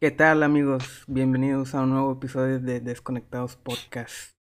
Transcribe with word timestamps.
¿Qué 0.00 0.12
tal 0.12 0.44
amigos? 0.44 1.02
Bienvenidos 1.08 1.74
a 1.74 1.80
un 1.80 1.90
nuevo 1.90 2.12
episodio 2.12 2.60
de 2.60 2.78
Desconectados 2.78 3.56
Podcast. 3.56 4.36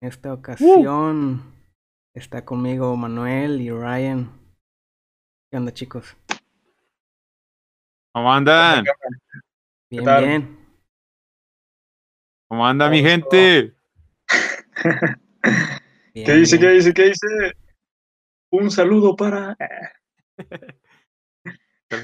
En 0.00 0.10
esta 0.10 0.32
ocasión 0.32 1.42
está 2.14 2.44
conmigo 2.44 2.96
Manuel 2.96 3.60
y 3.60 3.68
Ryan. 3.68 4.30
¿Qué 5.50 5.56
onda 5.56 5.74
chicos? 5.74 6.16
¿Cómo 8.12 8.32
andan? 8.32 8.84
Bien, 9.90 10.04
tal? 10.04 10.24
bien. 10.24 10.58
¿Cómo 12.48 12.64
anda 12.64 12.88
mi 12.88 13.02
gente? 13.02 13.74
bien, 16.14 16.26
¿Qué 16.26 16.32
dice? 16.34 16.60
¿Qué 16.60 16.68
dice? 16.68 16.94
¿Qué 16.94 17.02
dice? 17.06 17.26
Un 18.52 18.70
saludo 18.70 19.16
para. 19.16 19.56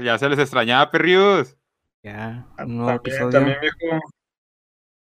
Ya 0.01 0.17
se 0.17 0.29
les 0.29 0.39
extrañaba, 0.39 0.93
perrios. 0.93 1.59
Ya, 2.03 2.47
un 2.59 2.79
nuevo 2.79 2.91
Ah, 2.91 2.95
También, 2.95 2.97
episodio. 2.97 3.31
también, 3.31 3.59
viejo. 3.61 4.01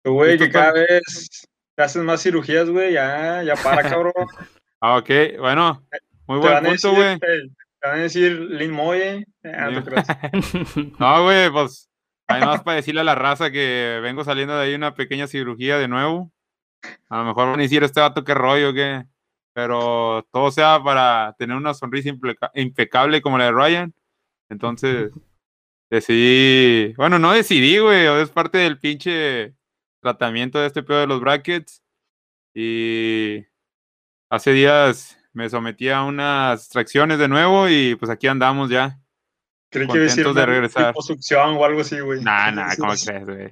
Tú, 0.02 0.12
Güey, 0.14 0.38
que 0.38 0.44
¿Listo 0.44 0.58
cada 0.58 0.72
vez 0.72 1.46
te 1.76 1.82
haces 1.82 2.02
más 2.02 2.22
cirugías, 2.22 2.68
güey. 2.68 2.92
Ya, 2.94 3.42
ya 3.42 3.54
para, 3.56 3.82
cabrón. 3.88 4.12
Ah, 4.82 4.96
ok, 4.96 5.10
bueno. 5.38 5.84
Muy 6.26 6.38
buen 6.38 6.54
punto, 6.64 6.70
decir, 6.70 6.90
güey. 6.90 7.12
ey, 7.12 7.50
te 7.80 7.88
van 7.88 7.98
a 7.98 8.02
decir 8.02 8.32
Lin 8.32 8.70
Moye. 8.70 9.26
Eh, 9.42 9.52
ah, 9.54 9.70
no 9.70 9.82
güey, 11.24 11.50
pues. 11.50 11.90
Además, 12.26 12.62
para 12.62 12.76
decirle 12.76 13.02
a 13.02 13.04
la 13.04 13.14
raza 13.14 13.50
que 13.50 14.00
vengo 14.02 14.24
saliendo 14.24 14.56
de 14.56 14.64
ahí 14.64 14.74
una 14.74 14.94
pequeña 14.94 15.26
cirugía 15.26 15.76
de 15.76 15.86
nuevo. 15.86 16.32
A 17.10 17.18
lo 17.18 17.24
mejor 17.24 17.48
van 17.50 17.58
a 17.60 17.62
decir 17.62 17.82
este 17.82 18.00
vato 18.00 18.24
qué 18.24 18.32
rollo, 18.32 18.72
qué. 18.72 19.04
Pero 19.52 20.26
todo 20.32 20.50
sea 20.50 20.80
para 20.82 21.34
tener 21.38 21.56
una 21.56 21.74
sonrisa 21.74 22.10
impecable 22.54 23.20
como 23.20 23.36
la 23.36 23.44
de 23.46 23.52
Ryan. 23.52 23.94
Entonces, 24.48 25.12
decidí. 25.90 26.94
Bueno, 26.94 27.18
no 27.18 27.32
decidí, 27.32 27.78
güey. 27.78 28.06
Es 28.22 28.30
parte 28.30 28.58
del 28.58 28.78
pinche 28.78 29.54
tratamiento 30.00 30.58
de 30.58 30.66
este 30.66 30.82
pedo 30.82 31.00
de 31.00 31.06
los 31.06 31.20
brackets. 31.20 31.82
Y 32.54 33.44
hace 34.30 34.52
días 34.52 35.16
me 35.32 35.48
sometí 35.48 35.88
a 35.88 36.02
unas 36.02 36.60
extracciones 36.62 37.18
de 37.18 37.28
nuevo 37.28 37.68
y 37.68 37.94
pues 37.96 38.10
aquí 38.10 38.26
andamos 38.26 38.70
ya. 38.70 38.98
Creí 39.72 39.86
que 39.86 39.92
iba 39.94 40.00
a 40.00 40.04
decir 40.04 40.24
Contentos 40.24 40.34
de 40.34 40.46
regresar. 40.46 40.86
liposucción 40.88 41.56
o 41.56 41.64
algo 41.64 41.80
así, 41.82 42.00
güey. 42.00 42.20
Nah, 42.22 42.50
nah, 42.52 42.74
¿cómo 42.76 42.92
crees, 42.92 43.24
güey? 43.24 43.50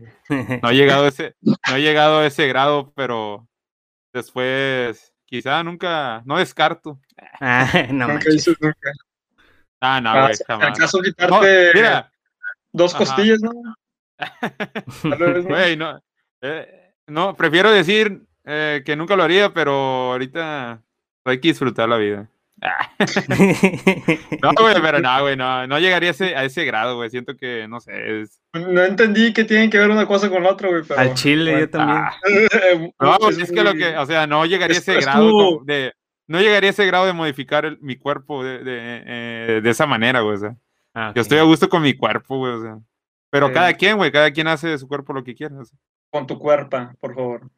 No 0.61 0.71
he 0.71 0.75
llegado 0.75 1.05
a 1.05 1.09
ese, 1.09 1.37
no 1.41 1.77
he 1.77 1.81
llegado 1.81 2.19
a 2.19 2.27
ese 2.27 2.49
grado, 2.49 2.93
pero 2.97 3.49
después, 4.13 5.15
quizá 5.27 5.63
nunca, 5.63 6.23
no 6.25 6.39
descarto. 6.39 6.99
Ah, 7.41 7.71
no 7.93 8.09
Nunca 8.09 8.31
dices 8.31 8.57
nunca. 8.61 8.91
Ah, 9.81 10.01
no, 10.01 10.11
Ah, 10.11 10.23
güey, 10.27 10.37
jamás. 10.45 10.69
¿Acaso 10.71 10.99
No, 10.99 11.05
quitarte 11.05 11.71
mira, 11.75 12.11
dos 12.73 12.95
Ajá. 12.95 13.05
costillas, 13.05 13.39
no? 13.43 13.53
Güey, 15.45 15.77
no, 15.77 16.01
eh, 16.43 16.93
no, 17.07 17.37
prefiero 17.37 17.71
decir 17.71 18.23
eh, 18.45 18.83
que 18.85 18.97
nunca 18.97 19.17
lo 19.17 19.23
haría, 19.23 19.53
pero 19.53 19.73
ahorita 20.13 20.83
hay 21.25 21.41
que 21.41 21.49
disfrutar 21.49 21.89
la 21.89 21.97
vida. 21.97 22.29
No, 24.43 24.51
güey, 24.59 24.75
pero 24.83 24.99
no, 25.01 25.21
güey, 25.23 25.37
no, 25.37 25.67
no 25.67 25.79
llegaría 25.79 26.09
a 26.11 26.13
ese, 26.13 26.37
a 26.37 26.45
ese 26.45 26.65
grado, 26.65 26.97
güey. 26.97 27.11
Siento 27.11 27.37
que, 27.37 27.67
no 27.69 27.81
sé, 27.81 28.21
es... 28.23 28.41
No 28.53 28.83
entendí 28.83 29.33
que 29.33 29.45
tienen 29.45 29.71
que 29.71 29.79
ver 29.79 29.91
una 29.91 30.07
cosa 30.07 30.29
con 30.31 30.43
la 30.43 30.51
otra, 30.51 30.69
güey. 30.69 30.83
Pero, 30.87 30.99
Al 31.01 31.15
chile 31.15 31.53
bueno. 31.53 31.67
yo 31.67 31.71
también. 31.71 31.99
Ah, 31.99 32.17
No, 33.01 33.17
pues 33.19 33.39
es 33.39 33.53
que 33.53 33.63
lo 33.63 33.75
que, 33.75 33.97
o 33.97 34.07
sea, 34.07 34.27
no 34.27 34.45
llegaría 34.47 34.77
a 34.77 34.79
es- 34.79 34.89
ese 34.89 34.99
es 34.99 35.05
grado 35.05 35.61
de, 35.65 35.93
no 36.27 36.41
llegaría 36.41 36.69
a 36.69 36.73
ese 36.73 36.87
grado 36.87 37.07
de 37.07 37.13
modificar 37.13 37.65
el- 37.65 37.79
mi 37.81 37.97
cuerpo 37.97 38.43
de, 38.45 38.59
de, 38.65 39.03
eh, 39.07 39.61
de 39.63 39.71
esa 39.71 39.87
manera, 39.87 40.21
güey, 40.21 40.37
o 40.37 40.41
sea, 40.41 40.57
Ah, 41.01 41.13
yo 41.15 41.23
estoy 41.23 41.39
a 41.39 41.43
gusto 41.45 41.69
con 41.69 41.83
mi 41.83 41.97
cuerpo, 41.97 42.39
güey, 42.39 42.53
o 42.55 42.61
sea, 42.63 42.79
pero 43.31 43.49
Sí. 43.49 43.55
cada 43.55 43.73
quien, 43.75 43.97
güey, 43.97 44.11
cada 44.11 44.31
quien 44.33 44.49
hace 44.49 44.69
de 44.69 44.79
su 44.79 44.89
cuerpo 44.89 45.13
lo 45.13 45.23
que 45.23 45.35
quiera. 45.35 45.55
Con 46.11 46.27
tu 46.27 46.39
cuerpo, 46.39 46.77
por 47.01 47.15
favor. 47.15 47.51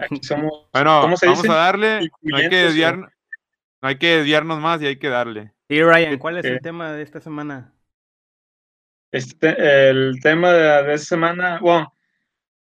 Aquí 0.00 0.18
somos. 0.22 0.68
Bueno, 0.72 1.00
¿Cómo 1.02 1.16
se 1.16 1.26
vamos 1.26 1.42
dice? 1.42 1.52
a 1.52 1.56
darle, 1.56 1.88
no 1.88 1.96
hay 1.96 2.08
que 2.08 2.14
Incluyentes, 2.22 2.62
o- 2.62 2.66
desviar, 2.66 2.96
no 2.98 3.08
hay 3.88 3.98
que 3.98 4.16
desviarnos 4.18 4.60
más 4.60 4.80
y 4.82 4.86
hay 4.86 4.98
que 4.98 5.08
darle. 5.08 5.52
Y 5.68 5.82
Ryan, 5.82 6.18
¿cuál 6.18 6.38
es 6.38 6.44
el 6.44 6.60
tema 6.60 6.92
de 6.92 7.02
esta 7.02 7.20
semana? 7.20 7.72
Este, 9.10 9.90
el 9.90 10.20
tema 10.22 10.52
de, 10.52 10.82
de 10.84 10.94
esta 10.94 11.06
semana, 11.16 11.58
bueno, 11.60 11.92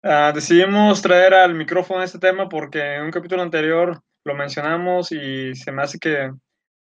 ah, 0.03 0.33
decidimos 0.35 1.01
traer 1.03 1.35
al 1.35 1.55
micrófono 1.55 2.03
este 2.03 2.19
tema 2.19 2.49
porque 2.49 2.97
en 2.97 3.03
un 3.03 3.11
capítulo 3.11 3.43
anterior 3.43 4.01
lo 4.25 4.35
mencionamos 4.35 5.13
y 5.13 5.55
se 5.55 5.71
me 5.73 5.83
hace 5.83 5.99
que 5.99 6.33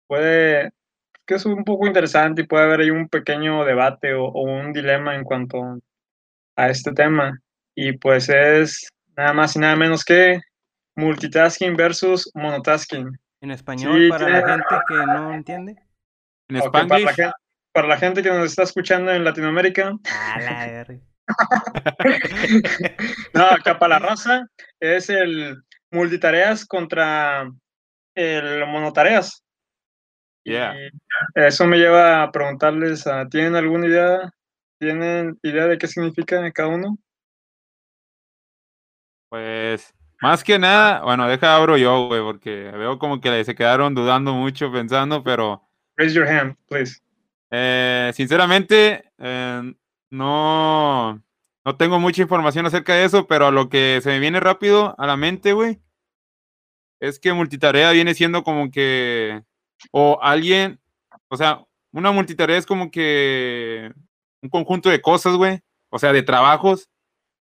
puede, 0.07 0.71
que 1.25 1.35
es 1.35 1.45
un 1.45 1.63
poco 1.63 1.87
interesante 1.87 2.41
y 2.41 2.47
puede 2.47 2.65
haber 2.65 2.81
ahí 2.81 2.91
un 2.91 3.07
pequeño 3.09 3.65
debate 3.65 4.13
o, 4.13 4.25
o 4.25 4.41
un 4.43 4.71
dilema 4.73 5.15
en 5.15 5.23
cuanto 5.23 5.79
a 6.55 6.69
este 6.69 6.91
tema. 6.93 7.39
Y 7.75 7.97
pues 7.97 8.29
es 8.29 8.87
nada 9.17 9.33
más 9.33 9.55
y 9.55 9.59
nada 9.59 9.75
menos 9.75 10.05
que 10.05 10.39
multitasking 10.95 11.75
versus 11.75 12.29
monotasking. 12.33 13.17
En 13.41 13.51
español, 13.51 13.99
Sí, 14.01 14.09
para 14.09 14.29
la 14.29 14.45
tiene- 14.45 14.63
gente 14.63 14.75
que 14.87 14.95
no 14.95 15.33
entiende. 15.33 15.75
En 16.47 16.57
Ok, 16.61 16.71
para, 16.71 16.99
la 16.99 17.13
gente, 17.13 17.31
para 17.73 17.87
la 17.87 17.97
gente 17.97 18.23
que 18.23 18.29
nos 18.29 18.45
está 18.45 18.63
escuchando 18.63 19.11
en 19.11 19.23
Latinoamérica, 19.23 19.93
A 20.33 20.39
la 20.41 20.65
verga. 20.67 20.99
No, 23.33 23.45
acá 23.45 23.77
para 23.79 23.99
la 23.99 24.07
raza 24.07 24.47
es 24.79 25.09
el 25.09 25.61
multitareas 25.91 26.65
contra 26.65 27.49
el 28.15 28.65
monotareas. 28.67 29.43
Yeah. 30.45 30.75
Y 30.77 30.91
eso 31.35 31.65
me 31.65 31.77
lleva 31.77 32.23
a 32.23 32.31
preguntarles, 32.31 33.05
ah, 33.07 33.27
¿tienen 33.29 33.55
alguna 33.55 33.87
idea? 33.87 34.31
¿Tienen 34.79 35.37
idea 35.41 35.65
de 35.65 35.77
qué 35.77 35.87
significa 35.87 36.51
cada 36.51 36.69
uno? 36.69 36.97
pues, 39.35 39.93
más 40.21 40.43
que 40.43 40.57
nada, 40.57 41.01
bueno, 41.03 41.27
deja 41.27 41.55
abro 41.55 41.75
yo, 41.75 42.07
güey, 42.07 42.21
porque 42.21 42.71
veo 42.71 42.97
como 42.97 43.19
que 43.19 43.43
se 43.43 43.53
quedaron 43.53 43.93
dudando 43.93 44.33
mucho, 44.33 44.71
pensando, 44.71 45.23
pero... 45.23 45.61
Raise 45.97 46.15
your 46.15 46.25
hand, 46.25 46.55
please. 46.69 47.01
Eh, 47.51 48.11
sinceramente, 48.13 49.11
eh, 49.17 49.73
no, 50.09 51.21
no 51.65 51.75
tengo 51.75 51.99
mucha 51.99 52.21
información 52.21 52.65
acerca 52.65 52.93
de 52.93 53.03
eso, 53.03 53.27
pero 53.27 53.51
lo 53.51 53.67
que 53.67 53.99
se 54.01 54.09
me 54.09 54.19
viene 54.19 54.39
rápido 54.39 54.95
a 54.97 55.05
la 55.05 55.17
mente, 55.17 55.51
güey, 55.51 55.81
es 57.01 57.19
que 57.19 57.33
multitarea 57.33 57.91
viene 57.91 58.13
siendo 58.13 58.43
como 58.43 58.71
que, 58.71 59.43
o 59.91 60.19
alguien, 60.21 60.79
o 61.29 61.37
sea, 61.37 61.63
una 61.91 62.11
multitarea 62.11 62.57
es 62.57 62.65
como 62.65 62.91
que 62.91 63.91
un 64.41 64.49
conjunto 64.49 64.89
de 64.89 65.01
cosas, 65.01 65.35
güey, 65.35 65.59
o 65.89 65.99
sea, 65.99 66.11
de 66.13 66.23
trabajos 66.23 66.89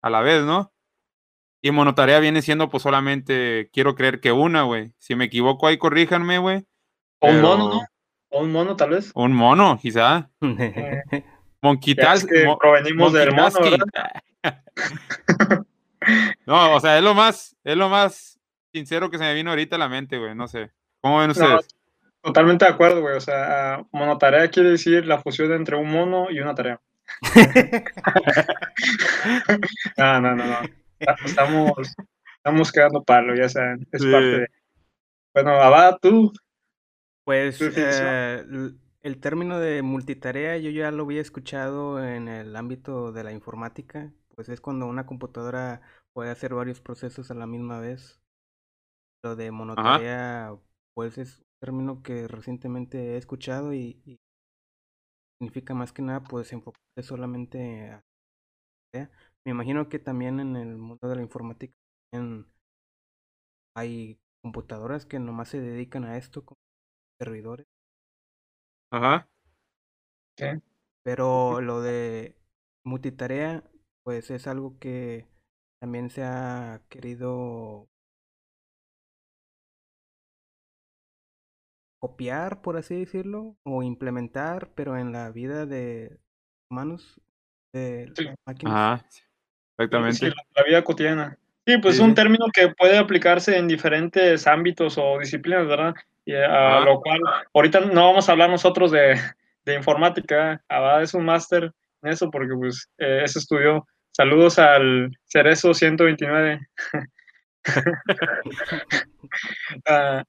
a 0.01 0.09
la 0.09 0.21
vez, 0.21 0.43
¿no? 0.43 0.71
Y 1.61 1.71
monotarea 1.71 2.19
viene 2.19 2.41
siendo 2.41 2.69
pues 2.69 2.83
solamente, 2.83 3.69
quiero 3.71 3.95
creer 3.95 4.19
que 4.19 4.31
una, 4.33 4.63
güey. 4.63 4.93
Si 4.97 5.15
me 5.15 5.25
equivoco 5.25 5.65
ahí, 5.67 5.77
corríjanme, 5.77 6.37
güey. 6.37 6.65
O 7.19 7.29
un 7.29 7.41
mono, 7.41 7.69
¿no? 7.69 7.81
O 8.31 8.41
un 8.41 8.51
mono, 8.51 8.75
tal 8.75 8.89
vez. 8.89 9.11
Un 9.15 9.33
mono, 9.33 9.79
quizá. 9.81 10.29
Monkey 11.61 11.95
Ya 11.95 12.13
es 12.15 12.25
tas- 12.25 12.29
que 12.29 12.45
mo- 12.45 12.57
provenimos 12.57 13.13
del 13.13 13.31
mono, 13.33 13.49
no, 16.45 16.75
o 16.75 16.79
sea, 16.81 16.97
es 16.97 17.03
lo 17.03 17.13
más, 17.13 17.55
es 17.63 17.77
lo 17.77 17.87
más 17.89 18.37
sincero 18.73 19.09
que 19.09 19.17
se 19.17 19.23
me 19.23 19.33
vino 19.33 19.51
ahorita 19.51 19.77
a 19.77 19.79
la 19.79 19.87
mente, 19.89 20.17
güey. 20.17 20.35
No 20.35 20.47
sé. 20.49 20.71
¿Cómo 21.01 21.19
ven 21.19 21.27
No, 21.27 21.31
ustedes? 21.31 21.67
Totalmente 22.23 22.65
de 22.65 22.71
acuerdo, 22.71 23.01
güey. 23.01 23.15
O 23.17 23.21
sea, 23.21 23.75
ah, 23.75 23.87
monotarea 23.91 24.49
quiere 24.49 24.71
decir 24.71 25.05
la 25.05 25.21
fusión 25.21 25.51
entre 25.53 25.75
un 25.75 25.91
mono 25.91 26.31
y 26.31 26.39
una 26.39 26.55
tarea. 26.55 26.81
No, 29.97 30.21
no, 30.21 30.35
no, 30.35 30.45
no. 30.45 30.57
Estamos, 31.25 31.73
estamos 32.37 32.71
quedando 32.71 33.03
palo, 33.03 33.35
ya 33.35 33.49
saben. 33.49 33.87
Es 33.91 34.01
Sí. 34.01 34.11
parte 34.11 34.27
de. 34.27 34.47
Bueno, 35.33 35.51
Abad, 35.51 35.97
tú. 36.01 36.31
Pues 37.25 37.59
eh, 37.61 38.43
el 39.01 39.19
término 39.19 39.59
de 39.59 39.81
multitarea 39.81 40.57
yo 40.57 40.69
ya 40.69 40.91
lo 40.91 41.03
había 41.03 41.21
escuchado 41.21 42.03
en 42.03 42.27
el 42.27 42.55
ámbito 42.55 43.11
de 43.11 43.23
la 43.23 43.31
informática, 43.31 44.11
pues 44.35 44.49
es 44.49 44.61
cuando 44.61 44.87
una 44.87 45.05
computadora 45.05 45.81
puede 46.13 46.31
hacer 46.31 46.53
varios 46.53 46.81
procesos 46.81 47.31
a 47.31 47.33
la 47.33 47.47
misma 47.47 47.79
vez. 47.79 48.19
Lo 49.23 49.35
de 49.37 49.51
monotarea, 49.51 50.53
pues 50.93 51.17
es 51.17 51.43
término 51.63 52.03
que 52.03 52.27
recientemente 52.27 53.13
he 53.13 53.17
escuchado 53.17 53.73
y, 53.73 54.01
y 54.05 54.19
significa 55.39 55.73
más 55.73 55.93
que 55.93 56.01
nada 56.01 56.21
pues 56.21 56.51
enfocarse 56.51 57.03
solamente 57.03 57.89
a 57.89 58.01
tarea. 58.91 59.09
Me 59.45 59.51
imagino 59.51 59.87
que 59.87 59.99
también 59.99 60.41
en 60.41 60.57
el 60.57 60.75
mundo 60.75 61.07
de 61.07 61.15
la 61.15 61.21
informática 61.21 61.73
también 62.11 62.47
hay 63.77 64.19
computadoras 64.43 65.05
que 65.05 65.19
nomás 65.19 65.47
se 65.47 65.61
dedican 65.61 66.03
a 66.03 66.17
esto 66.17 66.43
como 66.43 66.57
servidores. 67.17 67.65
Ajá. 68.91 69.27
Pero 71.03 71.61
lo 71.61 71.81
de 71.81 72.35
multitarea, 72.83 73.63
pues 74.03 74.31
es 74.31 74.47
algo 74.47 74.77
que 74.79 75.27
también 75.81 76.09
se 76.09 76.23
ha 76.23 76.81
querido 76.89 77.87
copiar, 82.03 82.61
por 82.61 82.75
así 82.75 82.99
decirlo, 82.99 83.55
o 83.63 83.81
implementar, 83.81 84.73
pero 84.75 84.97
en 84.97 85.13
la 85.13 85.31
vida 85.31 85.65
de 85.65 86.19
humanos 86.69 87.21
de 87.71 88.11
Sí. 88.13 88.27
máquinas. 88.45 88.73
Ajá, 88.75 89.05
Sí, 89.09 89.21
exactamente. 89.77 90.27
la, 90.27 90.35
la 90.53 90.63
vida 90.63 90.83
cotidiana. 90.83 91.37
Sí, 91.65 91.77
pues 91.77 91.95
Sí, 91.95 92.01
es 92.01 92.05
un 92.09 92.13
término 92.13 92.47
que 92.53 92.67
puede 92.77 92.97
aplicarse 92.97 93.57
en 93.57 93.69
diferentes 93.69 94.45
ámbitos 94.47 94.97
o 94.97 95.17
disciplinas, 95.17 95.65
¿verdad? 95.65 95.93
Y 96.25 96.35
a 96.35 96.79
Ajá. 96.79 96.85
lo 96.85 96.99
cual, 96.99 97.21
ahorita 97.53 97.79
no 97.79 98.07
vamos 98.07 98.27
a 98.27 98.33
hablar 98.33 98.49
nosotros 98.49 98.91
de, 98.91 99.15
de 99.63 99.73
informática, 99.73 100.61
Abad 100.67 101.03
es 101.03 101.13
un 101.13 101.23
máster 101.23 101.71
en 102.01 102.11
eso 102.11 102.29
porque 102.29 102.53
pues 102.53 102.89
eh, 102.97 103.21
eso 103.23 103.39
estudió. 103.39 103.87
Saludos 104.11 104.59
al 104.59 105.09
Cerezo 105.23 105.73
129. 105.73 106.59
Ah, 109.87 110.23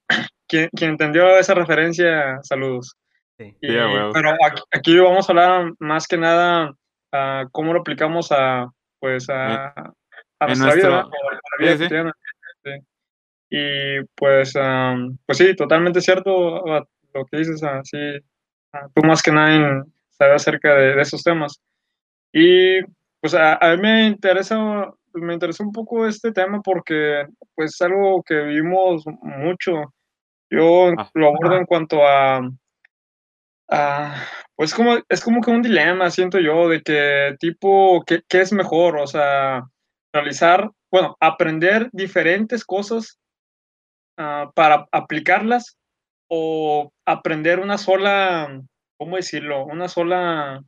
quien, 0.48 0.68
quien 0.76 0.90
entendió 0.92 1.36
esa 1.38 1.54
referencia, 1.54 2.38
saludos. 2.42 2.96
Sí. 3.38 3.56
Y- 3.60 3.76
a 3.76 3.88
huevo. 3.88 4.12
pero 4.12 4.30
aquí, 4.30 4.62
aquí 4.72 4.98
vamos 4.98 5.28
a 5.28 5.32
hablar 5.32 5.72
más 5.80 6.06
que 6.06 6.16
nada 6.16 6.72
a 7.12 7.44
cómo 7.52 7.72
lo 7.72 7.80
aplicamos 7.80 8.30
a 8.30 8.68
pues 9.00 9.28
a, 9.28 9.72
a 10.38 10.46
nuestra 10.46 10.74
vida, 10.74 10.88
nuestro-. 10.88 11.10
O 11.10 11.30
a 11.30 11.34
la 11.34 11.40
vida 11.58 11.72
sí, 11.72 11.76
sí. 11.76 11.82
cotidiana. 11.84 12.12
Sí. 12.64 12.70
Y 13.50 14.04
pues, 14.16 14.56
am, 14.56 15.18
pues 15.26 15.38
sí, 15.38 15.54
totalmente 15.54 16.00
cierto 16.00 16.66
ah, 16.72 16.82
lo 17.12 17.24
que 17.26 17.36
dices, 17.38 17.62
así, 17.62 17.98
tú 18.94 19.02
más 19.02 19.22
que 19.22 19.30
nadie 19.30 19.82
sabes 20.10 20.36
acerca 20.36 20.74
de, 20.74 20.96
de 20.96 21.02
esos 21.02 21.22
temas. 21.22 21.60
Y 22.32 22.80
pues 23.20 23.34
a, 23.34 23.54
a 23.54 23.76
mí 23.76 23.82
me 23.82 24.06
interesa, 24.06 24.90
me 25.12 25.34
interesó 25.34 25.62
un 25.62 25.72
poco 25.72 26.06
este 26.06 26.32
tema 26.32 26.60
porque 26.62 27.26
pues 27.54 27.74
es 27.74 27.82
algo 27.82 28.22
que 28.22 28.34
vivimos 28.42 29.04
mucho. 29.22 29.92
Yo 30.50 30.92
Ah. 30.96 31.10
lo 31.14 31.28
abordo 31.28 31.56
en 31.56 31.66
cuanto 31.66 32.06
a, 32.06 32.40
a, 33.70 34.14
pues 34.56 34.74
como, 34.74 34.98
es 35.08 35.22
como 35.22 35.40
que 35.40 35.50
un 35.50 35.62
dilema, 35.62 36.10
siento 36.10 36.38
yo, 36.38 36.68
de 36.68 36.82
que 36.82 37.36
tipo, 37.40 38.04
¿qué, 38.06 38.22
qué 38.28 38.40
es 38.42 38.52
mejor? 38.52 38.98
O 38.98 39.06
sea, 39.06 39.62
realizar, 40.12 40.70
bueno, 40.92 41.16
aprender 41.20 41.88
diferentes 41.92 42.64
cosas 42.64 43.18
ah, 44.18 44.50
para 44.54 44.86
aplicarlas 44.92 45.76
o 46.28 46.92
aprender 47.06 47.58
una 47.58 47.78
sola, 47.78 48.60
¿cómo 48.98 49.16
decirlo? 49.16 49.64
Una 49.64 49.88
sola 49.88 50.62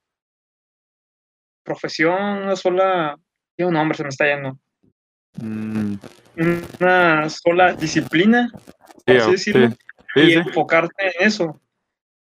profesión, 1.65 2.43
una 2.45 2.57
sola, 2.57 3.17
tiene 3.57 3.69
un 3.69 3.75
nombre, 3.75 3.97
se 3.97 4.03
me 4.05 4.09
está 4.11 4.27
yendo, 4.27 4.59
una 6.37 7.29
sola 7.31 7.75
disciplina, 7.75 8.51
por 9.05 9.17
así 9.17 9.29
o- 9.29 9.33
decirlo, 9.33 9.69
y 10.15 10.33
enfocarte 10.33 10.95
en 11.19 11.27
eso. 11.27 11.61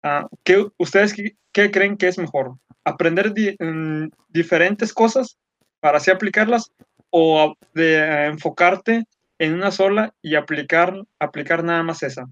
Ah, 0.03 0.27
¿qué, 0.43 0.65
¿Ustedes 0.77 1.13
qué, 1.13 1.35
qué 1.51 1.69
creen 1.71 1.97
que 1.97 2.07
es 2.07 2.17
mejor? 2.17 2.55
¿Aprender 2.83 3.33
di- 3.33 3.55
mm, 3.59 4.09
diferentes 4.29 4.93
cosas 4.93 5.37
para 5.79 5.97
así 5.97 6.09
aplicarlas 6.11 6.71
o 7.09 7.55
de, 7.73 7.97
eh, 7.97 8.25
enfocarte 8.27 9.03
en 9.37 9.53
una 9.53 9.71
sola 9.71 10.13
y 10.21 10.35
aplicar, 10.35 10.95
aplicar 11.19 11.63
nada 11.63 11.83
más 11.83 12.01
esa? 12.03 12.25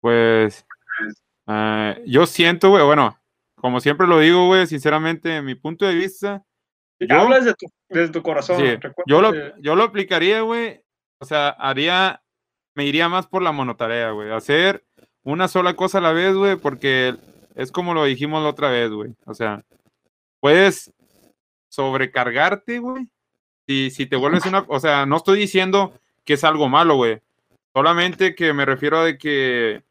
Pues 0.00 0.64
ah, 1.46 1.96
yo 2.06 2.24
siento, 2.26 2.70
güey, 2.70 2.84
bueno, 2.84 3.18
como 3.56 3.80
siempre 3.80 4.06
lo 4.06 4.20
digo, 4.20 4.46
güey, 4.46 4.66
sinceramente, 4.66 5.36
en 5.36 5.44
mi 5.44 5.54
punto 5.54 5.84
de 5.86 5.94
vista, 5.94 6.44
Yo- 7.00 7.20
Habla 7.20 7.36
desde 7.38 7.54
tu, 7.54 7.66
desde 7.88 8.12
tu 8.12 8.22
corazón. 8.22 8.56
sí, 8.58 8.76
yo 9.06 9.20
lo, 9.20 9.32
que- 9.32 9.52
yo 9.60 9.76
lo 9.76 9.84
aplicaría, 9.84 10.40
güey, 10.42 10.80
o 11.20 11.24
sea, 11.24 11.48
haría, 11.50 12.22
me 12.74 12.84
iría 12.84 13.08
más 13.08 13.26
por 13.26 13.42
la 13.42 13.52
monotarea, 13.52 14.10
güey, 14.10 14.30
hacer 14.32 14.84
una 15.22 15.46
sola 15.48 15.74
cosa 15.74 15.98
a 15.98 16.00
la 16.00 16.12
vez, 16.12 16.34
güey, 16.34 16.56
porque 16.56 17.14
es 17.54 17.70
como 17.72 17.94
lo 17.94 18.04
dijimos 18.04 18.42
la 18.42 18.48
otra 18.50 18.70
vez, 18.70 18.90
güey, 18.90 19.14
o 19.26 19.34
sea, 19.34 19.62
puedes 20.40 20.92
sobrecargarte, 21.70 22.78
güey, 22.78 23.06
si, 23.66 23.90
si 23.90 24.06
te 24.06 24.16
vuelves 24.16 24.46
una, 24.46 24.64
o 24.68 24.80
sea, 24.80 25.06
no 25.06 25.16
estoy 25.16 25.38
diciendo 25.38 25.92
que 26.24 26.34
es 26.34 26.44
algo 26.44 26.68
malo, 26.68 26.96
güey, 26.96 27.20
solamente 27.74 28.34
que 28.34 28.52
me 28.52 28.64
refiero 28.64 28.98
a 28.98 29.04
de 29.04 29.18
que, 29.18 29.82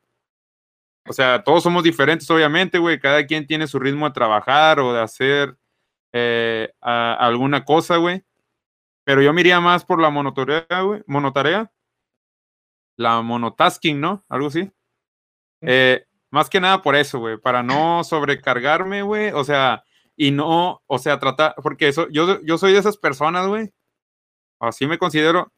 o 1.07 1.13
sea, 1.13 1.44
todos 1.44 1.63
somos 1.63 1.83
diferentes, 1.83 2.30
obviamente, 2.30 2.80
güey, 2.80 3.00
cada 3.00 3.25
quien 3.25 3.48
tiene 3.48 3.68
su 3.68 3.80
ritmo 3.80 4.07
de 4.07 4.13
trabajar 4.13 4.80
o 4.80 4.94
de 4.94 5.01
hacer 5.01 5.56
eh, 6.19 6.74
a- 6.81 7.14
alguna 7.14 7.64
cosa, 7.64 7.98
güey. 7.98 8.24
Pero 9.06 9.22
yo 9.22 9.34
me 9.34 9.42
iría 9.42 9.60
más 9.62 9.86
por 9.86 10.02
la 10.02 10.10
monotarea, 10.10 10.81
güey. 10.81 11.04
Monotarea. 11.08 11.72
La 12.98 13.22
monotasking, 13.22 14.02
¿no? 14.02 14.25
Algo 14.28 14.48
así. 14.48 14.72
Eh, 15.62 16.06
más 16.31 16.50
que 16.50 16.60
nada 16.60 16.81
por 16.81 16.96
eso, 16.96 17.19
güey. 17.19 17.38
Para 17.38 17.62
no 17.64 18.04
sobrecargarme, 18.04 19.04
güey. 19.04 19.31
O 19.31 19.44
sea, 19.44 19.84
y 20.16 20.31
no, 20.31 20.81
o 20.88 20.98
sea, 20.98 21.19
tratar, 21.19 21.54
porque 21.62 21.88
eso, 21.88 22.08
yo, 22.10 22.42
yo 22.42 22.58
soy 22.58 22.74
de 22.74 22.80
esas 22.80 22.98
personas, 22.98 23.48
güey. 23.48 23.72
Así 24.60 24.88
me 24.88 24.98
considero, 24.98 25.54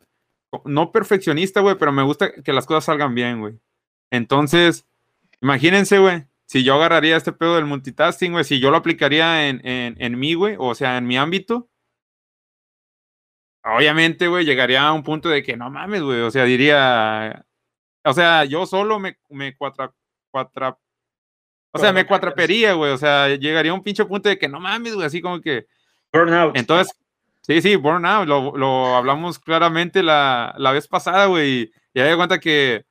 no 0.65 0.91
perfeccionista, 0.91 1.61
güey, 1.61 1.75
pero 1.77 1.93
me 1.93 2.03
gusta 2.03 2.33
que 2.43 2.51
las 2.53 2.65
cosas 2.65 2.83
salgan 2.85 3.15
bien, 3.15 3.39
güey. 3.39 3.57
Entonces, 4.11 4.85
imagínense, 5.41 5.99
güey, 5.99 6.27
si 6.49 6.63
yo 6.63 6.73
agarraría 6.73 7.15
este 7.15 7.31
pedo 7.31 7.57
del 7.57 7.65
multitasking, 7.65 8.31
güey, 8.31 8.43
si 8.43 8.59
yo 8.59 8.71
lo 8.71 8.77
aplicaría 8.77 9.49
en, 9.49 9.61
en, 9.63 9.95
en 9.99 10.17
mí, 10.17 10.33
güey, 10.33 10.55
o 10.57 10.73
sea, 10.73 10.97
en 10.97 11.05
mi 11.05 11.15
ámbito, 11.15 11.69
obviamente, 13.63 14.27
güey, 14.27 14.45
llegaría 14.45 14.81
a 14.81 14.91
un 14.91 15.03
punto 15.03 15.29
de 15.29 15.43
que 15.43 15.55
no 15.55 15.69
mames, 15.69 16.01
güey, 16.01 16.21
o 16.21 16.31
sea, 16.31 16.45
diría, 16.45 17.45
o 18.03 18.13
sea, 18.13 18.45
yo 18.45 18.65
solo 18.65 18.97
me, 18.97 19.19
me 19.29 19.55
cuatra, 19.55 19.93
cuatra, 20.31 20.75
o 21.71 21.77
sea, 21.77 21.93
me 21.93 22.07
cuatrapería, 22.07 22.73
güey, 22.73 22.93
o 22.93 22.97
sea, 22.97 23.27
llegaría 23.35 23.71
a 23.71 23.75
un 23.75 23.83
pinche 23.83 24.03
punto 24.05 24.27
de 24.27 24.39
que 24.39 24.49
no 24.49 24.59
mames, 24.59 24.95
güey, 24.95 25.05
así 25.05 25.21
como 25.21 25.39
que, 25.41 25.67
Burnout. 26.11 26.57
entonces, 26.57 26.97
sí, 27.41 27.61
sí, 27.61 27.75
burnout, 27.75 28.27
lo, 28.27 28.57
lo 28.57 28.95
hablamos 28.95 29.37
claramente 29.37 30.01
la, 30.01 30.55
la 30.57 30.71
vez 30.71 30.87
pasada, 30.87 31.27
güey, 31.27 31.47
y 31.61 31.71
ya 31.93 32.05
me 32.05 32.15
cuenta 32.15 32.39
que, 32.39 32.87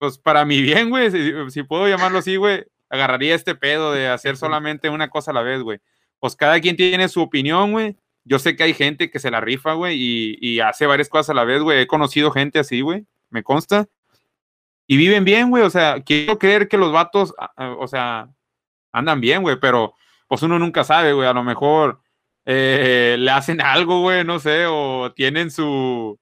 pues 0.00 0.16
para 0.18 0.46
mi 0.46 0.62
bien, 0.62 0.88
güey, 0.88 1.10
si, 1.10 1.32
si 1.50 1.62
puedo 1.62 1.86
llamarlo 1.86 2.20
así, 2.20 2.36
güey, 2.36 2.64
agarraría 2.88 3.34
este 3.34 3.54
pedo 3.54 3.92
de 3.92 4.08
hacer 4.08 4.38
solamente 4.38 4.88
una 4.88 5.10
cosa 5.10 5.30
a 5.30 5.34
la 5.34 5.42
vez, 5.42 5.60
güey. 5.60 5.78
Pues 6.18 6.34
cada 6.36 6.58
quien 6.58 6.74
tiene 6.76 7.06
su 7.08 7.20
opinión, 7.20 7.72
güey. 7.72 7.96
Yo 8.24 8.38
sé 8.38 8.56
que 8.56 8.62
hay 8.62 8.72
gente 8.72 9.10
que 9.10 9.18
se 9.18 9.30
la 9.30 9.42
rifa, 9.42 9.74
güey, 9.74 9.96
y, 9.98 10.38
y 10.40 10.60
hace 10.60 10.86
varias 10.86 11.10
cosas 11.10 11.30
a 11.30 11.34
la 11.34 11.44
vez, 11.44 11.60
güey. 11.60 11.80
He 11.80 11.86
conocido 11.86 12.30
gente 12.30 12.58
así, 12.58 12.80
güey, 12.80 13.04
me 13.28 13.42
consta. 13.42 13.88
Y 14.86 14.96
viven 14.96 15.24
bien, 15.24 15.50
güey, 15.50 15.64
o 15.64 15.70
sea, 15.70 16.02
quiero 16.02 16.38
creer 16.38 16.66
que 16.66 16.78
los 16.78 16.92
vatos, 16.92 17.34
ah, 17.38 17.52
ah, 17.56 17.76
o 17.78 17.86
sea, 17.86 18.30
andan 18.92 19.20
bien, 19.20 19.42
güey, 19.42 19.60
pero 19.60 19.94
pues 20.28 20.42
uno 20.42 20.58
nunca 20.58 20.82
sabe, 20.82 21.12
güey, 21.12 21.28
a 21.28 21.34
lo 21.34 21.44
mejor 21.44 22.00
eh, 22.46 23.16
le 23.18 23.30
hacen 23.30 23.60
algo, 23.60 24.00
güey, 24.00 24.24
no 24.24 24.38
sé, 24.38 24.64
o 24.66 25.12
tienen 25.14 25.50
su, 25.50 26.18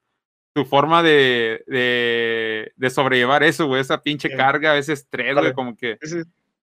su 0.63 0.65
forma 0.69 1.03
de, 1.03 1.63
de, 1.67 2.73
de 2.77 2.91
sobrellevar 2.91 3.43
eso, 3.43 3.67
güey, 3.67 3.81
esa 3.81 4.01
pinche 4.03 4.29
Sí. 4.29 4.37
carga, 4.37 4.77
ese 4.77 4.93
estrés, 4.95 5.35
güey, 5.35 5.53
como 5.53 5.77
que... 5.77 5.99
Sí. 6.03 6.23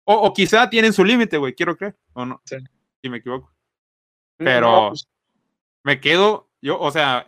O, 0.05 0.15
o 0.15 0.33
quizá 0.33 0.69
tienen 0.71 0.93
su 0.93 1.05
límite, 1.05 1.37
güey, 1.37 1.55
quiero 1.55 1.77
creer, 1.77 1.97
o 2.13 2.25
no, 2.27 2.41
Sí. 2.45 2.57
si 3.03 3.09
me 3.09 3.19
equivoco. 3.19 3.53
No, 4.39 4.45
Pero- 4.45 4.89
pues, 4.91 5.09
Me 5.85 6.01
quedo, 6.01 6.49
yo, 6.61 6.79
o 6.79 6.91
sea, 6.93 7.27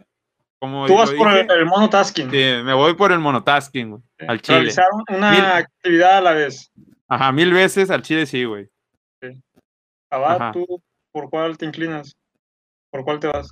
como 0.60 0.86
tú 0.86 0.96
vas 0.96 1.10
lo 1.10 1.18
por 1.18 1.28
el, 1.32 1.46
dije, 1.46 1.58
el 1.58 1.66
monotasking. 1.66 2.30
sí, 2.30 2.36
me 2.64 2.72
voy 2.72 2.94
por 2.94 3.10
el 3.12 3.18
monotasking, 3.18 3.90
güey, 3.90 4.02
al 4.28 4.40
chile. 4.40 4.58
Realizar 4.58 4.86
una 5.08 5.30
Mil- 5.32 5.40
actividad 5.44 6.18
a 6.18 6.20
la 6.20 6.32
vez. 6.34 6.70
Ajá, 7.08 7.32
mil 7.32 7.52
veces 7.52 7.90
al 7.90 8.02
chile 8.02 8.26
sí, 8.26 8.44
güey. 8.44 8.68
Ajá. 10.10 10.52
¿tú 10.52 10.80
por 11.12 11.28
cuál 11.30 11.58
te 11.58 11.66
inclinas? 11.66 12.16
¿Por 12.90 13.04
cuál 13.04 13.18
te 13.20 13.26
vas? 13.26 13.48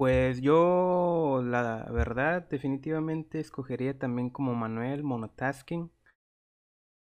Pues 0.00 0.40
yo, 0.40 1.42
la 1.44 1.84
verdad, 1.92 2.48
definitivamente 2.48 3.38
escogería 3.38 3.98
también 3.98 4.30
como 4.30 4.54
Manuel 4.54 5.02
monotasking. 5.02 5.92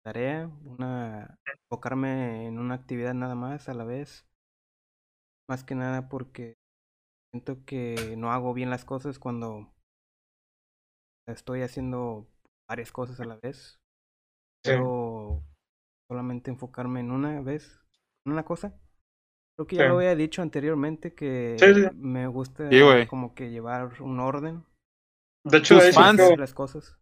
Tarea, 0.03 0.51
una, 0.65 1.39
enfocarme 1.47 2.49
en 2.49 2.59
una 2.59 2.75
actividad 2.75 3.15
nada 3.15 3.37
más 3.37 3.69
a 3.69 3.75
la 3.75 3.85
vez. 3.85 4.27
Más 5.49 5.63
que 5.63 5.77
nada 5.77 6.09
porque 6.09 6.55
siento 7.31 7.65
que 7.65 8.17
no 8.19 8.33
hago 8.33 8.55
bien 8.55 8.71
las 8.71 8.85
cosas 8.85 9.21
cuando 9.21 9.73
estoy 11.29 11.63
haciendo 11.63 12.27
varias 12.69 12.91
cosas 12.91 13.21
a 13.21 13.25
la 13.25 13.37
vez. 13.37 13.79
Sí. 14.65 14.73
Pero 14.73 15.45
solamente 16.09 16.51
enfocarme 16.51 16.99
en 16.99 17.13
una 17.13 17.41
vez, 17.41 17.79
en 18.27 18.33
una 18.33 18.45
cosa. 18.45 18.77
Creo 19.61 19.67
que 19.67 19.77
ya 19.77 19.83
Sí. 19.83 19.89
lo 19.91 19.97
había 19.97 20.15
dicho 20.17 20.41
anteriormente 20.41 21.13
que 21.15 21.57
Sí, 21.59 21.75
sí. 21.75 21.89
me 21.97 22.27
gusta 22.29 22.65
como 23.09 23.35
que 23.35 23.51
llevar 23.51 23.91
un 24.01 24.19
orden 24.21 24.65
De 25.45 25.59
hecho, 25.59 25.75
Tus 25.75 25.85
de 25.85 25.91
hecho, 25.91 26.01
fans- 26.01 26.39
las 26.39 26.55
cosas. 26.55 26.97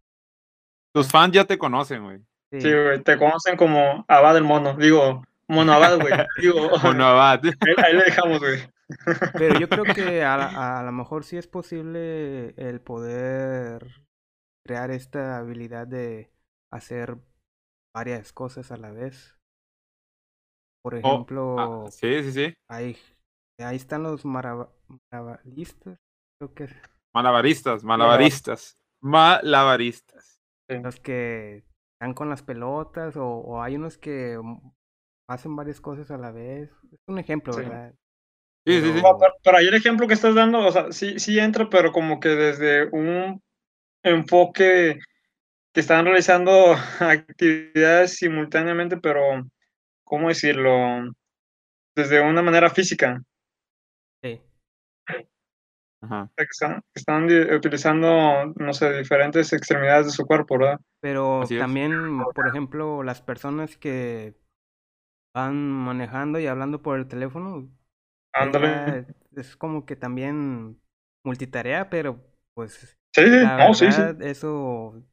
Tus 0.93 1.09
fans 1.09 1.33
ya 1.33 1.45
te 1.45 1.57
conocen, 1.57 2.03
güey. 2.03 2.19
Sí. 2.51 2.69
güey, 2.71 3.01
te 3.03 3.17
conocen 3.17 3.55
como 3.55 4.03
Abad 4.09 4.35
el 4.37 4.43
mono. 4.43 4.75
Digo, 4.75 5.23
mono 5.47 5.71
Abad, 5.73 5.99
güey. 6.01 6.13
Digo, 6.41 6.69
Bueno, 6.83 7.05
abad. 7.05 7.39
ahí, 7.45 7.51
ahí 7.77 7.93
le 7.95 8.03
dejamos, 8.03 8.39
güey. 8.39 8.59
Pero 9.33 9.57
yo 9.59 9.69
creo 9.69 9.83
que 9.85 10.23
a, 10.23 10.79
a 10.79 10.83
lo 10.83 10.91
mejor 10.91 11.23
sí 11.23 11.37
es 11.37 11.47
posible 11.47 12.55
el 12.57 12.81
poder 12.81 14.03
crear 14.65 14.91
esta 14.91 15.37
habilidad 15.37 15.87
de 15.87 16.29
hacer 16.73 17.17
varias 17.95 18.33
cosas 18.33 18.71
a 18.71 18.77
la 18.77 18.91
vez. 18.91 19.38
Por 20.81 20.95
Oh, 21.01 21.27
ah, 21.57 21.77
ejemplo, 21.77 21.89
sí, 21.91 22.23
sí, 22.23 22.31
sí. 22.31 22.53
ahí, 22.69 22.97
ahí 23.59 23.75
están 23.75 24.03
los 24.03 24.25
malabaristas, 24.25 25.99
creo 26.39 26.53
que 26.53 26.63
es, 26.65 26.75
Malabaristas, 27.13 27.83
malabaristas. 27.83 28.77
Malabaristas. 29.01 30.39
Sí. 30.69 30.75
los 30.83 30.99
que 30.99 31.63
están 31.93 32.13
con 32.13 32.29
las 32.29 32.43
pelotas, 32.43 33.17
o, 33.17 33.25
o 33.27 33.61
hay 33.61 33.75
unos 33.75 33.97
que 33.97 34.37
mm, 34.41 34.71
hacen 35.29 35.55
varias 35.55 35.81
cosas 35.81 36.11
a 36.11 36.17
la 36.17 36.31
vez. 36.31 36.69
Es 36.91 36.99
un 37.07 37.19
ejemplo, 37.19 37.53
Sí. 37.53 37.61
¿verdad? 37.61 37.93
Sí, 38.65 38.81
sí, 38.81 38.81
sí. 38.81 38.91
Pero- 38.93 39.13
No, 39.13 39.17
pero, 39.17 39.33
pero 39.43 39.57
ahí 39.57 39.67
el 39.67 39.73
ejemplo 39.73 40.07
que 40.07 40.13
estás 40.13 40.35
dando, 40.35 40.59
o 40.59 40.71
sea, 40.71 40.91
sí, 40.91 41.19
sí 41.19 41.39
entra, 41.39 41.69
pero 41.69 41.91
como 41.91 42.19
que 42.19 42.29
desde 42.29 42.89
un 42.91 43.41
enfoque 44.03 44.99
que 45.73 45.81
están 45.81 46.05
realizando 46.05 46.51
actividades 47.01 48.15
simultáneamente, 48.17 48.97
pero, 48.97 49.21
¿cómo 50.09 50.27
decirlo? 50.27 50.73
Desde 51.95 52.19
una 52.21 52.41
manera 52.41 52.69
física, 52.69 53.21
Sí. 54.23 54.41
Ajá. 56.01 56.29
están, 56.37 56.81
están 56.95 57.25
utilizando, 57.53 58.07
no 58.55 58.73
sé, 58.73 58.97
diferentes 58.97 59.53
extremidades 59.53 60.07
de 60.07 60.11
su 60.11 60.25
cuerpo, 60.25 60.57
¿verdad? 60.57 60.79
Pero 61.01 61.43
también, 61.57 62.17
por 62.33 62.47
ejemplo, 62.47 63.03
las 63.03 63.21
personas 63.21 63.77
que 63.77 64.33
van 65.33 65.55
manejando 65.71 66.39
y 66.39 66.47
hablando 66.47 66.81
por 66.81 66.97
el 66.97 67.07
teléfono, 67.07 67.69
Ándale. 68.33 69.05
es 69.35 69.55
como 69.57 69.85
que 69.85 69.95
también 69.95 70.81
multitarea, 71.23 71.89
pero 71.89 72.19
pues 72.53 72.97
Sí, 73.11 73.23
sí, 73.23 73.29
la 73.29 73.57
no, 73.57 73.73
sí, 73.73 73.91
sí. 73.91 74.01
verdad 74.01 74.21
eso 74.21 75.03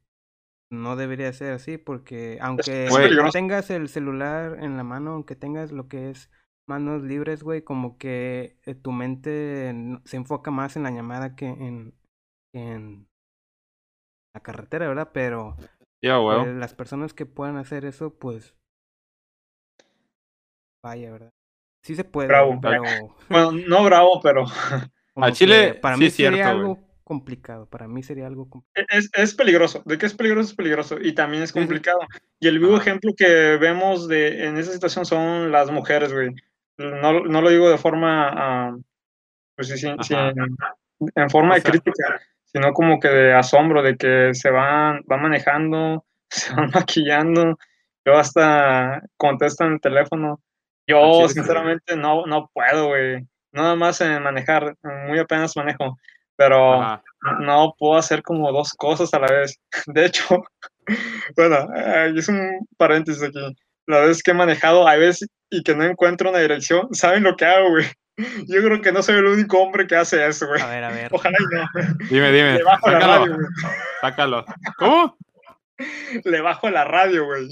no 0.69 0.95
debería 0.95 1.31
ser 1.33 1.53
así 1.53 1.77
porque 1.77 2.37
aunque 2.41 2.89
no 3.15 3.31
tengas 3.31 3.69
el 3.69 3.89
celular 3.89 4.57
en 4.61 4.77
la 4.77 4.83
mano, 4.83 5.11
aunque 5.11 5.35
tengas 5.35 5.71
lo 5.71 5.87
que 5.87 6.09
es 6.09 6.29
manos 6.67 7.03
libres, 7.03 7.43
güey, 7.43 7.61
como 7.61 7.97
que 7.97 8.57
eh, 8.65 8.75
tu 8.75 8.91
mente 8.91 9.73
se 10.05 10.17
enfoca 10.17 10.51
más 10.51 10.75
en 10.75 10.83
la 10.83 10.91
llamada 10.91 11.35
que 11.35 11.47
en, 11.47 11.93
en 12.53 13.07
la 14.33 14.41
carretera, 14.41 14.87
¿verdad? 14.87 15.09
Pero 15.13 15.55
pues, 16.01 16.47
las 16.55 16.73
personas 16.73 17.13
que 17.13 17.25
puedan 17.25 17.57
hacer 17.57 17.85
eso, 17.85 18.13
pues 18.13 18.53
vaya, 20.83 21.11
¿verdad? 21.11 21.31
Sí 21.83 21.95
se 21.95 22.03
puede, 22.03 22.27
Bravo. 22.27 22.59
pero 22.61 22.83
Bueno, 23.29 23.51
no 23.51 23.83
bravo, 23.83 24.19
pero 24.21 24.45
Al 25.15 25.33
chile, 25.33 25.73
para 25.75 25.95
sí 25.95 26.01
mí 26.01 26.07
es 26.07 26.15
cierto, 26.15 26.43
algo 26.43 26.86
complicado, 27.07 27.69
para 27.69 27.87
mí 27.87 28.03
sería 28.03 28.27
algo 28.27 28.49
complicado. 28.49 28.85
es, 28.89 29.09
es 29.13 29.33
peligroso. 29.33 29.81
De 29.85 29.97
que 29.97 30.07
es 30.07 30.13
peligroso, 30.13 30.49
es 30.49 30.55
peligroso. 30.55 30.97
Y 31.01 31.13
también 31.13 31.41
es 31.41 31.53
complicado. 31.53 31.99
Y 32.37 32.49
el 32.49 32.59
vivo 32.59 32.75
Ajá. 32.75 32.81
ejemplo 32.81 33.13
que 33.15 33.55
vemos 33.55 34.09
de, 34.09 34.45
en 34.45 34.57
esa 34.57 34.73
situación 34.73 35.05
son 35.05 35.49
las 35.49 35.71
mujeres, 35.71 36.11
güey. 36.11 36.35
No, 36.77 37.21
no 37.21 37.41
lo 37.41 37.49
digo 37.49 37.69
de 37.69 37.77
forma, 37.77 38.29
ah, 38.33 38.77
pues 39.55 39.69
sí, 39.69 39.87
Ajá. 39.87 40.33
en 41.15 41.29
forma 41.29 41.53
O 41.53 41.55
de 41.55 41.63
crítica, 41.63 42.19
sino 42.43 42.73
como 42.73 42.99
que 42.99 43.07
de 43.07 43.33
asombro, 43.33 43.81
de 43.81 43.95
que 43.95 44.33
se 44.33 44.51
van, 44.51 45.01
van 45.05 45.21
manejando, 45.21 46.05
se 46.29 46.53
van 46.53 46.71
maquillando, 46.73 47.57
luego 48.03 48.19
hasta 48.19 49.01
contestan 49.15 49.73
el 49.73 49.81
teléfono. 49.81 50.41
Yo, 50.85 51.29
sinceramente, 51.29 51.95
no, 51.95 52.25
no 52.25 52.51
puedo, 52.53 52.87
güey. 52.87 53.25
Nada 53.53 53.75
más 53.75 54.01
en 54.01 54.21
manejar, 54.21 54.75
muy 55.07 55.19
apenas 55.19 55.55
manejo, 55.55 55.97
pero 56.37 56.81
Ajá. 56.81 57.03
no 57.41 57.73
puedo 57.77 57.97
hacer 57.97 58.23
como 58.23 58.51
dos 58.53 58.71
cosas 58.73 59.13
a 59.13 59.19
la 59.19 59.27
vez. 59.27 59.59
De 59.87 60.05
hecho, 60.05 60.43
bueno, 61.35 61.67
eh, 61.75 62.13
es 62.15 62.29
un 62.29 62.65
paréntesis 62.77 63.21
aquí. 63.23 63.55
La 63.87 63.99
vez 63.99 64.23
que 64.23 64.31
he 64.31 64.33
manejado, 64.33 64.87
hay 64.87 64.99
veces 64.99 65.27
y 65.49 65.63
que 65.63 65.75
no 65.75 65.83
encuentro 65.83 66.29
una 66.29 66.39
dirección, 66.39 66.87
¿saben 66.93 67.23
lo 67.23 67.35
que 67.35 67.45
hago, 67.45 67.69
güey? 67.71 67.85
Yo 68.47 68.63
creo 68.63 68.81
que 68.81 68.91
no 68.91 69.03
soy 69.03 69.17
el 69.17 69.25
único 69.25 69.61
hombre 69.61 69.85
que 69.85 69.95
hace 69.95 70.25
eso, 70.25 70.47
güey. 70.47 70.59
A 70.61 70.67
ver, 70.67 70.83
a 70.83 70.89
ver. 70.89 71.09
Ojalá 71.13 71.37
y 71.39 71.55
no. 71.55 71.69
Dime, 72.09 72.31
dime. 72.31 72.53
Le 72.53 72.63
bajo 72.63 72.89
la 72.89 72.99
radio, 72.99 73.35
güey. 73.35 73.47
sácalo. 74.01 74.43
¿Cómo? 74.79 75.15
Le 76.23 76.41
bajo 76.41 76.69
la 76.71 76.83
radio, 76.83 77.25
güey. 77.25 77.49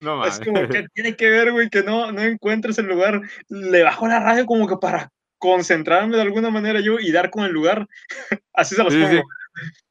No 0.00 0.24
Es 0.24 0.38
mames. 0.38 0.46
como 0.46 0.68
que 0.68 0.86
tiene 0.94 1.16
que 1.16 1.28
ver, 1.28 1.50
güey, 1.50 1.68
que 1.68 1.82
no, 1.82 2.12
no 2.12 2.22
encuentres 2.22 2.78
el 2.78 2.86
lugar. 2.86 3.20
Le 3.48 3.82
bajo 3.82 4.06
la 4.06 4.20
radio 4.20 4.46
como 4.46 4.68
que 4.68 4.76
para 4.76 5.10
concentrarme 5.40 6.14
de 6.16 6.22
alguna 6.22 6.50
manera 6.50 6.78
yo 6.80 7.00
y 7.00 7.10
dar 7.10 7.30
con 7.30 7.44
el 7.44 7.50
lugar. 7.52 7.88
Así 8.54 8.76
se 8.76 8.84
los 8.84 8.92
Sí, 8.94 9.00
pongo. 9.00 9.12
sí. 9.14 9.22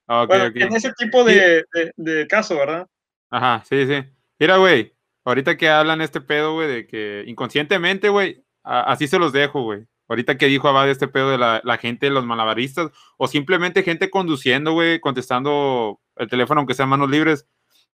Ok, 0.08 0.28
Bueno, 0.30 0.46
ok. 0.46 0.56
en 0.56 0.76
ese 0.76 0.94
tipo 0.94 1.24
de, 1.26 1.66
de, 1.74 1.92
de 1.98 2.28
caso, 2.28 2.56
¿verdad? 2.58 2.88
Ajá, 3.30 3.64
sí, 3.68 3.86
sí. 3.86 4.04
Mira, 4.40 4.58
güey, 4.58 4.96
ahorita 5.26 5.58
que 5.58 5.70
hablan 5.70 6.02
este 6.02 6.22
pedo, 6.22 6.54
güey, 6.54 6.68
de 6.68 6.88
que 6.88 7.24
inconscientemente, 7.28 8.08
güey, 8.10 8.44
así 8.64 9.08
se 9.08 9.20
los 9.20 9.34
dejo, 9.34 9.64
güey. 9.64 9.86
Ahorita 10.08 10.38
que 10.38 10.48
dijo 10.48 10.68
Abad 10.68 10.90
este 10.90 11.08
pedo 11.08 11.30
de 11.30 11.38
la, 11.38 11.62
la 11.64 11.78
gente, 11.78 12.10
los 12.10 12.26
malabaristas, 12.26 12.90
o 13.18 13.28
simplemente 13.28 13.84
gente 13.84 14.10
conduciendo, 14.10 14.72
güey, 14.74 15.00
contestando 15.00 16.00
el 16.16 16.28
teléfono, 16.28 16.62
aunque 16.62 16.74
sean 16.74 16.90
manos 16.90 17.12
libres, 17.12 17.46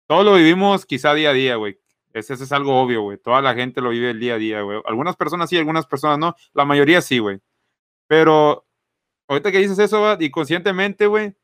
todo 0.06 0.22
lo 0.22 0.34
vivimos 0.34 0.86
quizá 0.86 1.14
día 1.14 1.30
a 1.30 1.32
día, 1.32 1.56
güey. 1.56 1.78
Ese 2.14 2.34
es 2.34 2.52
algo 2.52 2.80
obvio, 2.80 3.02
güey. 3.02 3.18
Toda 3.18 3.42
la 3.42 3.54
gente 3.54 3.80
lo 3.80 3.90
vive 3.90 4.10
el 4.10 4.20
día 4.20 4.34
a 4.34 4.38
día, 4.38 4.62
güey. 4.62 4.80
Algunas 4.86 5.16
personas 5.16 5.50
sí, 5.50 5.58
algunas 5.58 5.86
personas 5.86 6.18
no. 6.18 6.34
La 6.54 6.64
mayoría 6.64 7.02
sí, 7.02 7.18
güey. 7.18 7.40
Pero 8.08 8.66
ahorita 9.28 9.50
que 9.52 9.58
dices 9.58 9.78
eso, 9.80 9.98
Abad, 9.98 10.20
inconscientemente, 10.20 11.06
güey, 11.06 11.34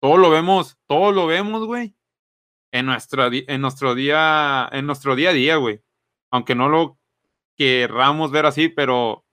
todo 0.00 0.16
lo 0.16 0.30
vemos, 0.30 0.78
todo 0.86 1.12
lo 1.12 1.26
vemos, 1.26 1.66
güey, 1.66 1.94
en, 2.72 2.86
nuestra, 2.86 3.28
en 3.32 3.60
nuestro 3.60 3.94
día, 3.94 4.68
en 4.72 4.86
nuestro 4.86 5.16
día 5.16 5.30
a 5.30 5.34
día, 5.34 5.56
güey. 5.56 5.80
Aunque 6.32 6.54
no 6.54 6.68
lo 6.68 6.98
querramos 7.58 8.30
ver 8.30 8.46
así, 8.46 8.68
pero 8.68 9.26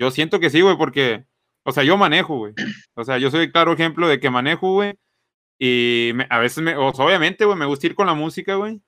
yo 0.00 0.10
siento 0.10 0.40
que 0.40 0.50
sí, 0.50 0.60
güey, 0.60 0.76
porque, 0.76 1.26
o 1.64 1.72
sea, 1.72 1.84
yo 1.84 1.96
manejo, 1.96 2.36
güey. 2.38 2.54
O 2.96 3.04
sea, 3.04 3.18
yo 3.18 3.30
soy 3.30 3.50
claro 3.50 3.72
ejemplo 3.72 4.08
de 4.08 4.20
que 4.20 4.30
manejo, 4.30 4.72
güey. 4.74 4.94
Y 5.58 6.12
me- 6.14 6.26
a 6.30 6.38
veces, 6.38 6.62
me, 6.62 6.76
o 6.76 6.88
obviamente, 6.88 7.44
güey, 7.44 7.58
me 7.58 7.66
gusta 7.66 7.86
ir 7.86 7.94
con 7.94 8.06
la 8.06 8.14
música, 8.14 8.56
güey. 8.56 8.80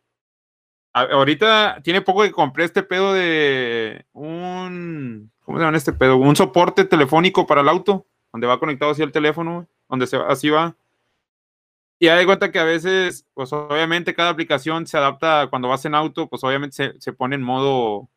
Ahorita 0.97 1.83
tiene 1.85 2.01
poco 2.01 2.23
que 2.23 2.33
compré 2.33 2.65
este 2.65 2.83
pedo 2.83 3.13
de 3.13 4.07
un, 4.15 5.31
¿cómo 5.41 5.59
se 5.59 5.65
llama 5.65 5.77
este 5.77 5.93
pedo? 5.93 6.17
Un 6.17 6.35
soporte 6.37 6.87
telefónico 6.87 7.47
para 7.47 7.61
el 7.61 7.69
auto, 7.69 8.07
donde 8.33 8.47
va 8.47 8.59
conectado 8.59 8.93
así 8.93 9.03
el 9.03 9.13
teléfono, 9.13 9.69
donde 9.91 10.09
así 10.27 10.49
va. 10.49 10.75
Y 11.99 12.09
hay 12.09 12.25
cuenta 12.25 12.51
que 12.51 12.59
a 12.59 12.65
veces, 12.65 13.27
pues 13.35 13.53
obviamente 13.53 14.15
cada 14.15 14.31
aplicación 14.31 14.87
se 14.87 14.97
adapta 14.97 15.49
cuando 15.51 15.69
vas 15.69 15.85
en 15.85 15.95
auto, 15.95 16.29
pues 16.31 16.43
obviamente 16.45 16.75
se, 16.75 16.99
se 16.99 17.13
pone 17.13 17.37
en 17.37 17.43
modo, 17.43 18.09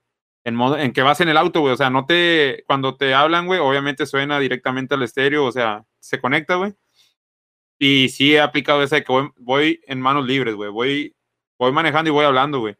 en 0.45 0.55
modo, 0.55 0.77
en 0.77 0.93
que 0.93 1.01
vas 1.01 1.19
en 1.19 1.27
el 1.27 1.35
auto, 1.35 1.59
güey. 1.59 1.73
O 1.73 1.77
sea, 1.77 1.89
no 1.89 2.05
te, 2.05 2.63
cuando 2.65 2.95
te 2.95 3.13
hablan, 3.13 3.45
güey, 3.45 3.59
obviamente 3.59 4.05
suena 4.05 4.39
directamente 4.39 4.95
al 4.95 5.03
estéreo, 5.03 5.43
o 5.45 5.51
sea, 5.51 5.83
se 5.99 6.21
conecta, 6.21 6.55
güey. 6.55 6.73
Y 7.77 8.07
sí 8.07 8.35
he 8.35 8.41
aplicado 8.41 8.83
esa 8.83 8.95
de 8.97 9.03
que 9.03 9.11
voy, 9.11 9.31
voy 9.37 9.81
en 9.85 9.99
manos 9.99 10.25
libres, 10.25 10.55
güey. 10.55 10.69
Voy, 10.71 11.15
voy 11.59 11.71
manejando 11.71 12.09
y 12.09 12.13
voy 12.13 12.25
hablando, 12.25 12.59
güey. 12.59 12.75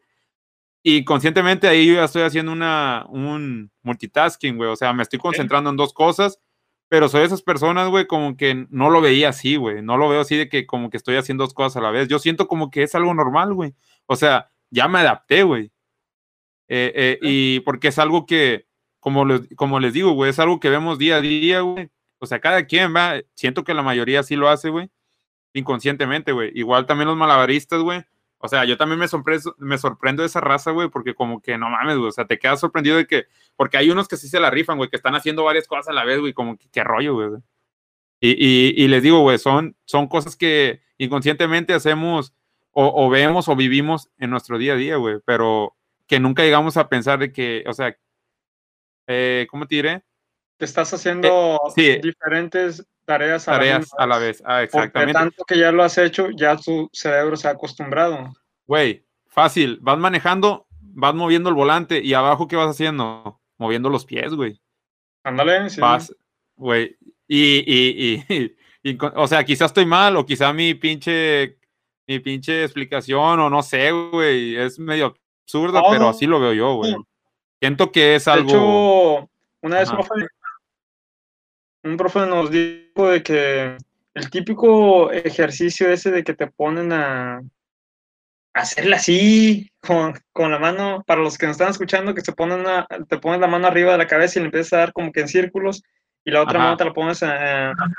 Y 0.82 1.04
conscientemente 1.04 1.68
ahí 1.68 1.86
yo 1.86 1.94
ya 1.94 2.04
estoy 2.04 2.22
haciendo 2.22 2.52
una, 2.52 3.04
un 3.10 3.70
multitasking, 3.82 4.56
güey. 4.56 4.70
O 4.70 4.76
sea, 4.76 4.92
me 4.92 5.02
estoy 5.02 5.18
concentrando 5.18 5.70
en 5.70 5.76
dos 5.76 5.92
cosas, 5.92 6.40
pero 6.88 7.08
soy 7.08 7.20
de 7.20 7.26
esas 7.26 7.42
personas, 7.42 7.88
güey, 7.90 8.06
como 8.06 8.36
que 8.36 8.66
no 8.70 8.90
lo 8.90 9.00
veía 9.02 9.28
así, 9.28 9.56
güey. 9.56 9.82
No 9.82 9.98
lo 9.98 10.08
veo 10.08 10.22
así 10.22 10.36
de 10.36 10.48
que 10.48 10.66
como 10.66 10.90
que 10.90 10.96
estoy 10.96 11.16
haciendo 11.16 11.44
dos 11.44 11.54
cosas 11.54 11.76
a 11.76 11.82
la 11.82 11.90
vez. 11.90 12.08
Yo 12.08 12.18
siento 12.18 12.48
como 12.48 12.70
que 12.70 12.82
es 12.82 12.94
algo 12.94 13.12
normal, 13.14 13.52
güey. 13.54 13.74
O 14.06 14.16
sea, 14.16 14.50
ya 14.70 14.88
me 14.88 15.00
adapté, 15.00 15.42
güey. 15.42 15.70
Eh, 16.68 16.92
eh, 16.94 17.18
y 17.22 17.60
porque 17.60 17.88
es 17.88 17.98
algo 17.98 18.24
que, 18.26 18.66
como 19.00 19.24
les, 19.24 19.42
como 19.56 19.80
les 19.80 19.92
digo, 19.92 20.12
güey, 20.12 20.30
es 20.30 20.38
algo 20.38 20.60
que 20.60 20.70
vemos 20.70 20.98
día 20.98 21.16
a 21.16 21.20
día, 21.20 21.60
güey. 21.60 21.90
O 22.20 22.26
sea, 22.26 22.40
cada 22.40 22.66
quien 22.66 22.94
va, 22.94 23.20
siento 23.34 23.64
que 23.64 23.74
la 23.74 23.82
mayoría 23.82 24.22
sí 24.22 24.36
lo 24.36 24.48
hace, 24.48 24.70
güey, 24.70 24.90
inconscientemente, 25.52 26.32
güey. 26.32 26.52
Igual 26.54 26.86
también 26.86 27.08
los 27.08 27.16
malabaristas, 27.16 27.80
güey. 27.82 28.04
O 28.42 28.48
sea, 28.48 28.64
yo 28.64 28.76
también 28.78 28.98
me, 28.98 29.06
sorpre- 29.06 29.54
me 29.58 29.76
sorprendo 29.78 30.22
de 30.22 30.26
esa 30.28 30.40
raza, 30.40 30.70
güey, 30.70 30.88
porque 30.88 31.14
como 31.14 31.42
que 31.42 31.58
no 31.58 31.68
mames, 31.68 31.96
güey. 31.98 32.08
O 32.08 32.12
sea, 32.12 32.26
te 32.26 32.38
quedas 32.38 32.58
sorprendido 32.60 32.96
de 32.96 33.06
que, 33.06 33.26
porque 33.54 33.76
hay 33.76 33.90
unos 33.90 34.08
que 34.08 34.16
sí 34.16 34.28
se 34.28 34.40
la 34.40 34.50
rifan, 34.50 34.78
güey, 34.78 34.88
que 34.88 34.96
están 34.96 35.14
haciendo 35.14 35.44
varias 35.44 35.68
cosas 35.68 35.88
a 35.88 35.92
la 35.92 36.04
vez, 36.04 36.18
güey, 36.20 36.32
como 36.32 36.56
que 36.72 36.82
rollo, 36.82 37.14
güey. 37.14 37.40
Y, 38.20 38.30
y, 38.30 38.74
y 38.84 38.88
les 38.88 39.02
digo, 39.02 39.20
güey, 39.20 39.38
son, 39.38 39.76
son 39.84 40.06
cosas 40.08 40.36
que 40.36 40.80
inconscientemente 40.98 41.74
hacemos 41.74 42.34
o, 42.72 43.06
o 43.06 43.10
vemos 43.10 43.48
o 43.48 43.56
vivimos 43.56 44.10
en 44.18 44.30
nuestro 44.30 44.56
día 44.58 44.72
a 44.74 44.76
día, 44.76 44.96
güey, 44.96 45.18
pero 45.24 45.76
que 46.06 46.18
nunca 46.20 46.42
llegamos 46.42 46.76
a 46.76 46.88
pensar 46.88 47.18
de 47.18 47.32
que, 47.32 47.64
o 47.66 47.72
sea, 47.72 47.96
eh, 49.06 49.46
¿cómo 49.50 49.66
te 49.66 49.74
diré? 49.76 50.02
Que 50.60 50.66
estás 50.66 50.92
haciendo 50.92 51.58
sí. 51.74 51.96
diferentes 52.02 52.86
tareas 53.06 53.48
a 53.48 53.52
Tareas 53.52 53.88
la 53.98 54.04
a 54.04 54.06
la 54.06 54.18
vez. 54.18 54.42
Ah, 54.44 54.58
Porque 54.60 54.64
exactamente. 54.64 55.12
tanto 55.14 55.44
que 55.46 55.58
ya 55.58 55.72
lo 55.72 55.82
has 55.82 55.96
hecho, 55.96 56.28
ya 56.36 56.54
tu 56.56 56.88
cerebro 56.92 57.34
se 57.36 57.48
ha 57.48 57.52
acostumbrado. 57.52 58.30
Güey, 58.66 59.02
fácil. 59.26 59.78
Vas 59.80 59.98
manejando, 59.98 60.66
vas 60.80 61.14
moviendo 61.14 61.48
el 61.48 61.54
volante 61.54 62.02
y 62.04 62.12
abajo, 62.12 62.46
¿qué 62.46 62.56
vas 62.56 62.68
haciendo? 62.68 63.40
Moviendo 63.56 63.88
los 63.88 64.04
pies, 64.04 64.34
güey. 64.34 64.60
Ándale, 65.24 65.70
sí. 65.70 65.80
Vas, 65.80 66.14
güey. 66.56 66.94
Y, 67.26 67.64
y, 67.66 68.22
y, 68.28 68.56
y 68.92 68.98
o 69.14 69.26
sea, 69.26 69.42
quizás 69.44 69.70
estoy 69.70 69.86
mal 69.86 70.14
o 70.18 70.26
quizá 70.26 70.52
mi 70.52 70.74
pinche, 70.74 71.56
mi 72.06 72.18
pinche 72.20 72.64
explicación 72.64 73.40
o 73.40 73.48
no 73.48 73.62
sé, 73.62 73.92
güey. 73.92 74.56
Es 74.56 74.78
medio 74.78 75.16
absurda, 75.46 75.82
pero 75.90 76.10
así 76.10 76.26
lo 76.26 76.38
veo 76.38 76.52
yo, 76.52 76.74
güey. 76.74 76.94
Siento 77.60 77.90
que 77.90 78.16
es 78.16 78.26
De 78.26 78.30
algo. 78.30 78.48
hecho, 78.50 79.30
una 79.62 79.78
vez 79.80 79.90
profe- 79.90 80.28
un 81.82 81.96
profe 81.96 82.20
nos 82.26 82.50
dijo 82.50 83.08
de 83.08 83.22
que 83.22 83.76
el 84.14 84.30
típico 84.30 85.10
ejercicio 85.12 85.88
ese 85.88 86.10
de 86.10 86.24
que 86.24 86.34
te 86.34 86.46
ponen 86.46 86.92
a 86.92 87.42
hacerle 88.52 88.96
así 88.96 89.70
con, 89.80 90.14
con 90.32 90.50
la 90.50 90.58
mano, 90.58 91.04
para 91.06 91.20
los 91.22 91.38
que 91.38 91.46
nos 91.46 91.54
están 91.54 91.70
escuchando, 91.70 92.14
que 92.14 92.20
se 92.20 92.32
ponen 92.32 92.60
una- 92.60 92.86
te 93.08 93.18
pones 93.18 93.40
la 93.40 93.46
mano 93.46 93.66
arriba 93.68 93.92
de 93.92 93.98
la 93.98 94.06
cabeza 94.06 94.38
y 94.38 94.42
le 94.42 94.46
empiezas 94.46 94.72
a 94.72 94.76
dar 94.78 94.92
como 94.92 95.12
que 95.12 95.20
en 95.20 95.28
círculos 95.28 95.82
y 96.24 96.30
la 96.32 96.42
otra 96.42 96.58
Ajá. 96.58 96.64
mano 96.64 96.76
te 96.76 96.84
la 96.84 96.92
pones 96.92 97.22
eh, 97.22 97.26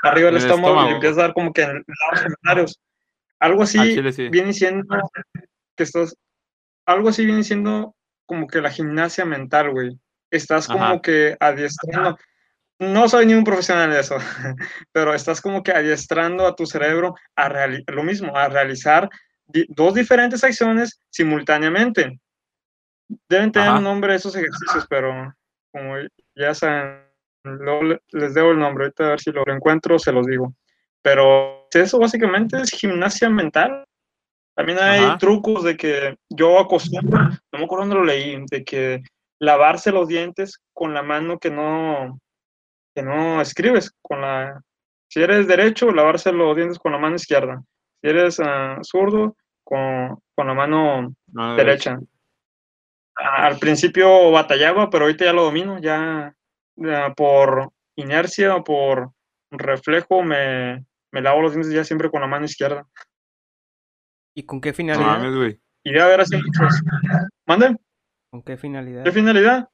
arriba 0.02 0.26
del 0.26 0.36
el 0.36 0.42
estómago, 0.42 0.46
y 0.46 0.50
estómago. 0.68 0.88
le 0.88 0.94
empiezas 0.94 1.18
a 1.18 1.22
dar 1.22 1.32
como 1.34 1.52
que 1.52 1.62
en 1.62 1.68
lados 1.72 2.20
gemelarios. 2.22 2.80
Algo 3.40 3.62
así 3.62 3.78
chile 3.78 4.12
sí. 4.12 4.28
viene 4.28 4.52
siendo 4.52 5.10
que 5.76 5.82
estás, 5.82 6.14
algo 6.86 7.08
así 7.08 7.24
viene 7.26 7.42
siendo 7.42 7.96
como 8.26 8.46
que 8.46 8.60
la 8.60 8.70
gimnasia 8.70 9.24
mental, 9.24 9.70
güey. 9.70 9.98
Estás 10.30 10.68
como 10.68 10.84
Ajá. 10.84 11.00
que 11.00 11.36
adiestrando. 11.40 12.16
No 12.82 13.08
soy 13.08 13.26
ni 13.26 13.34
un 13.34 13.44
profesional 13.44 13.90
de 13.90 14.00
eso, 14.00 14.16
pero 14.92 15.14
estás 15.14 15.40
como 15.40 15.62
que 15.62 15.70
adiestrando 15.70 16.46
a 16.46 16.56
tu 16.56 16.66
cerebro 16.66 17.14
a 17.36 17.48
lo 17.86 18.02
mismo, 18.02 18.36
a 18.36 18.48
realizar 18.48 19.08
di- 19.46 19.66
dos 19.68 19.94
diferentes 19.94 20.42
acciones 20.42 21.00
simultáneamente. 21.08 22.18
Deben 23.28 23.52
tener 23.52 23.68
Ajá. 23.68 23.78
un 23.78 23.84
nombre 23.84 24.16
esos 24.16 24.34
ejercicios, 24.34 24.84
pero 24.90 25.32
como 25.70 25.94
ya 26.34 26.54
saben, 26.54 27.04
luego 27.44 28.00
les 28.10 28.34
debo 28.34 28.50
el 28.50 28.58
nombre, 28.58 28.84
ahorita 28.86 29.04
a 29.06 29.10
ver 29.10 29.20
si 29.20 29.30
lo 29.30 29.46
encuentro, 29.46 29.96
se 30.00 30.10
los 30.10 30.26
digo. 30.26 30.52
Pero 31.02 31.68
eso 31.72 32.00
básicamente 32.00 32.56
es 32.60 32.70
gimnasia 32.70 33.30
mental. 33.30 33.84
También 34.56 34.78
hay 34.80 35.04
Ajá. 35.04 35.18
trucos 35.18 35.62
de 35.62 35.76
que 35.76 36.16
yo 36.30 36.58
acostumbro, 36.58 37.20
no 37.20 37.58
me 37.58 37.64
acuerdo 37.64 37.84
dónde 37.84 37.94
lo 37.94 38.04
leí, 38.04 38.44
de 38.50 38.64
que 38.64 39.02
lavarse 39.40 39.92
los 39.92 40.08
dientes 40.08 40.58
con 40.72 40.94
la 40.94 41.02
mano 41.02 41.38
que 41.38 41.50
no, 41.50 42.18
que 42.94 43.02
no 43.02 43.40
escribes, 43.40 43.92
con 44.02 44.20
la, 44.20 44.62
si 45.08 45.22
eres 45.22 45.46
derecho, 45.46 45.90
lavarse 45.90 46.32
los 46.32 46.56
dientes 46.56 46.78
con 46.78 46.92
la 46.92 46.98
mano 46.98 47.16
izquierda. 47.16 47.62
Si 48.00 48.08
eres 48.08 48.40
ah, 48.40 48.78
zurdo, 48.82 49.36
con, 49.64 50.18
con 50.34 50.46
la 50.46 50.54
mano 50.54 51.14
No, 51.28 51.56
derecha. 51.56 51.98
Ah, 53.16 53.46
Al 53.46 53.58
principio 53.58 54.30
batallaba, 54.30 54.90
pero 54.90 55.04
ahorita 55.04 55.24
ya 55.24 55.32
lo 55.32 55.44
domino, 55.44 55.78
ya, 55.78 56.34
ya 56.76 57.12
por 57.14 57.72
inercia 57.96 58.56
o 58.56 58.64
por 58.64 59.12
reflejo 59.50 60.22
me, 60.22 60.84
me 61.12 61.20
lavo 61.20 61.42
los 61.42 61.52
dientes 61.52 61.72
ya 61.72 61.84
siempre 61.84 62.10
con 62.10 62.22
la 62.22 62.26
mano 62.26 62.46
izquierda. 62.46 62.86
¿Y 64.34 64.44
con 64.44 64.60
qué 64.60 64.72
finalidad? 64.72 65.22
Y 65.84 65.92
debe 65.92 66.02
haber 66.02 66.20
así 66.22 66.36
muchos. 66.36 66.82
¿Mande? 67.46 67.76
¿Con 68.30 68.42
qué 68.42 68.56
finalidad? 68.56 69.04
¿Qué 69.04 69.12
finalidad? 69.12 69.68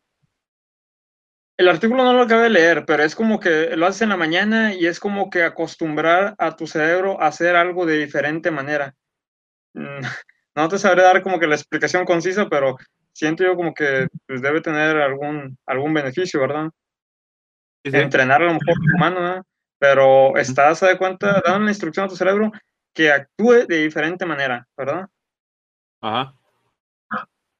El 1.58 1.68
artículo 1.68 2.04
no 2.04 2.12
lo 2.12 2.22
acabé 2.22 2.44
de 2.44 2.50
leer, 2.50 2.84
pero 2.86 3.02
es 3.02 3.16
como 3.16 3.40
que 3.40 3.76
lo 3.76 3.86
haces 3.86 4.02
en 4.02 4.10
la 4.10 4.16
mañana 4.16 4.74
y 4.74 4.86
es 4.86 5.00
como 5.00 5.28
que 5.28 5.42
acostumbrar 5.42 6.36
a 6.38 6.54
tu 6.54 6.68
cerebro 6.68 7.20
a 7.20 7.26
hacer 7.26 7.56
algo 7.56 7.84
de 7.84 7.98
diferente 7.98 8.50
manera. 8.50 8.94
Mm, 9.74 10.00
No 10.54 10.68
te 10.68 10.76
sabré 10.76 11.02
dar 11.02 11.22
como 11.22 11.38
que 11.38 11.46
la 11.46 11.54
explicación 11.54 12.04
concisa, 12.04 12.48
pero 12.48 12.76
siento 13.12 13.44
yo 13.44 13.54
como 13.54 13.72
que 13.72 14.08
pues, 14.26 14.42
debe 14.42 14.60
tener 14.60 14.96
algún, 14.96 15.56
algún 15.66 15.94
beneficio, 15.94 16.40
¿verdad? 16.40 16.68
Sí, 17.84 17.92
sí. 17.92 17.96
Entrenar 17.96 18.42
a 18.42 18.46
lo 18.46 18.54
mejor 18.54 18.74
tu 18.74 18.98
mano, 18.98 19.20
¿verdad? 19.20 19.42
Pero 19.78 20.36
estás, 20.36 20.80
de 20.80 20.98
cuenta, 20.98 21.40
dando 21.44 21.60
la 21.60 21.70
instrucción 21.70 22.06
a 22.06 22.08
tu 22.08 22.16
cerebro 22.16 22.50
que 22.92 23.12
actúe 23.12 23.66
de 23.68 23.84
diferente 23.84 24.26
manera, 24.26 24.66
¿verdad? 24.76 25.06
Ajá. 26.00 26.34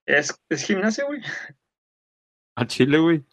Es, 0.05 0.37
es 0.49 0.64
gimnasia, 0.64 1.05
güey. 1.05 1.23
Al 2.57 2.67
chile, 2.67 2.99
güey. 2.99 3.25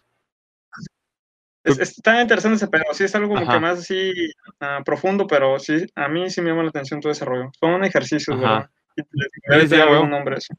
Es, 1.65 1.79
está 1.79 2.21
interesante 2.21 2.57
ese 2.57 2.67
pedo, 2.67 2.83
sí 2.93 3.03
es 3.03 3.15
algo 3.15 3.29
como 3.29 3.41
Ajá. 3.41 3.51
que 3.53 3.59
más 3.59 3.79
así 3.79 4.11
ah, 4.59 4.81
profundo, 4.85 5.25
pero 5.27 5.57
sí, 5.59 5.85
a 5.95 6.07
mí 6.07 6.29
sí 6.29 6.41
me 6.41 6.49
llama 6.51 6.63
la 6.63 6.69
atención 6.69 7.01
todo 7.01 7.11
ese 7.11 7.25
rollo. 7.25 7.49
Son 7.59 7.83
ejercicios. 7.83 8.39
¿verdad? 8.39 8.69
Y 8.95 9.01
le- 9.01 9.27
debe 9.47 9.63
sí, 9.63 9.69
tener 9.69 9.81
a 9.83 9.85
huevo. 9.87 9.95
algún 10.03 10.11
nombre 10.11 10.37
eso. 10.37 10.53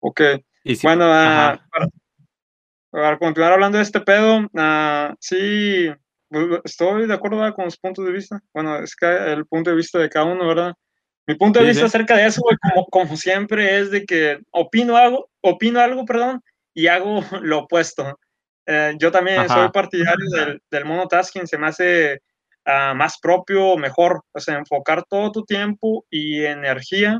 Ok, 0.00 0.20
Y 0.64 0.76
sí- 0.76 0.86
bueno, 0.86 1.04
Ajá. 1.12 1.66
para, 1.70 1.88
para 2.90 3.18
continuar 3.18 3.52
hablando 3.52 3.78
de 3.78 3.84
este 3.84 4.00
pedo, 4.00 4.48
ah, 4.56 5.14
sí, 5.20 5.90
pues, 6.28 6.60
estoy 6.64 7.06
de 7.06 7.14
acuerdo 7.14 7.38
¿verdad? 7.38 7.54
con 7.54 7.66
los 7.66 7.76
puntos 7.76 8.04
de 8.04 8.12
vista. 8.12 8.40
Bueno, 8.54 8.78
es 8.78 8.94
que 8.96 9.06
el 9.06 9.46
punto 9.46 9.70
de 9.70 9.76
vista 9.76 9.98
de 9.98 10.08
cada 10.08 10.26
uno, 10.26 10.46
¿verdad? 10.46 10.74
Mi 11.26 11.34
punto 11.34 11.58
de 11.58 11.66
Sí, 11.66 11.70
vista 11.72 11.82
sí. 11.82 11.86
acerca 11.96 12.16
de 12.16 12.26
eso, 12.26 12.40
güey, 12.40 12.56
como, 12.56 12.86
como 12.86 13.16
siempre, 13.16 13.78
es 13.78 13.90
de 13.90 14.04
que 14.06 14.40
opino 14.52 14.96
algo, 14.96 15.30
opino 15.42 15.80
algo, 15.80 16.04
perdón, 16.06 16.42
y 16.72 16.86
hago 16.86 17.20
lo 17.42 17.58
opuesto. 17.60 18.18
Eh, 18.70 18.94
yo 18.98 19.10
también 19.10 19.38
Ajá. 19.38 19.54
soy 19.54 19.70
partidario 19.70 20.28
del, 20.30 20.62
del 20.70 20.84
monotasking, 20.84 21.46
se 21.46 21.56
me 21.56 21.68
hace 21.68 22.20
ah, 22.66 22.92
más 22.94 23.18
propio, 23.18 23.78
mejor, 23.78 24.20
o 24.30 24.40
sea, 24.40 24.58
enfocar 24.58 25.04
todo 25.08 25.32
tu 25.32 25.42
tiempo 25.44 26.04
y 26.10 26.44
energía 26.44 27.18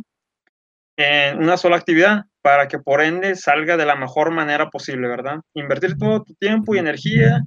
en 0.99 1.39
una 1.39 1.57
sola 1.57 1.77
actividad 1.77 2.25
para 2.43 2.69
que 2.69 2.79
por 2.79 3.01
ende 3.01 3.35
salga 3.35 3.79
de 3.79 3.87
la 3.87 3.97
mejor 3.97 4.31
manera 4.31 4.69
posible, 4.69 5.09
¿verdad? 5.09 5.41
Invertir 5.55 5.97
todo 5.97 6.23
tu 6.23 6.35
tiempo 6.35 6.75
y 6.75 6.79
energía 6.79 7.41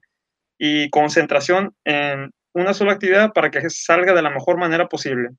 y 0.58 0.90
concentración 0.90 1.76
en 1.86 2.32
una 2.54 2.74
sola 2.74 2.94
actividad 2.94 3.34
para 3.34 3.52
que 3.52 3.70
salga 3.70 4.14
de 4.14 4.22
la 4.24 4.32
mejor 4.32 4.58
manera 4.58 4.88
posible. 4.88 5.30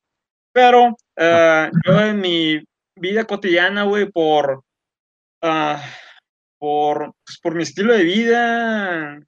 Pero 0.52 0.96
eh, 1.16 1.68
yo 1.84 2.00
en 2.00 2.20
mi 2.20 2.62
vida 2.94 3.24
cotidiana, 3.24 3.82
güey, 3.84 4.08
por, 4.08 4.62
ah, 5.42 5.82
por, 6.62 7.16
pues, 7.26 7.40
por 7.42 7.56
mi 7.56 7.64
estilo 7.64 7.92
de 7.92 8.04
vida, 8.04 9.20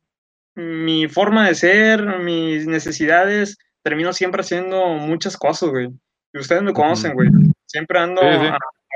mi 0.54 1.08
forma 1.08 1.48
de 1.48 1.56
ser, 1.56 2.20
mis 2.20 2.64
necesidades, 2.64 3.58
termino 3.82 4.12
siempre 4.12 4.42
haciendo 4.42 4.86
muchas 4.90 5.36
cosas, 5.36 5.70
güey. 5.70 5.88
Y 6.32 6.38
ustedes 6.38 6.62
me 6.62 6.72
conocen, 6.72 7.14
güey. 7.14 7.30
Siempre 7.66 7.98
ando 7.98 8.22
Sí, 8.22 8.28
sí. 8.40 8.52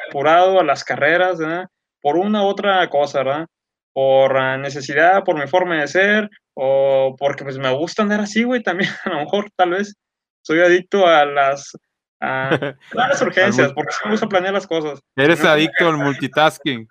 apurado 0.09 0.61
a 0.61 0.63
las 0.63 0.85
carreras, 0.85 1.39
¿verdad? 1.39 1.67
Por 2.01 2.17
una 2.17 2.45
u 2.45 2.47
otra 2.47 2.89
cosa, 2.89 3.25
¿verdad? 3.25 3.47
Por 3.93 4.37
ah, 4.37 4.57
necesidad, 4.57 5.25
por 5.25 5.37
mi 5.37 5.49
forma 5.49 5.81
de 5.81 5.89
ser, 5.89 6.31
o 6.55 7.17
porque 7.19 7.43
pues 7.43 7.59
me 7.59 7.75
gusta 7.75 8.03
andar 8.03 8.21
así, 8.21 8.45
güey, 8.45 8.63
también, 8.63 8.91
a 9.05 9.09
lo 9.09 9.17
mejor, 9.17 9.51
tal 9.57 9.71
vez. 9.71 9.97
Soy 10.43 10.61
adicto 10.61 11.09
a 11.09 11.25
las, 11.25 11.77
a, 12.21 12.51
a 12.97 13.09
las 13.09 13.21
urgencias, 13.21 13.73
porque 13.73 13.91
sí 13.91 13.99
me 14.05 14.13
gusta 14.13 14.29
planear 14.29 14.55
las 14.55 14.69
cosas. 14.69 15.01
Eres 15.17 15.43
no, 15.43 15.49
adicto 15.49 15.89
al 15.89 15.97
multitasking. 15.97 16.87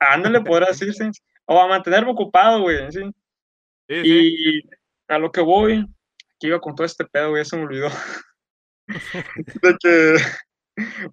Ándale, 0.00 0.40
podrá 0.40 0.66
decirse. 0.68 1.10
O 1.46 1.60
a 1.60 1.68
mantenerme 1.68 2.10
ocupado, 2.10 2.60
güey, 2.62 2.90
sí. 2.90 3.02
Sí, 3.88 4.02
sí. 4.02 4.34
Y 4.38 4.62
a 5.08 5.18
lo 5.18 5.30
que 5.30 5.40
voy, 5.40 5.86
que 6.40 6.48
iba 6.48 6.60
con 6.60 6.74
todo 6.74 6.84
este 6.84 7.04
pedo, 7.04 7.30
güey, 7.30 7.42
ya 7.42 7.48
se 7.48 7.56
me 7.56 7.62
olvidó. 7.64 7.88
de 9.62 9.76
que, 9.80 10.16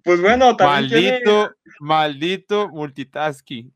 pues 0.02 0.20
bueno, 0.20 0.56
también 0.56 0.88
tiene- 0.90 1.10
Maldito, 1.24 1.54
maldito 1.80 2.68
multitasking. 2.68 3.72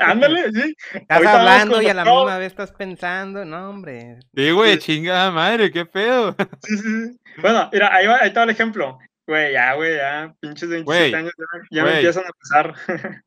Ándale, 0.00 0.50
sí. 0.52 0.74
Estás 0.92 1.06
Ahorita 1.16 1.40
hablando 1.40 1.82
y 1.82 1.86
a 1.86 1.94
la 1.94 2.04
misma 2.04 2.38
vez 2.38 2.48
estás 2.48 2.72
pensando, 2.72 3.44
no, 3.44 3.70
hombre. 3.70 4.18
Sí, 4.34 4.50
güey, 4.50 4.74
Sí. 4.74 4.78
chingada 4.80 5.30
madre, 5.30 5.70
qué 5.70 5.86
pedo. 5.86 6.34
Sí, 6.62 6.76
sí, 6.76 6.82
sí. 6.82 7.20
Bueno, 7.40 7.70
mira, 7.72 7.94
ahí, 7.94 8.06
va, 8.06 8.18
ahí 8.20 8.28
está 8.28 8.42
el 8.42 8.50
ejemplo. 8.50 8.98
Güey, 9.26 9.52
ya, 9.52 9.74
güey, 9.74 9.96
ya, 9.96 10.34
pinches 10.40 10.68
27 10.68 10.82
Güey, 10.84 11.14
años, 11.14 11.32
ya, 11.38 11.46
ya 11.70 11.84
me 11.84 11.94
empiezan 11.94 12.24
a 12.26 12.32
pesar. 12.32 12.74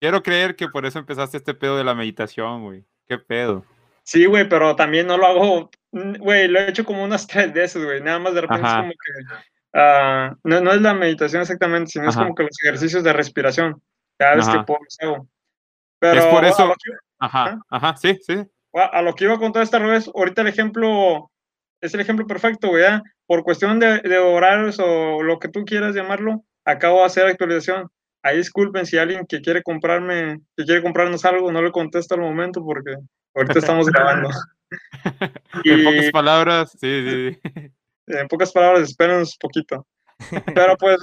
Quiero 0.00 0.22
creer 0.22 0.56
que 0.56 0.68
por 0.68 0.84
eso 0.86 0.98
empezaste 0.98 1.36
este 1.38 1.54
pedo 1.54 1.76
de 1.76 1.84
la 1.84 1.94
meditación, 1.94 2.62
güey. 2.62 2.84
Qué 3.06 3.18
pedo. 3.18 3.64
sí, 4.02 4.24
güey, 4.26 4.48
pero 4.48 4.76
también 4.76 5.06
no 5.06 5.16
lo 5.16 5.26
hago, 5.26 5.70
mm, 5.92 6.16
güey, 6.18 6.48
lo 6.48 6.60
he 6.60 6.68
hecho 6.68 6.84
como 6.84 7.02
unas 7.04 7.26
tres 7.48 7.52
veces, 7.52 7.84
güey. 7.84 8.00
Nada 8.02 8.18
más 8.18 8.34
de 8.34 8.40
repente 8.42 8.66
Ajá. 8.66 8.76
es 8.76 8.80
como 8.82 8.92
que, 8.92 9.34
ah, 9.74 10.36
no, 10.44 10.60
no 10.60 10.72
es 10.72 10.80
la 10.80 10.94
meditación 10.94 11.42
exactamente, 11.42 11.90
sino 11.92 12.08
es 12.08 12.14
Ajá. 12.16 12.24
como 12.24 12.34
que 12.34 12.42
los 12.44 12.56
ejercicios 12.62 13.02
de 13.04 13.12
respiración. 13.12 13.82
Cada 14.18 14.36
vez 14.36 14.48
que 14.48 14.58
puedo 14.64 14.80
los 14.82 14.96
hago. 15.00 15.28
Pero 15.98 16.20
Es 16.20 16.26
por 16.26 16.44
a 16.44 16.48
eso- 16.48 16.66
lo 16.66 16.74
que- 16.74 16.92
Ajá, 17.18 17.58
ajá, 17.70 17.96
sí, 17.96 18.18
sí. 18.26 18.44
a 18.74 19.00
lo 19.02 19.14
que 19.14 19.24
iba 19.24 19.38
con 19.38 19.52
todo 19.52 19.62
este 19.62 19.78
revés, 19.78 20.10
ahorita 20.14 20.42
el 20.42 20.48
ejemplo 20.48 21.30
es 21.80 21.94
el 21.94 22.00
ejemplo 22.00 22.26
perfecto, 22.26 22.68
güey. 22.68 22.82
¿ya? 22.82 23.02
Por 23.26 23.42
cuestión 23.42 23.78
de, 23.80 24.00
de 24.00 24.18
horarios 24.18 24.78
o 24.78 25.22
lo 25.22 25.38
que 25.38 25.48
tú 25.48 25.64
quieras 25.64 25.94
llamarlo, 25.94 26.44
acabo 26.64 27.00
de 27.00 27.06
hacer 27.06 27.26
actualización. 27.26 27.88
Ahí 28.26 28.38
disculpen 28.38 28.84
si 28.86 28.98
alguien 28.98 29.24
que 29.24 29.40
quiere 29.40 29.62
comprarme, 29.62 30.40
que 30.56 30.64
quiere 30.64 30.82
comprarnos 30.82 31.24
algo, 31.24 31.52
no 31.52 31.62
le 31.62 31.70
contesto 31.70 32.16
al 32.16 32.22
momento 32.22 32.60
porque 32.64 32.96
ahorita 33.36 33.58
estamos 33.60 33.86
grabando. 33.86 34.28
En 35.64 35.80
Y 35.80 35.84
pocas 35.84 36.10
palabras, 36.10 36.72
sí, 36.72 37.08
sí, 37.08 37.38
sí. 37.54 37.70
en 38.08 38.26
pocas 38.26 38.50
palabras, 38.50 38.82
espérenos 38.82 39.36
poquito. 39.38 39.86
Pero 40.56 40.76
pues, 40.78 40.96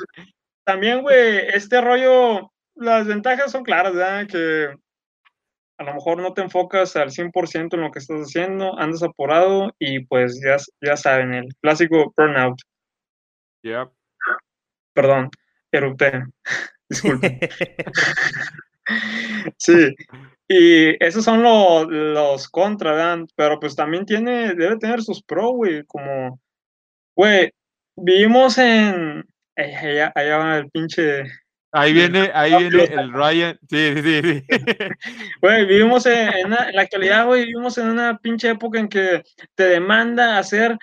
también, 0.66 1.02
güey, 1.02 1.48
este 1.48 1.80
rollo, 1.80 2.52
las 2.76 3.08
ventajas 3.08 3.54
son 3.54 3.64
claras, 3.64 3.96
¿verdad? 3.96 4.28
Que 4.28 4.76
a 5.78 5.84
lo 5.86 5.94
mejor 5.94 6.22
no 6.22 6.34
te 6.34 6.42
enfocas 6.42 6.98
al 6.98 7.12
100% 7.12 7.76
en 7.76 7.82
lo 7.82 7.92
que 7.92 8.00
estás 8.00 8.20
haciendo, 8.20 8.78
andas 8.78 9.02
apurado 9.02 9.74
y 9.80 10.04
pues 10.08 10.42
ya, 10.46 10.58
ya 10.82 10.98
saben, 10.98 11.34
el 11.34 11.48
clásico 11.62 12.14
burnout. 12.18 12.60
Yep. 13.62 13.94
Perdón, 14.94 15.30
erupté. 15.72 16.26
Disculpen. 16.94 17.40
Sí, 19.58 19.96
Y 20.48 21.04
esos 21.04 21.24
son 21.24 21.42
los, 21.42 21.88
los 21.90 22.48
contra, 22.50 22.92
¿verdad? 22.92 23.26
Pero 23.36 23.60
pues 23.60 23.76
también 23.76 24.06
tiene, 24.06 24.54
debe 24.54 24.78
tener 24.78 25.02
sus 25.02 25.24
pro, 25.24 25.52
güey, 25.52 25.84
como, 25.86 26.40
güey, 27.16 27.50
vivimos 27.96 28.58
en, 28.58 29.24
eh, 29.56 29.76
allá, 29.76 30.12
allá 30.16 30.38
va 30.38 30.58
el 30.58 30.70
pinche, 30.70 31.24
Ahí 31.76 31.92
viene, 31.92 32.30
ahí 32.36 32.70
viene 32.70 32.84
el 32.84 33.12
Ryan. 33.14 33.58
Sí, 33.68 33.94
sí, 34.04 34.22
sí. 34.22 34.44
Güey, 35.42 35.66
vivimos 35.66 36.06
en, 36.06 36.30
en 36.32 36.46
una- 36.48 36.70
en 36.70 36.76
la 36.76 36.82
actualidad, 36.84 37.26
güey, 37.26 37.46
vivimos 37.46 37.78
en 37.80 37.88
una 37.90 38.18
pinche 38.20 38.50
época 38.50 38.80
en 38.80 38.88
que 38.88 39.24
te 39.56 39.64
demanda 39.70 40.38
hacer 40.38 40.78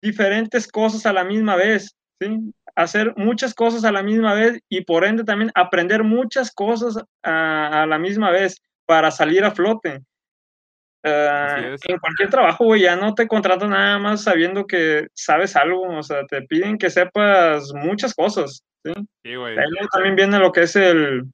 diferentes 0.00 0.66
cosas 0.66 1.04
a 1.04 1.12
la 1.12 1.24
misma 1.24 1.56
vez, 1.56 1.94
¿sí? 2.20 2.38
Hacer 2.76 3.14
muchas 3.16 3.54
cosas 3.54 3.84
a 3.84 3.92
la 3.92 4.02
misma 4.02 4.34
vez 4.34 4.60
y 4.68 4.80
por 4.82 5.04
ende 5.04 5.22
también 5.24 5.50
aprender 5.54 6.02
muchas 6.02 6.52
cosas 6.52 6.98
a, 7.22 7.82
a 7.82 7.86
la 7.86 7.98
misma 7.98 8.30
vez 8.30 8.60
para 8.86 9.10
salir 9.10 9.44
a 9.44 9.50
flote. 9.52 10.02
Es. 11.06 11.80
en 11.86 11.98
cualquier 11.98 12.30
trabajo, 12.30 12.64
güey, 12.64 12.80
ya 12.82 12.96
no 12.96 13.14
te 13.14 13.28
contratan 13.28 13.70
nada 13.70 13.98
más 13.98 14.22
sabiendo 14.22 14.66
que 14.66 15.06
sabes 15.14 15.54
algo, 15.54 15.82
o 15.82 16.02
sea, 16.02 16.24
te 16.26 16.40
piden 16.42 16.78
que 16.78 16.88
sepas 16.88 17.72
muchas 17.74 18.14
cosas, 18.14 18.62
¿sí? 18.82 18.92
Sí, 19.22 19.34
güey. 19.34 19.58
Ahí 19.58 19.86
también 19.92 20.16
viene 20.16 20.38
lo 20.38 20.50
que 20.50 20.62
es 20.62 20.74
el... 20.76 21.24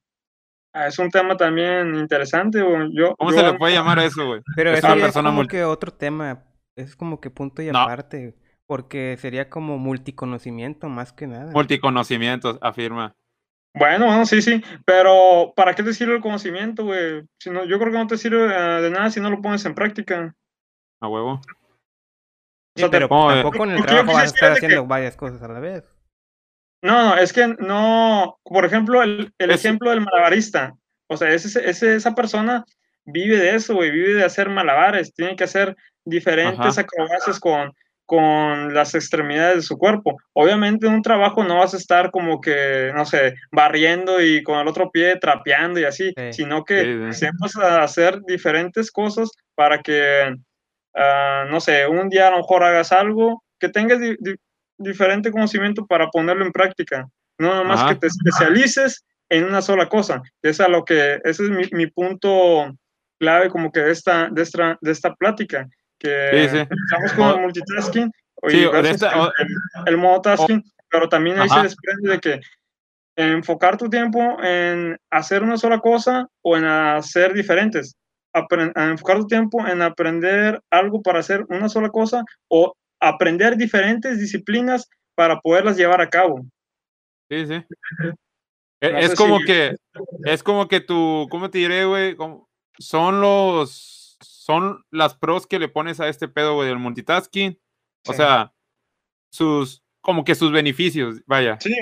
ah, 0.73 0.87
Es 0.87 0.99
un 0.99 1.09
tema 1.09 1.37
también 1.37 1.95
interesante, 1.95 2.61
güey. 2.61 2.89
Yo, 2.93 3.15
¿Cómo 3.15 3.31
yo 3.31 3.37
se 3.37 3.43
le 3.43 3.53
puede 3.57 3.73
llamar 3.75 3.99
a 3.99 4.03
eso, 4.05 4.25
güey? 4.27 4.41
Pero 4.57 4.73
Es 4.73 4.83
una 4.83 4.95
es 4.95 5.01
persona 5.03 5.29
como 5.29 5.41
multi- 5.43 5.51
que 5.51 5.63
otro 5.63 5.91
tema. 5.93 6.43
Es 6.75 6.95
como 6.97 7.21
que 7.21 7.29
punto 7.29 7.61
y 7.61 7.71
No. 7.71 7.79
aparte. 7.79 8.35
Porque 8.71 9.17
sería 9.19 9.49
como 9.49 9.77
multiconocimiento 9.77 10.87
más 10.87 11.11
que 11.11 11.27
nada. 11.27 11.51
Multiconocimientos, 11.51 12.57
afirma. 12.61 13.13
Bueno, 13.75 14.05
bueno, 14.05 14.25
sí, 14.25 14.41
sí, 14.41 14.63
pero 14.85 15.51
¿para 15.57 15.75
qué 15.75 15.83
te 15.83 15.93
sirve 15.93 16.15
el 16.15 16.21
conocimiento, 16.21 16.85
güey? 16.85 17.21
Si 17.37 17.49
no, 17.49 17.65
yo 17.65 17.77
creo 17.79 17.91
que 17.91 17.97
no 17.97 18.07
te 18.07 18.15
sirve 18.17 18.45
eh, 18.45 18.81
de 18.81 18.89
nada 18.89 19.09
si 19.11 19.19
no 19.19 19.29
lo 19.29 19.41
pones 19.41 19.65
en 19.65 19.75
práctica. 19.75 20.33
A 21.01 21.07
huevo. 21.09 21.41
Sí, 22.77 22.83
o 22.85 22.87
sea, 22.87 22.89
te- 22.91 22.91
pero 22.91 23.09
¿cómo, 23.09 23.29
eh? 23.29 23.41
tampoco 23.41 23.65
en 23.65 23.71
el 23.71 23.85
trabajo 23.85 24.13
vas 24.13 24.21
a 24.21 24.25
estar 24.27 24.53
que- 24.53 24.65
haciendo 24.65 24.87
varias 24.87 25.17
cosas 25.17 25.41
a 25.41 25.49
la 25.49 25.59
vez. 25.59 25.83
No, 26.81 27.09
no, 27.09 27.17
es 27.17 27.33
que 27.33 27.47
no, 27.59 28.39
por 28.45 28.63
ejemplo, 28.63 29.03
el, 29.03 29.33
el 29.37 29.51
Es- 29.51 29.65
ejemplo 29.65 29.89
del 29.89 29.99
malabarista, 29.99 30.77
o 31.09 31.17
sea, 31.17 31.29
ese, 31.33 31.69
ese- 31.69 31.95
esa 31.95 32.15
persona 32.15 32.63
vive 33.03 33.35
de 33.35 33.53
eso, 33.53 33.75
güey, 33.75 33.91
vive 33.91 34.13
de 34.13 34.23
hacer 34.23 34.47
malabares, 34.47 35.13
tiene 35.13 35.35
que 35.35 35.43
hacer 35.43 35.75
diferentes 36.05 36.77
Ajá. 36.77 36.79
acrobacias 36.79 37.37
con, 37.37 37.73
con 38.11 38.73
las 38.73 38.93
extremidades 38.93 39.55
de 39.55 39.61
su 39.61 39.77
cuerpo. 39.77 40.17
Obviamente 40.33 40.85
en 40.85 40.95
un 40.95 41.01
trabajo 41.01 41.45
no 41.45 41.59
vas 41.59 41.73
a 41.73 41.77
estar 41.77 42.11
como 42.11 42.41
que, 42.41 42.91
no 42.93 43.05
sé, 43.05 43.35
barriendo 43.53 44.21
y 44.21 44.43
con 44.43 44.59
el 44.59 44.67
otro 44.67 44.91
pie 44.91 45.15
trapeando 45.15 45.79
y 45.79 45.85
así, 45.85 46.11
Sí. 46.17 46.33
sino 46.33 46.65
que 46.65 46.81
Sí, 46.83 47.13
sí. 47.13 47.25
sepas 47.27 47.55
hacer 47.55 48.19
diferentes 48.27 48.91
cosas 48.91 49.31
para 49.55 49.81
que, 49.81 50.35
ah, 50.93 51.45
no 51.49 51.61
sé, 51.61 51.87
un 51.87 52.09
día 52.09 52.27
a 52.27 52.31
lo 52.31 52.37
mejor 52.39 52.65
hagas 52.65 52.91
algo, 52.91 53.41
que 53.57 53.69
tengas 53.69 54.01
di- 54.01 54.17
di- 54.19 54.35
diferente 54.77 55.31
conocimiento 55.31 55.85
para 55.85 56.09
ponerlo 56.09 56.43
en 56.45 56.51
práctica. 56.51 57.07
No 57.39 57.55
nomás 57.55 57.79
Ajá. 57.79 57.93
que 57.93 57.99
te 58.01 58.07
especialices 58.07 59.05
en 59.29 59.45
una 59.45 59.61
sola 59.61 59.87
cosa. 59.87 60.21
Es 60.41 60.59
a 60.59 60.67
lo 60.67 60.83
que, 60.83 61.21
ese 61.23 61.43
es 61.45 61.49
mi, 61.49 61.63
mi 61.71 61.87
punto 61.87 62.73
clave 63.21 63.47
como 63.49 63.71
que 63.71 63.79
de 63.79 63.91
esta, 63.93 64.27
de 64.29 64.41
esta, 64.41 64.77
de 64.81 64.91
esta 64.91 65.13
plática, 65.15 65.65
que 66.01 66.29
Sí, 66.31 66.49
sí. 66.49 66.57
empezamos 66.57 67.13
con 67.13 67.27
O- 67.27 67.35
el 67.35 67.41
multitasking 67.41 68.11
Sí, 68.47 68.65
esta- 68.85 69.11
el, 69.11 69.19
o- 69.19 69.31
el- 69.37 69.87
el 69.87 69.97
monotasking, 69.97 70.63
pero 70.89 71.07
también 71.07 71.39
ahí 71.39 71.47
se 71.47 71.53
Ajá. 71.53 71.63
desprende 71.63 72.09
de 72.09 72.19
que 72.19 72.39
enfocar 73.15 73.77
tu 73.77 73.89
tiempo 73.89 74.37
en 74.41 74.97
hacer 75.11 75.43
una 75.43 75.57
sola 75.57 75.79
cosa 75.79 76.27
o 76.41 76.57
en 76.57 76.65
hacer 76.65 77.33
diferentes. 77.33 77.95
Apren- 78.33 78.71
a 78.75 78.85
enfocar 78.85 79.17
tu 79.17 79.27
tiempo 79.27 79.65
en 79.67 79.81
aprender 79.81 80.59
algo 80.71 81.01
para 81.01 81.19
hacer 81.19 81.45
una 81.49 81.69
sola 81.69 81.89
cosa 81.89 82.23
o 82.49 82.73
aprender 82.99 83.57
diferentes 83.57 84.19
disciplinas 84.19 84.89
para 85.15 85.39
poderlas 85.39 85.77
llevar 85.77 86.01
a 86.01 86.09
cabo. 86.09 86.41
Sí, 87.29 87.45
sí. 87.45 87.63
E- 88.81 88.91
No 88.91 88.97
Es 88.97 89.09
sé 89.11 89.15
como 89.17 89.37
si- 89.39 89.45
que, 89.45 89.75
es 90.25 90.41
como 90.41 90.67
que 90.67 90.79
tú, 90.79 91.27
¿cómo 91.29 91.49
te 91.51 91.59
diré, 91.59 91.85
güey? 91.85 92.15
Como- 92.15 92.47
Son 92.79 93.21
los, 93.21 94.00
son 94.41 94.83
las 94.89 95.13
pros 95.13 95.45
que 95.45 95.59
le 95.59 95.67
pones 95.69 95.99
a 95.99 96.07
este 96.09 96.27
pedo, 96.27 96.55
güey, 96.55 96.67
del 96.67 96.79
multitasking. 96.79 97.59
O 98.07 98.13
sea, 98.13 98.51
sus, 99.29 99.83
como 100.01 100.23
que 100.23 100.33
sus 100.33 100.51
beneficios, 100.51 101.21
vaya, 101.27 101.59
Sí, 101.61 101.75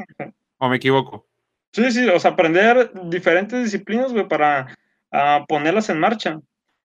o 0.58 0.68
me 0.68 0.76
equivoco. 0.76 1.26
sí, 1.72 1.90
sí, 1.90 2.06
o 2.10 2.20
sea, 2.20 2.32
aprender 2.32 2.92
diferentes 3.06 3.64
disciplinas, 3.64 4.12
güey, 4.12 4.28
para 4.28 4.76
ah, 5.10 5.46
ponerlas 5.48 5.88
en 5.90 6.02
marcha. 6.02 6.42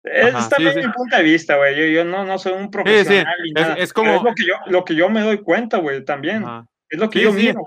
Es 0.04 0.34
Ajá, 0.34 0.41
sí, 0.45 0.50
también 0.50 0.74
sí. 0.74 0.80
mi 0.80 0.91
punto 0.93 1.15
de 1.15 1.21
vista, 1.21 1.58
güey. 1.58 1.78
Yo, 1.78 1.86
yo 1.86 2.04
no, 2.06 2.26
no 2.26 2.39
soy 2.39 2.54
un 2.54 2.71
profesional 2.71 3.36
Es- 3.78 3.93
como- 3.93 4.24
lo 4.24 4.34
que 4.34 4.43
yo, 4.47 4.56
lo 4.65 4.84
que 4.84 4.95
yo 4.95 5.10
me 5.12 5.21
doy 5.21 5.38
cuenta, 5.43 5.78
güey, 5.78 6.04
también. 6.04 6.43
Ajá. 6.43 6.67
Es 6.89 7.00
lo 7.00 7.08
que 7.08 7.21
yo 7.21 7.32
miro. 7.32 7.62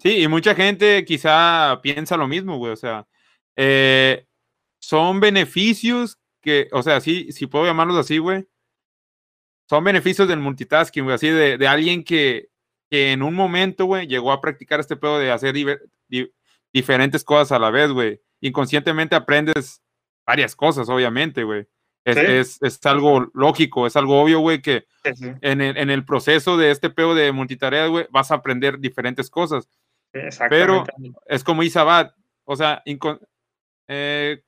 Sí, 0.00 0.22
y 0.22 0.26
mucha 0.26 0.56
gente 0.56 1.04
quizá 1.04 1.78
piensa 1.84 2.16
lo 2.16 2.26
mismo, 2.26 2.58
güey. 2.58 2.72
O 2.72 2.76
sea, 2.76 3.06
eh, 3.54 4.26
son 4.80 5.20
beneficios 5.20 6.18
que, 6.44 6.68
o 6.72 6.82
sea, 6.82 7.00
sí, 7.00 7.32
si 7.32 7.46
puedo 7.48 7.64
llamarlos 7.66 7.96
así, 7.96 8.18
güey. 8.18 8.46
Son 9.68 9.82
beneficios 9.82 10.28
del 10.28 10.40
multitasking, 10.40 11.04
güey, 11.04 11.14
así 11.14 11.28
de, 11.28 11.56
de 11.56 11.66
alguien 11.66 12.04
que, 12.04 12.50
que 12.90 13.12
en 13.12 13.22
un 13.22 13.34
momento, 13.34 13.86
güey, 13.86 14.06
llegó 14.06 14.30
a 14.30 14.40
practicar 14.40 14.78
este 14.78 14.94
pedo 14.96 15.18
de 15.18 15.32
hacer 15.32 15.54
diver- 15.54 15.80
di- 16.06 16.30
diferentes 16.72 17.24
cosas 17.24 17.52
a 17.52 17.58
la 17.58 17.70
vez, 17.70 17.90
güey. 17.90 18.20
Inconscientemente 18.40 19.16
aprendes 19.16 19.82
varias 20.26 20.54
cosas, 20.54 20.88
obviamente, 20.88 21.44
güey. 21.44 21.66
Es, 22.04 22.16
Sí. 22.16 22.22
es, 22.26 22.62
es 22.62 22.84
algo 22.86 23.30
lógico, 23.32 23.86
es 23.86 23.96
algo 23.96 24.20
obvio, 24.20 24.40
güey, 24.40 24.60
que 24.60 24.86
Sí, 25.14 25.24
en 25.40 25.62
el, 25.62 25.76
en 25.78 25.88
el 25.88 26.04
proceso 26.04 26.58
de 26.58 26.70
este 26.70 26.90
pedo 26.90 27.14
de 27.14 27.32
multitarea, 27.32 27.86
güey, 27.86 28.06
vas 28.10 28.30
a 28.30 28.34
aprender 28.34 28.78
diferentes 28.78 29.30
cosas 29.30 29.66
exactamente. 30.12 30.92
es 31.26 31.42
como 31.42 31.62
Isabat, 31.62 32.14
o 32.44 32.56
sea, 32.56 32.82
eh, 33.88 34.42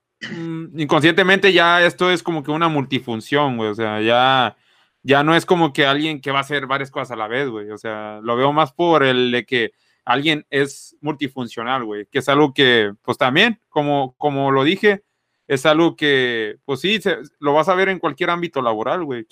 inconscientemente 0.74 1.52
ya 1.52 1.84
esto 1.84 2.10
es 2.10 2.22
como 2.22 2.42
que 2.42 2.50
una 2.50 2.68
multifunción, 2.68 3.56
güey, 3.56 3.70
o 3.70 3.74
sea, 3.74 4.00
ya, 4.00 4.56
ya 5.02 5.22
no 5.22 5.34
es 5.34 5.46
como 5.46 5.72
que 5.72 5.86
alguien 5.86 6.20
que 6.20 6.30
va 6.30 6.38
a 6.38 6.42
hacer 6.42 6.66
varias 6.66 6.90
cosas 6.90 7.12
a 7.12 7.16
la 7.16 7.28
vez, 7.28 7.48
güey, 7.48 7.70
o 7.70 7.78
sea, 7.78 8.20
lo 8.22 8.36
veo 8.36 8.52
más 8.52 8.72
por 8.72 9.02
el 9.04 9.30
de 9.30 9.44
que 9.44 9.72
alguien 10.04 10.46
es 10.50 10.96
multifuncional, 11.00 11.84
güey, 11.84 12.06
que 12.06 12.20
es 12.20 12.28
algo 12.28 12.54
que, 12.54 12.92
pues 13.02 13.18
también, 13.18 13.60
como, 13.68 14.14
como 14.18 14.50
lo 14.50 14.64
dije, 14.64 15.02
es 15.48 15.66
algo 15.66 15.96
que, 15.96 16.56
pues 16.64 16.80
sí, 16.80 17.00
se- 17.00 17.18
lo 17.40 17.52
vas 17.54 17.68
a 17.68 17.74
ver 17.74 17.88
en 17.88 17.98
cualquier 17.98 18.30
ámbito 18.30 18.62
laboral, 18.62 19.04
güey, 19.04 19.26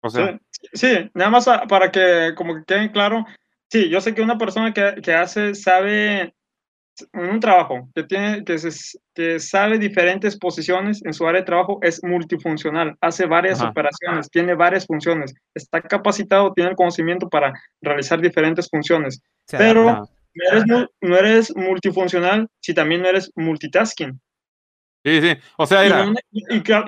o 0.00 0.10
sea, 0.10 0.38
Sí, 0.50 0.68
sí, 0.72 1.10
nada 1.14 1.30
más 1.30 1.48
a- 1.48 1.66
para 1.66 1.90
que 1.90 2.32
como 2.36 2.54
que 2.54 2.64
queden 2.64 2.88
claro, 2.90 3.24
sí, 3.68 3.88
yo 3.90 4.00
sé 4.00 4.14
que 4.14 4.22
una 4.22 4.38
persona 4.38 4.72
que, 4.72 4.96
que 5.02 5.12
hace, 5.14 5.54
sabe 5.54 6.34
un 7.12 7.40
trabajo, 7.40 7.88
que 7.94 8.04
tiene, 8.04 8.44
que, 8.44 8.58
se- 8.58 8.98
que 9.14 9.40
sabe 9.40 9.78
diferentes 9.78 10.36
posiciones 10.38 11.04
en 11.04 11.12
su 11.12 11.26
área 11.26 11.40
de 11.40 11.46
trabajo, 11.46 11.78
es 11.82 12.02
multifuncional, 12.04 12.96
hace 13.00 13.26
varias 13.26 13.60
Ajá. 13.60 13.70
operaciones, 13.70 14.30
tiene 14.30 14.54
varias 14.54 14.86
funciones, 14.86 15.34
está 15.54 15.80
capacitado, 15.82 16.52
tiene 16.52 16.70
el 16.70 16.76
conocimiento 16.76 17.28
para 17.28 17.52
realizar 17.80 18.20
diferentes 18.20 18.68
funciones. 18.68 19.20
Pero-. 19.50 20.08
No 20.36 20.50
eres, 20.50 20.66
mu- 20.66 20.86
no 21.00 21.16
eres 21.16 21.56
multifuncional 21.56 22.48
si 22.60 22.74
también 22.74 23.02
no 23.02 23.08
eres 23.08 23.30
multitasking. 23.36 24.20
sí, 25.04 25.20
sí, 25.20 25.36
o 25.56 25.64
sea, 25.64 25.86
Y 25.86 25.90
no, 25.90 26.12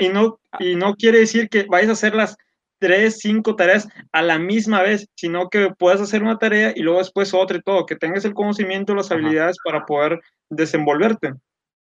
y 0.01 0.09
no, 0.09 0.41
y 0.59 0.75
no 0.75 0.95
quiere 0.97 1.21
decir 1.21 1.49
que 1.49 1.63
vayas 1.69 1.91
a 1.91 1.93
hacer 1.93 2.15
las 2.17 2.37
tres, 2.79 3.19
cinco 3.21 3.57
tareas 3.57 3.89
a 4.13 4.23
la 4.23 4.39
misma 4.39 4.83
vez, 4.83 5.09
sino 5.15 5.49
que 5.49 5.71
puedas 5.77 6.01
hacer 6.01 6.23
una 6.23 6.39
tarea 6.39 6.73
y 6.75 6.81
luego 6.81 6.99
después 6.99 7.35
otra 7.35 7.59
y 7.59 7.63
todo, 7.63 7.87
que 7.87 7.97
tengas 7.97 8.25
el 8.25 8.35
conocimiento, 8.35 8.95
las 8.95 9.07
Ajá. 9.07 9.15
habilidades 9.15 9.57
para 9.65 9.85
poder 9.87 10.21
desenvolverte. 10.51 11.35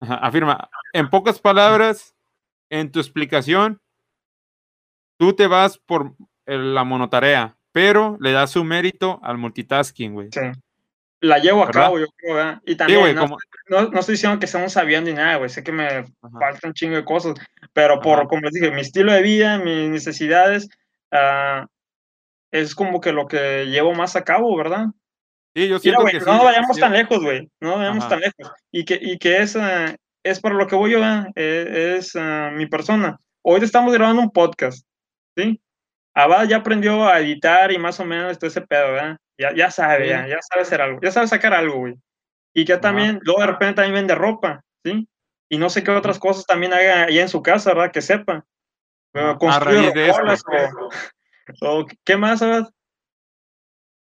Ajá, 0.01 0.15
afirma, 0.15 0.69
en 0.93 1.09
pocas 1.09 1.39
palabras, 1.39 2.15
en 2.69 2.91
tu 2.91 2.99
explicación, 2.99 3.79
tú 5.17 5.33
te 5.33 5.47
vas 5.47 5.77
por 5.77 6.15
la 6.45 6.83
monotarea, 6.83 7.57
pero 7.71 8.17
le 8.19 8.31
das 8.31 8.51
su 8.51 8.63
mérito 8.63 9.19
al 9.23 9.37
multitasking, 9.37 10.13
güey. 10.13 10.29
Sí. 10.31 10.41
La 11.23 11.39
llevo 11.39 11.63
a 11.63 11.67
¿Verdad? 11.67 11.83
cabo, 11.83 11.99
yo 11.99 12.07
creo, 12.17 12.35
¿verdad? 12.35 12.61
Y 12.65 12.71
Sí, 12.71 12.77
también, 12.77 12.99
güey, 12.99 13.13
no, 13.13 13.21
como... 13.21 13.37
no, 13.69 13.89
no 13.89 13.99
estoy 14.01 14.15
diciendo 14.15 14.39
que 14.39 14.45
estamos 14.45 14.73
sabiendo 14.73 15.09
ni 15.09 15.15
nada, 15.15 15.37
güey, 15.37 15.49
sé 15.49 15.63
que 15.63 15.71
me 15.71 15.85
Ajá. 15.87 16.09
falta 16.37 16.67
un 16.67 16.73
chingo 16.73 16.97
de 16.97 17.05
cosas, 17.05 17.35
pero 17.71 18.01
por, 18.01 18.19
Ajá. 18.19 18.27
como 18.27 18.41
les 18.41 18.51
dije, 18.51 18.71
mi 18.71 18.81
estilo 18.81 19.13
de 19.13 19.21
vida, 19.21 19.57
mis 19.57 19.89
necesidades, 19.89 20.67
ah, 21.11 21.65
es 22.51 22.75
como 22.75 22.99
que 22.99 23.13
lo 23.13 23.25
que 23.27 23.67
llevo 23.67 23.93
más 23.93 24.17
a 24.17 24.25
cabo, 24.25 24.53
¿verdad? 24.57 24.87
Sí, 25.55 25.61
yo 25.69 25.75
Mira, 25.75 25.79
siento 25.79 26.01
güey, 26.01 26.13
que 26.13 26.19
sí. 26.19 26.25
no 26.25 26.43
vayamos 26.43 26.75
sí. 26.75 26.81
tan 26.81 26.91
lejos, 26.91 27.19
güey. 27.23 27.49
No 27.61 27.77
vayamos 27.77 27.99
Ajá. 28.03 28.09
tan 28.09 28.19
lejos. 28.19 28.51
Y 28.71 28.83
que, 28.83 28.99
y 29.01 29.17
que 29.17 29.37
es, 29.43 29.55
eh, 29.55 29.95
es 30.23 30.41
para 30.41 30.55
lo 30.55 30.67
que 30.67 30.75
voy 30.75 30.91
yo, 30.91 30.99
¿verdad? 30.99 31.27
Eh, 31.35 31.95
es 31.99 32.15
eh, 32.15 32.49
mi 32.53 32.65
persona. 32.65 33.17
Hoy 33.43 33.61
estamos 33.61 33.93
grabando 33.93 34.21
un 34.21 34.31
podcast, 34.31 34.85
¿sí? 35.37 35.61
Abad 36.13 36.49
ya 36.49 36.57
aprendió 36.57 37.07
a 37.07 37.19
editar 37.21 37.71
y 37.71 37.77
más 37.77 37.97
o 38.01 38.05
menos 38.05 38.37
todo 38.37 38.49
ese 38.49 38.61
pedo, 38.61 38.91
¿verdad? 38.91 39.17
Ya, 39.37 39.53
ya 39.55 39.71
sabe, 39.71 40.03
Sí. 40.05 40.09
ya, 40.09 40.27
ya 40.27 40.37
sabe 40.41 40.61
hacer 40.61 40.81
algo. 40.81 40.99
Ya 41.01 41.11
sabe 41.11 41.27
sacar 41.27 41.53
algo, 41.53 41.77
güey. 41.79 41.95
Y 42.53 42.65
que 42.65 42.73
Ajá. 42.73 42.81
también, 42.81 43.19
luego 43.23 43.41
de 43.41 43.47
repente 43.47 43.75
también 43.75 43.95
vende 43.95 44.15
ropa, 44.15 44.63
¿sí? 44.83 45.07
y 45.49 45.57
no 45.57 45.69
sé 45.69 45.83
qué 45.83 45.91
otras 45.91 46.17
cosas 46.17 46.45
también 46.45 46.73
haga 46.73 47.03
allá 47.03 47.21
en 47.21 47.29
su 47.29 47.41
casa, 47.43 47.73
¿verdad? 47.73 47.91
Que 47.91 48.01
sepa. 48.01 48.45
Construir 49.39 49.79
raíz 49.81 49.93
de 49.93 50.09
esto. 50.09 50.17
rocolas 50.21 50.43
o, 50.47 50.89
o 51.81 51.87
¿qué 52.03 52.17
más, 52.17 52.41
¿verdad? 52.41 52.69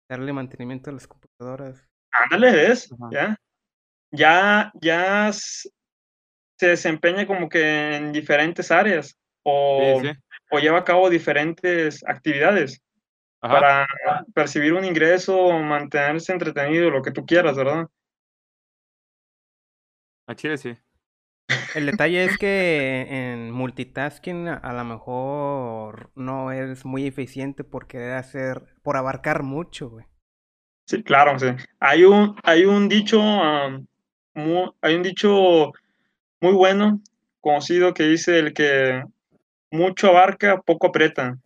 Darle 0.08 0.32
mantenimiento 0.32 0.88
a 0.90 0.94
las 0.94 1.06
computadoras. 1.06 1.86
Ándale, 2.12 2.70
es, 2.72 2.88
ya. 3.10 3.36
Ya, 4.10 4.72
ya 4.80 5.30
se 5.32 5.70
desempeña 6.60 7.26
como 7.26 7.48
que 7.48 7.96
en 7.96 8.12
diferentes 8.12 8.70
áreas 8.70 9.18
o, 9.42 9.98
Sí, 10.00 10.08
sí. 10.08 10.14
o 10.50 10.58
lleva 10.58 10.78
a 10.78 10.84
cabo 10.84 11.10
diferentes 11.10 12.02
actividades 12.06 12.80
Ajá. 13.42 13.54
para 13.54 13.86
percibir 14.34 14.72
un 14.72 14.84
ingreso 14.84 15.50
mantenerse 15.58 16.32
entretenido, 16.32 16.90
lo 16.90 17.02
que 17.02 17.10
tú 17.10 17.26
quieras, 17.26 17.56
¿verdad? 17.56 17.88
A 20.28 20.36
Chile 20.36 20.56
sí. 20.56 20.76
El 21.74 21.86
detalle 21.86 22.24
es 22.24 22.38
que 22.38 23.06
en 23.10 23.50
multitasking 23.50 24.48
a, 24.48 24.72
lo 24.72 24.84
mejor 24.84 26.10
no 26.14 26.52
eres 26.52 26.84
muy 26.84 27.06
eficiente 27.06 27.64
por 27.64 27.88
querer 27.88 28.12
hacer, 28.12 28.62
por 28.82 28.96
abarcar 28.96 29.42
mucho, 29.42 29.90
güey. 29.90 30.06
Sí, 30.86 31.02
claro, 31.02 31.38
sí. 31.38 31.48
Hay 31.80 32.04
un, 32.04 32.36
hay 32.44 32.64
un 32.64 32.88
dicho, 32.88 33.20
hay 33.20 34.94
un 34.94 35.02
dicho 35.02 35.72
muy 36.40 36.52
bueno, 36.52 37.00
conocido, 37.40 37.92
que 37.92 38.04
dice 38.04 38.38
el 38.38 38.52
que 38.52 39.02
mucho 39.70 40.08
abarca, 40.08 40.60
poco 40.60 40.88
aprieta. 40.88 41.38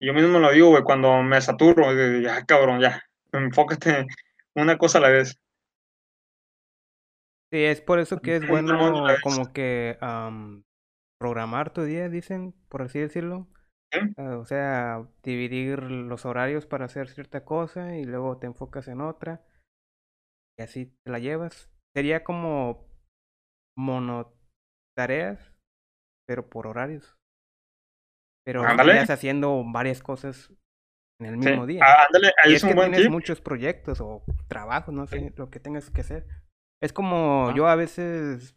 Yo 0.00 0.14
mismo 0.14 0.38
lo 0.38 0.50
digo, 0.50 0.70
güey, 0.70 0.82
cuando 0.82 1.22
me 1.22 1.40
saturo, 1.40 1.92
ya, 2.20 2.44
cabrón, 2.46 2.80
ya, 2.80 3.02
enfócate 3.32 4.06
una 4.54 4.78
cosa 4.78 4.98
a 4.98 5.02
la 5.02 5.10
vez. 5.10 5.36
Sí, 7.52 7.64
es 7.64 7.80
por 7.80 7.98
eso 7.98 8.20
que 8.20 8.36
es 8.36 8.42
bueno 8.48 9.04
como 9.22 9.52
que 9.52 9.98
am, 10.00 10.62
programar 11.18 11.72
tu 11.72 11.82
día, 11.82 12.08
dicen, 12.08 12.54
por 12.68 12.82
así 12.82 12.98
decirlo. 12.98 13.46
Ah, 14.16 14.38
o 14.38 14.44
sea, 14.44 15.06
dividir 15.22 15.82
los 15.82 16.24
horarios 16.24 16.64
para 16.64 16.84
hacer 16.86 17.08
cierta 17.08 17.44
cosa 17.44 17.96
y 17.96 18.04
luego 18.04 18.38
te 18.38 18.46
enfocas 18.46 18.88
en 18.88 19.00
otra 19.00 19.44
y 20.58 20.62
así 20.62 20.86
te 20.86 21.10
la 21.10 21.18
llevas. 21.18 21.70
Sería 21.94 22.22
como 22.22 22.86
monotareas, 23.76 25.52
pero 26.26 26.48
por 26.48 26.66
horarios. 26.66 27.19
Pero 28.44 28.66
estarías 28.66 29.10
haciendo 29.10 29.62
varias 29.64 30.02
cosas 30.02 30.50
en 31.20 31.26
el 31.26 31.42
Sí. 31.42 31.48
mismo 31.50 31.66
día. 31.66 31.82
Ah, 31.84 32.04
ándale, 32.08 32.32
ahí 32.42 32.52
Y 32.52 32.54
es 32.54 32.58
es 32.58 32.62
un 32.64 32.68
que 32.70 32.74
buen 32.74 32.90
tienes 32.90 33.02
tip. 33.06 33.12
muchos 33.12 33.40
proyectos 33.40 34.00
o 34.00 34.22
trabajos, 34.48 34.94
no 34.94 35.06
sé, 35.06 35.32
lo 35.36 35.50
que 35.50 35.60
tengas 35.60 35.90
que 35.90 36.00
hacer. 36.00 36.26
Es 36.82 36.92
como 36.92 37.48
Ah. 37.50 37.54
yo 37.54 37.66
a 37.68 37.74
veces, 37.76 38.56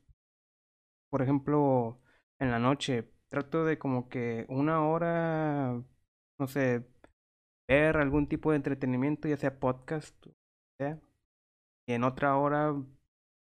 por 1.11 1.21
ejemplo, 1.21 1.99
en 2.39 2.51
la 2.51 2.59
noche, 2.59 3.09
trato 3.29 3.65
de 3.65 3.77
como 3.77 4.07
que 4.09 4.45
una 4.47 4.87
hora, 4.87 5.81
no 6.39 6.47
sé, 6.47 6.85
ver 7.67 7.97
algún 7.97 8.27
tipo 8.27 8.51
de 8.51 8.57
entretenimiento, 8.57 9.27
ya 9.27 9.37
sea 9.37 9.59
podcast, 9.59 10.15
o 10.27 10.31
sea, 10.79 10.99
y 11.87 11.93
en 11.93 12.03
otra 12.03 12.37
hora 12.37 12.73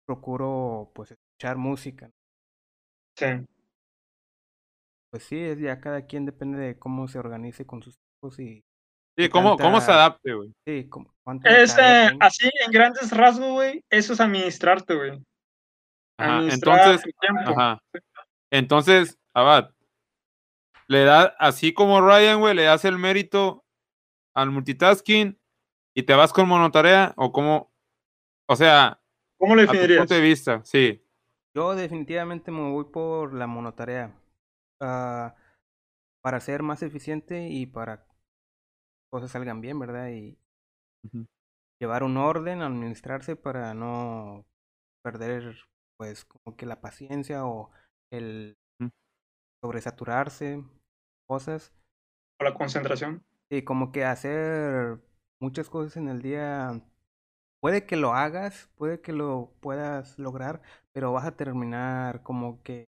procuro 0.06 0.90
pues 0.94 1.10
escuchar 1.12 1.56
música. 1.56 2.10
Sí. 3.16 3.26
Pues 5.10 5.24
sí, 5.24 5.38
es 5.38 5.58
ya 5.58 5.80
cada 5.80 6.06
quien 6.06 6.24
depende 6.24 6.58
de 6.58 6.78
cómo 6.78 7.08
se 7.08 7.18
organice 7.18 7.66
con 7.66 7.82
sus 7.82 7.96
tiempos 7.98 8.38
y 8.38 8.62
Sí, 9.18 9.28
¿cómo, 9.28 9.58
cómo 9.58 9.80
se 9.80 9.90
adapte, 9.90 10.32
güey? 10.32 10.52
sí, 10.66 10.88
cuánta 11.22 11.50
Es, 11.50 11.76
eh, 11.78 12.10
así, 12.20 12.48
en 12.64 12.70
grandes 12.70 13.14
rasgos, 13.14 13.50
güey, 13.50 13.84
eso 13.90 14.12
es 14.12 14.20
administrarte, 14.20 14.94
güey. 14.94 15.22
Entonces, 16.18 17.02
ajá. 17.44 17.78
Entonces, 18.50 19.18
Abad, 19.34 19.70
le 20.88 21.04
da, 21.04 21.34
así 21.38 21.72
como 21.72 22.00
Ryan, 22.00 22.40
güey, 22.40 22.54
le 22.54 22.64
das 22.64 22.84
el 22.84 22.98
mérito 22.98 23.64
al 24.34 24.50
multitasking 24.50 25.38
y 25.94 26.02
te 26.02 26.14
vas 26.14 26.32
con 26.32 26.48
monotarea 26.48 27.14
o 27.16 27.32
como, 27.32 27.72
o 28.48 28.56
sea, 28.56 29.00
¿Cómo 29.38 29.54
lo 29.54 29.62
a 29.62 29.66
tu 29.66 29.72
definirías? 29.72 30.00
punto 30.00 30.14
de 30.14 30.20
vista, 30.20 30.64
sí. 30.64 31.04
Yo 31.54 31.74
definitivamente 31.74 32.50
me 32.50 32.70
voy 32.70 32.84
por 32.84 33.34
la 33.34 33.46
monotarea. 33.46 34.14
Ah, 34.80 35.34
para 36.22 36.40
ser 36.40 36.62
más 36.62 36.82
eficiente 36.82 37.48
y 37.48 37.66
para 37.66 38.04
que 38.04 38.14
cosas 39.12 39.30
salgan 39.30 39.60
bien, 39.60 39.78
¿verdad? 39.78 40.10
Y 40.10 40.38
llevar 41.80 42.02
un 42.02 42.16
orden, 42.16 42.62
administrarse 42.62 43.36
para 43.36 43.74
no 43.74 44.44
perder, 45.02 45.56
pues, 45.96 46.24
como 46.24 46.56
que 46.56 46.66
la 46.66 46.80
paciencia 46.80 47.46
o 47.46 47.70
el 48.12 48.56
sobresaturarse, 49.62 50.64
cosas. 51.26 51.72
O 52.40 52.44
la 52.44 52.54
concentración. 52.54 53.24
Y 53.50 53.62
como 53.62 53.92
que 53.92 54.04
hacer 54.04 55.00
muchas 55.40 55.68
cosas 55.68 55.96
en 55.96 56.08
el 56.08 56.22
día, 56.22 56.80
puede 57.60 57.86
que 57.86 57.96
lo 57.96 58.14
hagas, 58.14 58.70
puede 58.76 59.00
que 59.00 59.12
lo 59.12 59.52
puedas 59.60 60.18
lograr, 60.18 60.62
pero 60.92 61.12
vas 61.12 61.26
a 61.26 61.36
terminar 61.36 62.22
como 62.22 62.62
que 62.62 62.86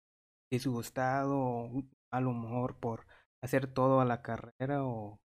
disgustado 0.52 1.38
o 1.38 1.64
un 1.64 1.90
mal 2.12 2.26
humor 2.26 2.76
por 2.78 3.06
hacer 3.42 3.66
todo 3.66 4.00
a 4.00 4.04
la 4.04 4.22
carrera 4.22 4.84
o... 4.84 5.18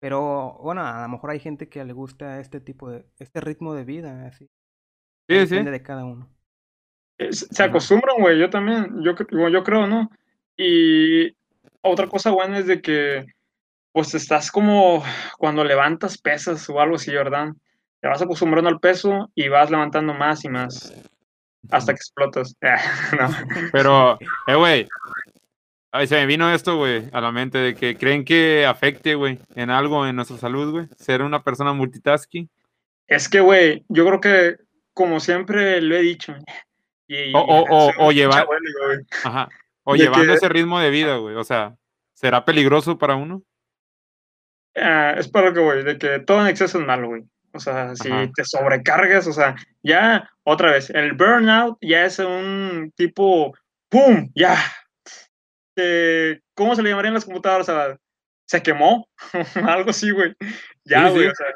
Pero 0.00 0.58
bueno, 0.60 0.86
a 0.86 1.00
lo 1.00 1.08
mejor 1.08 1.30
hay 1.30 1.40
gente 1.40 1.68
que 1.70 1.82
le 1.84 1.94
gusta 1.94 2.40
este 2.40 2.60
tipo 2.60 2.90
de, 2.90 3.06
este 3.18 3.40
ritmo 3.40 3.72
de 3.72 3.84
vida, 3.84 4.26
así. 4.26 4.50
Sí, 5.26 5.36
Depende 5.36 5.70
sí. 5.70 5.70
de 5.70 5.82
cada 5.82 6.04
uno. 6.04 6.28
Eh, 7.18 7.32
Se 7.32 7.62
acostumbran, 7.62 8.16
güey, 8.18 8.38
yo 8.38 8.50
también, 8.50 9.02
yo, 9.02 9.14
yo 9.48 9.62
creo, 9.62 9.86
¿no? 9.86 10.10
Y 10.58 11.34
otra 11.80 12.06
cosa 12.08 12.32
buena 12.32 12.58
es 12.58 12.66
de 12.66 12.82
que, 12.82 13.24
pues 13.92 14.14
estás 14.14 14.50
como 14.50 15.02
cuando 15.38 15.64
levantas 15.64 16.18
pesas 16.18 16.68
o 16.68 16.80
algo 16.80 16.96
así, 16.96 17.12
¿verdad? 17.12 17.54
Te 18.00 18.08
vas 18.08 18.20
acostumbrando 18.20 18.68
al 18.68 18.80
peso 18.80 19.30
y 19.34 19.48
vas 19.48 19.70
levantando 19.70 20.12
más 20.12 20.44
y 20.44 20.48
más 20.50 20.92
hasta 21.70 21.92
que 21.92 21.96
explotas. 21.96 22.56
No. 23.18 23.28
Pero, 23.72 24.18
eh, 24.46 24.54
güey, 24.54 24.88
ay, 25.92 26.06
se 26.06 26.16
me 26.16 26.26
vino 26.26 26.52
esto, 26.52 26.76
güey, 26.76 27.08
a 27.12 27.20
la 27.20 27.32
mente 27.32 27.58
de 27.58 27.74
que 27.74 27.96
creen 27.96 28.24
que 28.24 28.66
afecte, 28.66 29.14
güey, 29.14 29.38
en 29.54 29.70
algo 29.70 30.06
en 30.06 30.16
nuestra 30.16 30.36
salud, 30.38 30.70
güey, 30.72 30.88
ser 30.96 31.22
una 31.22 31.42
persona 31.42 31.72
multitasking. 31.72 32.48
Es 33.06 33.28
que, 33.28 33.40
güey, 33.40 33.84
yo 33.88 34.06
creo 34.06 34.20
que, 34.20 34.56
como 34.92 35.20
siempre 35.20 35.80
lo 35.80 35.94
he 35.96 36.00
dicho, 36.02 36.34
y, 37.08 37.32
O- 37.34 38.10
llevar- 38.12 38.46
güey. 38.46 38.98
Ajá. 39.24 39.48
O 39.84 39.94
llevando 39.96 40.26
que- 40.26 40.34
ese 40.34 40.48
ritmo 40.48 40.80
de 40.80 40.90
vida, 40.90 41.16
güey. 41.18 41.36
O 41.36 41.44
sea, 41.44 41.76
¿será 42.14 42.44
peligroso 42.44 42.96
para 42.98 43.16
uno? 43.16 43.42
Ah, 44.76 45.14
es 45.18 45.28
para 45.28 45.48
lo 45.48 45.54
que 45.54 45.60
voy, 45.60 45.84
de 45.84 45.98
que 45.98 46.18
todo 46.20 46.40
en 46.40 46.48
exceso 46.48 46.80
es 46.80 46.86
malo, 46.86 47.08
güey. 47.08 47.24
O 47.54 47.60
sea, 47.60 47.94
si 47.94 48.10
Ajá. 48.10 48.30
te 48.34 48.44
sobrecargas, 48.44 49.26
o 49.28 49.32
sea, 49.32 49.54
ya, 49.82 50.28
otra 50.42 50.72
vez, 50.72 50.90
el 50.90 51.12
burnout 51.12 51.78
ya 51.80 52.04
es 52.04 52.18
un 52.18 52.92
tipo, 52.96 53.56
¡pum! 53.88 54.28
Ya. 54.34 54.56
Eh, 55.76 56.40
¿Cómo 56.54 56.74
se 56.74 56.82
le 56.82 56.90
llamaría 56.90 57.08
en 57.08 57.14
las 57.14 57.24
computadoras? 57.24 57.68
O 57.68 57.72
sea, 57.72 57.96
se 58.46 58.62
quemó, 58.62 59.08
algo 59.78 59.90
así, 59.90 60.10
güey. 60.10 60.34
Ya, 60.84 61.08
güey, 61.10 61.26
sí. 61.26 61.30
o 61.30 61.34
sea, 61.34 61.46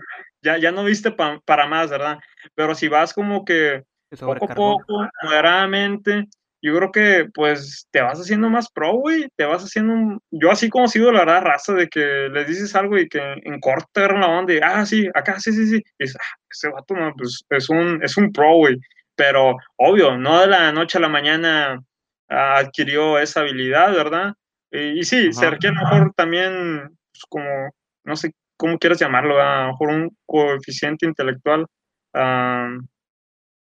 ya, 0.42 0.58
ya 0.58 0.72
no 0.72 0.84
viste 0.84 1.10
pa- 1.10 1.40
para 1.44 1.66
más, 1.66 1.90
¿verdad? 1.90 2.18
Pero 2.54 2.74
si 2.74 2.88
vas 2.88 3.12
como 3.12 3.44
que 3.44 3.84
poco 4.18 4.44
a 4.44 4.54
poco, 4.54 5.08
moderadamente, 5.22 6.28
yo 6.60 6.76
creo 6.76 6.90
que 6.90 7.28
pues 7.32 7.86
te 7.90 8.00
vas 8.00 8.18
haciendo 8.18 8.50
más 8.50 8.70
pro, 8.70 8.94
güey, 8.94 9.28
te 9.36 9.44
vas 9.44 9.62
haciendo 9.62 9.92
un... 9.92 10.20
Yo 10.30 10.50
así 10.50 10.68
como 10.68 10.88
sido 10.88 11.12
la 11.12 11.20
verdad 11.20 11.42
raza 11.42 11.72
de 11.74 11.88
que 11.88 12.28
les 12.32 12.48
dices 12.48 12.74
algo 12.74 12.98
y 12.98 13.08
que 13.08 13.20
en 13.20 13.60
corto 13.60 13.88
te 13.92 14.00
agarran 14.00 14.20
la 14.20 14.28
onda 14.28 14.54
y, 14.54 14.60
ah, 14.62 14.84
sí, 14.84 15.08
acá, 15.14 15.38
sí, 15.38 15.52
sí, 15.52 15.66
sí, 15.68 15.76
y 15.76 16.04
dices, 16.04 16.16
ah, 16.20 16.36
ese 16.50 16.68
vato, 16.68 16.94
no, 16.94 17.12
pues 17.16 17.44
es 17.50 17.70
un, 17.70 18.02
es 18.02 18.16
un 18.16 18.32
pro, 18.32 18.54
güey, 18.56 18.76
pero 19.14 19.56
obvio, 19.76 20.16
no 20.16 20.40
de 20.40 20.48
la 20.48 20.72
noche 20.72 20.98
a 20.98 21.00
la 21.00 21.08
mañana 21.08 21.80
ah, 22.28 22.58
adquirió 22.58 23.18
esa 23.18 23.40
habilidad, 23.40 23.92
¿verdad? 23.92 24.34
Y, 24.72 25.00
y 25.00 25.02
sí, 25.04 25.32
se 25.32 25.46
Ajá. 25.46 25.54
requiere 25.54 25.76
a 25.76 25.82
lo 25.82 25.88
mejor 25.88 26.12
también, 26.14 26.88
pues, 27.12 27.24
como, 27.28 27.70
no 28.04 28.16
sé 28.16 28.32
cómo 28.56 28.78
quieras 28.78 28.98
llamarlo, 28.98 29.36
¿verdad? 29.36 29.60
a 29.60 29.66
lo 29.66 29.72
mejor 29.72 29.88
un 29.90 30.16
coeficiente 30.26 31.06
intelectual, 31.06 31.66
ah, 32.14 32.76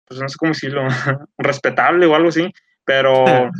pues 0.06 0.20
no 0.20 0.28
sé 0.28 0.36
cómo 0.38 0.52
decirlo, 0.52 0.86
respetable 1.38 2.06
o 2.06 2.14
algo 2.14 2.28
así, 2.28 2.48
pero 2.86 3.50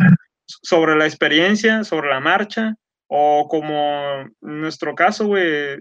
sobre 0.47 0.97
la 0.97 1.05
experiencia, 1.05 1.85
sobre 1.85 2.09
la 2.09 2.21
marcha, 2.21 2.75
o 3.09 3.49
como 3.49 4.21
en 4.23 4.33
nuestro 4.41 4.95
caso, 4.95 5.27
güey, 5.27 5.81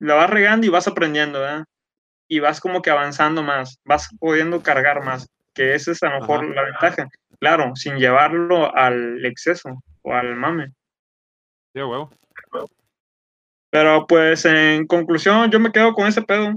la 0.00 0.14
vas 0.14 0.30
regando 0.30 0.66
y 0.66 0.70
vas 0.70 0.88
aprendiendo, 0.88 1.40
¿verdad? 1.40 1.64
Y 2.26 2.40
vas 2.40 2.60
como 2.60 2.82
que 2.82 2.90
avanzando 2.90 3.42
más, 3.42 3.78
vas 3.84 4.08
pudiendo 4.18 4.62
cargar 4.62 5.04
más, 5.04 5.28
que 5.54 5.74
esa 5.74 5.92
es 5.92 6.02
a 6.02 6.10
lo 6.10 6.20
mejor 6.20 6.44
Ajá. 6.44 6.54
la 6.54 6.62
ventaja. 6.62 7.08
Claro, 7.38 7.76
sin 7.76 7.98
llevarlo 7.98 8.74
al 8.74 9.24
exceso 9.24 9.82
o 10.02 10.12
al 10.12 10.34
mame. 10.34 10.72
Sí, 11.72 11.80
huevo. 11.80 12.10
Pero 13.70 14.06
pues 14.06 14.44
en 14.46 14.86
conclusión, 14.86 15.50
yo 15.50 15.60
me 15.60 15.70
quedo 15.70 15.92
con 15.92 16.06
ese 16.06 16.22
pedo. 16.22 16.54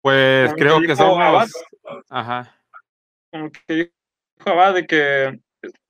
Pues 0.00 0.50
Como 0.50 0.56
creo 0.56 0.80
dijo 0.80 0.88
que 0.88 0.96
somos. 0.96 1.18
Abad. 1.18 1.48
Ajá. 2.08 2.54
Con 3.30 3.42
lo 3.42 3.50
que 3.50 3.92
De 4.74 4.86
que 4.86 5.38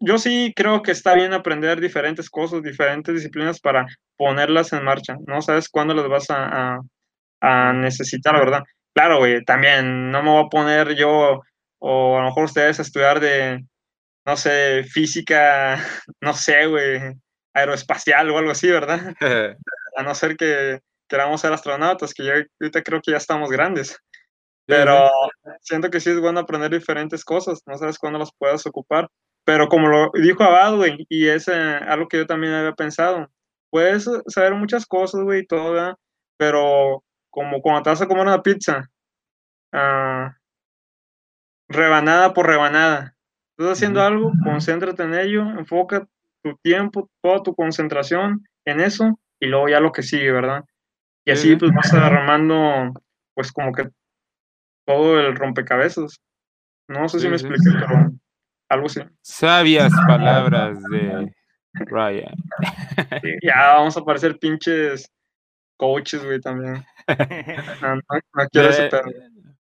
yo 0.01 0.19
sí 0.19 0.53
creo 0.57 0.83
que 0.83 0.93
está 0.93 1.15
bien 1.15 1.33
aprender 1.33 1.81
diferentes 1.81 2.31
cosas, 2.31 2.63
diferentes 2.63 3.15
disciplinas 3.15 3.61
para 3.61 3.87
ponerlas 4.17 4.73
en 4.73 4.85
marcha. 4.85 5.17
No 5.27 5.43
sabes 5.43 5.69
cuándo 5.69 5.95
las 5.95 6.09
vas 6.09 6.31
a, 6.31 6.77
a, 6.77 6.81
a 7.41 7.73
necesitar, 7.73 8.35
¿verdad? 8.35 8.63
Claro, 8.95 9.19
güey, 9.19 9.45
también 9.45 10.11
no 10.11 10.23
me 10.23 10.31
voy 10.31 10.45
a 10.45 10.49
poner 10.49 10.95
yo, 10.97 11.43
o 11.79 12.19
a 12.19 12.21
lo 12.23 12.27
mejor 12.27 12.45
ustedes 12.45 12.79
a 12.79 12.83
estudiar 12.83 13.21
de, 13.21 13.65
no 14.27 14.37
sé, 14.37 14.85
física, 14.85 15.77
no 16.21 16.33
sé, 16.35 16.67
güey, 16.67 17.01
aeroespacial 17.55 18.31
o 18.31 18.39
algo 18.39 18.51
así, 18.51 18.69
¿verdad? 18.71 19.15
a 19.97 20.03
no 20.03 20.15
ser 20.15 20.37
que 20.37 20.81
queramos 21.09 21.41
ser 21.41 21.53
astronautas, 21.53 22.15
que 22.15 22.25
yo 22.25 22.33
ahorita 22.61 22.83
creo 22.83 23.01
que 23.03 23.13
ya 23.13 23.17
estamos 23.17 23.51
grandes. 23.51 23.97
Pero 24.69 25.11
siento 25.63 25.91
que 25.91 25.99
sí 25.99 26.11
es 26.11 26.21
bueno 26.21 26.41
aprender 26.41 26.71
diferentes 26.71 27.25
cosas, 27.25 27.63
no 27.67 27.77
sabes 27.79 27.99
cuándo 27.99 28.19
las 28.19 28.31
puedas 28.37 28.67
ocupar. 28.67 29.09
Pero 29.45 29.69
como 29.69 29.89
lo 29.89 30.11
dijo 30.13 30.45
Abad, 30.45 30.77
güey, 30.77 31.07
y 31.09 31.27
es 31.27 31.49
eh, 31.49 31.53
algo 31.53 32.07
que 32.07 32.19
yo 32.19 32.27
también 32.27 32.53
había 32.53 32.75
pensado, 32.75 33.31
puedes 33.71 34.09
saber 34.27 34.55
muchas 34.55 34.85
cosas, 34.85 35.23
güey, 35.23 35.47
todo, 35.47 35.73
¿verdad? 35.73 35.97
pero 36.39 37.05
como 37.31 37.61
cuando 37.61 37.83
te 37.83 37.91
vas 37.91 38.01
a 38.01 38.07
comer 38.07 38.23
una 38.23 38.43
pizza, 38.43 38.89
ah, 39.73 40.35
rebanada 41.69 42.33
por 42.33 42.47
rebanada. 42.47 43.15
Estás 43.59 43.73
haciendo 43.73 44.01
algo, 44.01 44.33
concéntrate 44.45 45.03
en 45.03 45.15
ello, 45.15 45.43
enfoca 45.43 46.07
tu 46.43 46.57
tiempo, 46.63 47.11
toda 47.21 47.43
tu 47.43 47.55
concentración 47.55 48.47
en 48.65 48.81
eso 48.81 49.19
y 49.41 49.47
luego 49.47 49.69
ya 49.69 49.81
lo 49.81 49.93
que 49.93 50.03
sigue, 50.03 50.31
¿verdad? 50.31 50.65
Y 51.25 51.33
así 51.33 51.57
pues 51.57 51.73
vas 51.75 51.93
armando 51.93 52.95
pues 53.35 53.53
como 53.53 53.73
que 53.73 53.89
todo 54.89 55.21
el 55.21 55.37
rompecabezas. 55.37 56.19
No 56.89 57.09
sé 57.11 57.21
si 57.21 57.29
me 57.29 57.35
expliqué, 57.35 57.71
pero 57.79 58.11
algo 58.71 58.87
así. 58.87 59.03
Sabias 59.21 59.93
palabras 60.07 60.83
de 60.85 61.31
Ryan. 61.75 62.35
ya 63.43 63.75
vamos 63.75 63.99
a 63.99 64.03
parecer 64.03 64.39
pinches 64.39 65.07
coaches, 65.77 66.25
güey, 66.25 66.41
también. 66.41 66.85
No, 67.81 67.97
no, 67.97 68.03
no 68.35 68.49
quiero 68.51 68.69
ese 68.69 68.89
pedo. 68.89 69.05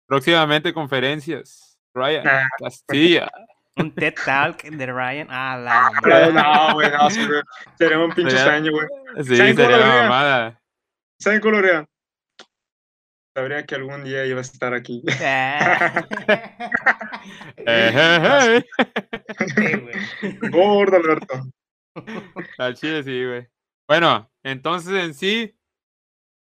Próximamente 0.07 0.73
conferencias. 0.73 1.77
Ryan 1.93 2.23
Castilla. 2.59 3.29
Un 3.77 3.91
TED 3.93 4.13
Talk 4.25 4.63
de 4.63 4.85
Ryan. 4.85 5.27
Ah, 5.29 5.57
la 5.57 5.87
Ah, 5.87 6.67
no, 6.69 6.73
güey, 6.75 6.91
no, 6.91 7.09
sí, 7.09 7.25
güey. 7.25 7.41
Sería 7.77 7.99
un 7.99 8.11
pinche 8.13 8.37
sueño, 8.37 8.71
güey. 8.71 8.87
Sí, 9.23 9.35
¿Saben 9.35 9.55
cómo 9.55 9.69
sería 9.69 9.85
una 9.85 10.01
mamada. 10.03 10.61
¿Saben 11.19 11.39
cómo 11.39 11.51
lo 11.53 11.57
haría? 11.59 11.87
Sabría 13.35 13.65
que 13.65 13.75
algún 13.75 14.05
día 14.05 14.25
iba 14.25 14.37
a 14.39 14.41
estar 14.41 14.73
aquí. 14.73 15.03
Eh, 17.67 17.91
eh, 17.95 18.61
eh. 18.77 18.85
Sí, 19.55 19.73
güey. 19.79 20.51
Gordo, 20.51 20.97
Alberto. 20.97 21.33
Al 22.59 22.75
chile 22.75 23.01
sí, 23.03 23.25
güey. 23.25 23.47
Bueno, 23.87 24.29
entonces 24.43 24.93
en 25.03 25.13
sí, 25.15 25.57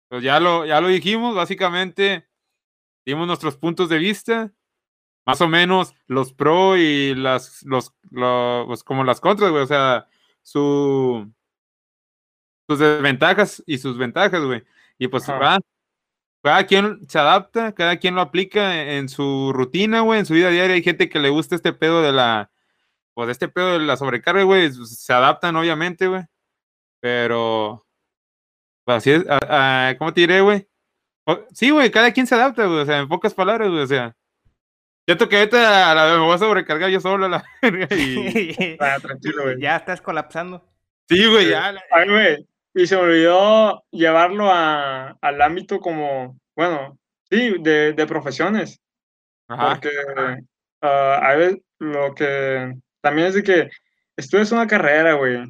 pues 0.09 0.21
ya 0.21 0.39
lo, 0.39 0.65
ya 0.67 0.79
lo 0.81 0.87
dijimos, 0.89 1.35
básicamente 1.35 2.27
dimos 3.05 3.25
nuestros 3.25 3.57
puntos 3.57 3.89
de 3.89 3.97
vista, 3.97 4.51
más 5.25 5.41
o 5.41 5.47
menos 5.47 5.95
los 6.05 6.33
pro 6.33 6.77
y 6.77 7.15
las, 7.15 7.63
los, 7.63 7.95
lo- 8.11 8.65
pues 8.67 8.83
como 8.83 9.03
las 9.03 9.19
contras, 9.19 9.49
güey, 9.49 9.63
o 9.63 9.67
sea, 9.67 10.07
su, 10.43 11.31
sus 12.67 12.77
desventajas 12.79 13.63
y 13.65 13.79
sus 13.79 13.97
ventajas, 13.97 14.43
güey. 14.43 14.63
Y 14.99 15.07
pues 15.07 15.27
Ajá. 15.27 15.39
va, 15.39 15.57
cada 16.43 16.65
quien 16.65 16.99
se 17.09 17.19
adapta, 17.19 17.73
cada 17.73 17.97
quien 17.97 18.15
lo 18.15 18.21
aplica 18.21 18.81
en, 18.81 18.89
en 18.89 19.09
su 19.09 19.51
rutina, 19.53 20.01
güey, 20.01 20.19
en 20.19 20.25
su 20.25 20.33
vida 20.33 20.49
diaria. 20.49 20.75
Hay 20.75 20.83
gente 20.83 21.09
que 21.09 21.19
le 21.19 21.29
gusta 21.29 21.55
este 21.55 21.73
pedo 21.73 22.01
de 22.01 22.11
la, 22.11 22.51
pues 23.13 23.29
este 23.29 23.47
pedo 23.49 23.73
de 23.79 23.85
la 23.85 23.97
sobrecarga, 23.97 24.43
güey, 24.43 24.71
se 24.71 25.13
adaptan 25.13 25.55
obviamente, 25.55 26.07
güey. 26.07 26.23
Pero, 27.01 27.85
pues 28.85 28.97
así 28.97 29.11
es, 29.11 29.25
a- 29.29 29.89
a- 29.89 29.97
¿cómo 29.97 30.13
te 30.13 30.21
diré, 30.21 30.41
güey? 30.41 30.67
Sí, 31.53 31.69
güey, 31.69 31.91
cada 31.91 32.11
quien 32.11 32.25
se 32.27 32.35
adapta, 32.35 32.65
güey, 32.65 32.79
o 32.79 32.85
sea, 32.85 32.99
en 32.99 33.07
pocas 33.07 33.33
palabras, 33.33 33.69
güey, 33.69 33.81
o 33.83 33.87
sea. 33.87 34.15
Siento 35.05 35.27
que 35.29 35.37
ahorita 35.37 35.91
a 35.91 35.95
la- 35.95 36.17
me 36.17 36.23
voy 36.23 36.35
a 36.35 36.37
sobrecargar 36.37 36.89
yo 36.89 36.99
solo 36.99 37.25
a 37.25 37.29
la 37.29 37.43
verga 37.61 37.87
y... 37.95 38.77
Ah, 38.79 38.97
tranquilo, 39.01 39.43
güey. 39.43 39.59
Ya 39.61 39.75
estás 39.77 40.01
colapsando. 40.01 40.63
Sí, 41.07 41.25
güey, 41.25 41.49
ya. 41.49 41.71
la- 41.71 41.83
Ay, 41.91 42.09
güey. 42.09 42.47
Y 42.73 42.87
se 42.87 42.95
me 42.95 43.03
olvidó 43.03 43.83
llevarlo 43.91 44.51
a, 44.51 45.17
al 45.21 45.41
ámbito 45.41 45.79
como, 45.79 46.37
bueno, 46.55 46.97
sí, 47.29 47.55
de, 47.59 47.93
de 47.93 48.07
profesiones. 48.07 48.79
Ajá. 49.47 49.71
Porque 49.71 49.89
ah, 50.81 51.19
a 51.21 51.35
veces 51.35 51.59
lo 51.79 52.13
que 52.13 52.73
también 53.01 53.27
es 53.27 53.33
de 53.33 53.43
que 53.43 53.69
estudias 54.15 54.51
una 54.51 54.67
carrera, 54.67 55.13
güey, 55.13 55.43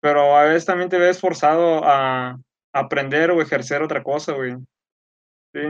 pero 0.00 0.36
a 0.36 0.44
veces 0.44 0.64
también 0.64 0.88
te 0.88 0.98
ves 0.98 1.20
forzado 1.20 1.82
a 1.84 2.36
aprender 2.72 3.30
o 3.30 3.40
ejercer 3.40 3.82
otra 3.82 4.02
cosa, 4.02 4.32
güey. 4.32 4.56
Sí. 5.54 5.60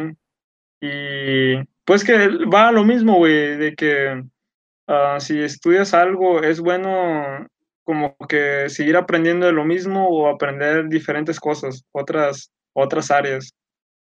Y 0.80 1.64
pues 1.84 2.04
que 2.04 2.28
va 2.46 2.68
a 2.68 2.72
lo 2.72 2.84
mismo, 2.84 3.16
güey, 3.16 3.56
de 3.56 3.74
que 3.74 4.24
ah, 4.88 5.18
si 5.20 5.42
estudias 5.42 5.92
algo 5.94 6.42
es 6.42 6.60
bueno 6.60 7.46
como 7.84 8.16
que 8.28 8.68
seguir 8.68 8.96
aprendiendo 8.96 9.46
de 9.46 9.52
lo 9.52 9.64
mismo 9.64 10.08
o 10.08 10.28
aprender 10.28 10.88
diferentes 10.88 11.38
cosas, 11.38 11.84
otras, 11.92 12.50
otras 12.74 13.10
áreas. 13.10 13.50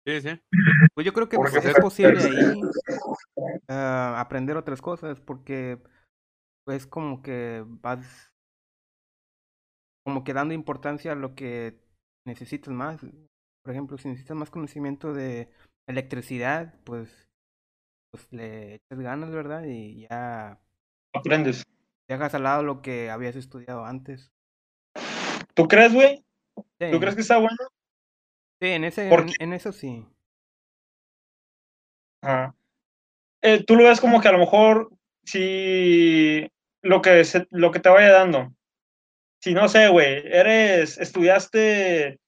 Sí, 0.06 0.20
sí. 0.20 0.40
Pues 0.94 1.06
yo 1.06 1.12
creo 1.12 1.28
que 1.28 1.36
Porque 1.36 1.52
pues, 1.52 1.64
es 1.64 1.72
pues, 1.72 1.82
posible 1.82 2.18
ahí 2.20 2.60
ah, 3.68 4.20
aprender 4.20 4.56
otras 4.56 4.82
cosas 4.82 5.20
porque 5.20 5.78
pues 6.66 6.86
como 6.86 7.22
que 7.22 7.64
vas 7.66 8.30
como 10.04 10.22
que 10.22 10.34
dando 10.34 10.52
importancia 10.52 11.12
a 11.12 11.14
lo 11.14 11.34
que 11.34 11.78
necesitas 12.26 12.74
más. 12.74 13.00
Por 13.00 13.72
ejemplo, 13.72 13.96
si 13.96 14.08
necesitas 14.08 14.36
más 14.36 14.50
conocimiento 14.50 15.14
de 15.14 15.48
electricidad, 15.86 16.74
pues 16.84 17.30
pues 18.10 18.30
le 18.32 18.74
echas 18.74 18.98
ganas, 18.98 19.30
¿verdad? 19.30 19.64
Y 19.64 20.06
ya 20.08 20.60
Aprendes. 21.14 21.64
Dejas 22.12 22.34
al 22.34 22.44
lado 22.44 22.62
lo 22.62 22.82
que 22.82 23.10
habías 23.10 23.36
estudiado 23.36 23.84
antes. 23.84 24.30
¿Tú 25.54 25.68
crees, 25.68 25.92
güey? 25.92 26.24
Sí, 26.78 26.90
¿Tú 26.90 27.00
crees 27.00 27.14
que 27.14 27.20
está 27.22 27.38
bueno? 27.38 27.56
sí, 28.60 28.68
en 28.68 28.84
ese 28.84 29.08
¿Por 29.08 29.26
en, 29.38 29.52
eso 29.52 29.72
sí. 29.72 30.06
Ajá. 32.22 32.54
Eh, 33.42 33.64
tú 33.64 33.74
lo 33.76 33.84
ves 33.84 34.00
como 34.00 34.20
que 34.20 34.28
a 34.28 34.32
lo 34.32 34.38
mejor 34.38 34.90
si 35.24 36.48
lo 36.82 37.02
que, 37.02 37.24
se- 37.24 37.46
lo 37.50 37.70
que 37.70 37.80
te 37.80 37.88
vaya 37.88 38.12
dando. 38.12 38.52
Si 39.40 39.54
no 39.54 39.68
sé, 39.68 39.88
güey, 39.88 40.22
eres, 40.26 40.98
estudiaste 40.98 42.18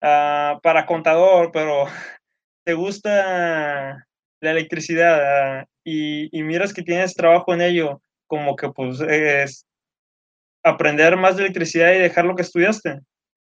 ah, 0.00 0.58
para 0.62 0.86
contador, 0.86 1.50
pero 1.52 1.84
te 2.64 2.72
gusta 2.74 4.06
la 4.42 4.50
electricidad 4.50 5.60
ah, 5.60 5.66
y, 5.84 6.34
y 6.36 6.42
miras 6.42 6.72
que 6.72 6.82
tienes 6.82 7.14
trabajo 7.14 7.52
en 7.52 7.60
ello, 7.60 8.02
como 8.30 8.56
que 8.56 8.70
pues 8.70 9.00
es 9.02 9.66
aprender 10.64 11.16
más 11.18 11.36
de 11.36 11.42
electricidad 11.44 11.92
y 11.94 11.98
dejar 11.98 12.24
lo 12.24 12.34
que 12.36 12.42
estudiaste. 12.42 13.00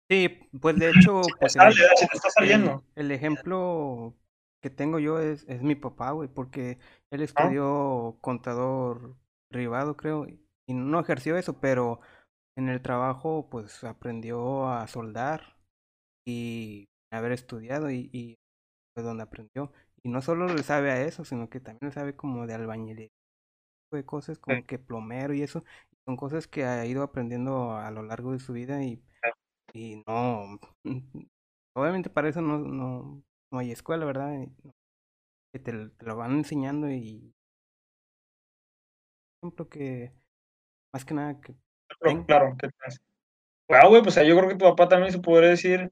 Sí, 0.09 0.29
pues 0.59 0.77
de 0.79 0.89
hecho, 0.89 1.35
Si 1.43 1.49
pues 1.51 1.55
sale, 1.55 1.73
el- 1.73 1.75
¿verdad? 1.81 1.95
si 1.95 2.07
te 2.07 2.15
está 2.17 2.29
El, 2.37 2.81
saliendo. 2.81 2.83
el 2.95 3.11
ejemplo 3.11 4.15
que 4.61 4.69
tengo 4.69 4.99
yo 4.99 5.19
es, 5.19 5.45
es 5.47 5.61
mi 5.61 5.75
papá, 5.75 6.11
güey, 6.11 6.27
porque 6.29 6.79
él 7.11 7.21
estudió 7.21 8.17
contador 8.21 9.17
privado, 9.49 9.97
creo, 9.97 10.25
y 10.67 10.73
no 10.73 10.99
ejerció 10.99 11.37
eso, 11.37 11.59
pero 11.59 11.99
en 12.57 12.69
el 12.69 12.81
trabajo, 12.81 13.49
pues 13.51 13.83
aprendió 13.83 14.69
a 14.69 14.87
soldar 14.87 15.57
y 16.25 16.89
haber 17.11 17.31
estudiado 17.33 17.91
y, 17.91 18.09
y 18.13 18.39
fue 18.93 19.03
donde 19.03 19.23
aprendió. 19.23 19.73
Y 20.03 20.09
no 20.09 20.21
solo 20.21 20.53
le 20.55 20.63
sabe 20.63 20.91
a 20.91 21.01
eso, 21.03 21.25
sino 21.25 21.49
que 21.49 21.59
también 21.61 21.89
le 21.89 21.93
sabe 21.93 22.15
como 22.15 22.47
de 22.47 22.55
albañilería, 22.55 23.09
de 23.91 24.05
cosas 24.05 24.39
como 24.39 24.65
que 24.65 24.79
plomero 24.79 25.33
y 25.33 25.41
eso. 25.41 25.63
Son 26.05 26.15
cosas 26.17 26.47
que 26.47 26.65
ha 26.65 26.85
ido 26.85 27.03
aprendiendo 27.03 27.73
a 27.73 27.91
lo 27.91 28.03
largo 28.03 28.31
de 28.31 28.39
su 28.39 28.53
vida 28.53 28.83
y, 28.83 29.03
y 29.73 30.03
no, 30.07 30.59
obviamente 31.73 32.09
para 32.09 32.29
eso 32.29 32.41
no, 32.41 32.57
no, 32.59 33.23
no 33.51 33.59
hay 33.59 33.71
escuela, 33.71 34.05
¿verdad? 34.05 34.47
Que 35.53 35.59
te, 35.59 35.71
lo 35.73 36.15
van 36.15 36.31
enseñando 36.33 36.89
y 36.91 37.33
ejemplo 39.41 39.69
que 39.69 40.11
más 40.93 41.05
que 41.05 41.13
nada 41.13 41.39
que 41.39 41.55
Ten- 42.01 42.23
claro, 42.23 42.55
¿qué 42.59 42.69
tienes? 42.69 43.01
Ah, 43.69 43.87
güey, 43.87 44.01
pues 44.01 44.15
yo 44.15 44.37
creo 44.37 44.49
que 44.49 44.55
tu 44.55 44.65
papá 44.65 44.87
también 44.87 45.11
se 45.11 45.19
podría 45.19 45.49
decir, 45.49 45.91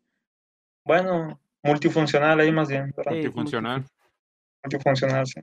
bueno, 0.83 1.39
multifuncional 1.63 2.39
ahí 2.39 2.51
más 2.51 2.69
bien, 2.69 2.93
Multifuncional. 3.05 3.85
Multifuncional, 4.63 5.27
sí. 5.27 5.41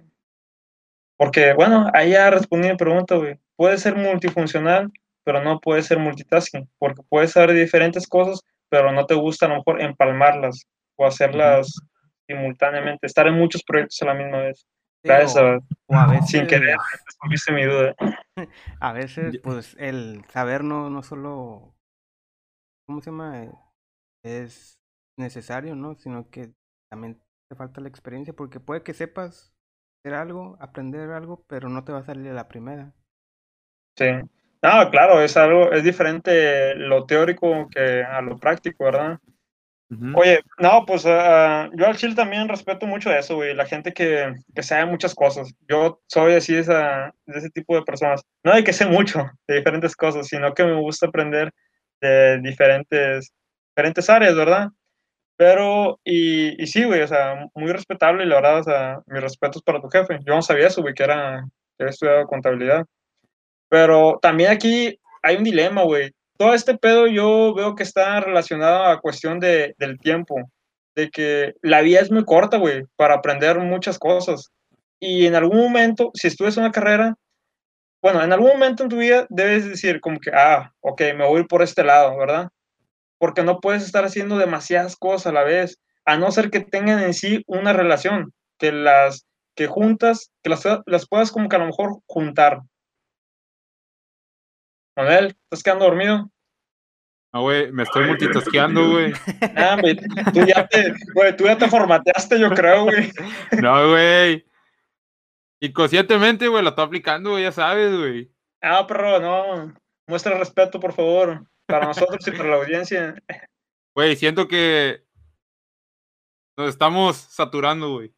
Porque, 1.17 1.53
bueno, 1.55 1.91
ahí 1.95 2.11
ya 2.11 2.31
respondí 2.31 2.69
mi 2.69 2.77
pregunta, 2.77 3.17
güey. 3.17 3.39
Puede 3.57 3.79
ser 3.79 3.97
multifuncional, 3.97 4.91
pero 5.25 5.43
no 5.43 5.61
puede 5.61 5.83
ser 5.83 5.99
multitasking, 5.99 6.69
porque 6.79 7.03
puedes 7.09 7.33
saber 7.33 7.53
diferentes 7.55 8.07
cosas, 8.07 8.41
pero 8.69 8.93
no 8.93 9.07
te 9.07 9.15
gusta 9.15 9.47
a 9.47 9.51
lo 9.51 9.57
mejor 9.57 9.81
empalmarlas 9.81 10.67
o 10.97 11.07
hacerlas 11.07 11.73
simultáneamente, 12.27 13.07
estar 13.07 13.27
en 13.27 13.35
muchos 13.35 13.63
proyectos 13.63 14.01
a 14.03 14.07
la 14.07 14.15
misma 14.15 14.39
vez. 14.39 14.67
Sí, 15.03 15.09
Gracias, 15.09 15.37
o, 15.37 15.41
a- 15.41 15.59
o 15.87 15.97
a 15.97 16.07
veces, 16.07 16.31
sin 16.31 16.47
querer, 16.47 16.77
respondiste 17.07 17.53
mi 17.53 17.65
duda. 17.65 17.95
a 18.81 18.93
veces, 18.93 19.39
pues, 19.43 19.77
el 19.79 20.25
saber 20.31 20.65
no, 20.65 20.91
no 20.91 21.03
solo, 21.03 21.75
¿cómo 22.87 23.01
se 23.01 23.11
llama? 23.11 23.47
Es 24.25 24.79
necesario, 25.17 25.77
¿no? 25.77 25.95
Sino 25.97 26.29
que 26.31 26.53
también 26.91 27.21
te 27.49 27.57
falta 27.57 27.81
la 27.81 27.89
experiencia, 27.89 28.35
porque 28.35 28.61
puede 28.61 28.83
que 28.83 28.95
sepas 28.95 29.54
algo, 30.13 30.57
aprender 30.61 31.11
algo, 31.11 31.45
pero 31.47 31.69
no 31.69 31.85
te 31.85 31.93
va 31.93 32.01
a 32.01 32.05
salir 32.05 32.31
a 32.31 32.35
la 32.35 32.49
primera. 32.49 32.93
Sí. 33.97 34.07
No, 34.63 34.91
claro, 34.91 35.23
es 35.23 35.37
algo, 35.37 35.73
es 35.73 35.85
diferente 35.85 36.75
lo 36.75 37.07
teórico 37.07 37.69
que 37.71 38.03
a 38.03 38.21
lo 38.21 38.39
práctico, 38.39 38.85
¿verdad? 38.85 39.19
Oye, 40.15 40.41
no, 40.59 40.85
pues 40.87 41.05
ah, 41.07 41.71
yo 41.75 41.87
al 41.87 41.97
Chile 41.97 42.15
también 42.17 42.49
respeto 42.49 42.85
mucho 42.87 43.13
eso, 43.13 43.37
güey, 43.37 43.55
la 43.55 43.67
gente 43.67 43.93
que, 43.93 44.35
que 44.53 44.63
sabe 44.63 44.87
muchas 44.87 45.15
cosas. 45.15 45.55
Yo 45.69 46.01
soy 46.09 46.33
así 46.33 46.55
de, 46.55 46.61
esa, 46.61 47.15
de 47.27 47.39
ese 47.39 47.51
tipo 47.51 47.77
de 47.77 47.83
personas. 47.83 48.23
No 48.43 48.55
de 48.55 48.65
que 48.65 48.73
sé 48.73 48.87
mucho 48.87 49.31
de 49.47 49.57
diferentes 49.57 49.95
cosas, 49.95 50.27
sino 50.27 50.53
que 50.53 50.65
me 50.65 50.81
gusta 50.81 51.07
aprender 51.07 51.53
de 52.01 52.41
diferentes, 52.41 53.33
diferentes 53.77 54.11
áreas, 54.11 54.35
¿verdad? 54.35 54.69
Pero, 55.37 55.99
y, 56.05 56.63
y 56.63 56.67
sí, 56.67 56.85
güey, 56.85 57.03
o 57.03 57.09
sea, 57.09 57.49
muy 57.55 57.73
respetable 57.73 58.25
y 58.25 58.27
la 58.29 58.37
verdad, 58.37 58.61
o 58.61 58.65
sea, 58.65 59.01
mis 59.07 59.21
respetos 59.21 59.63
para 59.63 59.81
tu 59.81 59.89
jefe. 59.89 60.19
Yo 60.25 60.35
no 60.35 60.43
sabía 60.43 60.69
eso, 60.69 60.83
güey, 60.83 60.95
que 60.95 61.03
era, 61.03 61.45
que 61.77 61.85
había 61.85 61.91
estudiado 61.91 62.27
contabilidad. 62.27 62.87
Pero 63.69 64.19
también 64.23 64.51
aquí 64.51 64.99
hay 65.23 65.37
un 65.37 65.45
dilema, 65.45 65.83
güey. 65.83 66.13
Todo 66.37 66.55
este 66.55 66.77
pedo 66.77 67.07
yo 67.07 67.55
veo 67.55 67.75
que 67.75 67.83
está 67.83 68.21
relacionado 68.21 68.85
a 68.85 69.01
cuestión 69.01 69.41
de, 69.41 69.75
del 69.79 69.99
tiempo, 69.99 70.37
de 70.95 71.11
que 71.11 71.55
la 71.63 71.81
vida 71.81 72.01
es 72.01 72.11
muy 72.11 72.25
corta, 72.25 72.59
güey, 72.59 72.85
para 72.97 73.15
aprender 73.15 73.59
muchas 73.59 73.99
cosas. 73.99 74.51
Y 75.01 75.27
en 75.27 75.35
algún 75.35 75.59
momento, 75.59 76.11
si 76.15 76.29
estudias 76.29 76.57
una 76.57 76.73
carrera, 76.73 77.17
bueno, 78.03 78.23
en 78.23 78.33
algún 78.33 78.51
momento 78.51 78.83
en 78.83 78.89
tu 78.91 78.99
vida 78.99 79.27
debes 79.31 79.69
decir 79.69 80.01
como 80.01 80.21
que, 80.21 80.31
ah, 80.33 80.73
ok, 80.81 81.01
me 81.17 81.27
voy 81.27 81.45
por 81.45 81.63
este 81.63 81.83
lado, 81.83 82.17
¿verdad? 82.19 82.49
Porque 83.25 83.43
no 83.43 83.59
puedes 83.63 83.83
estar 83.83 84.05
haciendo 84.05 84.37
demasiadas 84.37 84.97
cosas 84.97 85.29
a 85.29 85.33
la 85.33 85.45
vez, 85.45 85.81
a 86.05 86.19
no 86.19 86.31
ser 86.31 86.51
que 86.51 86.61
tengan 86.61 87.03
en 87.03 87.15
sí 87.15 87.43
una 87.47 87.73
relación, 87.73 88.35
que 88.59 88.71
las 88.71 89.27
que 89.55 89.67
juntas, 89.67 90.31
que 90.43 90.51
las, 90.51 90.63
las 90.85 91.09
puedas 91.09 91.33
como 91.33 91.49
que 91.49 91.57
a 91.57 91.61
lo 91.61 91.65
mejor 91.65 92.01
juntar. 92.05 92.61
Manuel, 94.95 95.39
¿estás 95.45 95.63
quedando 95.63 95.87
dormido? 95.87 96.31
No, 97.33 97.41
güey, 97.41 97.73
me 97.73 97.85
estoy 97.85 98.09
multitasqueando, 98.09 98.91
güey. 98.91 99.15
Ah, 99.57 99.79
güey, 99.81 99.97
tú 99.97 100.45
ya 100.47 100.67
te, 100.67 100.93
güey, 101.15 101.35
tú 101.35 101.45
ya 101.45 101.57
te 101.57 101.71
formateaste, 101.71 102.39
yo 102.39 102.51
creo, 102.51 102.85
güey. 102.85 103.11
No, 103.63 103.89
güey. 103.89 104.45
Inconscientemente, 105.61 106.47
güey, 106.49 106.63
lo 106.63 106.69
estoy 106.69 106.85
aplicando, 106.85 107.31
güey, 107.31 107.45
ya 107.45 107.53
sabes, 107.53 107.97
güey. 107.97 108.31
Ah, 108.61 108.87
perro, 108.87 109.19
no. 109.19 109.73
Muestra 110.07 110.37
respeto, 110.37 110.79
por 110.79 110.93
favor, 110.93 111.47
para 111.67 111.87
nosotros 111.87 112.27
y 112.27 112.31
para 112.31 112.51
la 112.51 112.57
audiencia. 112.57 113.15
Güey, 113.95 114.17
siento 114.17 114.49
que 114.49 115.05
nos 116.57 116.69
estamos 116.69 117.17
saturando, 117.17 117.93
güey. 117.95 118.15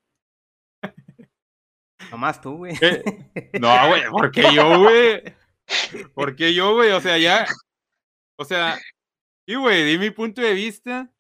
Nomás 2.11 2.41
tú, 2.41 2.59
güey. 2.59 2.75
Eh, 2.81 3.51
No, 3.61 3.89
güey, 3.89 4.03
¿por 4.11 4.31
qué 4.31 4.45
yo, 4.55 4.81
güey? 4.81 5.23
¿Por 6.15 6.37
qué 6.37 6.55
yo, 6.55 6.75
güey? 6.75 6.91
O 6.93 7.01
sea, 7.01 7.19
ya. 7.19 7.47
O 8.39 8.45
sea, 8.45 8.79
sí, 9.47 9.55
güey, 9.55 9.85
di 9.85 9.99
mi 9.99 10.11
punto 10.11 10.41
de 10.41 10.55
vista. 10.55 11.11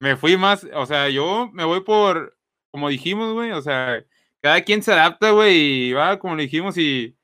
Me 0.00 0.16
fui 0.16 0.36
más, 0.36 0.66
o 0.72 0.86
sea, 0.86 1.10
yo 1.10 1.50
me 1.52 1.64
voy 1.64 1.82
por, 1.82 2.36
como 2.70 2.88
dijimos, 2.88 3.34
güey, 3.34 3.52
o 3.52 3.60
sea, 3.60 4.02
cada 4.40 4.62
quien 4.62 4.82
se 4.82 4.92
adapta, 4.92 5.30
güey, 5.30 5.88
y 5.88 5.92
va 5.92 6.18
como 6.18 6.36
dijimos 6.36 6.78
y. 6.78 7.16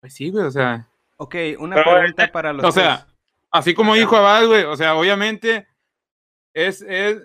Pues 0.00 0.14
sí, 0.14 0.30
güey, 0.30 0.46
o 0.46 0.50
sea. 0.50 0.88
Ok, 1.18 1.36
una 1.58 1.76
Pero, 1.76 1.92
pregunta 1.92 2.32
para 2.32 2.52
los 2.52 2.64
O 2.64 2.72
sea, 2.72 3.04
tres. 3.04 3.11
Así 3.52 3.74
como 3.74 3.94
dijo 3.94 4.16
Abad, 4.16 4.46
güey, 4.46 4.64
o 4.64 4.76
sea, 4.76 4.96
obviamente 4.96 5.68
es, 6.54 6.82
es, 6.82 7.22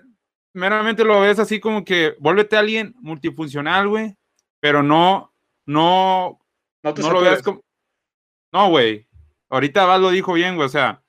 meramente 0.53 1.03
lo 1.03 1.21
ves 1.21 1.39
así 1.39 1.59
como 1.59 1.83
que 1.83 2.15
vuélvete 2.19 2.57
alguien 2.57 2.93
multifuncional, 2.99 3.87
güey, 3.87 4.15
pero 4.59 4.83
no, 4.83 5.33
no, 5.65 6.39
No 6.83 6.93
te 6.93 7.01
no 7.01 7.11
lo 7.11 7.21
veas 7.21 7.41
como. 7.41 7.61
No, 8.51 8.69
güey. 8.69 9.07
Ahorita 9.49 9.83
Abad 9.83 10.01
lo 10.01 10.09
dijo 10.09 10.33
bien, 10.33 10.55
güey, 10.55 10.65
o 10.65 10.69
sea. 10.69 11.03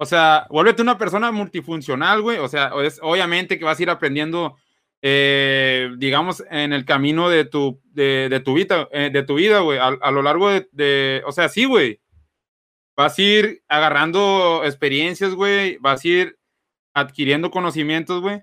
O 0.00 0.06
sea, 0.06 0.46
vuélvete 0.50 0.82
una 0.82 0.96
persona 0.96 1.32
multifuncional, 1.32 2.22
güey. 2.22 2.38
O 2.38 2.48
sea, 2.48 2.72
es, 2.84 3.00
obviamente 3.02 3.58
que 3.58 3.64
vas 3.64 3.78
a 3.78 3.82
ir 3.82 3.90
aprendiendo, 3.90 4.56
eh, 5.02 5.90
digamos, 5.98 6.42
en 6.50 6.72
el 6.72 6.84
camino 6.84 7.28
de 7.28 7.44
tu, 7.44 7.80
de, 7.84 8.28
de 8.30 8.40
tu 8.40 8.54
vida, 8.54 8.88
eh, 8.92 9.10
de 9.12 9.22
tu 9.24 9.34
vida, 9.34 9.60
güey, 9.60 9.78
a, 9.78 9.86
a 9.86 10.10
lo 10.10 10.22
largo 10.22 10.50
de, 10.50 10.68
de, 10.72 11.22
o 11.26 11.32
sea, 11.32 11.48
sí, 11.48 11.64
güey. 11.64 12.00
Vas 12.98 13.16
a 13.16 13.22
ir 13.22 13.62
agarrando 13.68 14.64
experiencias, 14.64 15.32
güey. 15.36 15.78
Vas 15.78 16.04
a 16.04 16.08
ir 16.08 16.38
adquiriendo 16.92 17.52
conocimientos, 17.52 18.20
güey. 18.20 18.42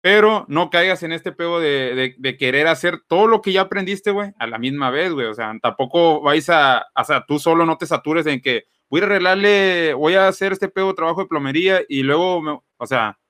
Pero 0.00 0.44
no 0.48 0.70
caigas 0.70 1.04
en 1.04 1.12
este 1.12 1.30
pego 1.30 1.60
de, 1.60 2.16
de, 2.18 2.36
querer 2.36 2.66
hacer 2.66 3.00
todo 3.06 3.28
lo 3.28 3.42
que 3.42 3.52
ya 3.52 3.60
aprendiste, 3.60 4.10
güey, 4.10 4.32
a 4.40 4.48
la 4.48 4.58
misma 4.58 4.90
vez, 4.90 5.12
güey. 5.12 5.28
O 5.28 5.34
sea, 5.34 5.54
tampoco 5.62 6.20
vais 6.20 6.50
a, 6.50 6.84
o 6.96 7.04
sea, 7.04 7.24
tú 7.26 7.38
solo 7.38 7.64
no 7.64 7.78
te 7.78 7.86
satures 7.86 8.26
en 8.26 8.40
que 8.40 8.64
voy 8.88 9.02
a 9.02 9.04
arreglarle, 9.04 9.94
voy 9.94 10.14
a 10.14 10.26
hacer 10.26 10.50
este 10.50 10.68
pedo 10.68 10.92
trabajo 10.96 11.20
de 11.20 11.28
plomería 11.28 11.82
y 11.88 12.02
luego, 12.02 12.64
o 12.76 12.86
sea, 12.86 13.20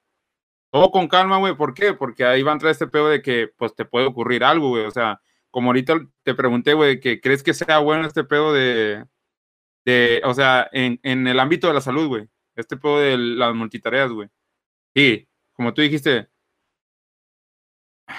todo 0.70 0.90
con 0.90 1.06
calma, 1.08 1.36
güey. 1.36 1.54
¿Por 1.54 1.74
qué? 1.74 1.92
Porque 1.92 2.24
ahí 2.24 2.42
va 2.42 2.52
a 2.52 2.54
entrar 2.54 2.72
este 2.72 2.86
pedo 2.86 3.10
de 3.10 3.20
que, 3.20 3.50
pues, 3.58 3.74
te 3.74 3.84
puede 3.84 4.06
ocurrir 4.06 4.42
algo, 4.44 4.70
güey. 4.70 4.86
O 4.86 4.90
sea, 4.90 5.20
como 5.50 5.68
ahorita 5.68 6.00
te 6.22 6.34
pregunté, 6.34 6.72
güey, 6.72 6.98
que 6.98 7.20
crees 7.20 7.42
que 7.42 7.52
sea 7.52 7.78
bueno 7.80 8.06
este 8.06 8.24
pedo 8.24 8.54
de, 8.54 9.04
de 9.90 10.22
o 10.24 10.34
sea, 10.34 10.68
en, 10.72 10.98
en 11.02 11.26
el 11.26 11.38
ámbito 11.40 11.66
de 11.68 11.74
la 11.74 11.80
salud, 11.80 12.06
güey. 12.08 12.28
Este 12.56 12.76
pedo 12.76 12.98
de 13.00 13.16
las 13.16 13.54
multitareas, 13.54 14.10
güey. 14.10 14.28
Sí, 14.94 15.28
como 15.52 15.72
tú 15.72 15.82
dijiste, 15.82 16.28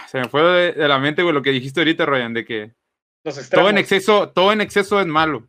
se 0.07 0.19
me 0.19 0.29
fue 0.29 0.41
de, 0.41 0.71
de 0.73 0.87
la 0.87 0.99
mente, 0.99 1.21
güey, 1.21 1.33
lo 1.33 1.41
que 1.41 1.51
dijiste 1.51 1.81
ahorita, 1.81 2.05
Ryan, 2.05 2.33
de 2.33 2.45
que 2.45 2.73
todo 3.51 3.69
en 3.69 3.77
exceso, 3.77 4.29
todo 4.29 4.51
en 4.51 4.61
exceso 4.61 4.99
es 4.99 5.07
malo. 5.07 5.47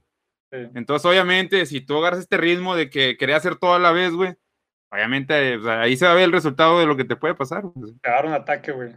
Sí. 0.53 0.59
Entonces, 0.75 1.07
obviamente, 1.07 1.65
si 1.67 1.81
tú 1.81 1.97
agarras 1.99 2.21
este 2.21 2.37
ritmo 2.37 2.75
de 2.77 2.91
que 2.91 3.17
quería 3.17 3.37
hacer 3.37 3.57
todo 3.57 3.75
a 3.75 3.79
la 3.79 3.93
vez, 3.93 4.13
güey, 4.13 4.35
obviamente, 4.93 5.57
o 5.57 5.63
sea, 5.63 5.81
ahí 5.83 5.97
se 5.97 6.05
va 6.05 6.13
a 6.13 6.17
ver 6.17 6.25
el 6.25 6.33
resultado 6.33 6.79
de 6.81 6.87
lo 6.87 6.97
que 6.97 7.05
te 7.05 7.17
puede 7.17 7.35
pasar. 7.35 7.63
güey. 7.63 7.95
Te 8.03 8.09
agarra 8.11 8.29
un 8.29 8.35
ataque, 8.35 8.73
güey. 8.73 8.91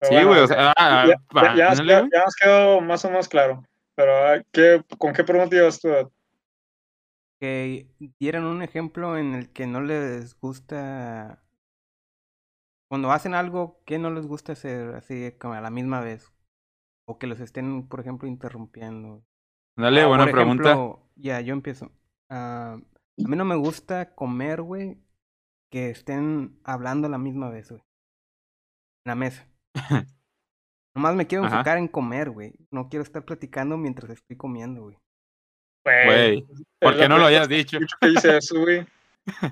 Pero 0.00 0.08
Sí, 0.08 0.14
bueno, 0.14 0.28
güey, 0.30 0.40
o 0.40 0.46
sea, 0.46 0.72
ah, 0.78 1.06
ya, 1.06 1.14
ya- 1.42 1.54
ya 1.56 1.68
nos 1.70 1.80
quedó, 1.80 2.08
ya 2.12 2.24
nos 2.24 2.34
quedó 2.36 2.80
más 2.80 3.04
o 3.04 3.08
menos 3.10 3.28
claro. 3.28 3.64
Pero, 3.94 4.16
ah, 4.16 4.42
¿qué, 4.52 4.82
¿con 4.98 5.12
qué 5.12 5.22
pregunta 5.24 5.54
ibas 5.56 5.78
tú? 5.80 5.88
Que 7.42 7.88
dieran 8.20 8.44
un 8.44 8.62
ejemplo 8.62 9.18
en 9.18 9.34
el 9.34 9.52
que 9.52 9.66
no 9.66 9.80
les 9.80 10.38
gusta 10.38 11.42
cuando 12.88 13.10
hacen 13.10 13.34
algo 13.34 13.82
que 13.84 13.98
no 13.98 14.10
les 14.10 14.28
gusta 14.28 14.52
hacer 14.52 14.94
así 14.94 15.32
como 15.40 15.54
a 15.54 15.60
la 15.60 15.70
misma 15.70 16.00
vez 16.00 16.32
o 17.04 17.18
que 17.18 17.26
los 17.26 17.40
estén 17.40 17.88
por 17.88 17.98
ejemplo 17.98 18.28
interrumpiendo. 18.28 19.24
Dale, 19.76 20.02
Ah, 20.02 20.06
buena 20.06 20.24
por 20.26 20.32
pregunta. 20.32 20.70
ejemplo, 20.70 21.02
ya 21.16 21.40
yo 21.40 21.52
empiezo. 21.52 21.90
Ah, 22.30 22.74
a 22.74 23.28
mí 23.28 23.36
no 23.36 23.44
me 23.44 23.56
gusta 23.56 24.14
comer 24.14 24.62
güey 24.62 25.02
que 25.68 25.90
estén 25.90 26.60
hablando 26.62 27.08
a 27.08 27.10
la 27.10 27.18
misma 27.18 27.50
vez 27.50 27.70
güey 27.70 27.82
en 29.04 29.10
la 29.10 29.14
mesa. 29.16 29.48
Nomás 30.94 31.16
me 31.16 31.26
quiero 31.26 31.44
Ajá. 31.44 31.56
enfocar 31.56 31.78
en 31.78 31.88
comer 31.88 32.30
güey. 32.30 32.54
No 32.70 32.88
quiero 32.88 33.02
estar 33.02 33.24
platicando 33.24 33.76
mientras 33.76 34.10
estoy 34.12 34.36
comiendo 34.36 34.82
güey 34.82 35.01
Güey, 35.84 36.44
¿por 36.80 36.94
es 36.94 37.00
qué 37.00 37.08
no 37.08 37.18
lo 37.18 37.26
hayas 37.26 37.48
dicho? 37.48 37.78
que 38.00 38.08
dice 38.08 38.36
eso, 38.36 38.60
güey. 38.60 38.86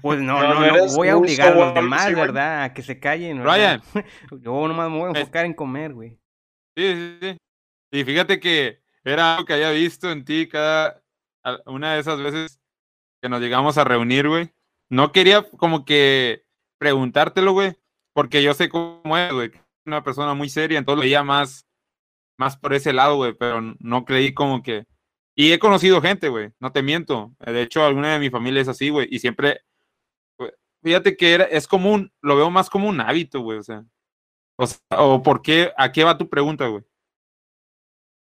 Pues 0.03 0.21
no, 0.21 0.43
No, 0.43 0.55
no, 0.55 0.87
voy 0.95 1.09
a 1.09 1.17
obligar 1.17 1.53
a 1.53 1.55
los 1.57 1.75
demás. 1.75 2.15
¿verdad? 2.15 2.65
A 2.65 2.75
que 2.75 2.83
se 2.83 2.99
callen, 2.99 3.39
¿verdad? 3.39 3.55
Ryan. 3.55 3.83
Yo 4.43 4.69
nomás 4.69 4.91
me 4.91 4.99
voy 4.99 5.13
a 5.15 5.19
enfocar 5.19 5.45
en 5.45 5.55
comer, 5.55 5.93
güey. 5.93 6.19
Sí, 6.77 6.95
sí, 6.95 7.19
sí. 7.21 7.37
Y 7.93 8.05
fíjate 8.05 8.41
que 8.41 8.81
era 9.05 9.35
algo 9.35 9.47
que 9.47 9.55
había 9.55 9.71
visto 9.71 10.11
en 10.11 10.25
ti 10.25 10.49
cada 10.49 11.03
una 11.67 11.95
de 11.95 12.01
esas 12.01 12.21
veces 12.21 12.61
que 13.23 13.29
nos 13.29 13.41
llegamos 13.41 13.79
a 13.79 13.85
reunir, 13.85 14.29
güey. 14.29 14.53
No 14.89 15.13
quería 15.13 15.43
como 15.43 15.85
que 15.85 16.45
preguntártelo, 16.79 17.53
güey, 17.53 17.77
porque 18.13 18.43
yo 18.43 18.55
sé 18.55 18.69
cómo 18.69 19.17
es, 19.17 19.33
güey. 19.33 19.53
Una 19.87 20.03
persona 20.03 20.35
muy 20.35 20.49
seria, 20.49 20.79
entonces 20.79 20.97
lo 20.97 21.03
veía 21.03 21.23
más, 21.23 21.67
más 22.37 22.57
por 22.57 22.75
ese 22.75 22.93
lado, 22.93 23.17
güey, 23.17 23.35
pero 23.35 23.61
no 23.79 24.05
creí 24.05 24.35
como 24.35 24.63
que... 24.63 24.87
Y 25.37 25.53
he 25.53 25.59
conocido 25.59 26.01
gente, 26.03 26.29
güey, 26.29 26.51
no 26.61 26.73
te 26.73 26.83
miento. 26.83 27.35
De 27.39 27.63
hecho, 27.63 27.85
alguna 27.85 28.13
de 28.13 28.19
mi 28.19 28.31
familia 28.31 28.61
es 28.63 28.69
así, 28.69 28.91
güey, 28.91 29.09
y 29.11 29.19
siempre... 29.19 29.61
Fíjate 30.83 31.15
que 31.17 31.35
era, 31.35 31.45
es 31.45 31.69
común, 31.69 32.11
lo 32.23 32.37
veo 32.37 32.51
más 32.51 32.71
como 32.71 32.89
un 32.89 33.03
hábito, 33.03 33.41
güey, 33.41 33.59
o 33.59 33.63
sea. 33.63 33.85
O, 34.59 34.67
sea, 34.67 34.81
o 34.99 35.23
por 35.23 35.43
qué, 35.43 35.73
¿a 35.77 35.93
qué 35.93 36.05
va 36.05 36.17
tu 36.17 36.29
pregunta, 36.29 36.67
güey? 36.69 36.83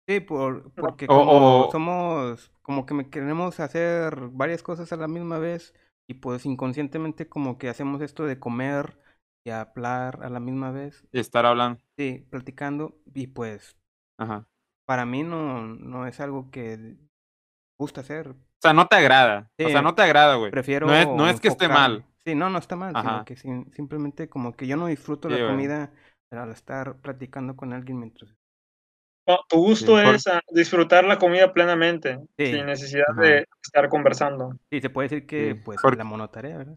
Sí, 0.07 0.21
por, 0.21 0.71
porque 0.75 1.07
O- 1.07 1.09
como 1.09 1.67
o- 1.67 1.73
somos, 1.73 2.53
como 2.61 2.85
que 2.85 2.93
me 2.93 3.09
queremos 3.09 3.59
hacer 3.61 4.29
varias 4.33 4.63
cosas 4.63 4.93
a 4.93 4.97
la 4.97 5.09
misma 5.09 5.39
vez 5.39 5.73
y 6.07 6.15
pues 6.15 6.45
inconscientemente 6.45 7.27
como 7.29 7.57
que 7.57 7.69
hacemos 7.71 8.03
esto 8.03 8.27
de 8.27 8.39
comer 8.39 8.99
y 9.47 9.51
hablar 9.51 10.19
a 10.23 10.29
la 10.29 10.41
misma 10.41 10.73
vez. 10.73 11.07
Y 11.11 11.21
estar 11.21 11.47
hablando. 11.47 11.81
Sí, 11.97 12.27
platicando. 12.31 12.99
Y 13.15 13.29
pues, 13.29 13.79
Ajá. 14.19 14.47
Para 14.93 15.07
mí 15.07 15.23
no, 15.23 15.63
no 15.63 16.07
es 16.07 16.21
algo 16.21 16.51
que 16.51 16.97
gusta 17.81 18.03
hacer. 18.03 18.29
O 18.29 18.35
sea, 18.61 18.75
no 18.75 18.89
te 18.89 18.97
agrada. 18.97 19.51
O 19.59 19.63
sea, 19.71 19.79
Sí, 19.79 19.85
no 19.85 19.95
te 19.95 20.03
agrada, 20.03 20.35
güey. 20.35 20.51
Prefiero 20.51 20.87
No 20.87 20.93
es, 20.95 21.09
no 21.09 21.27
es 21.31 21.41
que 21.41 21.49
esté 21.49 21.67
mal. 21.67 22.05
Sí, 22.27 22.35
no, 22.35 22.51
no 22.51 22.59
está 22.59 22.77
mal, 22.77 22.91
sino 22.95 22.99
Ajá. 22.99 23.25
que 23.25 23.37
sim- 23.37 23.73
simplemente 23.73 24.29
como 24.29 24.53
que 24.55 24.67
yo 24.67 24.77
no 24.77 24.89
disfruto 24.89 25.29
Sí, 25.31 25.35
la 25.35 25.41
güey. 25.41 25.51
comida 25.51 25.91
al 26.31 26.51
estar 26.51 27.01
platicando 27.01 27.57
con 27.57 27.73
alguien 27.73 28.01
mientras... 28.01 28.37
No, 29.27 29.39
tu 29.49 29.57
gusto 29.57 29.93
por- 29.93 30.15
es 30.15 30.27
ah, 30.27 30.43
disfrutar 30.53 31.05
la 31.05 31.19
comida 31.19 31.55
plenamente, 31.55 32.19
Sí. 32.37 32.53
sin 32.53 32.67
necesidad 32.67 33.07
Ajá. 33.13 33.23
de 33.23 33.47
estar 33.65 33.89
conversando. 33.89 34.59
Sí, 34.71 34.83
se 34.83 34.91
puede 34.91 35.09
decir 35.09 35.27
que 35.27 35.55
Sí, 35.55 35.61
pues 35.65 35.79
porque- 35.81 35.97
la 35.97 36.05
monotarea, 36.05 36.59
¿verdad? 36.59 36.77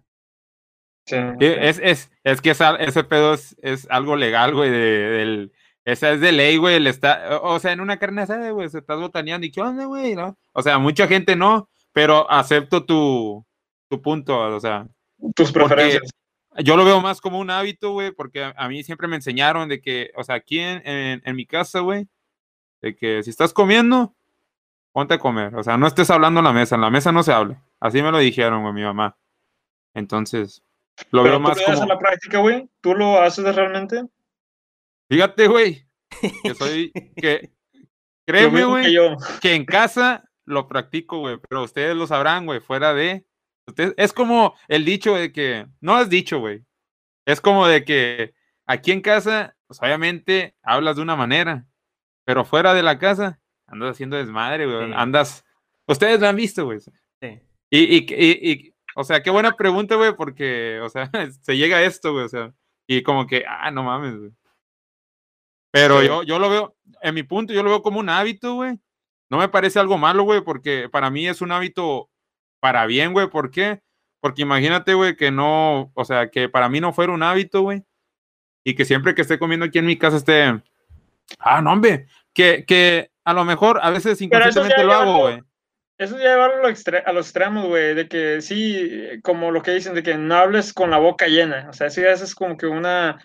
Sí. 1.05 1.17
Sí, 1.17 1.45
es, 1.47 1.79
es, 1.83 2.11
es 2.23 2.41
que 2.41 2.51
esa- 2.51 2.77
ese 2.77 3.03
pedo 3.03 3.33
es, 3.33 3.57
es 3.61 3.87
algo 3.91 4.15
legal, 4.15 4.53
güey, 4.55 4.69
de, 4.71 4.77
del, 4.77 5.51
esa 5.85 6.11
es 6.11 6.19
de 6.19 6.31
ley, 6.31 6.57
güey, 6.57 6.75
el 6.75 6.87
está, 6.87 7.39
o 7.41 7.59
sea, 7.59 7.71
en 7.71 7.79
una 7.79 7.97
carne 7.97 8.23
asada, 8.23 8.49
güey, 8.49 8.69
se 8.69 8.79
estás 8.79 8.99
botaneando 8.99 9.45
y 9.45 9.51
qué 9.51 9.61
onda, 9.61 9.85
güey, 9.85 10.15
¿no? 10.15 10.35
O 10.51 10.61
sea, 10.63 10.79
mucha 10.79 11.07
gente 11.07 11.35
no, 11.35 11.69
pero 11.93 12.29
acepto 12.29 12.83
tu, 12.85 13.45
tu 13.87 14.01
punto, 14.01 14.37
o 14.37 14.59
sea, 14.59 14.87
Tus 15.35 15.51
preferencias. 15.51 16.11
yo 16.57 16.75
lo 16.75 16.83
veo 16.85 17.01
más 17.01 17.21
como 17.21 17.39
un 17.39 17.51
hábito, 17.51 17.91
güey, 17.91 18.11
porque 18.11 18.43
a, 18.43 18.53
a 18.57 18.67
mí 18.67 18.83
siempre 18.83 19.07
me 19.07 19.15
enseñaron 19.15 19.69
de 19.69 19.79
que, 19.79 20.11
o 20.15 20.23
sea, 20.23 20.35
aquí 20.35 20.59
en, 20.59 20.81
en, 20.87 21.21
en 21.23 21.35
mi 21.35 21.45
casa, 21.45 21.81
güey, 21.81 22.07
de 22.81 22.95
que 22.95 23.21
si 23.21 23.29
estás 23.29 23.53
comiendo, 23.53 24.15
ponte 24.91 25.13
a 25.13 25.19
comer, 25.19 25.55
o 25.55 25.63
sea, 25.63 25.77
no 25.77 25.85
estés 25.85 26.09
hablando 26.09 26.39
en 26.39 26.45
la 26.45 26.53
mesa, 26.53 26.75
en 26.75 26.81
la 26.81 26.89
mesa 26.89 27.11
no 27.11 27.21
se 27.21 27.31
habla, 27.31 27.63
así 27.79 28.01
me 28.01 28.11
lo 28.11 28.17
dijeron, 28.17 28.63
güey, 28.63 28.73
mi 28.73 28.83
mamá. 28.83 29.15
Entonces, 29.93 30.63
lo 31.11 31.23
Pero 31.23 31.23
veo 31.23 31.33
tú 31.35 31.39
más 31.41 31.57
lo 31.57 31.63
das 31.67 31.77
a 31.77 31.79
como... 31.81 31.93
la 31.93 31.99
práctica, 31.99 32.39
güey. 32.39 32.69
¿Tú 32.81 32.95
lo 32.95 33.21
haces 33.21 33.55
realmente? 33.55 34.03
Fíjate, 35.09 35.47
güey, 35.47 35.87
que 36.43 36.55
soy, 36.55 36.91
que, 37.15 37.51
créeme, 38.25 38.59
que 38.59 38.65
güey, 38.65 38.95
que 39.41 39.53
en 39.55 39.65
casa 39.65 40.23
lo 40.45 40.67
practico, 40.67 41.19
güey, 41.19 41.37
pero 41.49 41.63
ustedes 41.63 41.95
lo 41.95 42.07
sabrán, 42.07 42.45
güey, 42.45 42.59
fuera 42.59 42.93
de, 42.93 43.25
ustedes, 43.67 43.93
es 43.97 44.13
como 44.13 44.55
el 44.67 44.85
dicho 44.85 45.15
de 45.15 45.31
que, 45.31 45.67
no 45.81 45.95
has 45.95 46.09
dicho, 46.09 46.39
güey, 46.39 46.63
es 47.25 47.41
como 47.41 47.67
de 47.67 47.83
que 47.83 48.33
aquí 48.67 48.91
en 48.91 49.01
casa, 49.01 49.55
pues 49.67 49.81
obviamente 49.81 50.55
hablas 50.63 50.95
de 50.95 51.01
una 51.01 51.15
manera, 51.15 51.65
pero 52.25 52.45
fuera 52.45 52.73
de 52.73 52.83
la 52.83 52.97
casa 52.99 53.39
andas 53.67 53.91
haciendo 53.91 54.17
desmadre, 54.17 54.65
güey, 54.67 54.87
Sí. 54.87 54.93
andas, 54.95 55.45
ustedes 55.87 56.19
lo 56.19 56.27
han 56.27 56.35
visto, 56.35 56.65
güey, 56.65 56.79
Sí. 56.79 56.91
y, 57.71 57.79
y, 57.97 58.05
y, 58.09 58.51
y, 58.51 58.73
o 58.95 59.03
sea, 59.03 59.21
qué 59.21 59.29
buena 59.29 59.51
pregunta, 59.55 59.95
güey, 59.95 60.15
porque, 60.15 60.79
o 60.81 60.89
sea, 60.89 61.09
se 61.41 61.57
llega 61.57 61.77
a 61.77 61.83
esto, 61.83 62.13
güey, 62.13 62.25
o 62.25 62.29
sea, 62.29 62.53
y 62.87 63.01
como 63.03 63.25
que, 63.27 63.43
ah, 63.47 63.69
no 63.71 63.83
mames, 63.83 64.15
güey. 64.17 64.31
Pero 65.75 65.99
Sí. 65.99 66.07
yo, 66.07 66.23
yo 66.23 66.39
lo 66.39 66.49
veo, 66.49 66.75
en 67.01 67.13
mi 67.13 67.23
punto, 67.23 67.51
yo 67.51 67.61
lo 67.61 67.69
veo 67.69 67.81
como 67.81 67.99
un 67.99 68.07
hábito, 68.07 68.53
güey. 68.53 68.79
No 69.29 69.39
me 69.39 69.49
parece 69.49 69.77
algo 69.77 69.97
malo, 69.97 70.23
güey, 70.23 70.39
porque 70.39 70.87
para 70.89 71.09
mí 71.09 71.27
es 71.27 71.41
un 71.41 71.51
hábito 71.51 72.09
para 72.61 72.85
bien, 72.85 73.11
güey. 73.11 73.27
¿Por 73.27 73.51
qué? 73.51 73.81
Porque 74.21 74.43
imagínate, 74.43 74.93
güey, 74.93 75.17
que 75.17 75.31
no, 75.31 75.91
o 75.93 76.05
sea, 76.05 76.29
que 76.29 76.47
para 76.47 76.69
mí 76.69 76.79
no 76.79 76.93
fuera 76.93 77.11
un 77.11 77.23
hábito, 77.23 77.61
güey. 77.63 77.83
Y 78.63 78.75
que 78.75 78.85
siempre 78.85 79.13
que 79.15 79.23
esté 79.23 79.37
comiendo 79.37 79.65
aquí 79.65 79.79
en 79.79 79.85
mi 79.85 79.97
casa 79.97 80.15
esté, 80.15 80.61
ah, 81.39 81.61
no, 81.61 81.73
hombre, 81.73 82.07
que, 82.33 82.63
que 82.65 83.11
a 83.25 83.33
lo 83.33 83.43
mejor 83.43 83.81
a 83.83 83.89
veces 83.89 84.21
inconscientemente 84.21 84.81
lo 84.81 84.93
hago, 84.93 85.17
güey. 85.23 85.43
Eso 85.97 86.17
ya 86.17 86.35
llevarlo 86.35 86.65
a, 86.65 87.13
los 87.13 87.25
extremos, 87.25 87.67
güey, 87.67 87.95
de 87.95 88.07
que 88.07 88.41
sí, 88.41 88.89
como 89.23 89.51
lo 89.51 89.61
que 89.61 89.71
dicen, 89.71 89.93
de 89.93 90.03
que 90.03 90.17
no 90.17 90.35
hables 90.35 90.71
con 90.71 90.89
la 90.89 90.99
boca 90.99 91.27
llena. 91.27 91.67
O 91.69 91.73
sea, 91.73 91.87
eso 91.87 91.99
ya 91.99 92.11
es 92.11 92.33
como 92.33 92.55
que 92.55 92.65
una 92.65 93.21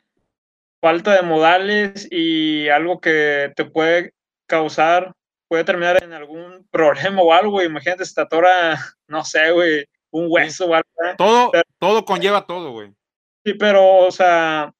falta 0.80 1.14
de 1.14 1.22
modales 1.22 2.08
y 2.10 2.68
algo 2.68 3.00
que 3.00 3.52
te 3.56 3.64
puede 3.64 4.12
causar, 4.46 5.12
puede 5.48 5.64
terminar 5.64 6.02
en 6.02 6.12
algún 6.12 6.66
problema 6.70 7.22
o 7.22 7.32
algo. 7.32 7.62
Imagínate, 7.62 8.04
se 8.04 8.14
te 8.14 8.20
atora, 8.22 8.78
no 9.08 9.24
sé, 9.24 9.50
güey, 9.52 9.84
un 10.10 10.26
hueso 10.28 10.66
o 10.66 10.74
algo. 10.74 10.88
¿eh? 11.04 11.14
Todo, 11.18 11.50
Pero- 11.50 11.64
todo 11.78 12.04
conlleva 12.04 12.46
todo, 12.46 12.72
güey. 12.72 12.92
Sí, 13.44 13.54
pero, 13.54 13.98
o 13.98 14.10
sea, 14.10 14.72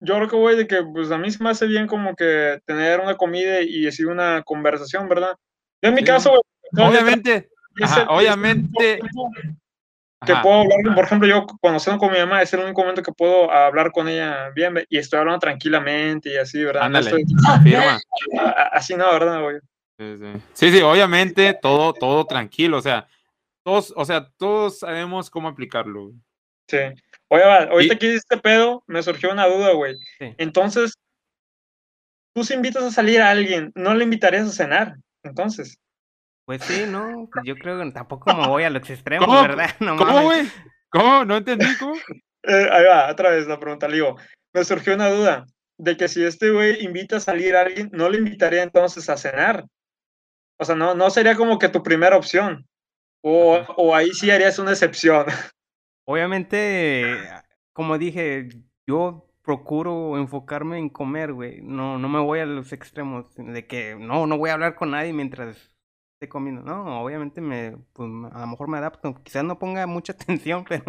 yo 0.00 0.14
creo 0.16 0.28
que, 0.28 0.36
güey, 0.36 0.56
de 0.56 0.66
que, 0.66 0.82
pues, 0.82 1.10
a 1.10 1.18
mí 1.18 1.30
se 1.30 1.42
me 1.42 1.50
hace 1.50 1.66
bien 1.66 1.86
como 1.86 2.14
que 2.14 2.60
tener 2.66 3.00
una 3.00 3.16
comida 3.16 3.62
y 3.62 3.86
así 3.86 4.04
una 4.04 4.42
conversación, 4.42 5.08
¿verdad? 5.08 5.34
Yo 5.82 5.88
en 5.88 5.94
mi 5.94 6.00
Sí. 6.00 6.06
caso, 6.06 6.30
güey, 6.30 6.88
Obviamente, 6.88 7.48
ajá, 7.82 8.06
obviamente, 8.10 9.00
que 10.26 10.32
ajá, 10.32 10.42
puedo 10.42 10.60
hablar, 10.60 10.94
por 10.94 11.04
ejemplo, 11.04 11.26
yo 11.28 11.46
cuando 11.60 11.80
ceno 11.80 11.98
con 11.98 12.12
mi 12.12 12.18
mamá 12.18 12.42
es 12.42 12.52
el 12.52 12.60
único 12.60 12.80
momento 12.82 13.02
que 13.02 13.12
puedo 13.12 13.50
hablar 13.50 13.90
con 13.90 14.06
ella 14.08 14.50
bien 14.54 14.74
y 14.88 14.98
estoy 14.98 15.18
hablando 15.20 15.38
tranquilamente 15.40 16.32
y 16.32 16.36
así, 16.36 16.62
¿verdad? 16.62 16.80
No 16.80 16.86
ándale, 16.98 17.10
estoy- 17.10 17.24
así 18.72 18.94
no, 18.96 19.10
¿verdad, 19.12 19.42
güey? 19.42 19.56
Sí, 19.98 20.16
sí. 20.18 20.42
Sí, 20.52 20.72
sí, 20.72 20.82
obviamente 20.82 21.54
todo, 21.54 21.92
todo 21.94 22.24
tranquilo, 22.26 22.78
o 22.78 22.82
sea, 22.82 23.06
todos, 23.64 23.92
o 23.96 24.04
sea, 24.04 24.28
todos 24.36 24.78
sabemos 24.80 25.30
cómo 25.30 25.48
aplicarlo. 25.48 26.04
güey. 26.08 26.14
Sí. 26.68 26.78
Oye, 27.28 27.44
va, 27.44 27.56
ahorita 27.64 27.94
Y- 27.94 27.98
que 27.98 28.06
hice 28.06 28.16
este 28.16 28.36
pedo, 28.38 28.82
me 28.86 29.02
surgió 29.02 29.32
una 29.32 29.46
duda, 29.46 29.72
güey. 29.72 29.96
Sí. 30.18 30.34
Entonces, 30.38 30.94
tú 32.34 32.44
si 32.44 32.54
invitas 32.54 32.82
a 32.84 32.90
salir 32.90 33.20
a 33.20 33.30
alguien, 33.30 33.72
¿no 33.74 33.94
le 33.94 34.04
invitarías 34.04 34.46
a 34.48 34.52
cenar? 34.52 34.96
Entonces. 35.22 35.78
Pues 36.50 36.64
sí, 36.64 36.84
no, 36.84 37.28
pues 37.32 37.44
yo 37.44 37.54
creo 37.54 37.78
que 37.78 37.92
tampoco 37.92 38.34
me 38.34 38.48
voy 38.48 38.64
a 38.64 38.70
los 38.70 38.90
extremos, 38.90 39.28
¿Cómo? 39.28 39.40
¿verdad? 39.40 39.70
No 39.78 39.96
¿Cómo, 39.96 40.22
güey? 40.24 40.48
¿Cómo? 40.90 41.24
No 41.24 41.36
entendí, 41.36 41.64
¿cómo? 41.78 41.94
Eh, 42.42 42.68
ahí 42.72 42.84
va, 42.86 43.08
otra 43.08 43.30
vez 43.30 43.46
la 43.46 43.60
pregunta, 43.60 43.86
le 43.86 43.94
digo, 43.94 44.16
me 44.52 44.64
surgió 44.64 44.94
una 44.94 45.10
duda 45.10 45.46
de 45.78 45.96
que 45.96 46.08
si 46.08 46.24
este 46.24 46.50
güey 46.50 46.82
invita 46.84 47.18
a 47.18 47.20
salir 47.20 47.54
a 47.54 47.60
alguien, 47.60 47.88
¿no 47.92 48.08
le 48.08 48.18
invitaría 48.18 48.64
entonces 48.64 49.08
a 49.08 49.16
cenar? 49.16 49.64
O 50.58 50.64
sea, 50.64 50.74
no, 50.74 50.92
no 50.96 51.08
sería 51.10 51.36
como 51.36 51.56
que 51.56 51.68
tu 51.68 51.84
primera 51.84 52.16
opción. 52.16 52.66
O, 53.22 53.54
o 53.76 53.94
ahí 53.94 54.10
sí 54.10 54.28
harías 54.32 54.58
una 54.58 54.72
excepción. 54.72 55.26
Obviamente, 56.04 57.16
como 57.72 57.96
dije, 57.96 58.48
yo 58.88 59.30
procuro 59.44 60.18
enfocarme 60.18 60.78
en 60.78 60.88
comer, 60.88 61.32
güey. 61.32 61.60
No, 61.62 61.96
no 61.96 62.08
me 62.08 62.18
voy 62.18 62.40
a 62.40 62.46
los 62.46 62.72
extremos 62.72 63.26
de 63.36 63.68
que 63.68 63.94
no, 63.94 64.26
no 64.26 64.36
voy 64.36 64.50
a 64.50 64.54
hablar 64.54 64.74
con 64.74 64.90
nadie 64.90 65.12
mientras 65.12 65.70
esté 66.20 66.28
comiendo. 66.28 66.60
No, 66.62 67.02
obviamente 67.02 67.40
me, 67.40 67.78
pues, 67.94 68.08
a 68.32 68.40
lo 68.40 68.46
mejor 68.46 68.68
me 68.68 68.76
adapto. 68.76 69.14
Quizás 69.24 69.42
no 69.42 69.58
ponga 69.58 69.86
mucha 69.86 70.12
atención, 70.20 70.64
pero 70.68 70.84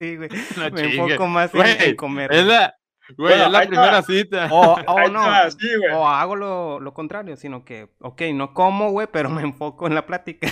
sí, 0.00 0.16
güey. 0.16 0.28
No 0.56 0.70
Me 0.72 0.82
enfoco 0.82 1.26
más 1.28 1.50
en, 1.54 1.94
comer. 1.94 2.32
Es 2.32 2.44
güey. 2.44 2.56
la, 2.56 2.74
güey, 3.16 3.28
Bueno, 3.30 3.44
es 3.46 3.52
la 3.52 3.66
primera 3.66 4.02
cita. 4.02 4.48
O, 4.50 4.76
no, 5.10 5.20
va, 5.20 5.48
sí, 5.50 5.68
güey. 5.78 5.92
o 5.92 6.08
hago 6.08 6.34
lo, 6.34 6.80
lo 6.80 6.92
contrario, 6.92 7.36
sino 7.36 7.64
que, 7.64 7.88
ok, 8.00 8.22
no 8.34 8.52
como, 8.52 8.90
güey, 8.90 9.06
pero 9.12 9.30
me 9.30 9.42
enfoco 9.42 9.86
en 9.86 9.94
la 9.94 10.06
plática. 10.06 10.48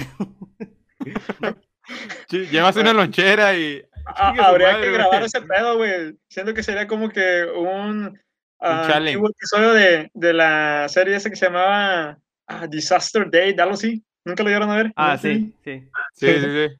Sí, 2.28 2.46
Llevas 2.46 2.76
una 2.76 2.92
lonchera 2.92 3.54
y. 3.56 3.82
A- 4.06 4.28
habría 4.28 4.68
madre, 4.68 4.82
que 4.82 4.88
güey. 4.90 4.92
grabar 4.92 5.22
ese 5.24 5.40
pedo, 5.42 5.76
güey. 5.78 6.16
Siento 6.28 6.54
que 6.54 6.62
sería 6.62 6.86
como 6.86 7.08
que 7.08 7.44
un, 7.56 8.18
ah, 8.60 8.84
challenge. 8.86 9.10
antiguo 9.10 9.30
episodio 9.30 9.72
de, 9.74 10.10
de 10.14 10.32
la 10.32 10.86
serie 10.88 11.16
esa 11.16 11.28
que 11.30 11.36
se 11.36 11.46
llamaba 11.46 12.18
ah, 12.48 12.66
Disaster 12.66 13.24
Date, 13.24 13.60
algo 13.60 13.74
así. 13.74 14.02
¿Nunca 14.24 14.42
lo 14.42 14.48
llegaron 14.48 14.70
a 14.70 14.76
ver? 14.76 14.92
Ah, 14.96 15.18
sí, 15.18 15.54
sí. 15.64 15.88
Sí, 16.14 16.26
sí, 16.26 16.40
sí. 16.40 16.76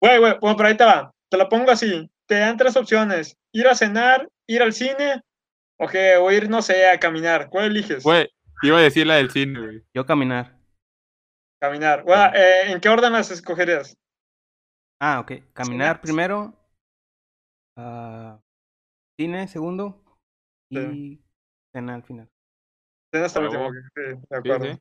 Güey, 0.00 0.18
güey, 0.18 0.34
bueno, 0.40 0.56
pero 0.56 0.68
ahí 0.68 0.76
te 0.76 0.84
va. 0.84 1.12
Te 1.28 1.36
lo 1.36 1.48
pongo 1.48 1.70
así. 1.70 2.10
Te 2.26 2.36
dan 2.36 2.56
tres 2.56 2.76
opciones. 2.76 3.36
Ir 3.52 3.66
a 3.68 3.74
cenar, 3.74 4.28
ir 4.46 4.62
al 4.62 4.72
cine, 4.72 5.22
o, 5.78 5.86
que, 5.88 6.16
o 6.16 6.30
ir, 6.32 6.48
no 6.50 6.60
sé, 6.62 6.88
a 6.88 6.98
caminar. 6.98 7.48
¿Cuál 7.50 7.66
eliges? 7.66 8.02
Güey, 8.02 8.28
iba 8.62 8.78
a 8.78 8.82
decir 8.82 9.06
la 9.06 9.14
del 9.16 9.30
cine, 9.30 9.58
güey. 9.60 9.82
Yo 9.94 10.04
caminar. 10.06 10.56
Caminar. 11.60 12.02
Bueno, 12.04 12.32
eh, 12.34 12.70
¿En 12.72 12.80
qué 12.80 12.88
orden 12.88 13.12
las 13.12 13.30
escogerías? 13.30 13.96
Ah, 15.00 15.20
ok. 15.20 15.32
Caminar 15.52 15.96
Cenar. 15.96 16.00
primero. 16.00 16.54
ah, 17.76 18.40
cine 19.18 19.46
segundo. 19.48 20.02
Sí. 20.70 20.78
Y 20.78 21.20
cena 21.72 21.94
al 21.94 22.02
final. 22.02 22.28
Cena 23.12 23.26
hasta 23.26 23.38
el 23.40 23.46
último. 23.46 23.70
Sí, 23.72 24.02
de 24.02 24.16
Sí, 24.16 24.26
acuerdo. 24.30 24.78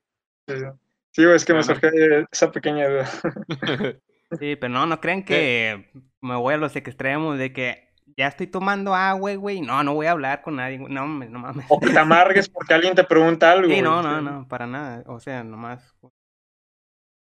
Sí. 0.48 1.24
Es 1.24 1.46
que 1.46 1.54
me 1.54 1.64
surgió 1.64 1.90
esa 2.32 2.52
pequeña 2.52 2.88
duda. 2.88 3.10
Sí, 4.40 4.58
pero 4.58 4.74
no, 4.74 4.86
no 4.86 5.00
crean 5.00 5.24
que 5.24 5.90
me 6.20 6.36
voy 6.36 6.54
a 6.54 6.58
los 6.58 6.76
extremos 6.76 7.38
de 7.38 7.54
que 7.54 7.88
ya 8.18 8.28
estoy 8.28 8.48
tomando 8.48 8.94
agua, 8.94 9.34
güey. 9.36 9.62
No, 9.62 9.84
no 9.84 9.94
voy 9.94 10.08
a 10.08 10.12
hablar 10.12 10.42
con 10.42 10.58
nadie. 10.58 10.80
güey. 10.80 10.94
No, 10.94 11.08
no 11.08 11.40
mames. 11.40 11.66
O 11.70 11.80
que 11.80 11.92
te 11.92 12.00
amargues 12.00 12.50
porque 12.50 12.74
alguien 12.74 12.94
te 12.94 13.06
pregunta 13.06 13.52
algo. 13.52 13.68
Sí, 13.68 13.70
güey. 13.70 13.82
no, 13.82 14.02
no, 14.02 14.22
no, 14.22 14.48
para 14.48 14.68
nada. 14.68 15.04
O 15.08 15.22
sea, 15.22 15.46
nomás. 15.46 15.96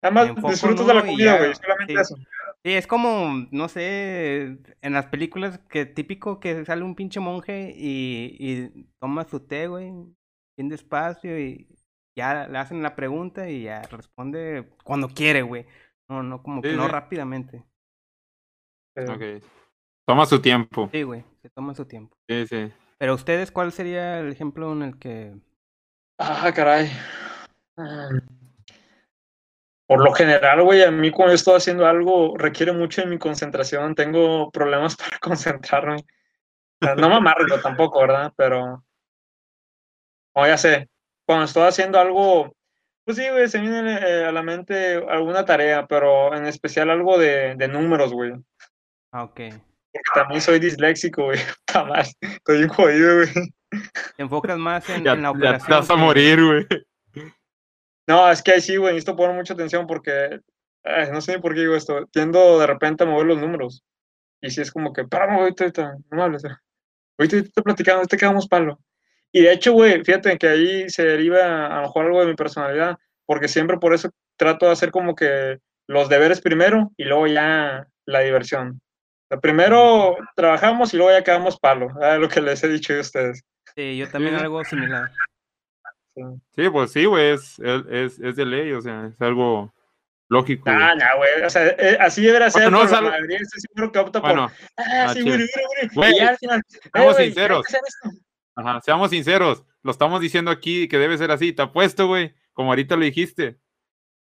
Enfoco 0.03 0.49
en 0.49 0.53
disfrutas 0.53 0.87
de 0.87 0.95
la 0.95 1.01
comida, 1.01 1.25
ya, 1.25 1.39
güey. 1.39 1.55
Solamente 1.55 1.95
sí. 1.95 2.01
eso. 2.01 2.17
Sí, 2.65 2.73
es 2.75 2.87
como, 2.87 3.47
no 3.51 3.69
sé, 3.69 4.59
en 4.83 4.93
las 4.93 5.07
películas 5.07 5.59
que 5.69 5.85
típico 5.85 6.39
que 6.39 6.65
sale 6.65 6.85
un 6.85 6.95
pinche 6.95 7.19
monje 7.19 7.73
y, 7.75 8.37
y 8.39 8.87
toma 9.01 9.25
su 9.25 9.41
té, 9.41 9.67
güey, 9.67 9.91
bien 10.57 10.69
despacio 10.69 11.41
y 11.41 11.67
ya 12.15 12.49
le 12.49 12.59
hacen 12.59 12.83
la 12.83 12.95
pregunta 12.95 13.49
y 13.49 13.65
ya 13.65 13.83
responde 13.83 14.69
cuando 14.85 15.09
quiere, 15.09 15.43
güey. 15.43 15.67
No, 16.09 16.23
no, 16.23 16.43
como 16.43 16.61
que 16.61 16.71
Sí, 16.71 16.77
no 16.77 16.89
rápidamente. 16.89 17.65
Ok. 18.97 19.43
Toma 20.07 20.27
su 20.27 20.41
tiempo. 20.41 20.91
Sí, 20.93 21.03
güey, 21.03 21.25
se 21.41 21.49
toma 21.51 21.75
su 21.75 21.87
tiempo. 21.87 22.17
Sí, 22.29 22.47
sí. 22.47 22.73
Pero 22.99 23.15
ustedes, 23.15 23.51
¿cuál 23.51 23.73
sería 23.73 24.21
el 24.21 24.31
ejemplo 24.31 24.73
en 24.73 24.83
el 24.83 24.99
que... 24.99 25.35
Ah, 26.19 26.53
caray. 26.55 26.91
Por 29.87 30.05
lo 30.05 30.13
general, 30.13 30.63
güey, 30.63 30.83
a 30.83 30.91
mí 30.91 31.11
cuando 31.11 31.35
estoy 31.35 31.57
haciendo 31.57 31.87
algo 31.87 32.37
requiere 32.37 32.73
mucho 32.73 33.03
de 33.03 33.09
mi 33.09 33.19
concentración. 33.19 33.95
Tengo 33.95 34.51
problemas 34.51 34.97
para 34.97 35.19
concentrarme. 35.19 36.05
No 36.81 37.09
me 37.09 37.17
amargo 37.17 37.61
tampoco, 37.61 38.01
¿verdad? 38.01 38.33
Pero... 38.37 38.85
O 40.35 40.47
ya 40.47 40.57
sé, 40.57 40.89
cuando 41.27 41.45
estoy 41.45 41.65
haciendo 41.65 41.99
algo, 42.01 42.55
pues 43.05 43.17
sí, 43.17 43.29
güey, 43.29 43.49
se 43.49 43.61
viene 43.61 43.95
eh, 43.95 44.25
a 44.27 44.33
la 44.33 44.43
mente 44.43 44.97
alguna 45.09 45.45
tarea, 45.45 45.87
pero 45.87 46.35
en 46.35 46.47
especial 46.47 46.91
algo 46.91 47.19
de, 47.19 47.55
de 47.57 47.69
números, 47.69 48.13
güey. 48.13 48.33
Ah, 49.13 49.25
ok. 49.25 49.41
También 50.15 50.41
soy 50.41 50.59
disléxico, 50.59 51.25
güey. 51.25 51.39
Madre, 51.75 52.11
Estoy 52.21 52.59
bien 52.59 52.69
jodido, 52.69 53.17
güey. 53.17 53.29
Te 54.17 54.23
enfocas 54.23 54.59
más 54.59 54.89
en, 54.91 55.05
Ya, 55.05 55.13
en 55.13 55.23
la 55.23 55.29
ya 55.29 55.33
te 55.33 55.39
operación. 55.39 55.71
vas 55.79 55.91
a 55.91 55.97
morir, 55.97 56.45
güey. 56.45 56.67
No, 58.09 58.31
es 58.31 58.43
que 58.43 58.53
ahí 58.53 58.61
sí, 58.61 58.77
güey, 58.77 58.95
necesito 58.95 59.17
poner 59.17 59.37
mucha 59.37 59.55
atención 59.55 59.87
porque 59.87 60.41
eh, 60.85 61.09
no 61.13 61.21
sé 61.21 61.37
ni 61.37 61.41
por 61.43 61.55
qué 61.55 61.61
digo 61.61 61.77
esto. 61.77 62.07
Tiendo 62.07 62.59
de 62.59 62.67
repente 62.67 63.05
a 63.05 63.07
mover 63.07 63.27
los 63.27 63.39
números. 63.39 63.85
Y 64.41 64.51
si 64.51 64.61
es 64.61 64.73
como 64.73 64.93
que, 64.93 65.03
güey, 65.03 65.21
ahorita, 65.21 65.65
ahorita, 65.65 65.93
no 66.11 66.17
me 66.17 66.23
hables. 66.23 66.45
Ahorita 66.45 67.37
te 67.37 67.47
estoy 67.47 67.63
platicando, 67.63 67.99
ahorita 67.99 68.17
quedamos 68.17 68.49
palo. 68.49 68.79
Y 69.33 69.43
de 69.43 69.53
hecho, 69.53 69.73
güey, 69.73 70.05
fíjate 70.05 70.37
que 70.39 70.49
ahí 70.49 70.91
se 70.91 71.05
deriva 71.05 71.67
a 71.67 71.77
lo 71.77 71.83
mejor 71.83 72.07
algo 72.07 72.21
de 72.21 72.27
mi 72.27 72.35
personalidad, 72.35 72.97
porque 73.27 73.49
siempre 73.49 73.79
por 73.79 73.95
eso 73.95 74.11
trato 74.37 74.67
de 74.67 74.73
hacer 74.73 74.91
como 74.91 75.15
que 75.15 75.59
los 75.89 76.09
deberes 76.09 76.41
primero 76.41 76.91
y 76.97 77.05
luego 77.05 77.27
ya 77.27 77.87
la 78.07 78.21
diversión. 78.21 78.81
O 79.25 79.27
sea, 79.29 79.41
primero 79.41 80.17
trabajamos 80.37 80.93
y 80.93 80.97
luego 80.99 81.13
ya 81.13 81.25
quedamos 81.25 81.59
palo. 81.59 81.89
Lo 82.19 82.29
que 82.29 82.41
les 82.43 82.63
he 82.63 82.69
dicho 82.69 82.93
a 82.95 83.01
ustedes. 83.01 83.43
Sí, 83.75 83.97
yo 83.97 84.09
también 84.09 84.37
Sí. 84.37 84.43
algo 84.43 84.65
similar. 84.65 85.11
Sí. 86.15 86.23
Sí, 86.55 86.69
pues 86.69 86.93
sí, 86.93 87.07
güey, 87.07 87.31
es, 87.31 87.59
es, 87.61 88.19
es- 88.19 88.37
de 88.37 88.45
ley, 88.45 88.73
o 88.73 88.83
sea, 88.83 89.07
es 89.07 89.19
algo 89.23 89.73
lógico. 90.29 90.65
Ah, 90.69 90.95
no, 90.95 91.05
güey. 91.17 91.43
O 91.43 91.49
sea, 91.49 91.69
eh, 91.69 91.97
así 91.99 92.23
debería 92.23 92.51
ser, 92.51 92.65
Bueno, 92.65 92.85
no, 92.85 92.91
pero 92.91 93.03
mayoría 93.11 93.39
estoy 93.39 93.61
seguro 93.63 93.91
que 93.93 93.99
opta 93.99 94.21
por 94.21 94.31
Bueno, 94.31 94.51
Ah, 94.77 95.07
Ah, 95.09 95.15
sí, 95.15 95.23
güey, 95.23 95.49
güey, 95.95 96.19
eh, 96.19 96.37
seamos 96.93 97.15
güey, 97.15 97.27
sinceros. 97.27 97.65
Ajá, 98.55 98.81
seamos 98.83 99.11
sinceros, 99.11 99.65
lo 99.83 99.91
estamos 99.91 100.21
diciendo 100.21 100.51
aquí 100.51 100.89
que 100.89 100.99
debe 100.99 101.17
ser 101.19 101.31
así. 101.31 101.53
Te 101.53 101.63
apuesto, 101.63 102.07
güey, 102.07 102.35
como 102.53 102.71
ahorita 102.71 102.97
lo 102.97 103.05
dijiste. 103.05 103.59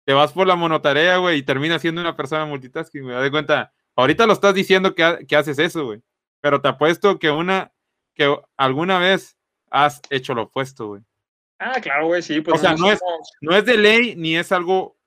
Te 0.06 0.14
vas 0.14 0.32
por 0.34 0.48
la 0.48 0.56
monotarea, 0.56 1.18
güey, 1.18 1.40
y 1.40 1.44
terminas 1.44 1.82
siendo 1.82 2.02
una 2.02 2.16
persona 2.16 2.46
multitasking, 2.46 3.04
güey. 3.04 3.16
Haz 3.16 3.24
de 3.24 3.32
cuenta, 3.32 3.74
ahorita 3.96 4.26
lo 4.26 4.34
estás 4.34 4.54
diciendo 4.54 4.96
que, 4.96 5.04
ha- 5.04 5.20
que 5.20 5.36
haces 5.36 5.60
eso, 5.60 5.86
güey. 5.86 6.02
Pero 6.42 6.62
te 6.62 6.70
apuesto 6.70 7.20
que 7.20 7.30
una, 7.30 7.72
que 8.16 8.36
alguna 8.58 8.98
vez 9.00 9.38
has 9.70 10.02
hecho 10.10 10.34
lo 10.34 10.44
opuesto, 10.44 10.88
güey. 10.88 11.02
Ah, 11.60 11.80
claro, 11.80 12.08
güey, 12.08 12.22
sí. 12.24 12.42
Pues 12.42 12.60
O 12.60 12.62
sea, 12.62 12.74
no 12.76 12.92
es- 12.92 13.00
No 13.42 13.56
es 13.56 13.64
de 13.66 13.78
ley 13.78 14.16
ni 14.16 14.36
es 14.36 14.52
algo 14.52 14.98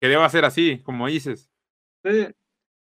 que 0.00 0.08
deba 0.08 0.28
ser 0.28 0.44
así, 0.44 0.80
como 0.82 1.06
dices. 1.06 1.48
sí. 2.04 2.26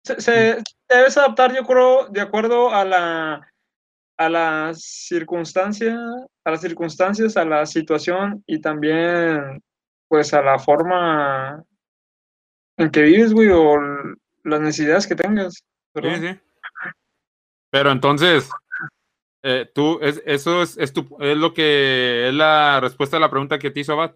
Se, 0.05 0.21
se- 0.23 0.63
debes 0.89 1.19
adaptar, 1.19 1.55
yo 1.55 1.65
creo, 1.65 2.07
de 2.09 2.21
acuerdo 2.23 2.73
a 2.73 2.85
la 2.85 3.53
a 4.19 4.29
la 4.29 4.73
circunstancia, 4.75 5.97
a 6.45 6.51
las 6.51 6.61
circunstancias, 6.61 7.37
a 7.37 7.45
la 7.45 7.65
situación 7.67 8.43
y 8.47 8.61
también, 8.61 9.63
pues, 10.09 10.35
a 10.35 10.43
la 10.43 10.59
forma 10.59 11.65
en 12.77 12.91
que 12.91 13.03
vives, 13.03 13.33
güey, 13.33 13.49
o 13.51 13.77
las 14.45 14.61
necesidades 14.61 15.07
que 15.07 15.15
tengas. 15.15 15.65
Sí, 15.95 16.17
sí. 16.21 16.39
Pero 17.71 17.91
entonces, 17.91 18.51
eh, 19.43 19.71
tú, 19.75 19.99
es, 20.03 20.23
eso 20.27 20.63
es, 20.63 20.77
es, 20.79 20.93
tu- 20.93 21.17
es 21.21 21.37
lo 21.37 21.53
que 21.55 22.29
es 22.29 22.35
la 22.35 22.81
respuesta 22.81 23.17
a 23.17 23.21
la 23.21 23.31
pregunta 23.31 23.59
que 23.59 23.71
te 23.71 23.81
hizo 23.81 23.93
Abad. 23.93 24.15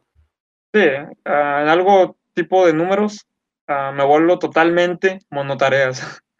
Sí, 0.74 0.80
ah, 1.24 1.60
en 1.62 1.68
algo 1.68 2.16
tipo 2.34 2.66
de 2.66 2.72
números, 2.72 3.26
ah, 3.68 3.92
me 3.94 4.04
vuelvo 4.04 4.38
totalmente 4.38 5.20
monotareas. 5.30 6.22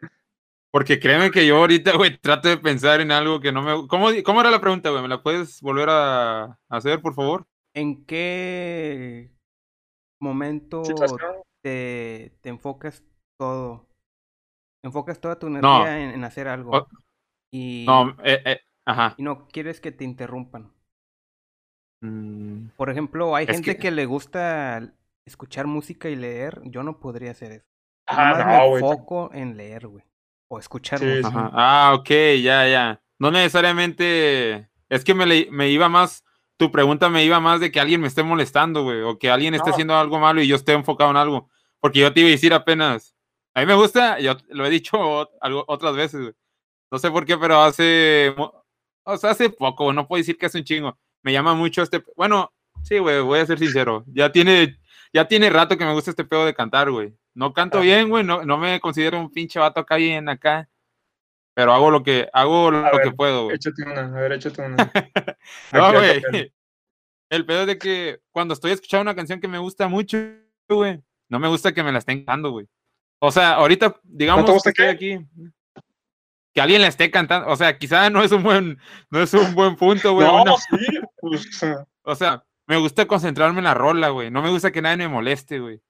Porque 0.73 0.99
créeme 0.99 1.29
que 1.29 1.45
yo 1.45 1.57
ahorita, 1.57 1.91
güey, 1.97 2.17
trato 2.17 2.49
de 2.49 2.57
pensar 2.57 2.99
en 2.99 3.11
algo 3.11 3.39
que 3.39 3.51
no 3.51 3.61
me... 3.61 3.87
¿Cómo, 3.87 4.07
cómo 4.25 4.41
era 4.41 4.49
la 4.49 4.59
pregunta, 4.59 4.89
güey? 4.89 5.03
¿Me 5.03 5.07
la 5.07 5.21
puedes 5.21 5.61
volver 5.61 5.87
a 5.91 6.59
hacer, 6.67 6.99
por 6.99 7.13
favor? 7.13 7.45
¿En 7.75 8.05
qué 8.05 9.31
momento 10.19 10.81
te, 11.63 12.35
te 12.41 12.49
enfocas 12.49 13.03
todo? 13.39 13.87
Enfocas 14.83 15.21
toda 15.21 15.37
tu 15.37 15.47
energía 15.47 16.01
en, 16.03 16.09
en 16.09 16.23
hacer 16.23 16.47
algo. 16.47 16.71
O- 16.71 16.87
y, 17.53 17.85
No, 17.87 18.09
eh, 18.23 18.41
eh, 18.43 18.59
ajá. 18.85 19.13
y 19.17 19.21
no 19.23 19.47
quieres 19.47 19.79
que 19.79 19.91
te 19.91 20.03
interrumpan. 20.03 20.73
Mm, 22.01 22.69
Por 22.75 22.89
ejemplo, 22.89 23.35
hay 23.35 23.45
Es 23.45 23.51
gente 23.57 23.75
que- 23.75 23.81
que... 23.83 23.91
le 23.91 24.05
gusta 24.07 24.91
escuchar 25.25 25.67
música 25.67 26.09
y 26.09 26.15
leer. 26.15 26.61
Yo 26.65 26.81
no 26.81 26.99
podría 26.99 27.31
hacer 27.31 27.51
eso. 27.53 27.65
Ah, 28.07 28.31
Nada 28.31 28.45
más 28.45 28.57
no, 28.59 28.71
me 28.71 28.79
enfoco 28.79 29.29
en 29.33 29.55
leer, 29.55 29.87
güey. 29.87 30.03
O 30.47 30.59
escuchar 30.59 30.99
Sí, 30.99 31.05
música. 31.05 31.29
sí. 31.29 31.35
ajá. 31.35 31.49
Ah, 31.53 31.93
ok, 31.95 32.09
ya, 32.41 32.67
ya. 32.67 33.01
No 33.19 33.31
necesariamente... 33.31 34.69
Es 34.89 35.03
que 35.03 35.13
me, 35.13 35.25
le- 35.25 35.47
me 35.51 35.69
iba 35.69 35.89
más... 35.89 36.23
Tu 36.57 36.71
pregunta 36.71 37.09
me 37.09 37.25
iba 37.25 37.39
más 37.39 37.59
de 37.59 37.71
que 37.71 37.79
alguien 37.79 37.99
me 38.01 38.07
esté 38.07 38.21
molestando, 38.23 38.83
güey, 38.83 39.01
o 39.01 39.17
que 39.17 39.29
alguien 39.31 39.55
esté 39.55 39.69
No. 39.69 39.73
haciendo 39.73 39.95
algo 39.97 40.19
malo 40.19 40.41
y 40.41 40.47
yo 40.47 40.55
esté 40.55 40.73
enfocado 40.73 41.09
en 41.11 41.17
algo. 41.17 41.49
Porque 41.79 41.99
yo 41.99 42.13
te 42.13 42.19
iba 42.21 42.27
a 42.29 42.31
decir 42.31 42.53
apenas... 42.53 43.15
A 43.55 43.59
mí 43.59 43.65
me 43.67 43.75
gusta, 43.75 44.19
yo 44.19 44.35
lo 44.49 44.65
he 44.65 44.69
dicho 44.69 45.29
algo, 45.41 45.63
otras 45.67 45.95
veces, 45.95 46.21
güey. 46.21 46.33
No 46.91 46.99
sé 46.99 47.09
por 47.11 47.25
qué, 47.25 47.37
pero 47.37 47.61
hace... 47.61 48.33
O 49.05 49.17
sea, 49.17 49.31
hace 49.31 49.49
poco, 49.49 49.91
no 49.93 50.07
puedo 50.07 50.19
decir 50.19 50.37
que 50.37 50.45
hace 50.45 50.59
un 50.59 50.63
chingo. 50.63 50.97
Me 51.23 51.31
llama 51.33 51.53
mucho 51.55 51.81
este... 51.81 52.03
Bueno, 52.15 52.53
sí, 52.83 52.99
güey, 52.99 53.19
voy 53.21 53.39
a 53.39 53.45
ser 53.45 53.59
sincero. 53.59 54.03
Ya 54.07 54.31
tiene, 54.31 54.77
ya 55.13 55.27
tiene 55.27 55.49
rato 55.49 55.77
que 55.77 55.85
me 55.85 55.93
gusta 55.93 56.09
este 56.09 56.25
pedo 56.25 56.45
de 56.45 56.53
cantar, 56.53 56.89
güey. 56.91 57.13
No 57.35 57.53
canto 57.53 57.77
Ah. 57.79 57.81
bien, 57.81 58.09
güey, 58.09 58.23
no, 58.23 58.43
no 58.43 58.57
me 58.57 58.79
considero 58.79 59.19
un 59.19 59.31
pinche 59.31 59.59
vato 59.59 59.79
acá 59.79 59.95
bien 59.95 60.27
acá. 60.29 60.67
Pero 61.55 61.71
hago 61.71 61.91
lo 61.91 62.01
que, 62.01 62.27
hago 62.33 62.71
lo, 62.71 62.81
ver, 62.81 63.01
que 63.03 63.11
puedo, 63.11 63.43
güey. 63.45 63.55
Échate 63.57 63.83
una, 63.83 64.01
a 64.05 64.21
ver, 64.21 64.33
échate 64.33 64.61
una. 64.61 64.75
No, 65.71 65.91
güey. 65.93 66.21
El 67.29 67.45
pedo 67.45 67.61
es 67.61 67.67
de 67.67 67.77
que 67.77 68.19
cuando 68.31 68.53
estoy 68.53 68.71
escuchando 68.71 69.03
una 69.03 69.15
canción 69.15 69.39
que 69.39 69.47
me 69.47 69.57
gusta 69.57 69.87
mucho, 69.87 70.17
güey, 70.69 71.01
no 71.29 71.39
me 71.39 71.47
gusta 71.47 71.71
que 71.73 71.83
me 71.83 71.91
la 71.91 71.99
estén 71.99 72.19
cantando, 72.19 72.51
güey. 72.51 72.67
O 73.19 73.31
sea, 73.31 73.53
ahorita, 73.53 73.99
digamos 74.03 74.45
que 74.63 74.69
estoy 74.69 74.85
aquí, 74.85 75.19
que 76.53 76.61
alguien 76.61 76.81
la 76.81 76.87
esté 76.89 77.09
cantando, 77.09 77.47
o 77.49 77.55
sea, 77.55 77.77
quizá 77.77 78.09
no 78.11 78.21
es 78.23 78.31
un 78.31 78.43
buen, 78.43 78.77
no 79.09 79.21
es 79.21 79.33
un 79.33 79.55
buen 79.55 79.75
punto, 79.75 80.13
güey. 80.13 80.27
No, 80.27 80.43
una- 80.43 80.57
sí, 80.57 80.99
pues, 81.21 81.63
o 82.03 82.15
sea, 82.15 82.43
me 82.67 82.77
gusta 82.77 83.05
concentrarme 83.05 83.59
en 83.59 83.65
la 83.65 83.73
rola, 83.73 84.09
güey. 84.09 84.31
No 84.31 84.41
me 84.41 84.49
gusta 84.49 84.71
que 84.71 84.81
nadie 84.81 84.97
me 84.97 85.07
moleste, 85.07 85.59
güey. 85.59 85.81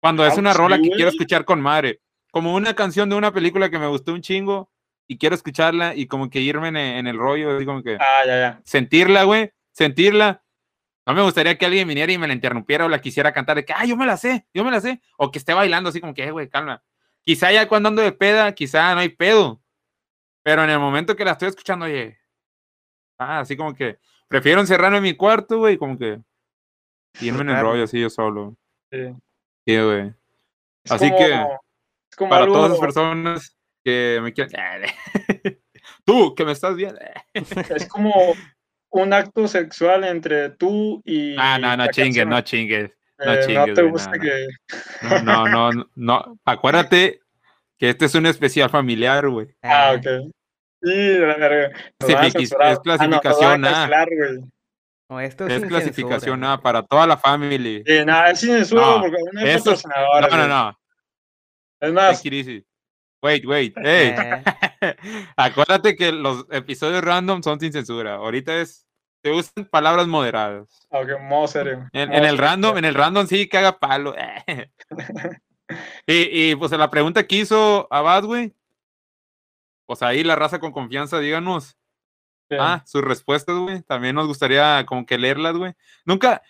Cuando 0.00 0.24
es 0.26 0.36
Ah, 0.36 0.40
una 0.40 0.52
rola 0.54 0.78
que 0.80 0.90
quiero 0.90 1.10
escuchar 1.10 1.44
con 1.44 1.60
madre. 1.60 2.00
Como 2.30 2.54
una 2.54 2.74
canción 2.74 3.08
de 3.10 3.16
una 3.16 3.32
película 3.32 3.68
que 3.70 3.78
me 3.78 3.86
gustó 3.88 4.12
un 4.14 4.22
chingo 4.22 4.70
y 5.08 5.18
quiero 5.18 5.34
escucharla 5.34 5.94
y 5.96 6.06
como 6.06 6.30
que 6.30 6.40
irme 6.40 6.68
en, 6.68 6.76
e- 6.76 6.98
en 6.98 7.06
el 7.08 7.18
rollo, 7.18 7.56
así 7.56 7.66
como 7.66 7.82
que 7.82 7.96
ah, 8.00 8.24
ya, 8.26 8.38
ya. 8.38 8.60
sentirla, 8.64 9.24
güey, 9.24 9.52
sentirla. 9.72 10.42
No 11.06 11.14
me 11.14 11.22
gustaría 11.22 11.58
que 11.58 11.66
alguien 11.66 11.88
viniera 11.88 12.12
y 12.12 12.18
me 12.18 12.28
la 12.28 12.34
interrumpiera 12.34 12.84
o 12.84 12.88
la 12.88 13.00
quisiera 13.00 13.32
cantar 13.32 13.56
de 13.56 13.64
que, 13.64 13.72
ah, 13.72 13.84
yo 13.84 13.96
me 13.96 14.06
la 14.06 14.16
sé, 14.16 14.46
yo 14.54 14.64
me 14.64 14.70
la 14.70 14.80
sé. 14.80 15.02
O 15.18 15.30
que 15.32 15.38
esté 15.40 15.52
bailando 15.54 15.90
así 15.90 16.00
como 16.00 16.14
que, 16.14 16.22
"Eh, 16.24 16.30
güey, 16.30 16.48
calma. 16.48 16.82
Quizá 17.22 17.50
ya 17.50 17.66
cuando 17.66 17.88
ando 17.88 18.02
de 18.02 18.12
peda, 18.12 18.54
quizá 18.54 18.94
no 18.94 19.00
hay 19.00 19.08
pedo. 19.08 19.60
Pero 20.44 20.62
en 20.62 20.70
el 20.70 20.78
momento 20.78 21.16
que 21.16 21.24
la 21.24 21.32
estoy 21.32 21.48
escuchando, 21.48 21.86
oye, 21.86 22.18
ah, 23.18 23.40
así 23.40 23.56
como 23.56 23.74
que 23.74 23.98
prefiero 24.30 24.60
encerrarme 24.60 24.98
en 24.98 25.02
mi 25.02 25.14
cuarto, 25.16 25.58
güey, 25.58 25.76
como 25.76 25.98
que 25.98 26.20
irme 27.20 27.40
en 27.42 27.50
el 27.50 27.60
rollo 27.60 27.84
así 27.84 28.00
yo 28.00 28.08
solo. 28.08 28.56
Sí. 28.92 29.12
Sí, 29.66 29.78
güey. 29.78 30.14
Así 30.88 31.10
como- 31.10 31.18
que, 31.18 31.46
como 32.16 32.30
Para 32.30 32.44
algo- 32.44 32.54
todas 32.54 32.70
las 32.70 32.80
personas 32.80 33.56
que 33.84 34.20
me 34.22 34.32
quieran. 34.32 34.82
Tú, 36.04 36.34
que 36.34 36.44
me 36.44 36.52
estás 36.52 36.76
viendo. 36.76 37.00
es 37.34 37.86
como 37.88 38.12
un 38.90 39.12
acto 39.12 39.46
sexual 39.48 40.04
entre 40.04 40.50
tú 40.50 41.00
y. 41.04 41.36
Ah, 41.38 41.58
no, 41.58 41.76
no 41.76 41.86
chingues, 41.88 42.26
no 42.26 42.40
chingues. 42.42 42.90
no 43.18 43.32
Eh, 43.32 43.40
chingues, 43.46 43.74
te 43.74 43.82
güey, 43.82 43.92
gusta 43.92 44.12
no, 44.12 44.20
que. 44.22 44.46
No, 45.02 45.22
no, 45.22 45.48
no, 45.48 45.72
no, 45.72 45.90
no. 45.94 46.38
Acuérdate 46.44 47.20
que 47.78 47.90
este 47.90 48.06
es 48.06 48.14
un 48.14 48.26
especial 48.26 48.68
familiar, 48.70 49.28
güey. 49.28 49.48
Ah, 49.62 49.94
ok. 49.96 50.30
Sí, 50.82 51.18
la 51.18 51.36
verga. 51.36 51.70
Clasific- 51.98 52.40
es 52.42 52.52
Ah, 52.52 52.74
no, 52.74 53.20
clasificación 53.20 53.62
van 53.62 53.64
a. 53.64 53.88
No, 55.10 55.20
esto 55.20 55.46
es, 55.46 55.54
Es 55.62 55.68
clasificación 55.68 56.20
censura, 56.40 56.52
A 56.52 56.60
para 56.62 56.82
toda 56.84 57.06
la 57.06 57.16
familia. 57.16 57.82
Sí, 57.84 58.04
nada, 58.04 58.30
es 58.30 58.40
sin 58.40 58.50
censura 58.50 58.82
No, 58.82 59.00
porque 59.00 59.16
no 59.32 59.40
hay 59.40 59.48
eso- 59.48 59.64
patrocinadores, 59.64 60.30
No, 60.30 60.36
no, 60.36 60.42
güey. 60.44 60.48
no. 60.48 60.78
Es 61.80 61.92
más. 61.92 62.22
Wait, 63.22 63.44
wait. 63.44 63.74
Hey. 63.76 64.14
Eh, 64.16 64.96
Acuérdate 65.36 65.94
que 65.96 66.12
los 66.12 66.46
episodios 66.50 67.02
random 67.04 67.42
son 67.42 67.60
sin 67.60 67.72
censura. 67.72 68.14
Ahorita 68.14 68.56
es. 68.60 68.86
Se 69.22 69.30
usan 69.32 69.66
palabras 69.66 70.06
moderadas. 70.06 70.86
aunque 70.90 71.14
modo 71.18 71.46
serio. 71.46 71.90
En, 71.92 72.08
modo 72.08 72.18
en 72.18 72.24
el 72.24 72.30
serio. 72.30 72.40
random, 72.40 72.78
en 72.78 72.84
el 72.86 72.94
random 72.94 73.26
sí 73.26 73.46
que 73.48 73.58
haga 73.58 73.78
palo. 73.78 74.14
y, 76.06 76.50
y 76.50 76.54
pues 76.56 76.72
la 76.72 76.88
pregunta 76.90 77.26
que 77.26 77.36
hizo 77.36 77.86
Abad, 77.90 78.24
güey. 78.24 78.54
Pues 79.90 80.02
ahí 80.02 80.22
la 80.22 80.36
raza 80.36 80.60
con 80.60 80.70
confianza, 80.70 81.18
díganos. 81.18 81.76
Sí. 82.48 82.56
Ah, 82.60 82.80
sus 82.86 83.02
respuestas, 83.02 83.56
güey. 83.56 83.82
También 83.82 84.14
nos 84.14 84.28
gustaría 84.28 84.86
como 84.86 85.04
que 85.04 85.18
leerlas, 85.18 85.56
güey. 85.56 85.72
Nunca, 86.04 86.42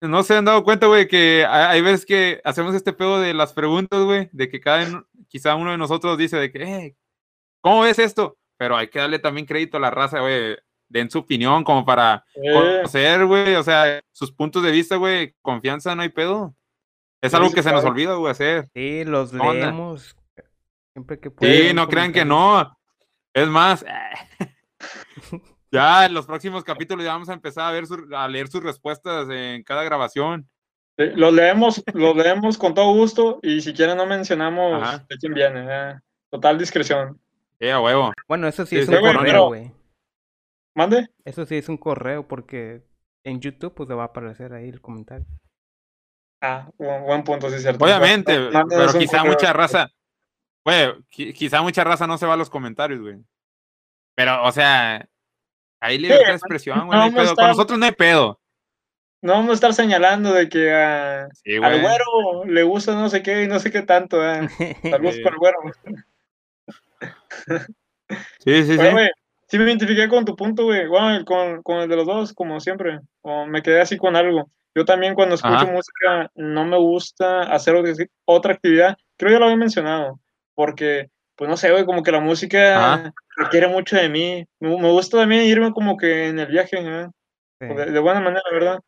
no 0.00 0.22
se 0.22 0.36
han 0.36 0.44
dado 0.44 0.62
cuenta, 0.62 0.86
güey, 0.86 1.08
que 1.08 1.44
hay 1.48 1.80
veces 1.80 2.06
que 2.06 2.40
hacemos 2.44 2.76
este 2.76 2.92
pedo 2.92 3.18
de 3.18 3.34
las 3.34 3.52
preguntas, 3.52 4.00
güey, 4.04 4.28
de 4.30 4.48
que 4.48 4.60
cada, 4.60 5.04
quizá 5.26 5.56
uno 5.56 5.72
de 5.72 5.78
nosotros 5.78 6.16
dice 6.16 6.36
de 6.36 6.52
que, 6.52 6.62
eh, 6.62 6.96
¿cómo 7.60 7.80
ves 7.80 7.98
esto? 7.98 8.38
Pero 8.56 8.76
hay 8.76 8.86
que 8.86 9.00
darle 9.00 9.18
también 9.18 9.48
crédito 9.48 9.76
a 9.76 9.80
la 9.80 9.90
raza, 9.90 10.20
güey. 10.20 10.56
Den 10.88 11.10
su 11.10 11.18
opinión 11.18 11.64
como 11.64 11.84
para 11.84 12.24
Eh, 12.36 12.52
conocer, 12.52 13.26
güey, 13.26 13.56
o 13.56 13.64
sea, 13.64 14.00
sus 14.12 14.30
puntos 14.30 14.62
de 14.62 14.70
vista, 14.70 14.94
güey. 14.94 15.34
Confianza, 15.42 15.96
no 15.96 16.02
hay 16.02 16.10
pedo. 16.10 16.54
Es 17.20 17.34
algo 17.34 17.50
que 17.50 17.64
se 17.64 17.72
nos 17.72 17.84
olvida, 17.84 18.14
güey, 18.14 18.30
hacer. 18.30 18.70
Sí, 18.74 19.02
los 19.04 19.32
leemos 19.32 20.14
siempre 20.92 21.18
que 21.20 21.28
Sí, 21.30 21.34
pueden. 21.36 21.76
no 21.76 21.88
crean 21.88 22.12
que 22.12 22.24
no. 22.24 22.76
Es 23.34 23.48
más, 23.48 23.84
ya 25.72 26.06
en 26.06 26.14
los 26.14 26.26
próximos 26.26 26.64
capítulos 26.64 27.04
ya 27.04 27.12
vamos 27.12 27.28
a 27.28 27.34
empezar 27.34 27.68
a 27.68 27.72
ver 27.72 27.86
su- 27.86 28.08
a 28.14 28.26
leer 28.28 28.48
sus 28.48 28.62
respuestas 28.62 29.28
en 29.30 29.62
cada 29.62 29.84
grabación. 29.84 30.48
sí, 30.98 31.06
los 31.14 31.32
leemos, 31.32 31.82
los 31.94 32.16
leemos 32.16 32.58
con 32.58 32.74
todo 32.74 32.92
gusto 32.92 33.38
y 33.42 33.60
si 33.60 33.72
quieren 33.72 33.96
no 33.96 34.06
mencionamos 34.06 34.82
Ajá. 34.82 35.06
de 35.08 35.16
quién 35.16 35.32
viene. 35.34 35.66
eh. 35.68 35.94
Total 36.30 36.58
discreción. 36.58 37.20
Eh, 37.58 37.72
a 37.72 37.80
huevo. 37.80 38.12
Bueno, 38.28 38.46
eso 38.48 38.64
sí 38.66 38.76
Sí, 38.76 38.82
es 38.82 38.86
sí, 38.88 38.94
un 38.94 39.00
güey, 39.00 39.14
correo, 39.14 39.46
güey. 39.48 39.72
¿Mande? 40.76 41.08
Eso 41.24 41.44
sí 41.46 41.56
es 41.56 41.68
un 41.68 41.76
correo 41.76 42.26
porque 42.28 42.82
en 43.24 43.40
YouTube 43.40 43.74
pues 43.74 43.88
le 43.88 43.94
va 43.94 44.04
a 44.04 44.06
aparecer 44.06 44.52
ahí 44.52 44.68
el 44.68 44.80
comentario. 44.80 45.26
Ah, 46.42 46.70
buen, 46.78 47.02
buen 47.04 47.24
punto, 47.24 47.48
sí 47.50 47.56
es 47.56 47.62
cierto. 47.62 47.84
Obviamente, 47.84 48.32
pero 48.68 48.92
quizá 48.98 49.18
correo. 49.18 49.32
mucha 49.32 49.52
raza, 49.52 49.88
güey, 50.64 50.92
qui- 51.10 51.32
quizá 51.32 51.62
mucha 51.62 51.84
raza 51.84 52.06
no 52.06 52.18
se 52.18 52.26
va 52.26 52.34
a 52.34 52.36
los 52.36 52.50
comentarios, 52.50 53.00
güey. 53.00 53.16
Pero, 54.14 54.42
o 54.44 54.52
sea, 54.52 55.06
hay 55.80 55.98
libertad 55.98 56.28
de 56.28 56.34
expresión, 56.36 56.86
güey, 56.86 56.98
no 56.98 57.04
a. 57.04 57.34
Con 57.34 57.46
nosotros 57.48 57.78
no 57.78 57.84
hay 57.86 57.92
pedo. 57.92 58.38
No 59.22 59.34
vamos 59.34 59.50
a 59.50 59.54
estar 59.54 59.74
señalando 59.74 60.32
de 60.32 60.48
que 60.48 61.26
Sí, 61.44 61.56
al 61.56 61.80
güero 61.82 62.44
le 62.46 62.62
gusta 62.62 62.94
no 62.94 63.10
sé 63.10 63.22
qué 63.22 63.42
y 63.44 63.46
no 63.48 63.58
sé 63.60 63.70
qué 63.70 63.82
tanto. 63.82 64.18
eh. 64.26 64.48
Saludos 64.90 65.16
Sí. 65.16 65.22
con 65.22 65.32
el 65.34 65.38
güero. 65.38 65.58
Sí, 67.38 67.56
sí, 68.64 68.64
sí. 68.64 68.78
Oye, 68.78 68.90
güey, 68.92 69.10
sí 69.46 69.58
me 69.58 69.64
identifiqué 69.64 70.08
con 70.08 70.24
tu 70.24 70.34
punto, 70.36 70.64
güey. 70.64 70.86
Bueno, 70.86 71.24
con, 71.24 71.62
con 71.62 71.78
el 71.80 71.88
de 71.88 71.96
los 71.96 72.06
dos, 72.06 72.32
como 72.32 72.60
siempre. 72.60 73.00
O 73.22 73.46
me 73.46 73.62
quedé 73.62 73.80
así 73.80 73.96
con 73.98 74.16
algo. 74.16 74.50
Yo 74.74 74.84
también 74.84 75.14
cuando 75.14 75.34
escucho 75.34 75.54
Ajá. 75.54 75.66
música 75.66 76.30
no 76.36 76.64
me 76.64 76.78
gusta 76.78 77.42
hacer 77.42 77.74
otra- 77.74 77.92
otra 78.24 78.54
actividad. 78.54 78.96
Creo 79.16 79.28
que 79.30 79.32
ya 79.34 79.38
lo 79.38 79.44
había 79.46 79.56
mencionado. 79.56 80.18
Porque, 80.60 81.08
pues 81.36 81.48
no 81.48 81.56
sé, 81.56 81.70
güey, 81.70 81.86
como 81.86 82.02
que 82.02 82.12
la 82.12 82.20
música 82.20 82.92
Ajá. 82.92 83.14
requiere 83.34 83.66
mucho 83.66 83.96
de 83.96 84.10
mí. 84.10 84.44
Me, 84.60 84.68
me 84.68 84.90
gusta 84.90 85.16
también 85.16 85.44
irme 85.44 85.72
como 85.72 85.96
que 85.96 86.28
en 86.28 86.38
el 86.38 86.48
viaje, 86.48 86.76
¿eh? 86.78 87.06
Sí. 87.58 87.66
de, 87.66 87.86
de 87.86 87.98
buena 87.98 88.20
manera, 88.20 88.42
¿verdad? 88.52 88.78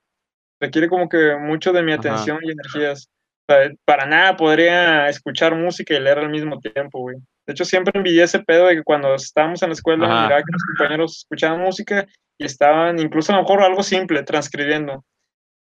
Requiere 0.60 0.90
como 0.90 1.08
que 1.08 1.34
mucho 1.40 1.72
de 1.72 1.82
mi 1.82 1.92
Ajá. 1.92 2.00
atención 2.00 2.40
y 2.42 2.50
energías. 2.50 3.08
O 3.48 3.54
sea, 3.54 3.72
para 3.86 4.04
nada 4.04 4.36
podría 4.36 5.08
escuchar 5.08 5.54
música 5.54 5.94
y 5.94 6.00
leer 6.00 6.18
al 6.18 6.28
mismo 6.28 6.60
tiempo, 6.60 6.98
güey. 7.00 7.16
De 7.46 7.54
hecho, 7.54 7.64
siempre 7.64 7.92
envidié 7.94 8.24
ese 8.24 8.40
pedo 8.40 8.66
de 8.66 8.76
que 8.76 8.82
cuando 8.82 9.14
estábamos 9.14 9.62
en 9.62 9.70
la 9.70 9.74
escuela, 9.74 10.06
Ajá. 10.06 10.22
miraba 10.24 10.42
que 10.42 10.52
los 10.52 10.62
compañeros 10.76 11.18
escuchaban 11.20 11.58
música 11.58 12.06
y 12.36 12.44
estaban, 12.44 12.98
incluso 12.98 13.32
a 13.32 13.36
lo 13.36 13.42
mejor 13.44 13.62
algo 13.62 13.82
simple, 13.82 14.24
transcribiendo. 14.24 15.06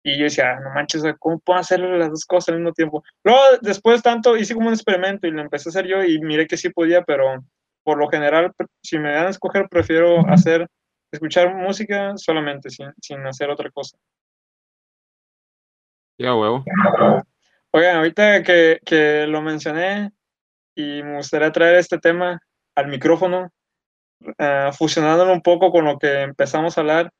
Y 0.03 0.17
yo 0.17 0.23
decía, 0.23 0.51
"Ah, 0.51 0.59
no 0.61 0.69
manches, 0.71 1.03
¿cómo 1.19 1.39
puedo 1.39 1.59
hacer 1.59 1.79
las 1.79 2.09
dos 2.09 2.25
cosas 2.25 2.49
al 2.49 2.55
mismo 2.55 2.73
tiempo? 2.73 3.03
Luego, 3.23 3.41
después 3.61 4.01
tanto, 4.01 4.37
hice 4.37 4.53
como 4.53 4.67
un 4.67 4.73
experimento 4.73 5.27
y 5.27 5.31
lo 5.31 5.41
empecé 5.41 5.69
a 5.69 5.71
hacer 5.71 5.87
yo 5.87 6.03
y 6.03 6.19
miré 6.19 6.47
que 6.47 6.57
sí 6.57 6.69
podía, 6.69 7.03
pero 7.03 7.43
por 7.83 7.97
lo 7.97 8.07
general, 8.07 8.53
si 8.81 8.97
me 8.97 9.11
dan 9.11 9.27
a 9.27 9.29
escoger, 9.29 9.67
prefiero 9.69 10.21
hacer, 10.29 10.67
escuchar 11.11 11.53
música 11.55 12.13
solamente, 12.17 12.69
sin, 12.69 12.91
sin 13.01 13.25
hacer 13.25 13.49
otra 13.49 13.69
cosa. 13.71 13.97
Sí, 16.17 16.25
a 16.25 16.35
huevo. 16.35 16.63
Oigan, 17.71 17.97
ahorita 17.97 18.43
que, 18.43 18.79
que 18.85 19.25
lo 19.27 19.41
mencioné 19.41 20.11
y 20.75 21.03
me 21.03 21.17
gustaría 21.17 21.51
traer 21.51 21.75
este 21.75 21.97
tema 21.97 22.39
al 22.75 22.87
micrófono, 22.87 23.51
eh, 24.37 24.69
fusionándolo 24.73 25.33
un 25.33 25.41
poco 25.41 25.71
con 25.71 25.85
lo 25.85 25.97
que 25.97 26.21
empezamos 26.21 26.77
a 26.77 26.81
hablar 26.81 27.11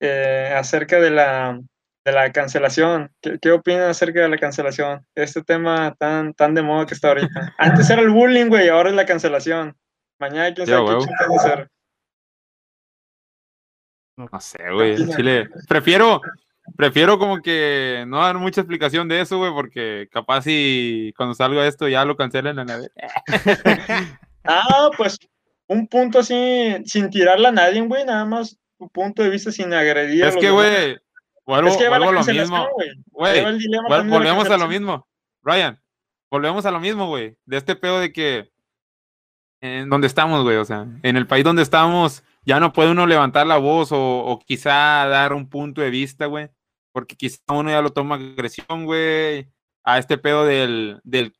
eh, 0.00 0.52
acerca 0.56 0.98
de 1.00 1.10
la, 1.10 1.60
de 2.04 2.12
la 2.12 2.32
cancelación. 2.32 3.12
¿Qué, 3.20 3.38
qué 3.40 3.52
opinan 3.52 3.90
acerca 3.90 4.20
de 4.20 4.28
la 4.28 4.38
cancelación? 4.38 5.06
Este 5.14 5.42
tema 5.42 5.94
tan, 5.98 6.34
tan 6.34 6.54
de 6.54 6.62
moda 6.62 6.86
que 6.86 6.94
está 6.94 7.08
ahorita. 7.08 7.54
Antes 7.58 7.90
era 7.90 8.02
el 8.02 8.10
bullying, 8.10 8.46
güey, 8.46 8.68
ahora 8.68 8.90
es 8.90 8.94
la 8.94 9.06
cancelación. 9.06 9.76
Mañana 10.18 10.54
quién 10.54 10.66
sabe 10.66 10.78
qué 10.78 10.90
huevo. 10.90 11.04
chingados 11.04 11.44
hacer. 11.44 11.68
No 14.16 14.40
sé, 14.40 14.70
güey. 14.72 14.94
opinas? 14.94 15.16
Chile. 15.16 15.48
Prefiero, 15.68 16.20
prefiero 16.76 17.18
como 17.18 17.40
que 17.40 18.04
no 18.06 18.18
dar 18.18 18.36
mucha 18.38 18.60
explicación 18.60 19.08
de 19.08 19.20
eso, 19.20 19.38
güey, 19.38 19.52
porque 19.52 20.08
capaz 20.10 20.42
si 20.42 21.12
cuando 21.16 21.34
salga 21.34 21.66
esto 21.66 21.88
ya 21.88 22.04
lo 22.04 22.16
cancelen 22.16 22.58
a 22.58 22.64
la 22.64 22.76
vez. 22.78 22.90
Ah, 24.44 24.90
pues 24.96 25.20
un 25.68 25.86
punto 25.86 26.18
así, 26.18 26.74
sin 26.84 27.10
tirarla 27.10 27.50
a 27.50 27.52
nadie, 27.52 27.80
güey, 27.82 28.04
nada 28.04 28.24
más 28.24 28.58
un 28.78 28.88
punto 28.88 29.22
de 29.22 29.30
vista 29.30 29.52
sin 29.52 29.72
agredir. 29.72 30.24
a 30.24 30.28
Es 30.28 30.34
los 30.34 30.42
que, 30.42 30.50
güey, 30.50 30.98
vuelvo, 31.46 31.68
es 31.68 31.76
que 31.76 31.88
vuelvo 31.88 32.08
a 32.08 32.12
lo 32.12 32.24
mismo. 32.42 32.68
güey. 33.12 33.44
Volvemos 34.10 34.50
a 34.50 34.56
lo 34.58 34.68
mismo. 34.68 35.08
Ryan, 35.42 35.80
volvemos 36.30 36.66
a 36.66 36.70
lo 36.70 36.80
mismo, 36.80 37.06
güey. 37.08 37.36
De 37.44 37.56
este 37.56 37.76
pedo 37.76 37.98
de 38.00 38.12
que 38.12 38.50
en 39.60 39.88
donde 39.88 40.06
estamos, 40.08 40.42
güey, 40.42 40.56
o 40.56 40.64
sea, 40.64 40.86
en 41.02 41.16
el 41.16 41.26
país 41.26 41.44
donde 41.44 41.62
estamos, 41.62 42.24
ya 42.44 42.58
no 42.58 42.72
puede 42.72 42.90
uno 42.90 43.06
levantar 43.06 43.46
la 43.46 43.58
voz 43.58 43.92
o, 43.92 43.98
o 44.24 44.38
quizá 44.40 45.06
dar 45.06 45.32
un 45.32 45.48
punto 45.48 45.80
de 45.80 45.90
vista, 45.90 46.26
güey, 46.26 46.48
porque 46.92 47.14
quizá 47.16 47.38
uno 47.48 47.70
ya 47.70 47.80
lo 47.80 47.90
toma 47.92 48.16
agresión, 48.16 48.84
güey, 48.86 49.48
a 49.84 49.98
este 49.98 50.18
pedo 50.18 50.44
del, 50.44 51.00
del 51.04 51.36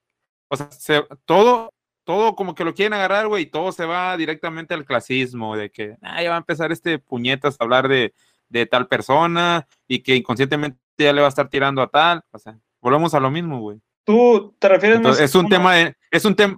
o 0.49 0.57
sea, 0.57 0.71
se- 0.71 1.05
todo, 1.25 1.73
todo 2.05 2.37
como 2.37 2.55
que 2.55 2.65
lo 2.65 2.75
quieren 2.75 2.93
agarrar, 2.95 3.27
güey, 3.27 3.43
y 3.45 3.47
todo 3.47 3.73
se 3.73 3.87
va 3.87 4.17
directamente 4.17 4.73
al 4.75 4.85
clasismo, 4.85 5.57
de 5.57 5.71
que, 5.73 5.97
ah, 6.03 6.23
ya 6.23 6.29
va 6.31 6.37
a 6.37 6.39
empezar 6.39 6.71
este 6.71 7.01
puñetas 7.01 7.57
a 7.59 7.65
hablar 7.65 7.89
de, 7.89 8.15
de 8.53 8.67
tal 8.67 8.87
persona 8.87 9.67
y 9.89 10.03
que 10.03 10.15
inconscientemente 10.15 10.79
ya 10.99 11.13
le 11.13 11.21
va 11.21 11.27
a 11.27 11.31
estar 11.31 11.49
tirando 11.49 11.83
a 11.83 11.89
tal, 11.89 12.23
o 12.31 12.39
sea, 12.39 12.59
volvemos 12.81 13.15
a 13.15 13.21
lo 13.21 13.31
mismo, 13.31 13.61
güey. 13.61 13.81
Tú 14.05 14.55
te 14.59 14.69
refieres 14.69 14.99
más 14.99 15.19
Entonces, 15.19 15.31
es 15.31 15.35
un 15.35 15.49
tema 15.49 15.75
de, 15.75 15.97
es 16.11 16.25
un 16.25 16.37
tema, 16.37 16.57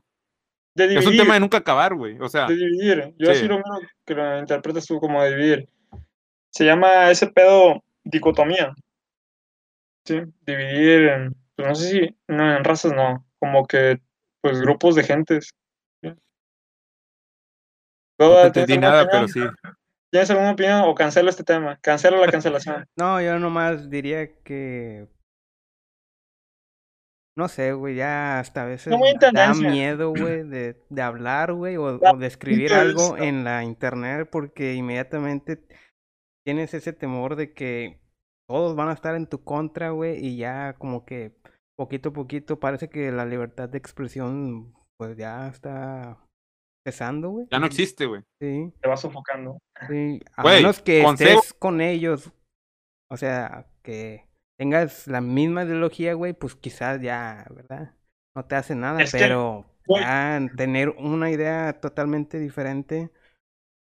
de 0.75 0.99
es 0.99 1.07
un 1.07 1.17
tema 1.17 1.35
de 1.35 1.41
nunca 1.41 1.59
acabar, 1.59 1.95
güey. 1.95 2.19
O 2.21 2.29
sea, 2.29 2.47
de 2.47 2.57
dividir. 2.57 3.15
Yo 3.17 3.27
sí. 3.27 3.33
así 3.33 3.49
lo 3.49 3.57
miro 3.57 3.81
que 4.05 4.15
lo 4.15 4.39
interpretas 4.39 4.87
tú 4.87 4.99
como 4.99 5.25
dividir. 5.25 5.69
Se 6.51 6.65
llama 6.65 7.11
ese 7.11 7.29
pedo 7.29 7.83
dicotomía. 8.03 8.75
Sí, 10.05 10.21
dividir 10.47 11.09
en, 11.09 11.37
pues 11.57 11.69
no 11.69 11.75
sé 11.75 11.91
si, 11.91 12.17
no, 12.29 12.57
en 12.57 12.65
razas 12.65 12.93
no, 12.93 13.27
como 13.39 13.67
que, 13.67 14.01
pues 14.41 14.61
grupos 14.61 14.95
de 14.97 15.05
gentes. 15.05 15.51
¿sí? 16.03 16.09
no 18.19 18.29
¿Tú, 18.29 18.35
te 18.35 18.35
¿Tienes 18.35 18.47
entendí 18.47 18.79
nada, 18.79 19.05
opinión? 19.05 19.31
pero 19.33 19.49
sí. 19.49 19.75
¿Tienes 20.15 20.31
alguna 20.31 20.53
opinión 20.53 20.83
o 20.83 20.95
cancelo 20.95 21.29
este 21.29 21.43
tema? 21.43 21.77
Cancelo 21.83 22.25
la 22.25 22.31
cancelación. 22.31 22.87
No, 22.97 23.21
yo 23.21 23.37
nomás 23.41 23.91
diría 23.91 24.41
que. 24.45 25.09
No 27.37 27.49
sé, 27.49 27.73
güey, 27.73 27.97
ya 27.97 28.39
hasta 28.39 28.63
a 28.63 28.67
veces 28.67 28.95
da 29.33 29.55
miedo, 29.55 30.11
güey, 30.17 30.45
de, 30.45 30.81
de 30.89 31.03
hablar, 31.03 31.53
güey, 31.53 31.77
o, 31.79 31.99
o 31.99 32.17
de 32.17 32.29
escribir 32.29 32.75
algo 32.75 33.17
en 33.17 33.43
la 33.43 33.65
internet 33.65 34.29
porque 34.31 34.75
inmediatamente 34.75 35.67
tienes 36.47 36.75
ese 36.75 36.93
temor 36.93 37.35
de 37.35 37.53
que 37.53 38.01
todos 38.49 38.77
van 38.77 38.91
a 38.91 38.93
estar 38.93 39.17
en 39.17 39.27
tu 39.27 39.43
contra, 39.43 39.91
güey, 39.91 40.25
y 40.25 40.37
ya 40.37 40.75
como 40.75 41.05
que 41.05 41.35
poquito 41.77 42.11
a 42.11 42.13
poquito 42.13 42.61
parece 42.61 42.89
que 42.89 43.11
la 43.11 43.27
libertad 43.27 43.69
de 43.69 43.79
expresión 43.79 44.77
pues 44.97 45.17
ya 45.17 45.49
está 45.49 46.24
cesando, 46.85 47.31
güey. 47.31 47.47
Ya 47.51 47.59
no 47.59 47.67
existe, 47.67 48.07
güey. 48.07 48.23
Sí. 48.41 48.73
Te 48.81 48.89
vas 48.89 49.01
sofocando. 49.01 49.59
Sí, 49.89 50.21
a 50.37 50.43
menos 50.45 50.83
que 50.83 51.03
consejo- 51.03 51.39
estés 51.41 51.55
con 51.55 51.81
ellos, 51.81 52.33
o 53.11 53.17
sea, 53.17 53.67
que 53.83 54.27
tengas 54.59 55.07
la 55.07 55.21
misma 55.21 55.65
ideología, 55.65 56.15
güey, 56.15 56.33
pues 56.33 56.55
quizás 56.55 57.01
ya, 57.01 57.47
¿verdad? 57.55 57.95
No 58.37 58.45
te 58.45 58.55
hace 58.57 58.75
nada, 58.75 59.03
Es 59.03 59.13
pero 59.13 59.65
ya 59.89 60.41
tener 60.57 60.91
una 60.91 61.31
idea 61.31 61.81
totalmente 61.81 62.39
diferente 62.39 63.11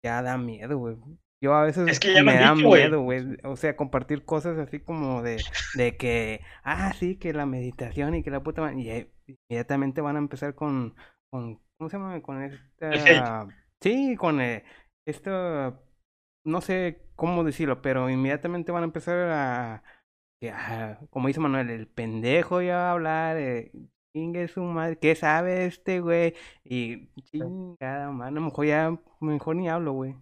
ya 0.04 0.22
da 0.22 0.38
miedo, 0.38 0.78
güey. 0.78 0.96
Yo 1.42 1.54
a 1.54 1.62
veces 1.62 1.88
Es 1.88 2.00
que 2.00 2.14
ya 2.14 2.20
lo 2.20 2.26
me 2.26 2.34
da 2.34 2.52
dicho, 2.54 2.68
miedo, 2.68 3.02
güey. 3.02 3.36
O 3.44 3.56
sea, 3.56 3.76
compartir 3.76 4.24
cosas 4.24 4.58
así 4.58 4.80
como 4.80 5.22
de, 5.22 5.40
de 5.74 5.96
que, 5.96 6.40
ah, 6.64 6.92
sí, 6.94 7.16
que 7.16 7.32
la 7.32 7.46
meditación 7.46 8.14
y 8.16 8.22
que 8.24 8.30
la 8.30 8.42
puta 8.42 8.60
madre. 8.60 9.10
Y 9.26 9.32
inmediatamente 9.48 10.00
van 10.00 10.16
a 10.16 10.20
empezar 10.20 10.54
con, 10.56 10.96
con 11.30 11.60
¿cómo 11.78 11.88
se 11.88 11.96
llama? 11.96 12.20
Con 12.20 12.42
esta. 12.42 13.46
Sí, 13.80 14.16
con 14.16 14.40
eh, 14.40 14.64
esta. 15.06 15.80
No 16.44 16.60
sé 16.60 17.08
cómo 17.16 17.44
decirlo, 17.44 17.80
pero 17.80 18.10
inmediatamente 18.10 18.72
van 18.72 18.82
a 18.82 18.86
empezar 18.86 19.30
a. 19.30 19.82
que, 20.40 20.50
ah, 20.50 20.98
como 21.10 21.28
dice 21.28 21.40
Manuel, 21.40 21.70
el 21.70 21.86
pendejo 21.86 22.60
ya 22.60 22.76
va 22.76 22.88
a 22.88 22.92
hablar. 22.92 23.36
eh, 23.38 23.72
chingue 24.12 24.48
su 24.48 24.62
madre, 24.62 24.98
¿qué 24.98 25.14
sabe 25.14 25.66
este 25.66 26.00
güey? 26.00 26.34
Y 26.64 27.08
chingada, 27.22 28.10
mano, 28.10 28.40
mejor 28.40 28.66
ya, 28.66 28.98
mejor 29.20 29.56
ni 29.56 29.68
hablo, 29.68 29.92
güey. 29.92 30.16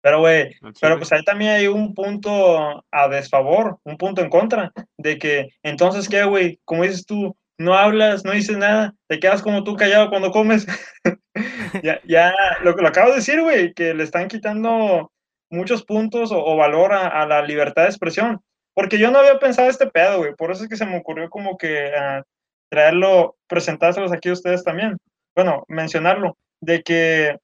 Pero, 0.00 0.20
güey, 0.20 0.54
pero 0.80 0.96
pues 0.96 1.12
ahí 1.12 1.24
también 1.24 1.50
hay 1.50 1.66
un 1.66 1.92
punto 1.92 2.84
a 2.90 3.08
desfavor, 3.08 3.80
un 3.82 3.96
punto 3.96 4.22
en 4.22 4.30
contra, 4.30 4.72
de 4.96 5.18
que 5.18 5.48
entonces, 5.62 6.08
¿qué, 6.08 6.24
güey? 6.24 6.60
Como 6.64 6.84
dices 6.84 7.04
tú, 7.04 7.36
no 7.58 7.74
hablas, 7.74 8.24
no 8.24 8.32
dices 8.32 8.56
nada, 8.56 8.94
te 9.08 9.18
quedas 9.18 9.42
como 9.42 9.64
tú 9.64 9.76
callado 9.76 10.08
cuando 10.10 10.30
comes. 10.30 10.66
ya, 11.82 12.00
ya, 12.04 12.32
lo 12.62 12.74
que 12.74 12.82
lo 12.82 12.88
acabo 12.88 13.10
de 13.10 13.16
decir, 13.16 13.42
güey, 13.42 13.74
que 13.74 13.94
le 13.94 14.04
están 14.04 14.28
quitando 14.28 15.10
muchos 15.50 15.84
puntos 15.84 16.30
o, 16.32 16.56
valor 16.56 16.92
a, 16.92 17.26
la 17.26 17.42
libertad 17.42 17.82
de 17.82 17.88
expresión. 17.88 18.40
Porque 18.74 18.98
yo 18.98 19.10
no 19.10 19.18
había 19.18 19.40
pensado 19.40 19.68
este 19.68 19.88
pedo, 19.88 20.18
güey, 20.18 20.34
por 20.36 20.52
eso 20.52 20.62
es 20.62 20.68
que 20.68 20.76
se 20.76 20.86
me 20.86 20.96
ocurrió 20.96 21.28
como 21.30 21.58
que 21.58 21.90
uh, 21.90 22.22
traerlo, 22.70 23.36
presentárselos 23.48 24.12
aquí 24.12 24.28
a 24.28 24.34
ustedes 24.34 24.62
también. 24.62 24.96
Bueno, 25.34 25.64
mencionarlo, 25.66 26.36
de 26.60 26.82
que 26.82 27.36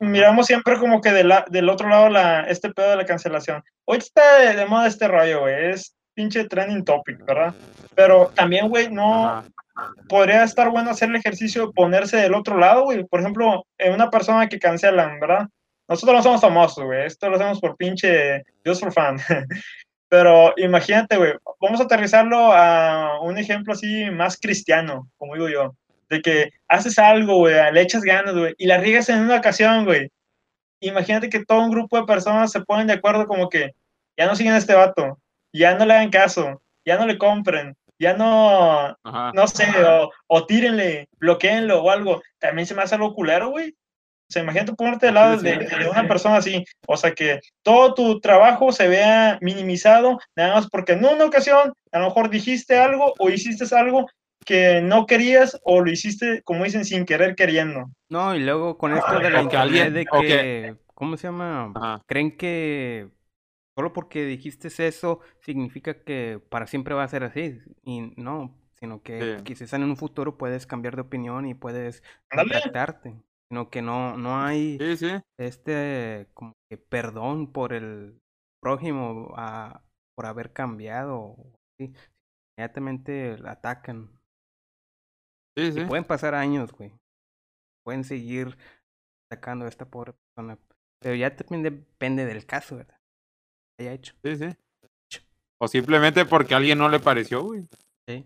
miramos 0.00 0.46
siempre 0.46 0.78
como 0.78 1.00
que 1.00 1.10
de 1.10 1.42
del 1.48 1.68
otro 1.68 1.88
lado 1.88 2.08
la, 2.08 2.42
este 2.42 2.70
pedo 2.70 2.90
de 2.90 2.96
la 2.96 3.06
cancelación. 3.06 3.62
Hoy 3.86 3.98
está 3.98 4.38
de, 4.54 4.66
moda 4.66 4.86
este 4.86 5.08
rollo, 5.08 5.40
güey. 5.40 5.72
Pinche 6.14 6.44
trending 6.44 6.84
topic, 6.84 7.24
¿verdad? 7.24 7.54
Pero 7.94 8.32
también, 8.34 8.68
güey, 8.68 8.90
no 8.90 9.44
podría 10.08 10.44
estar 10.44 10.70
bueno 10.70 10.90
hacer 10.90 11.10
el 11.10 11.16
ejercicio 11.16 11.66
de 11.66 11.72
ponerse 11.72 12.16
del 12.16 12.34
otro 12.34 12.58
lado, 12.58 12.84
güey. 12.84 13.04
Por 13.04 13.20
ejemplo, 13.20 13.66
en 13.78 13.94
una 13.94 14.10
persona 14.10 14.48
que 14.48 14.58
cancelan, 14.58 15.20
¿verdad? 15.20 15.48
Nosotros 15.88 16.16
no 16.16 16.22
somos 16.22 16.40
famosos, 16.40 16.84
güey. 16.84 17.06
Esto 17.06 17.28
lo 17.28 17.36
hacemos 17.36 17.60
por 17.60 17.76
pinche 17.76 18.42
Dios 18.64 18.80
for 18.80 18.92
fan. 18.92 19.18
Pero 20.08 20.54
imagínate, 20.56 21.16
güey, 21.16 21.32
vamos 21.60 21.80
a 21.80 21.84
aterrizarlo 21.84 22.52
a 22.52 23.20
un 23.20 23.36
ejemplo 23.36 23.72
así 23.72 24.10
más 24.10 24.38
cristiano, 24.38 25.08
como 25.16 25.34
digo 25.34 25.48
yo 25.48 25.74
de 26.08 26.22
que 26.22 26.50
haces 26.68 26.98
algo, 26.98 27.38
güey, 27.38 27.54
le 27.72 27.80
echas 27.80 28.02
ganas, 28.02 28.34
güey, 28.34 28.54
y 28.58 28.66
la 28.66 28.78
riegas 28.78 29.08
en 29.08 29.20
una 29.20 29.36
ocasión, 29.36 29.84
güey. 29.84 30.10
Imagínate 30.80 31.28
que 31.28 31.44
todo 31.44 31.60
un 31.60 31.70
grupo 31.70 31.96
de 31.96 32.06
personas 32.06 32.52
se 32.52 32.60
ponen 32.60 32.86
de 32.86 32.94
acuerdo 32.94 33.26
como 33.26 33.48
que 33.48 33.72
ya 34.16 34.26
no 34.26 34.36
siguen 34.36 34.52
a 34.52 34.58
este 34.58 34.74
vato, 34.74 35.18
ya 35.58 35.76
no 35.76 35.86
le 35.86 35.94
hagan 35.94 36.10
caso, 36.10 36.60
ya 36.84 36.98
no 36.98 37.06
le 37.06 37.16
compren, 37.16 37.76
ya 37.98 38.14
no, 38.14 38.96
no 39.32 39.46
sé, 39.46 39.66
o, 39.84 40.10
o, 40.26 40.46
tírenle, 40.46 41.08
bloqueenlo 41.18 41.82
o 41.82 41.90
algo. 41.90 42.22
También 42.38 42.66
se 42.66 42.74
me 42.74 42.82
hace 42.82 42.96
algo 42.96 43.14
culero, 43.14 43.50
güey. 43.50 43.70
O 43.70 44.32
sea, 44.32 44.42
imagínate 44.42 44.72
ponerte 44.72 45.06
del 45.06 45.14
lado 45.14 45.36
de, 45.36 45.58
de, 45.58 45.88
una 45.88 46.08
persona 46.08 46.38
así. 46.38 46.64
O 46.86 46.96
sea, 46.96 47.12
que 47.12 47.40
todo 47.62 47.94
tu 47.94 48.20
trabajo 48.20 48.72
se 48.72 48.88
vea 48.88 49.38
minimizado, 49.40 50.18
nada 50.34 50.54
más 50.54 50.68
porque 50.68 50.92
en 50.92 51.04
una 51.04 51.24
ocasión 51.24 51.72
a 51.92 51.98
lo 51.98 52.06
mejor 52.06 52.30
dijiste 52.30 52.76
algo 52.76 53.12
o 53.18 53.30
hiciste 53.30 53.64
algo 53.76 54.06
que 54.44 54.80
no 54.82 55.06
querías 55.06 55.58
o 55.62 55.80
lo 55.80 55.90
hiciste, 55.90 56.42
como 56.42 56.64
dicen, 56.64 56.84
sin 56.84 57.04
querer 57.04 57.34
queriendo. 57.34 57.90
No, 58.08 58.34
y 58.34 58.40
luego 58.40 58.76
con 58.76 58.96
esto 58.96 59.18
de 59.18 59.30
la 59.30 59.42
internet 59.42 59.92
de 59.92 60.04
que, 60.04 60.74
¿cómo 60.94 61.16
se 61.16 61.28
llama? 61.28 62.00
Creen 62.06 62.36
que 62.36 63.08
solo 63.76 63.92
porque 63.92 64.24
dijiste 64.24 64.68
eso 64.86 65.20
significa 65.40 66.02
que 66.02 66.40
para 66.48 66.66
siempre 66.66 66.94
va 66.94 67.04
a 67.04 67.08
ser 67.08 67.24
así. 67.24 67.60
Y 67.82 68.12
no, 68.16 68.56
sino 68.78 69.02
que 69.02 69.40
quizás 69.44 69.72
en 69.72 69.84
un 69.84 69.96
futuro 69.96 70.36
puedes 70.36 70.66
cambiar 70.66 70.96
de 70.96 71.02
opinión 71.02 71.46
y 71.46 71.54
puedes 71.54 72.02
adaptarte. 72.30 73.20
Sino 73.48 73.70
que 73.70 73.82
no, 73.82 74.16
no 74.16 74.42
hay 74.42 74.78
este 75.38 76.28
como 76.34 76.54
que 76.68 76.78
perdón 76.78 77.52
por 77.52 77.72
el 77.72 78.20
prójimo 78.60 79.34
a, 79.36 79.82
por 80.16 80.26
haber 80.26 80.52
cambiado. 80.52 81.36
Inmediatamente 82.56 83.36
atacan. 83.44 84.10
Sí, 85.56 85.72
sí. 85.72 85.84
pueden 85.84 86.04
pasar 86.04 86.34
años, 86.34 86.72
güey. 86.72 86.92
Pueden 87.84 88.02
seguir 88.02 88.56
sacando 89.30 89.66
a 89.66 89.68
esta 89.68 89.84
pobre 89.84 90.14
persona. 90.14 90.58
Pero 91.00 91.14
ya 91.14 91.36
también 91.36 91.62
depende 91.62 92.24
del 92.24 92.46
caso, 92.46 92.76
¿verdad? 92.76 92.98
Haya 93.78 93.92
hecho. 93.92 94.14
Sí, 94.22 94.36
sí. 94.36 94.48
O 95.58 95.68
simplemente 95.68 96.24
porque 96.24 96.54
a 96.54 96.56
alguien 96.58 96.78
no 96.78 96.88
le 96.88 97.00
pareció, 97.00 97.42
güey. 97.42 97.64
Sí. 98.06 98.24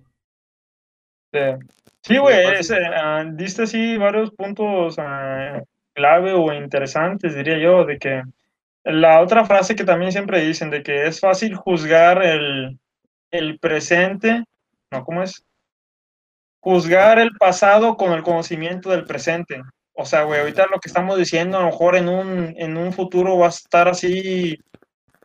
Sí, 2.03 2.17
güey, 2.17 2.47
uh, 2.47 3.37
diste 3.37 3.65
así 3.65 3.97
varios 3.99 4.31
puntos 4.31 4.97
uh, 4.99 5.63
clave 5.93 6.33
o 6.33 6.53
interesantes, 6.53 7.35
diría 7.35 7.59
yo, 7.59 7.85
de 7.85 7.99
que 7.99 8.23
la 8.85 9.21
otra 9.21 9.45
frase 9.45 9.77
que 9.77 9.85
también 9.85 10.11
siempre 10.11 10.41
dicen, 10.41 10.71
de 10.71 10.83
que 10.83 11.07
es 11.07 11.21
fácil 11.21 11.55
juzgar 11.55 12.25
el, 12.25 12.79
el 13.31 13.59
presente, 13.59 14.45
no, 14.91 15.05
¿cómo 15.05 15.23
es? 15.23 15.45
juzgar 16.61 17.19
el 17.19 17.37
pasado 17.37 17.97
con 17.97 18.13
el 18.13 18.23
conocimiento 18.23 18.91
del 18.91 19.05
presente. 19.05 19.63
O 19.95 20.05
sea, 20.05 20.23
güey, 20.25 20.41
ahorita 20.41 20.67
lo 20.71 20.79
que 20.79 20.89
estamos 20.89 21.19
diciendo, 21.19 21.57
a 21.57 21.61
lo 21.61 21.67
mejor 21.67 21.97
en 21.97 22.09
un, 22.09 22.55
en 22.57 22.77
un 22.77 22.93
futuro 22.93 23.39
va 23.39 23.47
a 23.47 23.51
estar 23.51 23.89
así, 23.89 24.59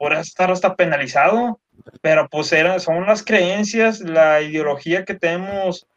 podrá 0.03 0.19
estar 0.19 0.51
hasta 0.51 0.75
penalizado, 0.75 1.61
pero 2.01 2.27
pues 2.29 2.51
eran, 2.51 2.81
son 2.81 3.05
las 3.05 3.23
creencias, 3.23 4.01
la 4.01 4.41
ideología 4.41 5.05
que 5.05 5.13
tenemos 5.13 5.87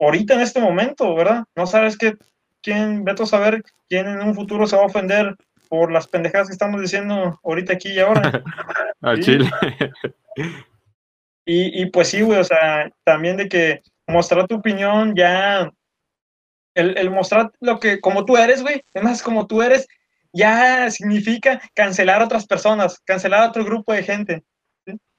ahorita 0.00 0.34
en 0.34 0.40
este 0.40 0.58
momento, 0.58 1.14
¿verdad? 1.14 1.44
No 1.54 1.64
sabes 1.64 1.96
que, 1.96 2.16
quién, 2.60 3.04
veto 3.04 3.22
a 3.22 3.26
saber 3.26 3.62
quién 3.88 4.08
en 4.08 4.22
un 4.22 4.34
futuro 4.34 4.66
se 4.66 4.74
va 4.74 4.82
a 4.82 4.86
ofender 4.86 5.36
por 5.68 5.92
las 5.92 6.08
pendejadas 6.08 6.48
que 6.48 6.52
estamos 6.54 6.80
diciendo 6.80 7.38
ahorita 7.44 7.74
aquí 7.74 7.90
y 7.90 8.00
ahora. 8.00 8.22
Al 9.02 9.20
Chile. 9.20 9.48
Y, 11.44 11.80
y 11.80 11.86
pues 11.90 12.08
sí, 12.08 12.22
güey, 12.22 12.40
o 12.40 12.44
sea, 12.44 12.90
también 13.04 13.36
de 13.36 13.48
que 13.48 13.82
mostrar 14.08 14.48
tu 14.48 14.56
opinión 14.56 15.14
ya, 15.14 15.70
el, 16.74 17.08
mostrar 17.12 17.52
lo 17.60 17.78
que, 17.78 18.00
como 18.00 18.24
tú 18.24 18.36
eres, 18.36 18.62
güey, 18.62 18.82
además 18.96 19.22
como 19.22 19.46
tú 19.46 19.62
eres, 19.62 19.86
ya 20.32 20.90
significa 20.90 21.60
cancelar 21.74 22.20
a 22.20 22.24
otras 22.24 22.46
personas, 22.46 23.00
cancelar 23.04 23.42
a 23.42 23.48
otro 23.48 23.64
grupo 23.64 23.92
de 23.92 24.02
gente. 24.02 24.44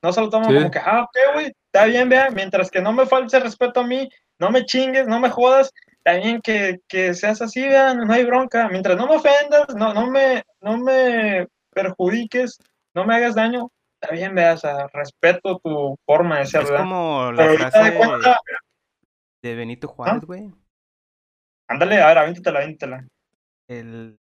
No 0.02 0.14
solo 0.14 0.30
tomo 0.30 0.48
como 0.48 0.72
que, 0.72 0.80
ah, 0.80 1.04
ok, 1.04 1.34
güey, 1.34 1.52
está 1.72 1.86
bien, 1.86 2.08
vea, 2.08 2.30
mientras 2.30 2.72
que 2.72 2.82
no 2.82 2.94
me 2.94 3.06
falte 3.06 3.40
respeto 3.40 3.82
a 3.82 3.88
mí, 3.88 4.08
no 4.40 4.50
me 4.50 4.66
chingues, 4.66 5.08
no 5.08 5.20
me 5.20 5.30
jodas, 5.30 5.74
está 5.98 6.14
bien 6.14 6.42
que, 6.42 6.80
que 6.88 7.14
seas 7.14 7.42
así, 7.42 7.62
vea, 7.62 7.94
no 7.94 8.12
hay 8.14 8.24
bronca, 8.24 8.70
mientras 8.70 8.98
no 8.98 9.08
me 9.08 9.18
ofendas, 9.18 9.76
no, 9.76 9.94
no, 9.94 10.10
me, 10.10 10.44
no 10.62 10.78
me 10.78 11.48
perjudiques, 11.72 12.58
no 12.96 13.06
me 13.06 13.16
hagas 13.16 13.36
daño, 13.36 13.70
está 14.02 14.16
bien, 14.16 14.34
vea, 14.34 14.54
o 14.54 14.58
sea, 14.58 14.88
respeto 14.94 15.60
tu 15.62 15.98
forma 16.06 16.40
de 16.40 16.46
ser, 16.46 16.64
es 16.64 16.72
como 16.72 17.32
la 17.34 17.54
frase 17.56 17.94
de 19.42 19.56
Benito 19.56 19.88
¿Ah? 19.90 19.94
Juárez, 19.94 20.26
güey. 20.26 20.52
Ándale, 21.68 22.02
a 22.02 22.08
ver, 22.08 22.18
avéntatela, 22.18 22.60
avéntatela. 22.60 23.08
El 23.68 24.18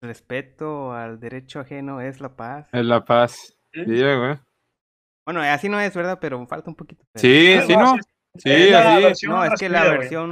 respeto 0.00 0.92
al 0.92 1.20
derecho 1.20 1.60
ajeno 1.60 2.00
es 2.00 2.20
la 2.20 2.36
paz. 2.36 2.68
Es 2.72 2.84
la 2.84 3.04
paz. 3.04 3.56
Sí, 3.72 3.84
güey. 3.84 4.38
Bueno, 5.24 5.42
así 5.42 5.68
no 5.68 5.80
es, 5.80 5.94
¿verdad? 5.94 6.18
Pero 6.20 6.46
falta 6.46 6.70
un 6.70 6.76
poquito. 6.76 7.04
Sí, 7.14 7.58
sí, 7.66 7.76
no. 7.76 7.96
Sí, 8.36 8.72
así. 8.72 9.26
No, 9.26 9.44
es 9.44 9.58
que 9.58 9.68
la 9.68 9.84
versión 9.90 10.30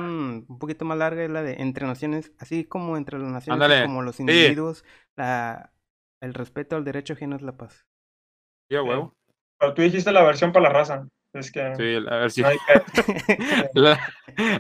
un 0.49 0.59
poquito 0.59 0.85
más 0.85 0.99
larga 0.99 1.25
es 1.25 1.31
la 1.31 1.43
de 1.43 1.55
entre 1.55 1.87
naciones, 1.87 2.33
así 2.39 2.65
como 2.65 2.97
entre 2.97 3.19
las 3.19 3.31
naciones, 3.31 3.83
como 3.83 4.03
los 4.03 4.21
individuos, 4.21 4.85
la, 5.17 5.73
el 6.21 6.35
respeto 6.35 6.77
al 6.77 6.85
derecho 6.85 7.15
ajeno 7.15 7.37
es 7.37 7.43
la 7.43 7.57
paz. 7.57 7.87
Sí, 8.71 8.77
huevo. 8.77 9.15
Pero 9.59 9.75
tú 9.75 9.83
dijiste 9.83 10.13
la 10.13 10.23
versión 10.23 10.53
para 10.53 10.69
la 10.69 10.73
raza. 10.73 11.09
Es 11.33 11.51
que. 11.51 11.75
Sí, 11.75 12.01
la 12.01 12.19
versión. 12.19 12.51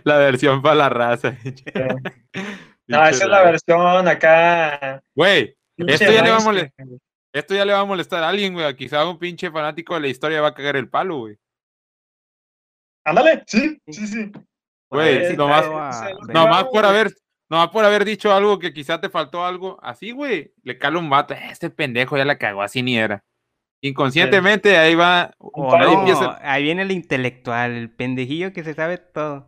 la, 0.04 0.18
versión 0.18 0.62
para 0.62 0.74
la 0.74 0.88
raza. 0.88 1.36
No, 2.88 3.06
esa 3.06 3.24
es 3.24 3.30
la 3.30 3.42
versión 3.42 4.08
acá. 4.08 5.02
Güey, 5.14 5.56
esto 5.76 6.10
ya, 6.10 6.22
le 6.22 6.30
va 6.30 6.36
a 6.38 6.40
molestar, 6.40 6.86
esto 7.32 7.54
ya 7.54 7.64
le 7.64 7.72
va 7.72 7.80
a 7.80 7.84
molestar 7.84 8.22
a 8.24 8.28
alguien, 8.28 8.54
güey. 8.54 8.74
Quizá 8.74 9.06
un 9.06 9.18
pinche 9.18 9.50
fanático 9.50 9.94
de 9.94 10.00
la 10.00 10.08
historia 10.08 10.40
va 10.40 10.48
a 10.48 10.54
cagar 10.54 10.76
el 10.76 10.88
palo, 10.88 11.18
güey. 11.18 11.36
Ándale, 13.04 13.44
sí, 13.46 13.78
sí, 13.88 14.06
sí. 14.06 14.32
Güey, 14.90 15.36
nomás, 15.36 15.66
nomás 16.28 16.64
por 16.64 16.84
haber, 16.84 17.12
nomás 17.48 17.68
por 17.68 17.84
haber 17.84 18.04
dicho 18.04 18.32
algo 18.32 18.58
que 18.58 18.72
quizá 18.72 19.00
te 19.00 19.10
faltó 19.10 19.44
algo, 19.44 19.78
así, 19.82 20.10
güey, 20.12 20.52
le 20.62 20.78
cala 20.78 20.98
un 20.98 21.10
vato, 21.10 21.34
este 21.34 21.70
pendejo 21.70 22.16
ya 22.16 22.24
la 22.24 22.38
cagó, 22.38 22.62
así 22.62 22.82
ni 22.82 22.98
era. 22.98 23.22
Inconscientemente 23.80 24.76
ahí 24.76 24.94
va. 24.94 25.32
Ahí 26.40 26.62
viene 26.64 26.82
el 26.82 26.90
intelectual, 26.90 27.72
el 27.72 27.90
pendejillo 27.90 28.52
que 28.52 28.64
se 28.64 28.74
sabe 28.74 28.98
todo. 28.98 29.46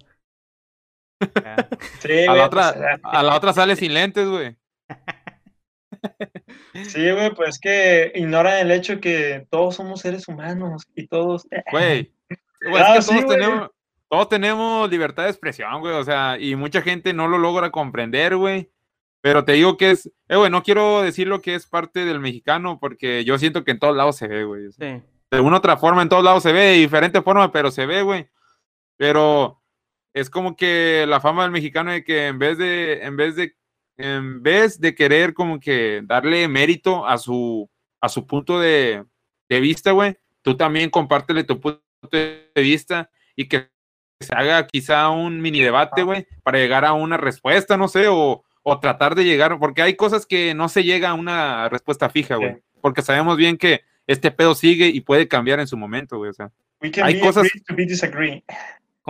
A, 1.21 2.35
la 2.35 2.47
otra, 2.47 2.73
pues, 2.73 3.01
a 3.03 3.23
la 3.23 3.37
otra 3.37 3.53
sale 3.53 3.77
sin 3.77 3.95
lentes, 3.95 4.29
güey. 4.29 4.57
Sí, 6.73 7.11
güey, 7.11 7.35
pues 7.35 7.59
que 7.59 8.13
ignoran 8.15 8.59
el 8.59 8.71
hecho 8.71 9.01
que 9.01 9.47
todos 9.51 9.77
somos 9.77 10.01
seres 10.01 10.29
humanos 10.29 10.87
y 10.95 11.07
todos. 11.07 11.47
Güey, 11.71 12.13
ah, 12.77 12.99
todos, 13.05 13.27
tenemos, 13.27 13.71
todos 14.09 14.29
tenemos 14.29 14.91
libertad 14.91 15.25
de 15.25 15.31
expresión, 15.31 15.81
güey, 15.81 15.95
o 15.95 16.05
sea, 16.05 16.39
y 16.39 16.57
mucha 16.57 16.81
gente 16.83 17.13
no 17.13 17.29
lo 17.29 17.39
logra 17.39 17.71
comprender, 17.71 18.37
güey. 18.37 18.71
Pero 19.23 19.45
te 19.45 19.53
digo 19.53 19.77
que 19.77 19.91
es, 19.91 20.11
eh, 20.29 20.37
güey, 20.37 20.51
no 20.51 20.63
quiero 20.63 21.03
decir 21.03 21.29
lo 21.29 21.43
que 21.43 21.55
es 21.55 21.67
parte 21.67 22.07
del 22.07 22.21
mexicano, 22.21 22.79
porque 22.81 23.25
yo 23.25 23.37
siento 23.37 23.65
que 23.65 23.73
en 23.73 23.79
todos 23.79 23.95
lados 23.95 24.17
se 24.17 24.29
ve, 24.29 24.45
güey. 24.45 24.73
Sí. 24.73 25.03
De 25.31 25.41
una 25.41 25.59
otra 25.59 25.77
forma, 25.77 26.03
en 26.03 26.09
todos 26.09 26.25
lados 26.25 26.43
se 26.43 26.53
ve, 26.53 26.61
de 26.61 26.73
diferente 26.73 27.21
forma, 27.21 27.53
pero 27.53 27.71
se 27.71 27.85
ve, 27.85 28.03
güey. 28.03 28.29
pero 28.97 29.60
es 30.15 30.31
como 30.31 30.57
que 30.57 31.05
la 31.09 31.21
fama 31.21 31.43
del 31.43 31.53
mexicano 31.53 31.93
de 31.93 32.05
que 32.05 32.27
en 32.27 32.39
vez 32.39 32.59
de, 32.59 33.03
en 33.03 33.17
vez 33.17 33.37
de, 33.37 33.55
en 33.97 34.43
vez 34.43 34.81
de 34.81 34.95
querer 34.95 35.35
como 35.35 35.61
que 35.61 36.03
darle 36.05 36.49
mérito 36.49 37.07
a 37.07 37.19
su, 37.19 37.71
a 38.01 38.09
su 38.09 38.27
punto 38.27 38.59
de, 38.59 39.05
de 39.49 39.61
vista, 39.61 39.93
güey, 39.93 40.17
tú 40.43 40.57
también 40.57 40.91
compártele 40.91 41.45
tu 41.45 41.61
punto 41.61 41.81
de 42.11 42.51
vista 42.57 43.11
y 43.37 43.47
que 43.47 43.69
se 44.21 44.35
haga 44.35 44.67
quizá 44.67 45.09
un 45.11 45.41
mini 45.41 45.61
debate, 45.61 46.03
güey, 46.03 46.27
para 46.43 46.59
llegar 46.59 46.85
a 46.85 46.93
una 46.93 47.17
respuesta, 47.17 47.77
no 47.77 47.89
sé, 47.89 48.09
o, 48.09 48.45
o 48.63 48.81
tratar 48.81 49.15
de 49.15 49.25
llegar, 49.25 49.59
porque 49.59 49.83
hay 49.83 49.97
cosas 49.97 50.27
que 50.27 50.55
no 50.55 50.69
se 50.69 50.85
llega 50.85 51.11
a 51.11 51.15
una 51.15 51.69
respuesta 51.69 52.11
fija, 52.11 52.37
güey, 52.37 52.59
porque 52.81 53.03
sabemos 53.03 53.37
bien 53.37 53.57
que 53.57 53.83
este 54.07 54.31
pedo 54.31 54.55
sigue 54.55 54.89
y 54.89 55.01
puede 55.01 55.29
cambiar 55.29 55.61
en 55.61 55.67
su 55.67 55.77
momento, 55.77 56.19
güey, 56.19 56.31
o 56.31 56.35
sea, 56.35 56.51
hay 57.03 57.21
cosas... 57.21 57.49
to 57.67 57.75
be 57.75 57.87
disagree. 57.87 58.43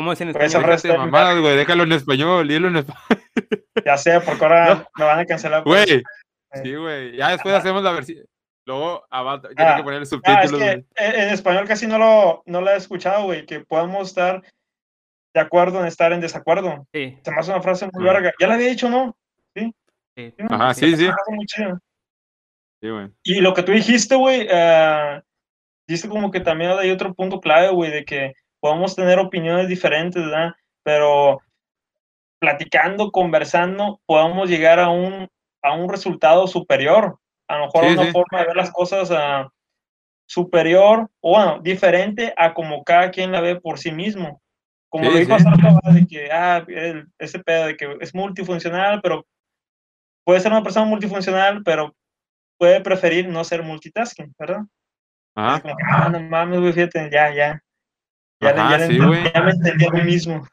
¿Cómo 0.00 0.12
es 0.14 0.20
en 0.22 0.32
Pues 0.32 0.46
esa 0.46 0.58
español? 0.60 0.78
frase- 0.78 0.96
mamadas, 0.96 1.38
güey, 1.40 1.56
déjalo 1.58 1.82
en 1.82 1.92
español, 1.92 2.48
dilo 2.48 2.68
en 2.68 2.76
español. 2.78 3.22
Ya 3.84 3.98
sé, 3.98 4.18
porque 4.20 4.42
ahora 4.44 4.88
me 4.96 5.04
van 5.04 5.18
a 5.18 5.26
cancelar. 5.26 5.62
por 5.62 5.72
Güey, 5.74 5.84
eso. 5.84 6.62
sí, 6.62 6.74
güey, 6.74 7.16
ya 7.18 7.28
después 7.32 7.54
hacemos 7.54 7.82
la 7.82 7.92
versión, 7.92 8.24
luego 8.66 9.04
abajo, 9.10 9.42
tiene 9.48 9.70
Ah, 9.70 9.76
que 9.76 9.82
ponerle 9.82 10.00
Ah, 10.00 10.02
es 10.04 10.08
subtítulos, 10.08 10.50
que 10.52 10.56
güey. 10.58 10.84
en 10.96 11.28
español 11.28 11.68
casi 11.68 11.86
no 11.86 11.98
lo, 11.98 12.42
no 12.46 12.62
lo 12.62 12.70
he 12.70 12.76
escuchado, 12.76 13.24
güey, 13.24 13.44
que 13.44 13.60
podamos 13.60 14.08
estar 14.08 14.42
de 15.34 15.40
acuerdo 15.40 15.80
en 15.80 15.86
estar 15.86 16.12
en 16.14 16.20
desacuerdo. 16.22 16.86
Sí, 16.94 17.18
Se 17.22 17.30
me 17.30 17.36
hace 17.40 17.50
una 17.52 17.60
frase 17.62 17.88
muy 17.92 18.08
Ah. 18.08 18.12
larga. 18.14 18.32
Ya 18.40 18.46
la 18.48 18.54
había 18.54 18.68
dicho, 18.68 18.88
¿no? 18.88 19.14
sí. 19.54 19.70
¿no? 20.38 20.46
Ajá, 20.56 20.72
sí, 20.72 20.96
sí. 20.96 21.08
Sí, 22.82 22.88
güey. 22.88 23.08
Y 23.22 23.40
lo 23.42 23.52
que 23.52 23.62
tú 23.62 23.72
dijiste, 23.72 24.14
güey, 24.16 24.46
eh, 24.50 25.20
dijiste 25.86 26.08
como 26.08 26.30
que 26.30 26.40
también 26.40 26.70
hay 26.72 26.90
otro 26.90 27.12
punto 27.14 27.38
clave, 27.40 27.68
güey, 27.68 27.90
de 27.90 28.04
que 28.06 28.32
podemos 28.60 28.94
tener 28.94 29.18
opiniones 29.18 29.68
diferentes, 29.68 30.22
¿verdad? 30.22 30.52
Pero 30.82 31.40
platicando, 32.40 33.10
conversando, 33.10 34.00
podamos 34.06 34.48
llegar 34.48 34.78
a 34.80 34.88
un, 34.88 35.28
a 35.62 35.74
un 35.74 35.88
resultado 35.88 36.46
superior. 36.46 37.18
A 37.48 37.58
lo 37.58 37.64
mejor 37.66 37.84
Sí, 37.84 37.92
una 37.92 38.04
sí. 38.04 38.12
forma 38.12 38.40
de 38.40 38.46
ver 38.46 38.56
las 38.56 38.70
cosas 38.70 39.10
ah, 39.10 39.48
superior, 40.26 41.10
o 41.20 41.30
bueno, 41.36 41.60
diferente 41.60 42.32
a 42.36 42.54
como 42.54 42.84
cada 42.84 43.10
quien 43.10 43.32
la 43.32 43.40
ve 43.40 43.56
por 43.60 43.78
sí 43.78 43.90
mismo. 43.90 44.40
Como 44.88 45.04
Sí, 45.04 45.10
lo 45.10 45.18
dijo 45.18 45.30
¿verdad? 45.32 45.92
de 45.92 46.06
que, 46.06 46.30
ah, 46.32 46.64
el- 46.68 47.06
ese 47.18 47.38
pedo 47.40 47.66
de 47.66 47.76
que 47.76 47.96
es 48.00 48.14
multifuncional, 48.14 49.00
pero 49.02 49.26
puede 50.24 50.40
ser 50.40 50.52
una 50.52 50.62
persona 50.62 50.86
multifuncional, 50.86 51.62
pero 51.64 51.94
puede 52.58 52.80
preferir 52.80 53.28
no 53.28 53.42
ser 53.44 53.62
multitasking, 53.62 54.34
¿verdad? 54.38 54.60
Ajá. 55.34 55.60
Como 55.60 55.74
ah, 55.92 56.08
no 56.08 56.20
mames, 56.20 56.60
güey, 56.60 56.72
fíjate, 56.72 57.08
ya, 57.10 57.34
ya. 57.34 57.62
Ya, 58.40 58.50
Ajá, 58.50 58.78
ya, 58.78 58.86
sí, 58.86 58.98
güey. 58.98 59.32
ya 59.32 59.42
me 59.42 59.50
entendí 59.50 59.86
a 59.86 59.90
mí 59.90 60.02
mismo. 60.02 60.46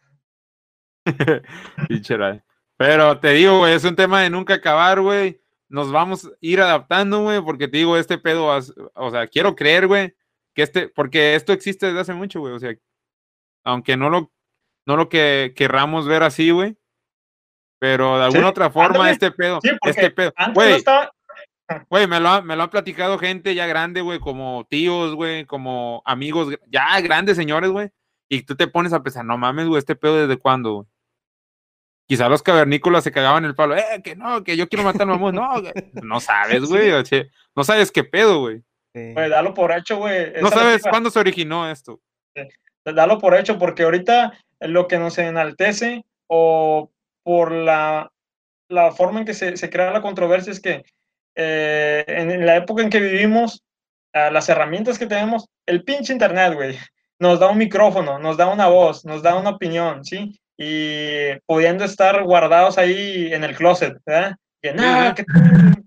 Pero 2.77 3.19
te 3.19 3.29
digo, 3.31 3.59
güey, 3.59 3.73
es 3.73 3.83
un 3.83 3.95
tema 3.95 4.21
de 4.21 4.29
nunca 4.29 4.55
acabar, 4.55 5.01
güey. 5.01 5.41
Nos 5.69 5.91
vamos 5.91 6.25
a 6.25 6.29
ir 6.41 6.61
adaptando, 6.61 7.23
güey, 7.23 7.41
porque 7.41 7.67
te 7.67 7.77
digo, 7.77 7.97
este 7.97 8.17
pedo, 8.17 8.47
o 8.93 9.11
sea, 9.11 9.27
quiero 9.27 9.55
creer, 9.55 9.87
güey, 9.87 10.15
que 10.53 10.61
este, 10.63 10.87
porque 10.87 11.35
esto 11.35 11.51
existe 11.53 11.87
desde 11.87 11.99
hace 11.99 12.13
mucho, 12.13 12.39
güey, 12.39 12.53
o 12.53 12.59
sea, 12.59 12.73
aunque 13.65 13.97
no 13.97 14.09
lo, 14.09 14.31
no 14.85 14.95
lo 14.95 15.09
que 15.09 15.53
querramos 15.57 16.07
ver 16.07 16.23
así, 16.23 16.51
güey, 16.51 16.77
pero 17.79 18.17
de 18.17 18.23
alguna 18.25 18.43
Sí, 18.43 18.49
otra 18.49 18.69
forma 18.69 18.95
ándale. 18.95 19.11
este 19.11 19.31
pedo, 19.31 19.59
Sí, 19.61 19.69
este 19.83 20.09
pedo, 20.11 20.31
Antes 20.37 20.47
no 20.47 20.53
güey, 20.53 20.73
estaba, 20.75 21.11
güey, 21.89 22.07
me 22.07 22.19
lo, 22.19 22.29
ha- 22.29 22.41
me 22.41 22.55
lo 22.55 22.63
han 22.63 22.69
platicado 22.69 23.17
gente 23.19 23.53
ya 23.55 23.65
grande, 23.67 24.01
güey, 24.01 24.19
como 24.19 24.65
tíos, 24.69 25.15
güey, 25.15 25.45
como 25.45 26.01
amigos, 26.05 26.53
ya 26.67 26.99
grandes 27.01 27.35
señores, 27.37 27.69
güey, 27.71 27.89
y 28.29 28.43
tú 28.43 28.55
te 28.55 28.67
pones 28.67 28.93
a 28.93 29.03
pensar, 29.03 29.25
no 29.25 29.37
mames, 29.37 29.67
güey, 29.67 29.79
este 29.79 29.95
pedo 29.95 30.17
desde 30.27 30.39
cuándo, 30.39 30.73
güey. 30.73 30.87
Quizá 32.09 32.29
los 32.29 32.41
cavernícolas 32.41 33.03
se 33.03 33.11
cagaban 33.11 33.43
el 33.43 33.53
palo, 33.55 33.75
eh, 33.75 34.01
que 34.01 34.15
no, 34.15 34.41
que 34.43 34.55
yo 34.55 34.69
quiero 34.69 34.85
matar 34.85 35.01
al 35.01 35.07
mamut, 35.09 35.33
no, 35.33 35.61
güey. 35.61 35.73
no 36.03 36.19
sabes, 36.21 36.63
güey, 36.69 36.91
no 37.55 37.63
sabes 37.63 37.91
qué 37.91 38.03
pedo, 38.05 38.39
güey. 38.39 38.59
sí. 38.95 39.11
pues, 39.13 39.29
dalo 39.29 39.53
por 39.53 39.71
hecho, 39.73 39.97
güey. 39.97 40.31
No 40.41 40.49
la 40.49 40.55
sabes 40.55 40.81
cuándo 40.83 41.09
se 41.09 41.19
originó 41.19 41.69
esto. 41.69 41.99
dalo 42.85 43.19
por 43.19 43.35
hecho, 43.35 43.59
porque 43.59 43.83
ahorita 43.83 44.33
lo 44.61 44.87
que 44.87 44.97
nos 44.99 45.17
enaltece 45.17 46.05
o 46.27 46.89
por 47.23 47.51
la, 47.51 48.09
la 48.69 48.91
forma 48.93 49.19
en 49.19 49.25
que 49.25 49.33
se, 49.33 49.57
se 49.57 49.69
crea 49.69 49.91
la 49.91 50.01
controversia 50.01 50.51
es 50.53 50.61
que 50.61 50.85
eh, 51.37 52.03
en 52.07 52.45
la 52.45 52.55
época 52.55 52.81
en 52.81 52.89
que 52.89 52.99
vivimos, 52.99 53.63
ah, 54.13 54.31
las 54.31 54.49
herramientas 54.49 54.97
que 54.97 55.05
tenemos, 55.05 55.45
el 55.67 55.83
pinche 55.83 56.11
internet, 56.11 56.55
güey, 56.55 56.77
nos 57.19 57.39
da 57.39 57.49
un 57.49 57.59
micrófono, 57.59 58.17
nos 58.17 58.37
da 58.37 58.47
una 58.47 58.67
voz, 58.67 59.05
nos 59.05 59.21
da 59.21 59.35
una 59.35 59.51
opinión, 59.51 60.03
¿sí? 60.03 60.39
Y 60.57 61.37
pudiendo 61.45 61.85
estar 61.85 62.23
guardados 62.23 62.79
ahí 62.79 63.31
en 63.31 63.43
el 63.43 63.55
closet, 63.55 63.97
¿verdad? 64.03 64.35
Que 64.59 64.73
no, 64.73 65.13
que, 65.13 65.23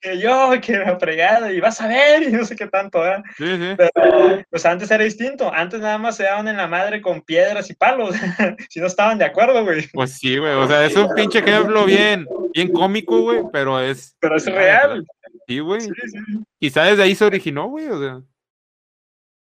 que 0.01 0.19
yo, 0.19 0.53
que 0.63 0.79
la 0.79 0.97
fregada, 0.99 1.53
y 1.53 1.59
vas 1.59 1.81
a 1.81 1.89
ver, 1.89 2.23
y 2.29 2.33
no 2.33 2.45
sé 2.45 2.55
qué 2.55 2.69
tanto, 2.69 3.01
¿verdad? 3.01 3.23
Sí, 3.37 3.47
sí. 3.47 3.75
Pero 3.77 4.45
pues 4.49 4.65
antes 4.65 4.91
era 4.91 5.03
distinto. 5.03 5.53
Antes 5.53 5.81
nada 5.81 5.99
más 5.99 6.17
se 6.17 6.25
daban 6.25 6.47
en 6.47 6.57
la 6.57 6.69
madre 6.69 7.03
con 7.03 7.23
piedras 7.23 7.69
y 7.71 7.75
palos. 7.75 8.15
si 8.71 8.81
no 8.81 8.87
estaban 8.87 9.19
de 9.19 9.25
acuerdo, 9.25 9.65
güey. 9.65 9.89
Pues 9.93 10.13
sí, 10.13 10.39
güey. 10.39 10.53
O 10.53 10.69
sea, 10.69 10.85
es 10.85 10.97
un 10.97 11.13
pinche 11.15 11.41
ejemplo 11.41 11.85
bien, 11.85 12.27
bien 12.55 12.73
cómico, 12.73 13.21
güey, 13.21 13.43
pero 13.53 13.81
es. 13.81 14.17
Pero 14.21 14.37
es 14.37 14.47
real. 14.47 15.05
Sí, 15.51 15.59
güey. 15.59 15.81
Sí, 15.81 15.91
sí. 16.07 16.45
Quizá 16.61 16.85
desde 16.85 17.03
ahí 17.03 17.15
se 17.17 17.25
originó, 17.25 17.67
güey. 17.69 17.89
O 17.89 17.99
sea, 18.01 18.21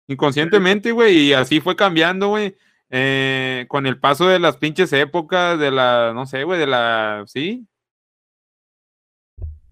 inconscientemente, 0.07 0.91
güey. 0.91 1.15
Y 1.17 1.33
así 1.33 1.59
fue 1.61 1.75
cambiando, 1.75 2.29
güey. 2.29 2.55
eh, 2.89 3.65
con 3.67 3.85
el 3.85 3.99
paso 3.99 4.27
de 4.27 4.39
las 4.39 4.57
pinches 4.57 4.91
épocas, 4.93 5.59
de 5.59 5.69
la, 5.69 6.11
no 6.15 6.25
sé, 6.25 6.43
güey, 6.45 6.59
de 6.59 6.65
la. 6.65 7.23
Sí. 7.27 7.67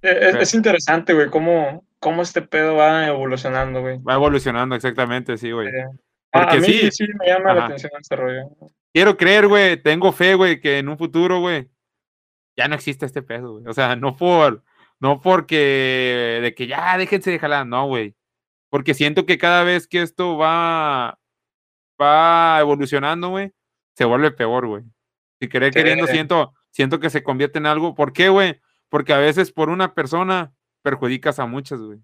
Es, 0.04 0.36
es 0.36 0.54
interesante, 0.54 1.14
güey, 1.16 1.28
cómo, 1.32 1.84
cómo 2.00 2.22
este 2.22 2.44
pedo 2.44 2.76
va 2.76 3.08
evolucionando, 3.08 3.82
güey. 3.82 3.98
Va 4.04 4.14
evolucionando, 4.14 4.76
exactamente, 4.76 5.38
sí, 5.38 5.52
güey. 5.52 5.68
Eh, 5.70 5.86
a- 6.34 6.42
Porque 6.42 6.58
a 6.58 6.60
mí 6.60 6.68
sí. 6.68 6.92
sí 6.92 7.08
me 7.20 7.26
llama 7.28 7.54
la 7.56 7.66
atención 7.66 7.92
este 8.00 8.16
rollo. 8.16 8.44
Quiero 8.94 9.18
creer, 9.18 9.48
güey. 9.48 9.82
Tengo 9.82 10.12
fe, 10.12 10.36
güey, 10.36 10.62
que 10.62 10.78
en 10.78 10.90
un 10.90 10.98
futuro, 11.00 11.40
güey, 11.40 11.68
ya 12.56 12.68
no 12.68 12.76
existe 12.76 13.08
este 13.08 13.24
pedo, 13.24 13.54
güey. 13.54 13.66
O 13.68 13.74
sea, 13.74 13.96
no 13.96 14.16
por. 14.16 14.64
No 15.00 15.22
porque. 15.22 16.40
De 16.42 16.54
que 16.56 16.68
ya 16.68 16.98
déjense 16.98 17.32
de 17.32 17.40
jalar, 17.40 17.66
no, 17.68 17.88
güey. 17.88 18.16
Porque 18.70 18.94
siento 18.94 19.26
que 19.26 19.38
cada 19.38 19.64
vez 19.64 19.88
que 19.88 20.02
esto 20.02 20.38
va. 20.38 21.20
Va 22.02 22.60
evolucionando, 22.60 23.30
güey, 23.30 23.52
se 23.96 24.06
vuelve 24.06 24.30
peor, 24.32 24.68
güey. 24.68 24.84
Si 25.40 25.50
querer 25.50 25.74
Sí. 25.74 25.80
queriendo, 25.80 26.06
siento, 26.06 26.54
siento 26.70 27.00
que 27.00 27.10
se 27.10 27.24
convierte 27.24 27.58
en 27.58 27.66
algo. 27.66 27.96
¿Por 27.96 28.14
qué, 28.14 28.30
güey? 28.30 28.60
Porque 28.90 29.14
a 29.14 29.18
veces 29.18 29.52
por 29.52 29.70
una 29.70 29.96
persona 29.96 30.54
perjudicas 30.84 31.40
a 31.40 31.48
muchas, 31.48 31.80
güey. 31.80 32.00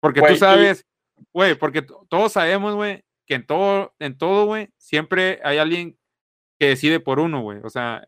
Porque 0.00 0.20
tú 0.20 0.36
sabes, 0.36 0.86
güey, 1.32 1.54
porque 1.54 1.80
todos 1.82 2.32
sabemos, 2.32 2.74
güey, 2.74 3.04
que 3.26 3.34
en 3.36 3.46
todo, 3.46 3.94
en 3.98 4.18
todo, 4.18 4.44
güey, 4.46 4.68
siempre 4.76 5.40
hay 5.44 5.58
alguien 5.58 5.96
que 6.58 6.68
decide 6.68 7.00
por 7.00 7.20
uno, 7.20 7.40
güey. 7.40 7.60
O 7.64 7.70
sea, 7.70 8.06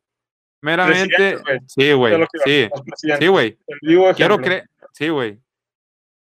meramente, 0.64 1.38
sí, 1.66 1.92
güey, 1.92 2.12
sí, 2.44 2.68
sí, 3.18 3.26
güey. 3.26 3.58
Quiero 4.16 4.36
creer, 4.44 4.70
sí, 4.92 5.08
güey. 5.08 5.40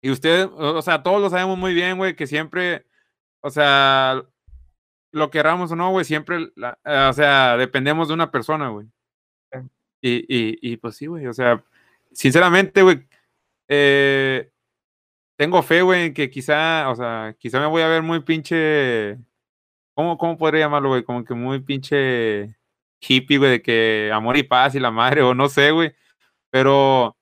Y 0.02 0.10
ustedes, 0.10 0.48
o 0.56 0.82
sea, 0.82 1.02
todos 1.02 1.20
lo 1.20 1.30
sabemos 1.30 1.56
muy 1.58 1.72
bien, 1.74 1.96
güey, 1.96 2.14
que 2.14 2.26
siempre, 2.26 2.84
o 3.40 3.50
sea, 3.50 4.22
lo 5.12 5.30
querramos 5.30 5.72
o 5.72 5.76
no, 5.76 5.90
güey, 5.90 6.04
siempre, 6.04 6.50
la- 6.54 6.78
o 7.08 7.12
sea, 7.12 7.56
dependemos 7.56 8.08
de 8.08 8.14
una 8.14 8.30
persona, 8.30 8.68
güey. 8.68 8.86
Y, 10.02 10.18
y, 10.28 10.58
y 10.60 10.76
pues 10.76 10.96
sí, 10.96 11.06
güey, 11.06 11.26
o 11.26 11.32
sea, 11.32 11.64
sinceramente, 12.12 12.82
güey, 12.82 13.04
eh, 13.68 14.50
tengo 15.36 15.62
fe, 15.62 15.82
güey, 15.82 16.06
en 16.06 16.14
que 16.14 16.30
quizá, 16.30 16.88
o 16.90 16.94
sea, 16.94 17.34
quizá 17.38 17.58
me 17.58 17.66
voy 17.66 17.82
a 17.82 17.88
ver 17.88 18.02
muy 18.02 18.20
pinche, 18.20 19.16
¿cómo, 19.94 20.16
cómo 20.18 20.36
podría 20.36 20.66
llamarlo, 20.66 20.90
güey? 20.90 21.02
Como 21.02 21.24
que 21.24 21.34
muy 21.34 21.60
pinche 21.60 22.55
hippie, 23.00 23.38
güey, 23.38 23.50
de 23.52 23.62
que 23.62 24.10
amor 24.12 24.36
y 24.36 24.42
paz 24.42 24.74
y 24.74 24.80
la 24.80 24.90
madre, 24.90 25.22
o 25.22 25.34
no 25.34 25.48
sé, 25.48 25.70
güey, 25.70 25.94
pero 26.50 27.16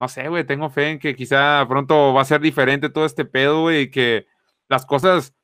no 0.00 0.08
sé, 0.08 0.28
güey, 0.28 0.44
tengo 0.44 0.70
fe 0.70 0.90
en 0.90 0.98
que 0.98 1.14
quizá 1.14 1.64
pronto 1.68 2.14
va 2.14 2.22
a 2.22 2.24
ser 2.24 2.40
diferente 2.40 2.88
todo 2.88 3.04
este 3.04 3.24
pedo, 3.24 3.62
güey, 3.62 3.82
y 3.82 3.90
que 3.90 4.26
las 4.68 4.86
cosas 4.86 5.34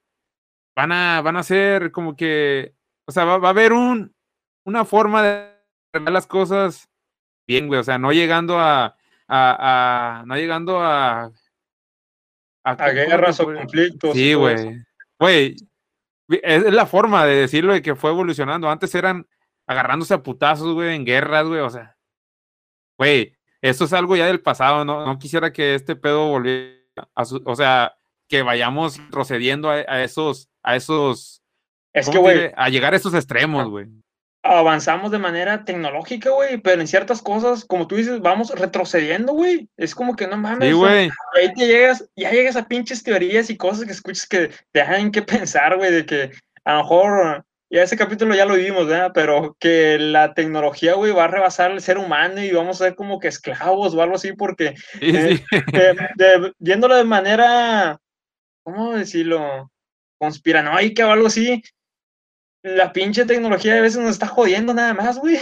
van 0.75 0.93
a, 0.93 1.21
van 1.23 1.37
a 1.37 1.43
ser 1.43 1.91
como 1.93 2.17
que, 2.17 2.75
o 3.07 3.13
sea, 3.13 3.25
va, 3.25 3.39
va 3.39 3.49
a 3.49 3.51
haber 3.51 3.73
un, 3.73 4.15
una 4.65 4.85
forma 4.85 5.23
de 5.23 5.51
arreglar 5.93 6.13
las 6.13 6.27
cosas 6.27 6.89
bien, 7.47 7.67
güey, 7.69 7.81
o 7.81 7.85
sea, 7.85 7.99
no 7.99 8.13
llegando 8.13 8.59
a, 8.59 8.97
a, 9.29 10.21
a 10.21 10.25
no 10.27 10.37
llegando 10.37 10.81
a, 10.81 11.25
a, 11.25 11.33
A 12.65 12.77
¿cómo- 12.77 12.89
cómo 12.89 12.93
guerras 12.95 13.41
o 13.41 13.45
conflictos. 13.45 14.13
Sí, 14.15 14.35
güey. 14.35 14.85
Güey, 15.19 15.57
es 16.29 16.73
la 16.73 16.87
forma 16.87 17.25
de 17.25 17.37
decirlo 17.37 17.73
de 17.73 17.83
que 17.83 17.95
fue 17.95 18.11
evolucionando. 18.11 18.69
Antes 18.69 18.95
eran 18.95 19.27
agarrándose 19.67 20.15
a 20.15 20.23
putazos, 20.23 20.75
güey, 20.75 20.95
en 20.95 21.05
guerras, 21.05 21.47
güey. 21.47 21.61
O 21.61 21.71
sea, 21.71 21.97
güey, 22.99 23.37
esto 23.61 23.85
es 23.85 23.93
algo 23.93 24.17
ya 24.17 24.27
del 24.27 24.41
pasado, 24.41 24.85
¿no? 24.85 25.05
No 25.05 25.19
quisiera 25.19 25.53
que 25.53 25.75
este 25.75 25.97
pedo 25.97 26.29
volviera 26.29 26.77
a 27.15 27.25
su, 27.25 27.43
o 27.45 27.57
sea, 27.57 27.97
que 28.29 28.43
vayamos 28.43 28.99
procediendo 29.11 29.71
a, 29.71 29.75
a 29.75 30.03
esos, 30.03 30.49
a 30.63 30.77
esos 30.77 31.43
Es 31.93 32.09
que, 32.09 32.17
¿cómo 32.17 32.29
te 32.29 32.35
güey? 32.35 32.53
A 32.57 32.69
llegar 32.69 32.95
a 32.95 32.97
esos 32.97 33.15
extremos, 33.15 33.69
güey. 33.69 33.87
Avanzamos 34.47 35.11
de 35.11 35.19
manera 35.19 35.65
tecnológica, 35.65 36.31
güey, 36.31 36.59
pero 36.59 36.81
en 36.81 36.87
ciertas 36.87 37.21
cosas, 37.23 37.65
como 37.65 37.87
tú 37.87 37.97
dices, 37.97 38.21
vamos 38.21 38.51
retrocediendo, 38.51 39.33
güey. 39.33 39.69
Es 39.77 39.95
como 39.95 40.17
que 40.17 40.27
no 40.27 40.37
mames. 40.37 40.69
Sí, 40.69 40.75
güey. 40.75 41.11
ahí 41.35 41.53
te 41.55 41.67
llegas, 41.67 42.09
ya 42.17 42.31
llegas 42.31 42.57
a 42.57 42.67
pinches 42.67 43.03
teorías 43.03 43.51
y 43.51 43.57
cosas 43.57 43.85
que 43.85 43.93
escuchas 43.93 44.27
que 44.27 44.49
te 44.73 44.81
dejan 44.81 45.11
que 45.11 45.23
pensar, 45.47 45.77
güey, 45.77 45.93
de 45.93 46.07
que 46.07 46.31
a 46.65 46.73
lo 46.75 46.79
mejor, 46.83 47.45
ya 47.71 47.83
ese 47.83 47.97
capítulo 47.97 48.35
ya 48.35 48.45
lo 48.47 48.55
vimos, 48.55 48.87
¿verdad? 48.87 49.11
Pero 49.15 49.57
que 49.61 49.99
la 49.99 50.35
tecnología, 50.35 50.95
güey, 50.95 51.13
va 51.13 51.25
a 51.25 51.29
rebasar 51.29 51.71
al 51.73 51.81
ser 51.81 51.99
humano 51.99 52.43
y 52.43 52.53
vamos 52.53 52.81
a 52.81 52.85
ser 52.87 52.95
como 52.95 53.19
que 53.19 53.29
esclavos 53.29 53.95
o 53.95 54.03
algo 54.03 54.15
así, 54.17 54.33
porque 54.33 54.75
Sí, 55.01 55.01
Eh, 55.17 55.37
sí. 55.37 55.45
de- 55.73 55.95
de- 56.17 56.53
viéndolo 56.59 56.95
de 56.97 57.05
manera, 57.05 57.99
¿cómo 58.63 58.93
decirlo? 58.95 59.71
Conspiranoica 60.19 61.07
o 61.07 61.11
algo 61.11 61.27
así. 61.27 61.63
La 62.75 62.93
pinche 62.93 63.25
tecnología 63.25 63.79
a 63.79 63.81
veces 63.81 64.01
nos 64.01 64.11
está 64.11 64.27
jodiendo 64.27 64.75
nada 64.75 64.93
más, 64.93 65.19
güey. 65.19 65.37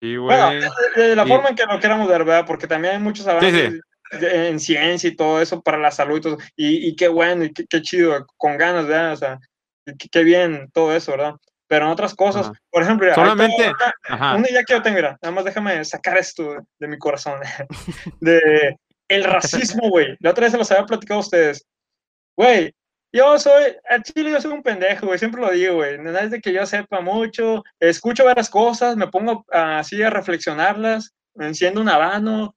Sí, 0.00 0.16
Bueno, 0.16 0.50
de, 0.96 1.02
de 1.02 1.16
la 1.16 1.24
Sí. 1.24 1.28
forma 1.28 1.48
en 1.50 1.54
que 1.54 1.64
lo 1.66 1.78
queramos 1.78 2.08
ver, 2.08 2.24
¿verdad? 2.24 2.44
Porque 2.46 2.66
también 2.66 2.94
hay 2.94 3.00
muchos 3.00 3.26
avances 3.26 3.72
sí. 4.10 4.18
de- 4.18 4.48
en 4.48 4.58
ciencia 4.58 5.08
y 5.08 5.14
todo 5.16 5.40
eso 5.40 5.62
para 5.62 5.78
la 5.78 5.90
salud 5.90 6.18
y 6.18 6.20
todo. 6.22 6.38
Y, 6.56 6.88
y 6.88 6.96
qué 6.96 7.08
bueno, 7.08 7.44
y 7.44 7.52
qué, 7.52 7.64
qué 7.66 7.82
chido, 7.82 8.26
con 8.36 8.56
ganas, 8.56 8.86
¿verdad? 8.86 9.12
O 9.12 9.16
sea, 9.16 9.38
qué, 9.98 10.08
qué 10.10 10.24
bien 10.24 10.70
todo 10.72 10.94
eso, 10.96 11.12
¿verdad? 11.12 11.34
Pero 11.68 11.84
en 11.86 11.92
otras 11.92 12.14
cosas, 12.14 12.46
Ajá. 12.46 12.58
por 12.70 12.82
ejemplo, 12.82 13.04
mira, 13.06 13.14
Solamente, 13.14 13.68
una- 13.68 13.94
ajá. 14.08 14.36
una 14.36 14.48
idea 14.50 14.64
que 14.64 14.72
yo 14.74 14.82
tengo, 14.82 14.96
mira, 14.96 15.18
nada 15.22 15.34
más 15.34 15.44
déjame 15.44 15.84
sacar 15.84 16.16
esto 16.18 16.56
de 16.80 16.88
mi 16.88 16.98
corazón. 16.98 17.38
De 18.20 18.76
el 19.08 19.24
racismo, 19.24 19.88
güey. 19.90 20.16
La 20.20 20.30
otra 20.30 20.42
vez 20.44 20.52
se 20.52 20.58
los 20.58 20.70
había 20.72 20.86
platicado 20.86 21.18
a 21.18 21.22
ustedes. 21.22 21.64
Güey, 22.36 22.72
yo 23.12 23.38
soy, 23.38 23.76
al 23.88 24.02
chile 24.02 24.30
yo 24.30 24.40
soy 24.40 24.52
un 24.52 24.62
pendejo, 24.62 25.06
güey, 25.06 25.18
siempre 25.18 25.40
lo 25.40 25.50
digo, 25.50 25.76
güey. 25.76 25.98
No 25.98 26.16
es 26.18 26.30
de 26.30 26.40
que 26.40 26.52
yo 26.52 26.64
sepa 26.66 27.00
mucho, 27.00 27.62
escucho 27.78 28.24
varias 28.24 28.48
cosas, 28.48 28.96
me 28.96 29.08
pongo 29.08 29.44
así 29.50 30.02
a 30.02 30.10
reflexionarlas, 30.10 31.14
me 31.34 31.46
enciendo 31.46 31.80
un 31.80 31.88
habano, 31.88 32.56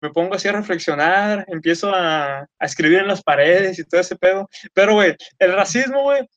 me 0.00 0.10
pongo 0.10 0.34
así 0.34 0.48
a 0.48 0.52
reflexionar, 0.52 1.44
empiezo 1.48 1.94
a, 1.94 2.40
a 2.40 2.64
escribir 2.64 2.98
en 2.98 3.08
las 3.08 3.22
paredes 3.22 3.78
y 3.78 3.84
todo 3.84 4.00
ese 4.00 4.16
pedo. 4.16 4.48
Pero, 4.72 4.94
güey, 4.94 5.16
el 5.38 5.52
racismo, 5.52 6.02
güey, 6.02 6.28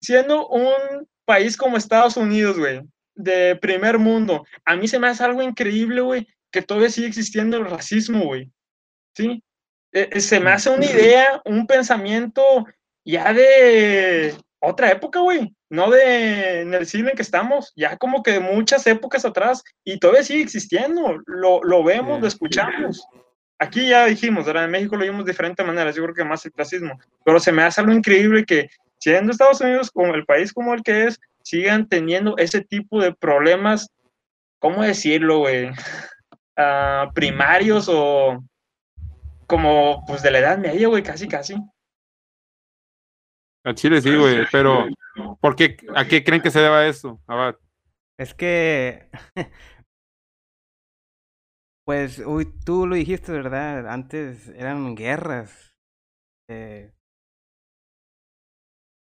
siendo 0.00 0.48
un 0.48 1.06
país 1.24 1.56
como 1.56 1.76
Estados 1.76 2.16
Unidos, 2.16 2.58
güey, 2.58 2.82
de 3.14 3.56
primer 3.56 3.98
mundo, 3.98 4.46
a 4.64 4.76
mí 4.76 4.88
se 4.88 4.98
me 4.98 5.08
hace 5.08 5.24
algo 5.24 5.42
increíble, 5.42 6.00
güey, 6.00 6.26
que 6.50 6.62
todavía 6.62 6.90
sigue 6.90 7.08
existiendo 7.08 7.56
el 7.56 7.66
racismo, 7.66 8.24
güey. 8.24 8.50
¿Sí? 9.14 9.42
Eh, 9.96 10.10
eh, 10.12 10.20
se 10.20 10.40
me 10.40 10.50
hace 10.50 10.68
una 10.68 10.84
idea, 10.84 11.40
un 11.46 11.66
pensamiento 11.66 12.66
ya 13.02 13.32
de 13.32 14.34
otra 14.60 14.90
época, 14.90 15.20
güey, 15.20 15.54
no 15.70 15.90
de 15.90 16.60
en 16.60 16.74
el 16.74 16.84
siglo 16.84 17.08
en 17.08 17.16
que 17.16 17.22
estamos, 17.22 17.72
ya 17.76 17.96
como 17.96 18.22
que 18.22 18.32
de 18.32 18.40
muchas 18.40 18.86
épocas 18.86 19.24
atrás, 19.24 19.64
y 19.84 19.98
todavía 19.98 20.22
sigue 20.22 20.42
existiendo, 20.42 21.16
lo, 21.24 21.62
lo 21.62 21.82
vemos, 21.82 22.20
lo 22.20 22.26
escuchamos. 22.26 23.06
Aquí 23.58 23.88
ya 23.88 24.04
dijimos, 24.04 24.44
¿verdad? 24.44 24.66
En 24.66 24.72
México 24.72 24.96
lo 24.96 25.04
vimos 25.04 25.24
de 25.24 25.32
diferentes 25.32 25.64
maneras, 25.64 25.96
yo 25.96 26.02
creo 26.02 26.14
que 26.14 26.24
más 26.24 26.44
el 26.44 26.52
pero 27.24 27.40
se 27.40 27.52
me 27.52 27.62
hace 27.62 27.80
algo 27.80 27.94
increíble 27.94 28.44
que 28.44 28.68
siendo 28.98 29.32
Estados 29.32 29.62
Unidos 29.62 29.90
como 29.90 30.14
el 30.14 30.26
país 30.26 30.52
como 30.52 30.74
el 30.74 30.82
que 30.82 31.04
es, 31.04 31.18
sigan 31.42 31.88
teniendo 31.88 32.36
ese 32.36 32.60
tipo 32.60 33.00
de 33.00 33.14
problemas, 33.14 33.88
¿cómo 34.58 34.82
decirlo, 34.82 35.38
güey? 35.38 35.70
Ah, 36.54 37.10
primarios 37.14 37.88
o 37.90 38.44
como 39.46 40.04
pues 40.06 40.22
de 40.22 40.30
la 40.30 40.38
edad 40.40 40.58
media, 40.58 40.88
güey, 40.88 41.02
casi, 41.02 41.28
casi. 41.28 41.54
A 43.64 43.74
Chile 43.74 44.00
sí, 44.00 44.14
güey. 44.16 44.46
Pero, 44.50 44.86
¿por 45.40 45.56
qué, 45.56 45.76
¿a 45.94 46.06
qué 46.06 46.24
creen 46.24 46.42
que 46.42 46.50
se 46.50 46.60
deba 46.60 46.86
eso? 46.86 47.20
Abad? 47.26 47.56
Es 48.18 48.34
que, 48.34 49.08
pues, 51.84 52.18
uy, 52.20 52.46
tú 52.64 52.86
lo 52.86 52.96
dijiste, 52.96 53.32
¿verdad? 53.32 53.88
Antes 53.88 54.48
eran 54.50 54.94
guerras. 54.94 55.74
eh, 56.50 56.92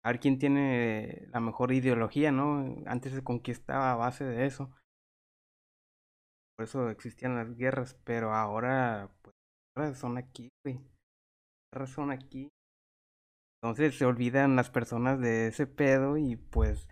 a 0.03 0.09
ver 0.11 0.19
quién 0.19 0.39
tiene 0.39 1.27
la 1.31 1.39
mejor 1.39 1.71
ideología, 1.71 2.31
¿no? 2.31 2.75
Antes 2.85 3.13
se 3.13 3.23
conquistaba 3.23 3.91
a 3.91 3.95
base 3.95 4.23
de 4.25 4.45
eso. 4.45 4.71
Por 6.55 6.65
eso 6.65 6.89
existían 6.89 7.35
las 7.35 7.55
guerras, 7.55 7.95
pero 8.03 8.33
ahora, 8.35 9.09
pues, 9.23 9.35
son 9.95 10.17
aquí, 10.17 10.49
güey. 10.65 10.79
Son 11.87 12.11
aquí. 12.11 12.49
Entonces 13.61 13.97
se 13.97 14.05
olvidan 14.05 14.55
las 14.55 14.69
personas 14.69 15.19
de 15.19 15.47
ese 15.47 15.67
pedo 15.67 16.17
y 16.17 16.35
pues 16.37 16.87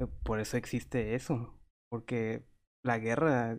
eh, 0.00 0.06
por 0.24 0.40
eso 0.40 0.56
existe 0.56 1.14
eso. 1.14 1.54
Porque 1.90 2.42
la 2.84 2.98
guerra... 2.98 3.58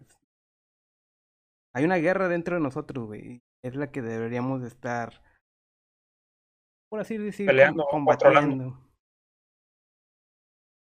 Hay 1.76 1.86
una 1.86 1.98
guerra 1.98 2.28
dentro 2.28 2.56
de 2.56 2.62
nosotros, 2.62 3.06
güey. 3.06 3.42
Es 3.64 3.76
la 3.76 3.92
que 3.92 4.02
deberíamos 4.02 4.62
de 4.62 4.68
estar, 4.70 5.22
por 6.90 7.00
así 7.00 7.18
decir, 7.18 7.46
com- 7.46 7.52
Peleando, 7.56 7.86
combatiendo. 7.86 8.90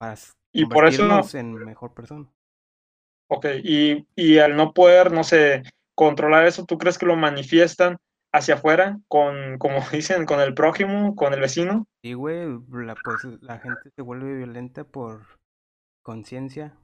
Para 0.00 0.14
Y 0.52 0.66
por 0.66 0.86
eso- 0.86 1.02
convertirnos 1.02 1.34
en 1.34 1.54
mejor 1.54 1.92
persona. 1.94 2.28
Ok, 3.30 3.46
y, 3.62 4.06
y 4.16 4.38
al 4.38 4.56
no 4.56 4.72
poder, 4.74 5.10
no 5.12 5.24
sé, 5.24 5.62
controlar 6.04 6.46
eso, 6.46 6.64
¿tú 6.66 6.78
crees 6.78 6.98
que 6.98 7.06
lo 7.06 7.16
manifiestan 7.16 7.98
hacia 8.32 8.54
afuera 8.54 8.98
con, 9.08 9.58
como 9.58 9.80
dicen, 9.92 10.26
con 10.26 10.40
el 10.40 10.54
prójimo, 10.54 11.14
con 11.14 11.32
el 11.32 11.40
vecino? 11.40 11.86
Y, 12.02 12.14
güey, 12.14 12.46
la, 12.70 12.94
pues 12.94 13.24
la 13.40 13.58
gente 13.58 13.90
se 13.94 14.02
vuelve 14.02 14.34
violenta 14.34 14.84
por 14.84 15.22
conciencia. 16.02 16.74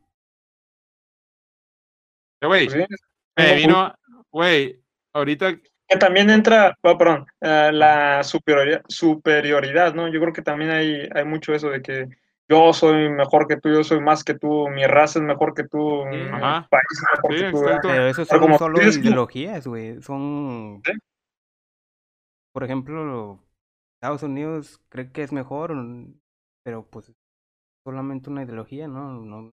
Eh, 2.41 2.47
Güey, 2.47 2.67
Pues 2.67 2.87
sí, 2.89 2.95
me 3.37 3.55
vino, 3.57 3.95
güey, 4.31 4.81
ahorita, 5.13 5.57
Que 5.89 5.97
también 5.99 6.31
entra, 6.31 6.79
oh, 6.83 6.97
perdón, 6.97 7.27
eh, 7.41 7.71
la 7.73 8.23
superioridad, 8.23 8.83
superioridad, 8.89 9.95
¿no? 9.95 10.07
Yo 10.09 10.21
creo 10.21 10.33
que 10.33 10.43
también 10.43 10.71
hay, 10.71 11.09
hay 11.13 11.25
mucho 11.25 11.53
eso 11.53 11.71
de 11.71 11.83
que 11.83 12.09
yo 12.49 12.73
soy 12.73 13.11
mejor 13.11 13.47
que 13.47 13.57
tú, 13.57 13.69
yo 13.71 13.85
soy 13.85 14.01
más 14.01 14.25
que 14.25 14.35
tú, 14.35 14.69
mi 14.71 14.85
raza 14.87 15.19
es 15.19 15.25
mejor 15.25 15.55
que 15.55 15.65
tú, 15.65 16.05
mi 16.07 16.23
Ajá. 16.23 16.67
país 16.71 16.83
es 16.91 17.03
mejor 17.15 17.33
Sí, 17.33 17.45
que 17.45 17.51
tú. 17.51 17.59
exacto. 17.59 17.89
Pero 17.89 18.07
eso 18.07 18.23
Pero 18.23 18.27
son 18.27 18.41
como 18.41 18.59
solo 18.59 18.83
ideologías, 18.83 19.67
güey. 19.67 20.01
Son. 20.03 20.83
Sí. 20.85 20.93
Por 22.55 22.65
ejemplo, 22.65 23.39
Estados 23.97 24.23
Unidos 24.23 24.81
cree 24.89 25.13
que 25.13 25.23
es 25.23 25.33
mejor, 25.33 25.75
pero 26.65 26.87
pues 26.87 27.13
solamente 27.87 28.31
una 28.31 28.43
ideología, 28.43 28.89
¿no? 28.89 29.13
no 29.25 29.51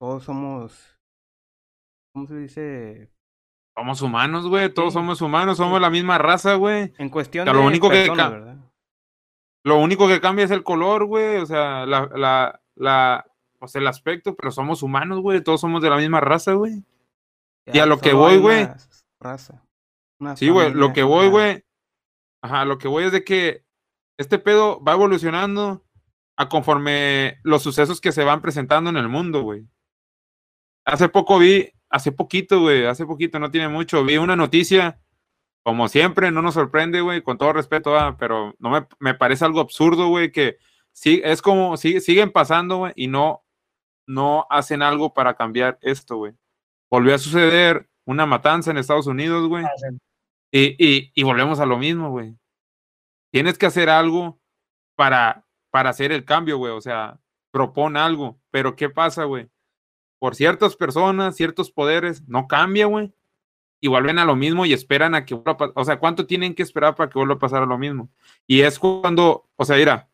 todos 0.00 0.24
somos. 0.24 0.98
¿Cómo 2.14 2.26
se 2.26 2.36
dice? 2.36 3.10
somos 3.76 4.02
humanos, 4.02 4.46
güey, 4.46 4.72
todos 4.74 4.92
Sí. 4.92 4.98
somos 4.98 5.22
humanos, 5.22 5.56
somos 5.56 5.80
la 5.80 5.88
misma 5.90 6.18
raza, 6.18 6.54
güey. 6.56 6.92
En 6.98 7.08
cuestión 7.08 7.46
de 7.46 7.54
lo 7.54 7.64
único 7.64 7.88
que 7.88 8.04
personas, 8.06 8.30
¿verdad? 8.30 8.56
Lo 9.64 9.78
único 9.78 10.08
que 10.08 10.20
cambia 10.20 10.44
es 10.44 10.50
el 10.50 10.62
color, 10.62 11.04
güey, 11.04 11.36
o 11.36 11.46
sea, 11.46 11.84
la, 11.86 12.08
la, 12.14 12.60
la, 12.76 13.26
o 13.58 13.68
sea, 13.68 13.80
el 13.80 13.86
aspecto, 13.86 14.34
pero 14.34 14.50
somos 14.50 14.82
humanos, 14.82 15.20
güey, 15.20 15.42
todos 15.42 15.60
somos 15.60 15.82
de 15.82 15.90
la 15.90 15.96
misma 15.96 16.20
raza, 16.20 16.54
güey. 16.54 16.82
Y 17.66 17.78
a 17.78 17.86
lo 17.86 17.98
que 17.98 18.12
voy, 18.12 18.38
güey. 18.38 18.68
Raza. 19.20 19.62
una 20.18 20.36
Sí, 20.36 20.48
güey, 20.48 20.72
lo 20.72 20.92
que 20.92 21.02
voy, 21.02 21.28
güey, 21.28 21.64
ajá, 22.42 22.64
lo 22.64 22.78
que 22.78 22.88
voy 22.88 23.04
es 23.04 23.12
de 23.12 23.22
que 23.22 23.64
este 24.18 24.38
pedo 24.38 24.82
va 24.82 24.92
evolucionando 24.92 25.84
a 26.36 26.48
conforme 26.48 27.38
los 27.42 27.62
sucesos 27.62 28.00
que 28.00 28.12
se 28.12 28.24
van 28.24 28.40
presentando 28.40 28.88
en 28.88 28.96
el 28.96 29.08
mundo, 29.08 29.42
güey. 29.42 29.66
Hace 30.86 31.10
poco 31.10 31.38
vi, 31.38 31.70
hace 31.90 32.12
poquito, 32.12 32.60
güey, 32.60 32.86
hace 32.86 33.04
poquito, 33.04 33.38
no 33.38 33.50
tiene 33.50 33.68
mucho, 33.68 34.04
vi 34.04 34.16
una 34.16 34.36
noticia, 34.36 35.00
como 35.62 35.88
siempre, 35.88 36.30
no 36.30 36.42
nos 36.42 36.54
sorprende, 36.54 37.00
güey, 37.00 37.22
con 37.22 37.38
todo 37.38 37.52
respeto, 37.52 37.94
pero 38.18 38.54
no 38.58 38.70
me, 38.70 38.86
me 38.98 39.14
parece 39.14 39.44
algo 39.44 39.60
absurdo, 39.60 40.08
güey, 40.08 40.32
que 40.32 40.58
sí, 40.92 41.20
es 41.24 41.42
como, 41.42 41.76
sí, 41.76 42.00
siguen 42.00 42.32
pasando, 42.32 42.78
güey, 42.78 42.92
y 42.96 43.08
no, 43.08 43.44
no 44.06 44.46
hacen 44.50 44.82
algo 44.82 45.14
para 45.14 45.34
cambiar 45.34 45.78
esto, 45.82 46.16
güey. 46.16 46.34
Volvió 46.90 47.14
a 47.14 47.18
suceder 47.18 47.88
una 48.04 48.26
matanza 48.26 48.70
en 48.70 48.78
Estados 48.78 49.06
Unidos, 49.06 49.46
güey. 49.48 49.64
Ah. 49.64 49.70
Y, 50.50 50.74
y, 50.84 51.12
y 51.14 51.22
volvemos 51.22 51.60
a 51.60 51.66
lo 51.66 51.78
mismo, 51.78 52.10
güey. 52.10 52.36
Tienes 53.30 53.56
que 53.56 53.66
hacer 53.66 53.88
algo 53.88 54.40
para, 54.96 55.46
para 55.70 55.90
hacer 55.90 56.10
el 56.10 56.24
cambio, 56.24 56.58
güey. 56.58 56.72
O 56.72 56.80
sea, 56.80 57.20
propon 57.52 57.96
algo. 57.96 58.40
Pero 58.50 58.74
¿qué 58.74 58.88
pasa, 58.88 59.24
güey? 59.24 59.48
Por 60.18 60.34
ciertas 60.34 60.74
personas, 60.74 61.36
ciertos 61.36 61.70
poderes, 61.70 62.26
no 62.28 62.48
cambia, 62.48 62.86
güey. 62.86 63.14
Y 63.80 63.88
vuelven 63.88 64.18
a 64.18 64.24
lo 64.24 64.36
mismo 64.36 64.66
y 64.66 64.72
esperan 64.72 65.14
a 65.14 65.24
que 65.24 65.34
vuelva 65.34 65.52
a 65.52 65.56
pasar. 65.56 65.72
O 65.76 65.84
sea, 65.84 65.98
¿cuánto 65.98 66.26
tienen 66.26 66.54
que 66.54 66.62
esperar 66.62 66.94
para 66.94 67.08
que 67.10 67.18
vuelva 67.18 67.34
a 67.34 67.38
pasar 67.38 67.62
a 67.62 67.66
lo 67.66 67.78
mismo? 67.78 68.10
Y 68.46 68.60
es 68.60 68.78
cuando, 68.78 69.48
o 69.56 69.64
sea, 69.64 69.76
mira, 69.76 70.10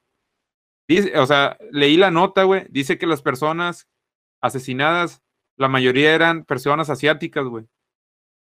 dice, 0.88 1.18
o 1.18 1.26
sea, 1.26 1.58
leí 1.72 1.96
la 1.96 2.10
nota, 2.10 2.44
güey. 2.44 2.66
Dice 2.70 2.98
que 2.98 3.06
las 3.06 3.22
personas 3.22 3.88
asesinadas, 4.40 5.22
la 5.56 5.68
mayoría 5.68 6.14
eran 6.14 6.44
personas 6.44 6.90
asiáticas, 6.90 7.44
güey 7.46 7.66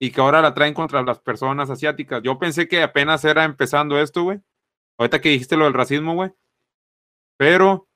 y 0.02 0.10
que 0.10 0.20
ahora 0.20 0.42
la 0.42 0.52
traen 0.52 0.74
contra 0.74 1.00
las 1.04 1.20
personas 1.20 1.70
asiáticas. 1.70 2.24
Yo 2.24 2.36
pensé 2.36 2.66
que 2.66 2.82
apenas 2.82 3.24
era 3.24 3.44
empezando 3.44 4.00
esto, 4.00 4.24
güey. 4.24 4.40
Ahorita 4.98 5.20
que 5.20 5.28
dijiste 5.28 5.56
lo 5.56 5.66
del 5.66 5.74
racismo, 5.74 6.14
güey. 6.16 6.32
Pero 7.36 7.88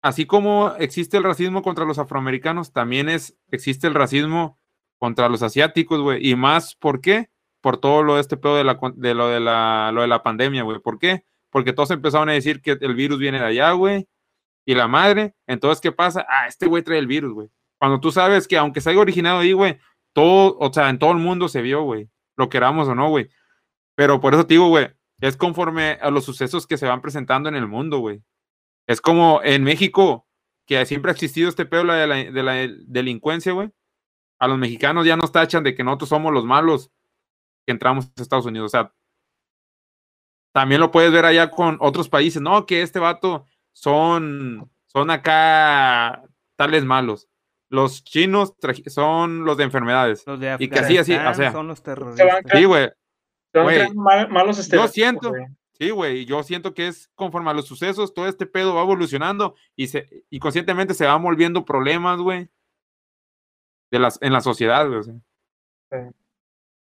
así 0.00 0.26
como 0.26 0.76
existe 0.78 1.16
el 1.16 1.24
racismo 1.24 1.62
contra 1.62 1.84
los 1.84 1.98
afroamericanos, 1.98 2.72
también 2.72 3.08
es, 3.08 3.36
existe 3.50 3.88
el 3.88 3.94
racismo 3.94 4.60
contra 4.98 5.28
los 5.28 5.42
asiáticos, 5.42 6.00
güey. 6.00 6.26
Y 6.28 6.36
más, 6.36 6.74
¿por 6.74 7.00
qué? 7.00 7.30
Por 7.60 7.78
todo 7.78 8.02
lo 8.02 8.16
de 8.16 8.20
este 8.20 8.36
pedo 8.36 8.56
de, 8.56 8.64
la, 8.64 8.78
de, 8.94 9.14
lo, 9.14 9.28
de 9.28 9.40
la, 9.40 9.90
lo 9.92 10.02
de 10.02 10.08
la 10.08 10.22
pandemia, 10.22 10.62
güey. 10.62 10.78
¿Por 10.80 10.98
qué? 10.98 11.24
Porque 11.50 11.72
todos 11.72 11.90
empezaron 11.90 12.28
a 12.28 12.32
decir 12.32 12.60
que 12.62 12.78
el 12.80 12.94
virus 12.94 13.18
viene 13.18 13.38
de 13.38 13.46
allá, 13.46 13.72
güey. 13.72 14.08
Y 14.64 14.74
la 14.74 14.88
madre. 14.88 15.34
Entonces, 15.46 15.80
¿qué 15.80 15.92
pasa? 15.92 16.26
Ah, 16.28 16.46
este 16.46 16.66
güey 16.66 16.82
trae 16.82 16.98
el 16.98 17.06
virus, 17.06 17.32
güey. 17.32 17.48
Cuando 17.78 18.00
tú 18.00 18.10
sabes 18.10 18.48
que 18.48 18.56
aunque 18.56 18.80
se 18.80 18.90
haya 18.90 19.00
originado 19.00 19.40
ahí, 19.40 19.52
güey, 19.52 19.78
todo, 20.12 20.56
o 20.58 20.72
sea, 20.72 20.88
en 20.90 20.98
todo 20.98 21.12
el 21.12 21.18
mundo 21.18 21.48
se 21.48 21.62
vio, 21.62 21.82
güey. 21.82 22.08
Lo 22.36 22.48
queramos 22.48 22.88
o 22.88 22.94
no, 22.94 23.08
güey. 23.08 23.28
Pero 23.94 24.20
por 24.20 24.34
eso 24.34 24.46
te 24.46 24.54
digo, 24.54 24.68
güey, 24.68 24.88
es 25.20 25.36
conforme 25.36 25.98
a 26.00 26.10
los 26.10 26.24
sucesos 26.24 26.66
que 26.66 26.76
se 26.76 26.86
van 26.86 27.00
presentando 27.00 27.48
en 27.48 27.54
el 27.54 27.66
mundo, 27.66 27.98
güey. 27.98 28.22
Es 28.86 29.00
como 29.00 29.40
en 29.42 29.64
México, 29.64 30.26
que 30.66 30.84
siempre 30.86 31.10
ha 31.10 31.14
existido 31.14 31.48
este 31.48 31.66
pedo 31.66 31.84
de 31.84 32.06
la, 32.06 32.16
de 32.16 32.42
la 32.42 32.68
delincuencia, 32.86 33.52
güey. 33.52 33.70
A 34.38 34.48
los 34.48 34.58
mexicanos 34.58 35.06
ya 35.06 35.16
nos 35.16 35.32
tachan 35.32 35.64
de 35.64 35.74
que 35.74 35.84
nosotros 35.84 36.08
somos 36.08 36.32
los 36.32 36.44
malos 36.44 36.90
que 37.66 37.72
entramos 37.72 38.06
a 38.06 38.22
Estados 38.22 38.46
Unidos. 38.46 38.66
O 38.66 38.76
sea, 38.76 38.92
también 40.52 40.80
lo 40.80 40.90
puedes 40.90 41.12
ver 41.12 41.24
allá 41.24 41.50
con 41.50 41.78
otros 41.80 42.08
países. 42.08 42.40
No, 42.40 42.64
que 42.66 42.82
este 42.82 42.98
vato 42.98 43.46
son, 43.72 44.70
son 44.86 45.10
acá 45.10 46.22
tales 46.56 46.84
malos. 46.84 47.28
Los 47.68 48.04
chinos 48.04 48.54
son 48.86 49.44
los 49.44 49.56
de 49.56 49.64
enfermedades. 49.64 50.24
Los 50.26 50.38
de 50.38 50.56
y 50.58 50.68
que 50.68 50.78
así, 50.78 50.96
así, 50.96 51.14
o 51.14 51.34
sea. 51.34 51.52
son 51.52 51.68
los 51.68 51.82
terroristas. 51.82 52.42
Sí, 52.52 52.64
güey. 52.64 52.90
malos 53.94 54.68
Yo 54.70 54.88
siento, 54.88 55.32
sí, 55.72 55.90
güey, 55.90 56.24
yo 56.24 56.42
siento 56.42 56.74
que 56.74 56.88
es 56.88 57.10
conforme 57.14 57.50
a 57.50 57.54
los 57.54 57.66
sucesos, 57.66 58.14
todo 58.14 58.28
este 58.28 58.46
pedo 58.46 58.74
va 58.74 58.82
evolucionando 58.82 59.54
y, 59.74 59.88
se, 59.88 60.24
y 60.30 60.38
conscientemente 60.38 60.94
se 60.94 61.06
van 61.06 61.22
volviendo 61.22 61.64
problemas, 61.64 62.18
güey, 62.18 62.48
de 63.90 63.98
las, 63.98 64.18
en 64.20 64.32
la 64.32 64.40
sociedad, 64.40 64.88
güey. 64.88 65.02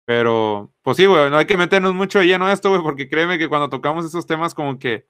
Pero, 0.07 0.73
pues 0.83 0.97
sí, 0.97 1.07
güey, 1.07 1.31
no 1.31 1.39
hay 1.39 1.47
que 1.47 1.57
meternos 1.57 1.95
mucho 1.95 2.19
de 2.19 2.27
lleno 2.27 2.47
a 2.47 2.53
esto, 2.53 2.71
güey, 2.71 2.83
porque 2.83 3.09
créeme 3.09 3.39
que 3.39 3.49
cuando 3.49 3.71
tocamos 3.71 4.05
esos 4.05 4.27
temas, 4.27 4.55
como 4.55 4.79
que. 4.79 5.07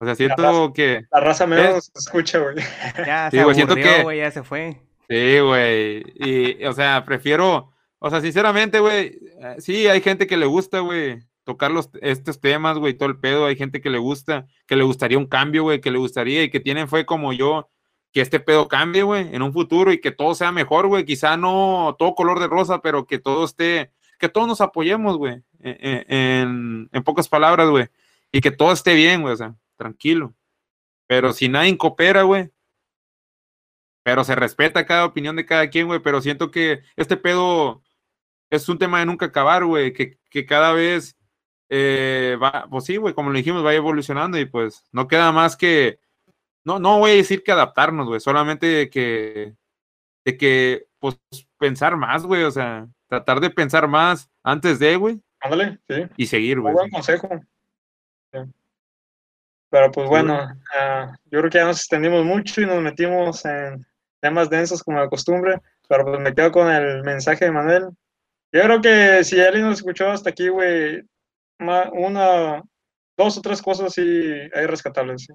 O 0.00 0.04
sea, 0.04 0.14
siento 0.14 0.72
que. 0.72 1.06
La 1.10 1.20
raza 1.20 1.46
menos 1.46 1.90
se 1.92 1.98
escucha, 1.98 2.38
güey. 2.38 2.56
Ya, 3.06 3.30
sí, 3.30 3.42
güey, 3.42 3.54
siento 3.54 3.74
que. 3.74 4.02
Wey, 4.04 4.18
ya 4.18 4.30
se 4.30 4.42
fue. 4.42 4.80
Sí, 5.08 5.40
güey. 5.40 6.04
Y, 6.16 6.64
o 6.64 6.72
sea, 6.72 7.04
prefiero. 7.04 7.72
O 7.98 8.10
sea, 8.10 8.20
sinceramente, 8.20 8.78
güey, 8.78 9.18
eh, 9.40 9.56
sí, 9.58 9.88
hay 9.88 10.00
gente 10.00 10.26
que 10.26 10.36
le 10.36 10.46
gusta, 10.46 10.78
güey, 10.80 11.18
tocar 11.42 11.70
los, 11.70 11.90
estos 12.00 12.40
temas, 12.40 12.78
güey, 12.78 12.94
todo 12.94 13.08
el 13.08 13.18
pedo. 13.18 13.46
Hay 13.46 13.56
gente 13.56 13.80
que 13.80 13.90
le 13.90 13.98
gusta, 13.98 14.46
que 14.66 14.76
le 14.76 14.84
gustaría 14.84 15.18
un 15.18 15.26
cambio, 15.26 15.64
güey, 15.64 15.80
que 15.80 15.90
le 15.90 15.98
gustaría 15.98 16.44
y 16.44 16.50
que 16.50 16.60
tienen 16.60 16.88
fe 16.88 17.04
como 17.04 17.32
yo, 17.32 17.68
que 18.12 18.20
este 18.20 18.40
pedo 18.40 18.68
cambie, 18.68 19.02
güey, 19.02 19.34
en 19.34 19.42
un 19.42 19.52
futuro 19.52 19.92
y 19.92 20.00
que 20.00 20.10
todo 20.10 20.34
sea 20.34 20.52
mejor, 20.52 20.86
güey. 20.86 21.04
Quizá 21.04 21.36
no 21.36 21.96
todo 21.98 22.14
color 22.14 22.40
de 22.40 22.48
rosa, 22.48 22.80
pero 22.80 23.06
que 23.06 23.18
todo 23.18 23.44
esté 23.44 23.92
que 24.18 24.28
todos 24.28 24.46
nos 24.48 24.60
apoyemos, 24.60 25.16
güey, 25.16 25.42
e, 25.60 26.04
e, 26.08 26.40
en, 26.42 26.88
pocas 27.04 27.28
palabras, 27.28 27.68
güey, 27.70 27.88
y 28.32 28.40
que 28.40 28.50
todo 28.50 28.72
esté 28.72 28.94
bien, 28.94 29.22
güey, 29.22 29.34
o 29.34 29.36
sea, 29.36 29.54
tranquilo. 29.76 30.34
Pero 31.06 31.32
si 31.32 31.48
nadie 31.48 31.78
coopera, 31.78 32.24
güey, 32.24 32.50
pero 34.02 34.24
se 34.24 34.34
respeta 34.34 34.86
cada 34.86 35.04
opinión 35.06 35.36
de 35.36 35.46
cada 35.46 35.70
quien, 35.70 35.86
güey, 35.86 36.00
pero 36.00 36.20
siento 36.20 36.50
que 36.50 36.82
este 36.96 37.16
pedo 37.16 37.82
es 38.50 38.68
un 38.68 38.78
tema 38.78 39.00
de 39.00 39.06
nunca 39.06 39.26
acabar, 39.26 39.64
güey, 39.64 39.92
que, 39.92 40.18
cada 40.46 40.72
vez 40.72 41.16
eh, 41.68 42.36
va, 42.42 42.66
pues 42.70 42.84
sí, 42.84 42.96
güey, 42.96 43.14
como 43.14 43.30
lo 43.30 43.36
dijimos, 43.36 43.64
va 43.64 43.74
evolucionando 43.74 44.38
y 44.38 44.46
pues 44.46 44.84
no 44.92 45.08
queda 45.08 45.32
más 45.32 45.56
que, 45.56 46.00
no, 46.68 46.78
no 46.78 46.98
voy 46.98 47.12
a 47.12 47.14
decir 47.14 47.42
que 47.42 47.50
adaptarnos, 47.50 48.06
güey, 48.06 48.20
solamente 48.20 48.90
que, 48.90 49.54
de 50.22 50.36
que, 50.36 50.86
pues, 50.98 51.18
pensar 51.56 51.96
más, 51.96 52.24
güey, 52.24 52.42
o 52.42 52.50
sea, 52.50 52.86
tratar 53.08 53.40
de 53.40 53.48
pensar 53.48 53.88
más 53.88 54.30
antes 54.42 54.78
de, 54.78 54.96
güey. 54.96 55.18
Ándale, 55.40 55.78
sí. 55.88 56.06
Y 56.18 56.26
seguir, 56.26 56.60
güey. 56.60 56.74
buen 56.74 56.90
consejo. 56.90 57.40
Pero 59.70 59.90
pues 59.92 60.08
bueno, 60.08 60.34
uh, 60.42 61.12
yo 61.30 61.40
creo 61.40 61.50
que 61.50 61.58
ya 61.58 61.64
nos 61.64 61.78
extendimos 61.78 62.24
mucho 62.24 62.60
y 62.60 62.66
nos 62.66 62.82
metimos 62.82 63.44
en 63.46 63.86
temas 64.20 64.50
densos 64.50 64.82
como 64.82 65.00
de 65.00 65.08
costumbre, 65.08 65.60
pero 65.88 66.04
pues 66.04 66.20
me 66.20 66.34
quedo 66.34 66.52
con 66.52 66.70
el 66.70 67.02
mensaje 67.02 67.46
de 67.46 67.50
Manuel. 67.50 67.88
Yo 68.52 68.62
creo 68.62 68.80
que 68.82 69.24
si 69.24 69.40
alguien 69.40 69.66
nos 69.66 69.78
escuchó 69.78 70.10
hasta 70.10 70.30
aquí, 70.30 70.48
güey, 70.48 71.02
una, 71.58 72.62
dos 73.16 73.38
o 73.38 73.42
tres 73.42 73.62
cosas 73.62 73.94
sí 73.94 74.02
hay 74.02 74.66
rescatables. 74.66 75.24
¿sí? 75.24 75.34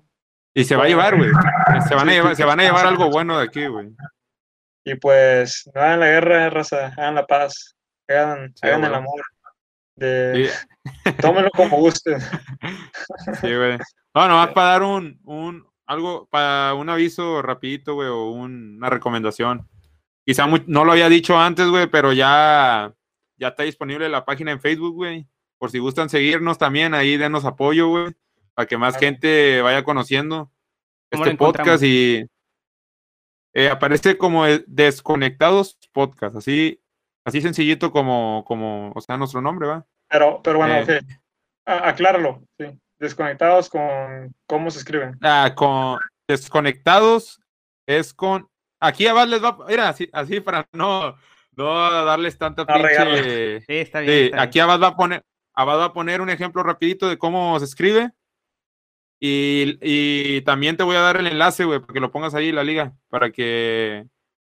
Y 0.53 0.63
se 0.63 0.75
va 0.75 0.83
a 0.83 0.87
llevar, 0.87 1.17
güey. 1.17 1.29
Se 1.87 1.95
van 1.95 2.09
a 2.09 2.11
llevar, 2.11 2.35
se 2.35 2.43
van 2.45 2.59
a 2.59 2.63
llevar 2.63 2.85
algo 2.85 3.09
bueno 3.09 3.37
de 3.37 3.45
aquí, 3.45 3.65
güey. 3.65 3.89
Y 4.85 4.95
pues, 4.95 5.69
no 5.73 5.81
hagan 5.81 5.99
la 6.01 6.07
guerra, 6.07 6.49
raza, 6.49 6.87
hagan 6.87 7.15
la 7.15 7.25
paz, 7.25 7.75
hagan, 8.07 8.53
hagan 8.61 8.83
el 8.83 8.93
amor. 8.93 9.23
De... 9.95 10.49
Tómenlo 11.21 11.49
como 11.51 11.77
gusten. 11.77 12.19
Sí, 13.41 13.55
güey. 13.55 13.77
No, 14.13 14.27
nomás 14.27 14.53
para 14.53 14.67
dar 14.69 14.83
un, 14.83 15.19
un, 15.23 15.65
algo, 15.85 16.27
para 16.29 16.73
un 16.75 16.89
aviso 16.89 17.41
rapidito, 17.41 17.95
güey, 17.95 18.09
o 18.09 18.29
una 18.29 18.89
recomendación. 18.89 19.67
Quizá 20.25 20.47
no 20.67 20.85
lo 20.85 20.91
había 20.91 21.09
dicho 21.09 21.37
antes, 21.37 21.67
güey, 21.67 21.87
pero 21.87 22.13
ya, 22.13 22.93
ya 23.37 23.47
está 23.49 23.63
disponible 23.63 24.07
la 24.09 24.25
página 24.25 24.51
en 24.51 24.61
Facebook, 24.61 24.93
güey. 24.93 25.27
Por 25.57 25.71
si 25.71 25.79
gustan 25.79 26.09
seguirnos 26.09 26.57
también, 26.57 26.93
ahí 26.93 27.17
denos 27.17 27.45
apoyo, 27.45 27.87
güey, 27.87 28.13
para 28.53 28.67
que 28.67 28.77
más 28.77 28.97
gente 28.97 29.61
vaya 29.61 29.83
conociendo 29.83 30.51
este 31.11 31.35
podcast 31.35 31.83
y 31.83 32.25
eh, 33.53 33.69
aparece 33.69 34.17
como 34.17 34.45
Desconectados 34.65 35.77
Podcast, 35.91 36.35
así, 36.35 36.81
así 37.23 37.41
sencillito 37.41 37.91
como, 37.91 38.43
como, 38.47 38.91
o 38.95 39.01
sea, 39.01 39.17
nuestro 39.17 39.41
nombre, 39.41 39.67
¿va? 39.67 39.85
Pero, 40.09 40.41
pero 40.43 40.57
bueno, 40.57 40.75
eh, 40.75 41.01
acláralo, 41.65 42.43
sí. 42.57 42.65
Desconectados 42.97 43.69
con, 43.69 44.33
¿cómo 44.47 44.71
se 44.71 44.79
escriben? 44.79 45.17
Ah, 45.21 45.53
con 45.55 45.99
Desconectados 46.27 47.41
es 47.85 48.13
con, 48.13 48.47
aquí 48.79 49.05
abajo 49.05 49.27
les 49.27 49.43
va, 49.43 49.57
mira, 49.67 49.89
así, 49.89 50.09
así 50.13 50.39
para 50.39 50.65
no, 50.71 51.15
no 51.55 52.05
darles 52.05 52.37
tanta 52.37 52.65
pinche... 52.65 53.61
Sí, 53.67 53.73
está 53.75 53.99
bien, 53.99 54.39
aquí 54.39 54.59
abajo 54.59 54.79
va 54.79 54.87
a 54.87 54.95
poner, 54.95 55.23
abajo 55.53 55.79
va 55.79 55.85
a 55.85 55.93
poner 55.93 56.21
un 56.21 56.29
ejemplo 56.29 56.63
rapidito 56.63 57.07
de 57.07 57.17
cómo 57.17 57.59
se 57.59 57.65
escribe 57.65 58.11
y, 59.25 60.41
también 60.41 60.75
te 60.75 60.83
voy 60.83 60.97
a 60.97 61.01
dar 61.01 61.17
el 61.17 61.27
enlace, 61.27 61.63
güey, 61.63 61.79
para 61.79 61.93
que 61.93 61.99
lo 62.01 62.11
pongas 62.11 62.35
ahí 62.35 62.49
en 62.49 62.55
la 62.55 62.63
liga, 62.63 62.93
para 63.09 63.31
que 63.31 64.05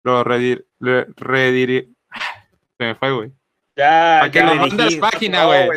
lo 0.04 0.24
redir, 0.24 0.68
redir, 0.80 1.90
se 2.78 2.86
me 2.86 2.96
fue, 2.96 3.12
güey. 3.12 3.32
Ya, 3.76 4.18
para 4.20 4.32
que 4.32 4.44
lo 4.44 4.56
mandes 4.56 4.96
página, 4.98 5.46
güey. 5.46 5.70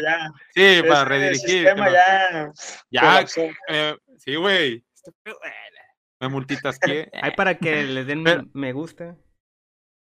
sí, 0.54 0.82
para 0.86 1.04
redirigir. 1.06 1.64
ya, 1.64 2.52
ya 2.90 3.26
eh, 3.68 3.96
sí, 4.18 4.34
güey. 4.34 4.84
Me 6.20 6.28
multitasqué. 6.28 7.10
Ahí 7.14 7.30
para 7.30 7.56
que 7.56 7.84
le 7.84 8.04
den 8.04 8.50
me 8.52 8.72
gusta. 8.72 9.16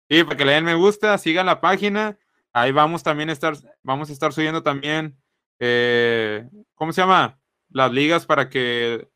Sí, 0.08 0.24
para 0.24 0.36
que 0.36 0.44
le 0.44 0.52
den 0.52 0.64
me 0.64 0.74
gusta, 0.74 1.18
sigan 1.18 1.46
la 1.46 1.60
página. 1.60 2.16
Ahí 2.52 2.72
vamos 2.72 3.02
también 3.02 3.28
a 3.28 3.32
estar, 3.32 3.54
vamos 3.82 4.08
a 4.08 4.12
estar 4.12 4.32
subiendo 4.32 4.62
también, 4.62 5.16
eh, 5.58 6.48
¿cómo 6.74 6.92
se 6.92 7.02
llama? 7.02 7.39
Las 7.70 7.92
ligas 7.92 8.26
para 8.26 8.48
que 8.48 9.08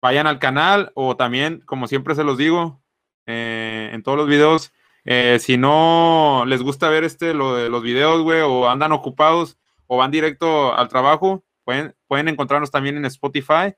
vayan 0.00 0.26
al 0.26 0.38
canal 0.38 0.92
o 0.94 1.16
también, 1.16 1.60
como 1.60 1.86
siempre 1.86 2.14
se 2.14 2.24
los 2.24 2.36
digo 2.36 2.82
eh, 3.26 3.90
en 3.92 4.02
todos 4.02 4.18
los 4.18 4.28
videos, 4.28 4.72
eh, 5.04 5.38
si 5.40 5.56
no 5.56 6.44
les 6.46 6.62
gusta 6.62 6.88
ver 6.88 7.04
este, 7.04 7.34
lo 7.34 7.54
de 7.56 7.68
los 7.68 7.82
videos, 7.82 8.22
güey, 8.22 8.40
o 8.40 8.68
andan 8.68 8.92
ocupados 8.92 9.58
o 9.86 9.96
van 9.96 10.10
directo 10.10 10.74
al 10.74 10.88
trabajo, 10.88 11.44
pueden, 11.64 11.94
pueden 12.06 12.28
encontrarnos 12.28 12.70
también 12.70 12.96
en 12.96 13.04
Spotify. 13.06 13.74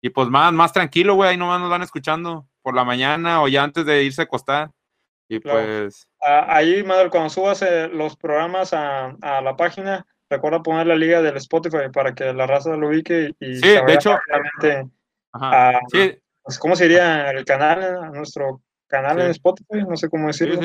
Y 0.00 0.10
pues 0.10 0.28
más, 0.28 0.52
más 0.52 0.72
tranquilo, 0.72 1.14
güey, 1.14 1.30
ahí 1.30 1.36
nomás 1.36 1.60
nos 1.60 1.70
van 1.70 1.82
escuchando 1.82 2.48
por 2.60 2.74
la 2.74 2.84
mañana 2.84 3.40
o 3.40 3.48
ya 3.48 3.62
antes 3.62 3.86
de 3.86 4.02
irse 4.02 4.22
a 4.22 4.24
acostar. 4.24 4.72
Y 5.28 5.38
pues... 5.38 6.08
Ahí, 6.20 6.82
Madre, 6.82 7.08
cuando 7.08 7.30
subas 7.30 7.62
eh, 7.62 7.88
los 7.88 8.16
programas 8.16 8.72
a, 8.72 9.16
a 9.22 9.40
la 9.40 9.56
página, 9.56 10.04
recuerda 10.32 10.62
poner 10.62 10.86
la 10.86 10.96
liga 10.96 11.22
del 11.22 11.36
Spotify 11.36 11.90
para 11.92 12.14
que 12.14 12.32
la 12.32 12.46
raza 12.46 12.76
lo 12.76 12.88
ubique 12.88 13.34
y 13.38 13.56
sí, 13.56 13.68
de 13.68 13.94
hecho, 13.94 14.16
a, 15.34 15.80
pues, 16.42 16.58
¿cómo 16.58 16.74
sería 16.74 17.30
el 17.30 17.44
canal, 17.44 18.12
nuestro 18.12 18.62
canal 18.86 19.20
en 19.20 19.30
Spotify? 19.30 19.84
No 19.88 19.96
sé 19.96 20.08
cómo 20.08 20.26
decirlo. 20.26 20.60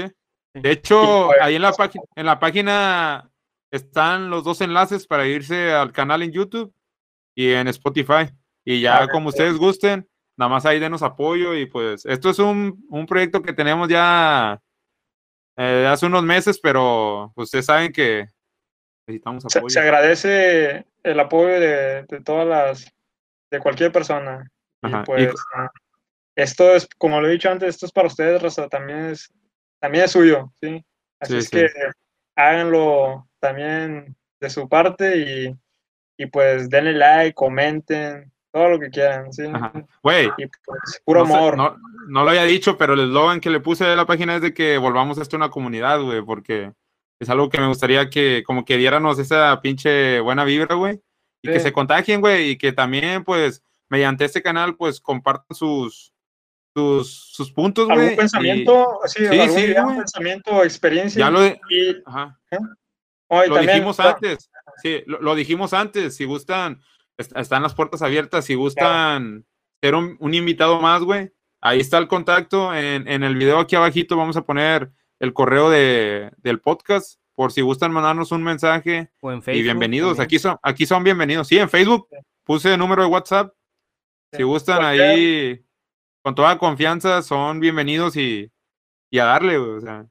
de 0.53 0.72
hecho, 0.72 1.27
pues, 1.27 1.41
ahí 1.41 1.56
en 1.56 1.61
la, 1.61 1.72
página, 1.72 2.03
en 2.15 2.26
la 2.26 2.39
página 2.39 3.30
están 3.72 4.30
los 4.30 4.44
dos 4.44 4.61
enlaces 4.61 5.06
para 5.06 5.27
irse 5.27 5.72
al 5.72 5.91
canal 5.91 6.23
en 6.23 6.31
YouTube 6.31 6.73
y 7.35 7.52
en 7.52 7.68
Spotify. 7.68 8.30
Y 8.65 8.81
ya 8.81 9.03
ah, 9.03 9.07
como 9.07 9.30
ustedes 9.30 9.57
gusten, 9.57 10.07
nada 10.38 10.49
más 10.49 10.65
ahí 10.65 10.80
denos 10.80 11.03
apoyo 11.03 11.56
y 11.56 11.65
pues 11.65 12.06
esto 12.06 12.30
es 12.30 12.39
un, 12.39 12.85
un 12.89 13.06
proyecto 13.06 13.41
que 13.41 13.53
tenemos 13.53 13.88
ya 13.88 14.60
eh, 15.57 15.88
hace 15.89 16.06
unos 16.06 16.23
meses, 16.23 16.60
pero 16.60 17.31
ustedes 17.35 17.65
saben 17.65 17.91
que 17.91 18.27
necesitamos 19.07 19.45
apoyo. 19.45 19.69
Se, 19.69 19.79
agradece 19.79 20.85
el 21.03 21.19
apoyo 21.19 21.59
de, 21.59 22.05
todas 22.23 22.47
las, 22.47 22.93
de 23.49 23.59
cualquier 23.59 23.91
persona. 23.91 24.49
Ajá, 24.81 25.01
y 25.01 25.05
pues 25.05 25.34
ah, 25.55 25.69
esto 26.35 26.75
es, 26.75 26.88
como 26.97 27.19
lo 27.19 27.27
he 27.27 27.31
dicho 27.31 27.49
antes, 27.49 27.69
esto 27.69 27.85
es 27.88 27.91
para 27.91 28.07
ustedes, 28.07 28.41
raza, 28.41 28.67
también 28.67 29.05
es, 29.07 29.34
también 29.79 30.03
es 30.05 30.11
suyo, 30.11 30.51
¿sí? 30.61 30.84
Así 31.19 31.34
Sí, 31.34 31.38
es 31.39 31.45
sí. 31.45 31.51
que 31.51 31.67
háganlo 32.35 33.27
también 33.39 34.15
de 34.39 34.49
su 34.49 34.69
parte 34.69 35.17
y, 35.17 35.57
y 36.17 36.25
pues 36.27 36.69
denle 36.69 36.93
like, 36.93 37.34
comenten, 37.34 38.31
todo 38.51 38.69
lo 38.69 38.79
que 38.79 38.89
quieran, 38.89 39.31
¿sí? 39.34 39.43
Güey, 40.03 40.29
Y 40.38 40.45
pues 40.65 41.01
puro 41.05 41.21
no, 41.21 41.25
sé- 41.27 41.34
amor. 41.34 41.57
no, 41.57 41.77
no 42.07 42.23
lo 42.23 42.29
había 42.29 42.43
dicho, 42.43 42.77
pero 42.77 42.93
el 42.93 42.99
eslogan 43.01 43.39
que 43.39 43.49
le 43.49 43.59
puse 43.59 43.85
a 43.85 43.95
la 43.95 44.05
página 44.05 44.35
es 44.35 44.41
de 44.41 44.53
que 44.53 44.77
volvamos 44.77 45.17
esto 45.17 45.35
una 45.35 45.49
comunidad, 45.49 46.01
güey, 46.01 46.21
porque 46.21 46.71
es 47.19 47.30
algo 47.30 47.49
que 47.49 47.60
me 47.60 47.68
gustaría 47.68 48.10
que 48.10 48.44
como 48.45 48.64
que 48.65 48.77
diéramos 48.77 49.18
esa 49.19 49.60
pinche 49.61 50.19
buena 50.19 50.44
vibra, 50.44 50.76
güey, 50.76 51.02
y 51.41 51.49
que 51.52 51.60
se 51.60 51.72
contagien, 51.73 52.22
güey, 52.22 52.52
y 52.52 52.57
que 52.57 52.72
también, 52.73 53.23
pues, 53.23 53.64
mediante 53.89 54.26
este 54.26 54.41
canal, 54.41 54.76
pues, 54.76 54.99
compartan 54.99 55.56
sus, 55.56 56.14
sus, 56.76 57.11
sus 57.31 57.52
puntos, 57.52 57.85
güey. 57.88 57.98
¿Algún 57.99 58.14
y- 58.14 58.18
pensamiento? 58.18 58.99
Sí, 59.06 59.26
Sí, 59.27 59.39
algún 59.39 59.57
sí, 59.60 59.73
pensamiento, 59.98 60.64
experiencia. 60.64 61.19
Ya 61.26 61.31
lo, 61.31 61.45
y, 61.45 61.57
ajá. 62.06 62.39
oh, 63.30 63.44
y 63.44 63.48
lo 63.49 63.56
también, 63.56 63.76
dijimos 63.76 63.95
claro, 63.95 64.15
antes, 64.15 64.49
sí, 64.81 65.03
lo, 65.06 65.22
lo 65.22 65.35
dijimos 65.35 65.73
antes, 65.73 66.15
si 66.15 66.26
gustan, 66.26 66.81
est- 67.18 67.35
están 67.38 67.64
las 67.64 67.73
puertas 67.73 68.02
abiertas, 68.02 68.45
si 68.45 68.56
gustan 68.56 69.45
ser 69.81 69.95
un, 69.95 70.18
un 70.19 70.34
invitado 70.34 70.80
más, 70.81 71.02
güey, 71.02 71.31
ahí 71.61 71.80
está 71.80 71.98
el 71.98 72.07
contacto, 72.07 72.73
en, 72.76 73.07
en 73.07 73.23
el 73.23 73.35
video 73.35 73.60
aquí 73.60 73.76
abajito 73.76 74.18
vamos 74.18 74.38
a 74.38 74.41
poner 74.44 74.91
el 75.19 75.34
correo 75.34 75.69
de, 75.69 76.31
del 76.38 76.60
podcast, 76.60 77.19
por 77.35 77.52
si 77.52 77.61
gustan 77.61 77.91
mandarnos 77.91 78.31
un 78.31 78.44
mensaje, 78.44 79.10
O 79.22 79.31
en 79.31 79.41
Facebook. 79.41 79.60
y 79.60 79.64
bienvenidos, 79.64 80.10
también. 80.18 80.26
aquí 80.26 80.39
son, 80.39 80.57
aquí 80.61 80.85
son 80.85 81.03
bienvenidos, 81.03 81.48
sí, 81.48 81.57
en 81.57 81.69
Facebook 81.69 82.07
puse 82.44 82.73
el 82.73 82.80
número 82.80 83.03
de 83.03 83.10
WhatsApp, 83.10 83.53
si 84.34 84.44
gustan 84.44 84.84
ahí, 84.84 85.64
con 86.22 86.35
toda 86.35 86.57
confianza, 86.57 87.22
son 87.22 87.60
bienvenidos 87.60 88.15
y, 88.18 88.52
y 89.10 89.19
a 89.19 89.26
darle, 89.26 89.57
o 89.57 89.80
sea, 89.81 90.06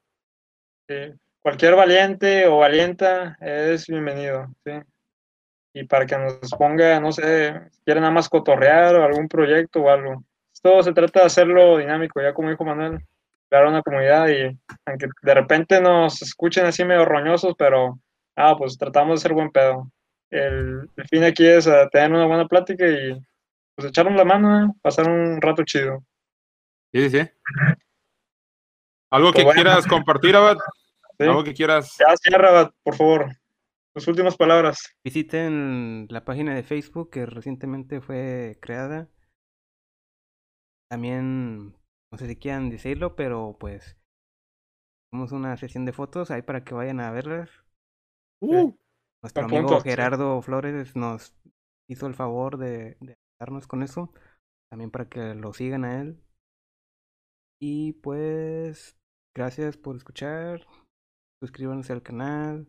Sí, 0.89 0.95
Cualquier 1.41 1.75
valiente 1.75 2.45
o 2.47 2.57
valienta 2.57 3.37
es 3.39 3.87
bienvenido, 3.87 4.47
¿sí? 4.65 4.71
Y 5.73 5.83
para 5.85 6.05
que 6.05 6.17
nos 6.17 6.49
ponga, 6.57 6.99
no 6.99 7.11
sé, 7.11 7.53
si 7.71 7.81
quieren 7.83 8.01
nada 8.01 8.13
más 8.13 8.27
cotorrear 8.27 8.95
o 8.95 9.03
algún 9.03 9.27
proyecto 9.29 9.81
o 9.81 9.89
algo. 9.89 10.23
Esto 10.53 10.81
se 10.83 10.91
trata 10.91 11.21
de 11.21 11.25
hacerlo 11.27 11.77
dinámico, 11.77 12.21
ya 12.21 12.33
como 12.33 12.49
dijo 12.49 12.65
Manuel, 12.65 12.99
crear 13.49 13.65
una 13.67 13.81
comunidad 13.81 14.27
y 14.29 14.57
aunque 14.85 15.07
de 15.21 15.33
repente 15.33 15.81
nos 15.81 16.21
escuchen 16.21 16.65
así 16.65 16.83
medio 16.85 17.05
roñosos, 17.05 17.55
pero, 17.57 17.99
ah, 18.35 18.55
pues 18.57 18.77
tratamos 18.77 19.19
de 19.19 19.23
ser 19.23 19.33
buen 19.33 19.51
pedo. 19.51 19.91
El, 20.29 20.89
el 20.95 21.07
fin 21.07 21.23
aquí 21.23 21.45
es 21.47 21.67
eh, 21.67 21.87
tener 21.91 22.11
una 22.11 22.25
buena 22.25 22.47
plática 22.47 22.85
y 22.87 23.17
pues 23.75 23.87
echarnos 23.89 24.15
la 24.17 24.25
mano, 24.25 24.65
¿eh? 24.65 24.69
pasar 24.81 25.09
un 25.09 25.39
rato 25.41 25.63
chido. 25.63 26.03
sí, 26.93 27.09
sí, 27.09 27.19
sí. 27.21 27.29
¿Algo 29.09 29.31
Pues 29.31 29.37
que 29.37 29.43
bueno. 29.45 29.61
quieras 29.63 29.87
compartir, 29.87 30.35
Abad? 30.35 30.57
¿sí? 31.17 31.23
¿Algo 31.25 31.43
que 31.43 31.53
quieras? 31.53 31.95
Ya 31.97 32.13
cierra, 32.17 32.69
por 32.83 32.95
favor, 32.95 33.27
tus 33.93 34.05
últimas 34.09 34.35
palabras. 34.35 34.79
Visiten 35.01 36.07
la 36.09 36.25
página 36.25 36.53
de 36.53 36.63
Facebook 36.63 37.09
que 37.09 37.25
recientemente 37.25 38.01
fue 38.01 38.57
creada. 38.61 39.07
También, 40.89 41.73
no 42.11 42.17
sé 42.17 42.27
si 42.27 42.35
quieran 42.35 42.69
decirlo, 42.69 43.15
pero 43.15 43.57
pues 43.59 43.97
tenemos 45.11 45.31
una 45.31 45.55
sesión 45.57 45.85
de 45.85 45.93
fotos 45.93 46.31
ahí 46.31 46.41
para 46.41 46.63
que 46.63 46.73
vayan 46.73 46.99
a 46.99 47.11
verlas. 47.11 47.49
Uh, 48.41 48.73
Nuestro 49.23 49.45
amigo 49.45 49.67
punto. 49.67 49.81
Gerardo 49.81 50.41
Flores 50.41 50.95
nos 50.95 51.33
hizo 51.89 52.07
el 52.07 52.13
favor 52.13 52.57
de, 52.57 52.97
de 52.99 53.15
ayudarnos 53.39 53.67
con 53.67 53.83
eso. 53.83 54.13
También 54.69 54.91
para 54.91 55.07
que 55.07 55.33
lo 55.33 55.53
sigan 55.53 55.85
a 55.85 56.01
él. 56.01 56.21
Y 57.59 57.93
pues, 57.93 58.97
gracias 59.35 59.77
por 59.77 59.95
escuchar. 59.95 60.67
Suscríbanse 61.41 61.93
al 61.93 62.03
canal. 62.03 62.67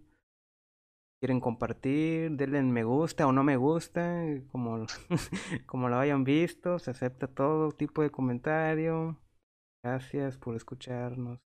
Quieren 1.21 1.41
compartir, 1.41 2.31
denle 2.37 2.59
en 2.59 2.71
me 2.71 2.85
gusta 2.85 3.27
o 3.27 3.33
no 3.33 3.43
me 3.43 3.57
gusta, 3.57 4.23
como, 4.53 4.87
como 5.67 5.89
lo 5.89 5.99
hayan 5.99 6.23
visto. 6.23 6.79
Se 6.79 6.93
acepta 6.93 7.27
todo 7.27 7.73
tipo 7.73 8.03
de 8.03 8.11
comentario. 8.11 9.19
Gracias 9.83 10.37
por 10.37 10.57
escucharnos. 10.57 11.41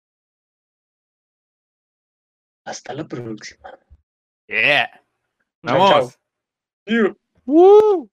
Hasta 2.64 2.94
la 2.94 3.06
próxima. 3.06 3.78
yeah. 4.46 4.88
Chao, 5.66 5.78
chao. 5.78 5.88
Vamos. 5.88 6.20
See 6.86 6.94
you. 6.94 7.16
Uh. 7.46 8.08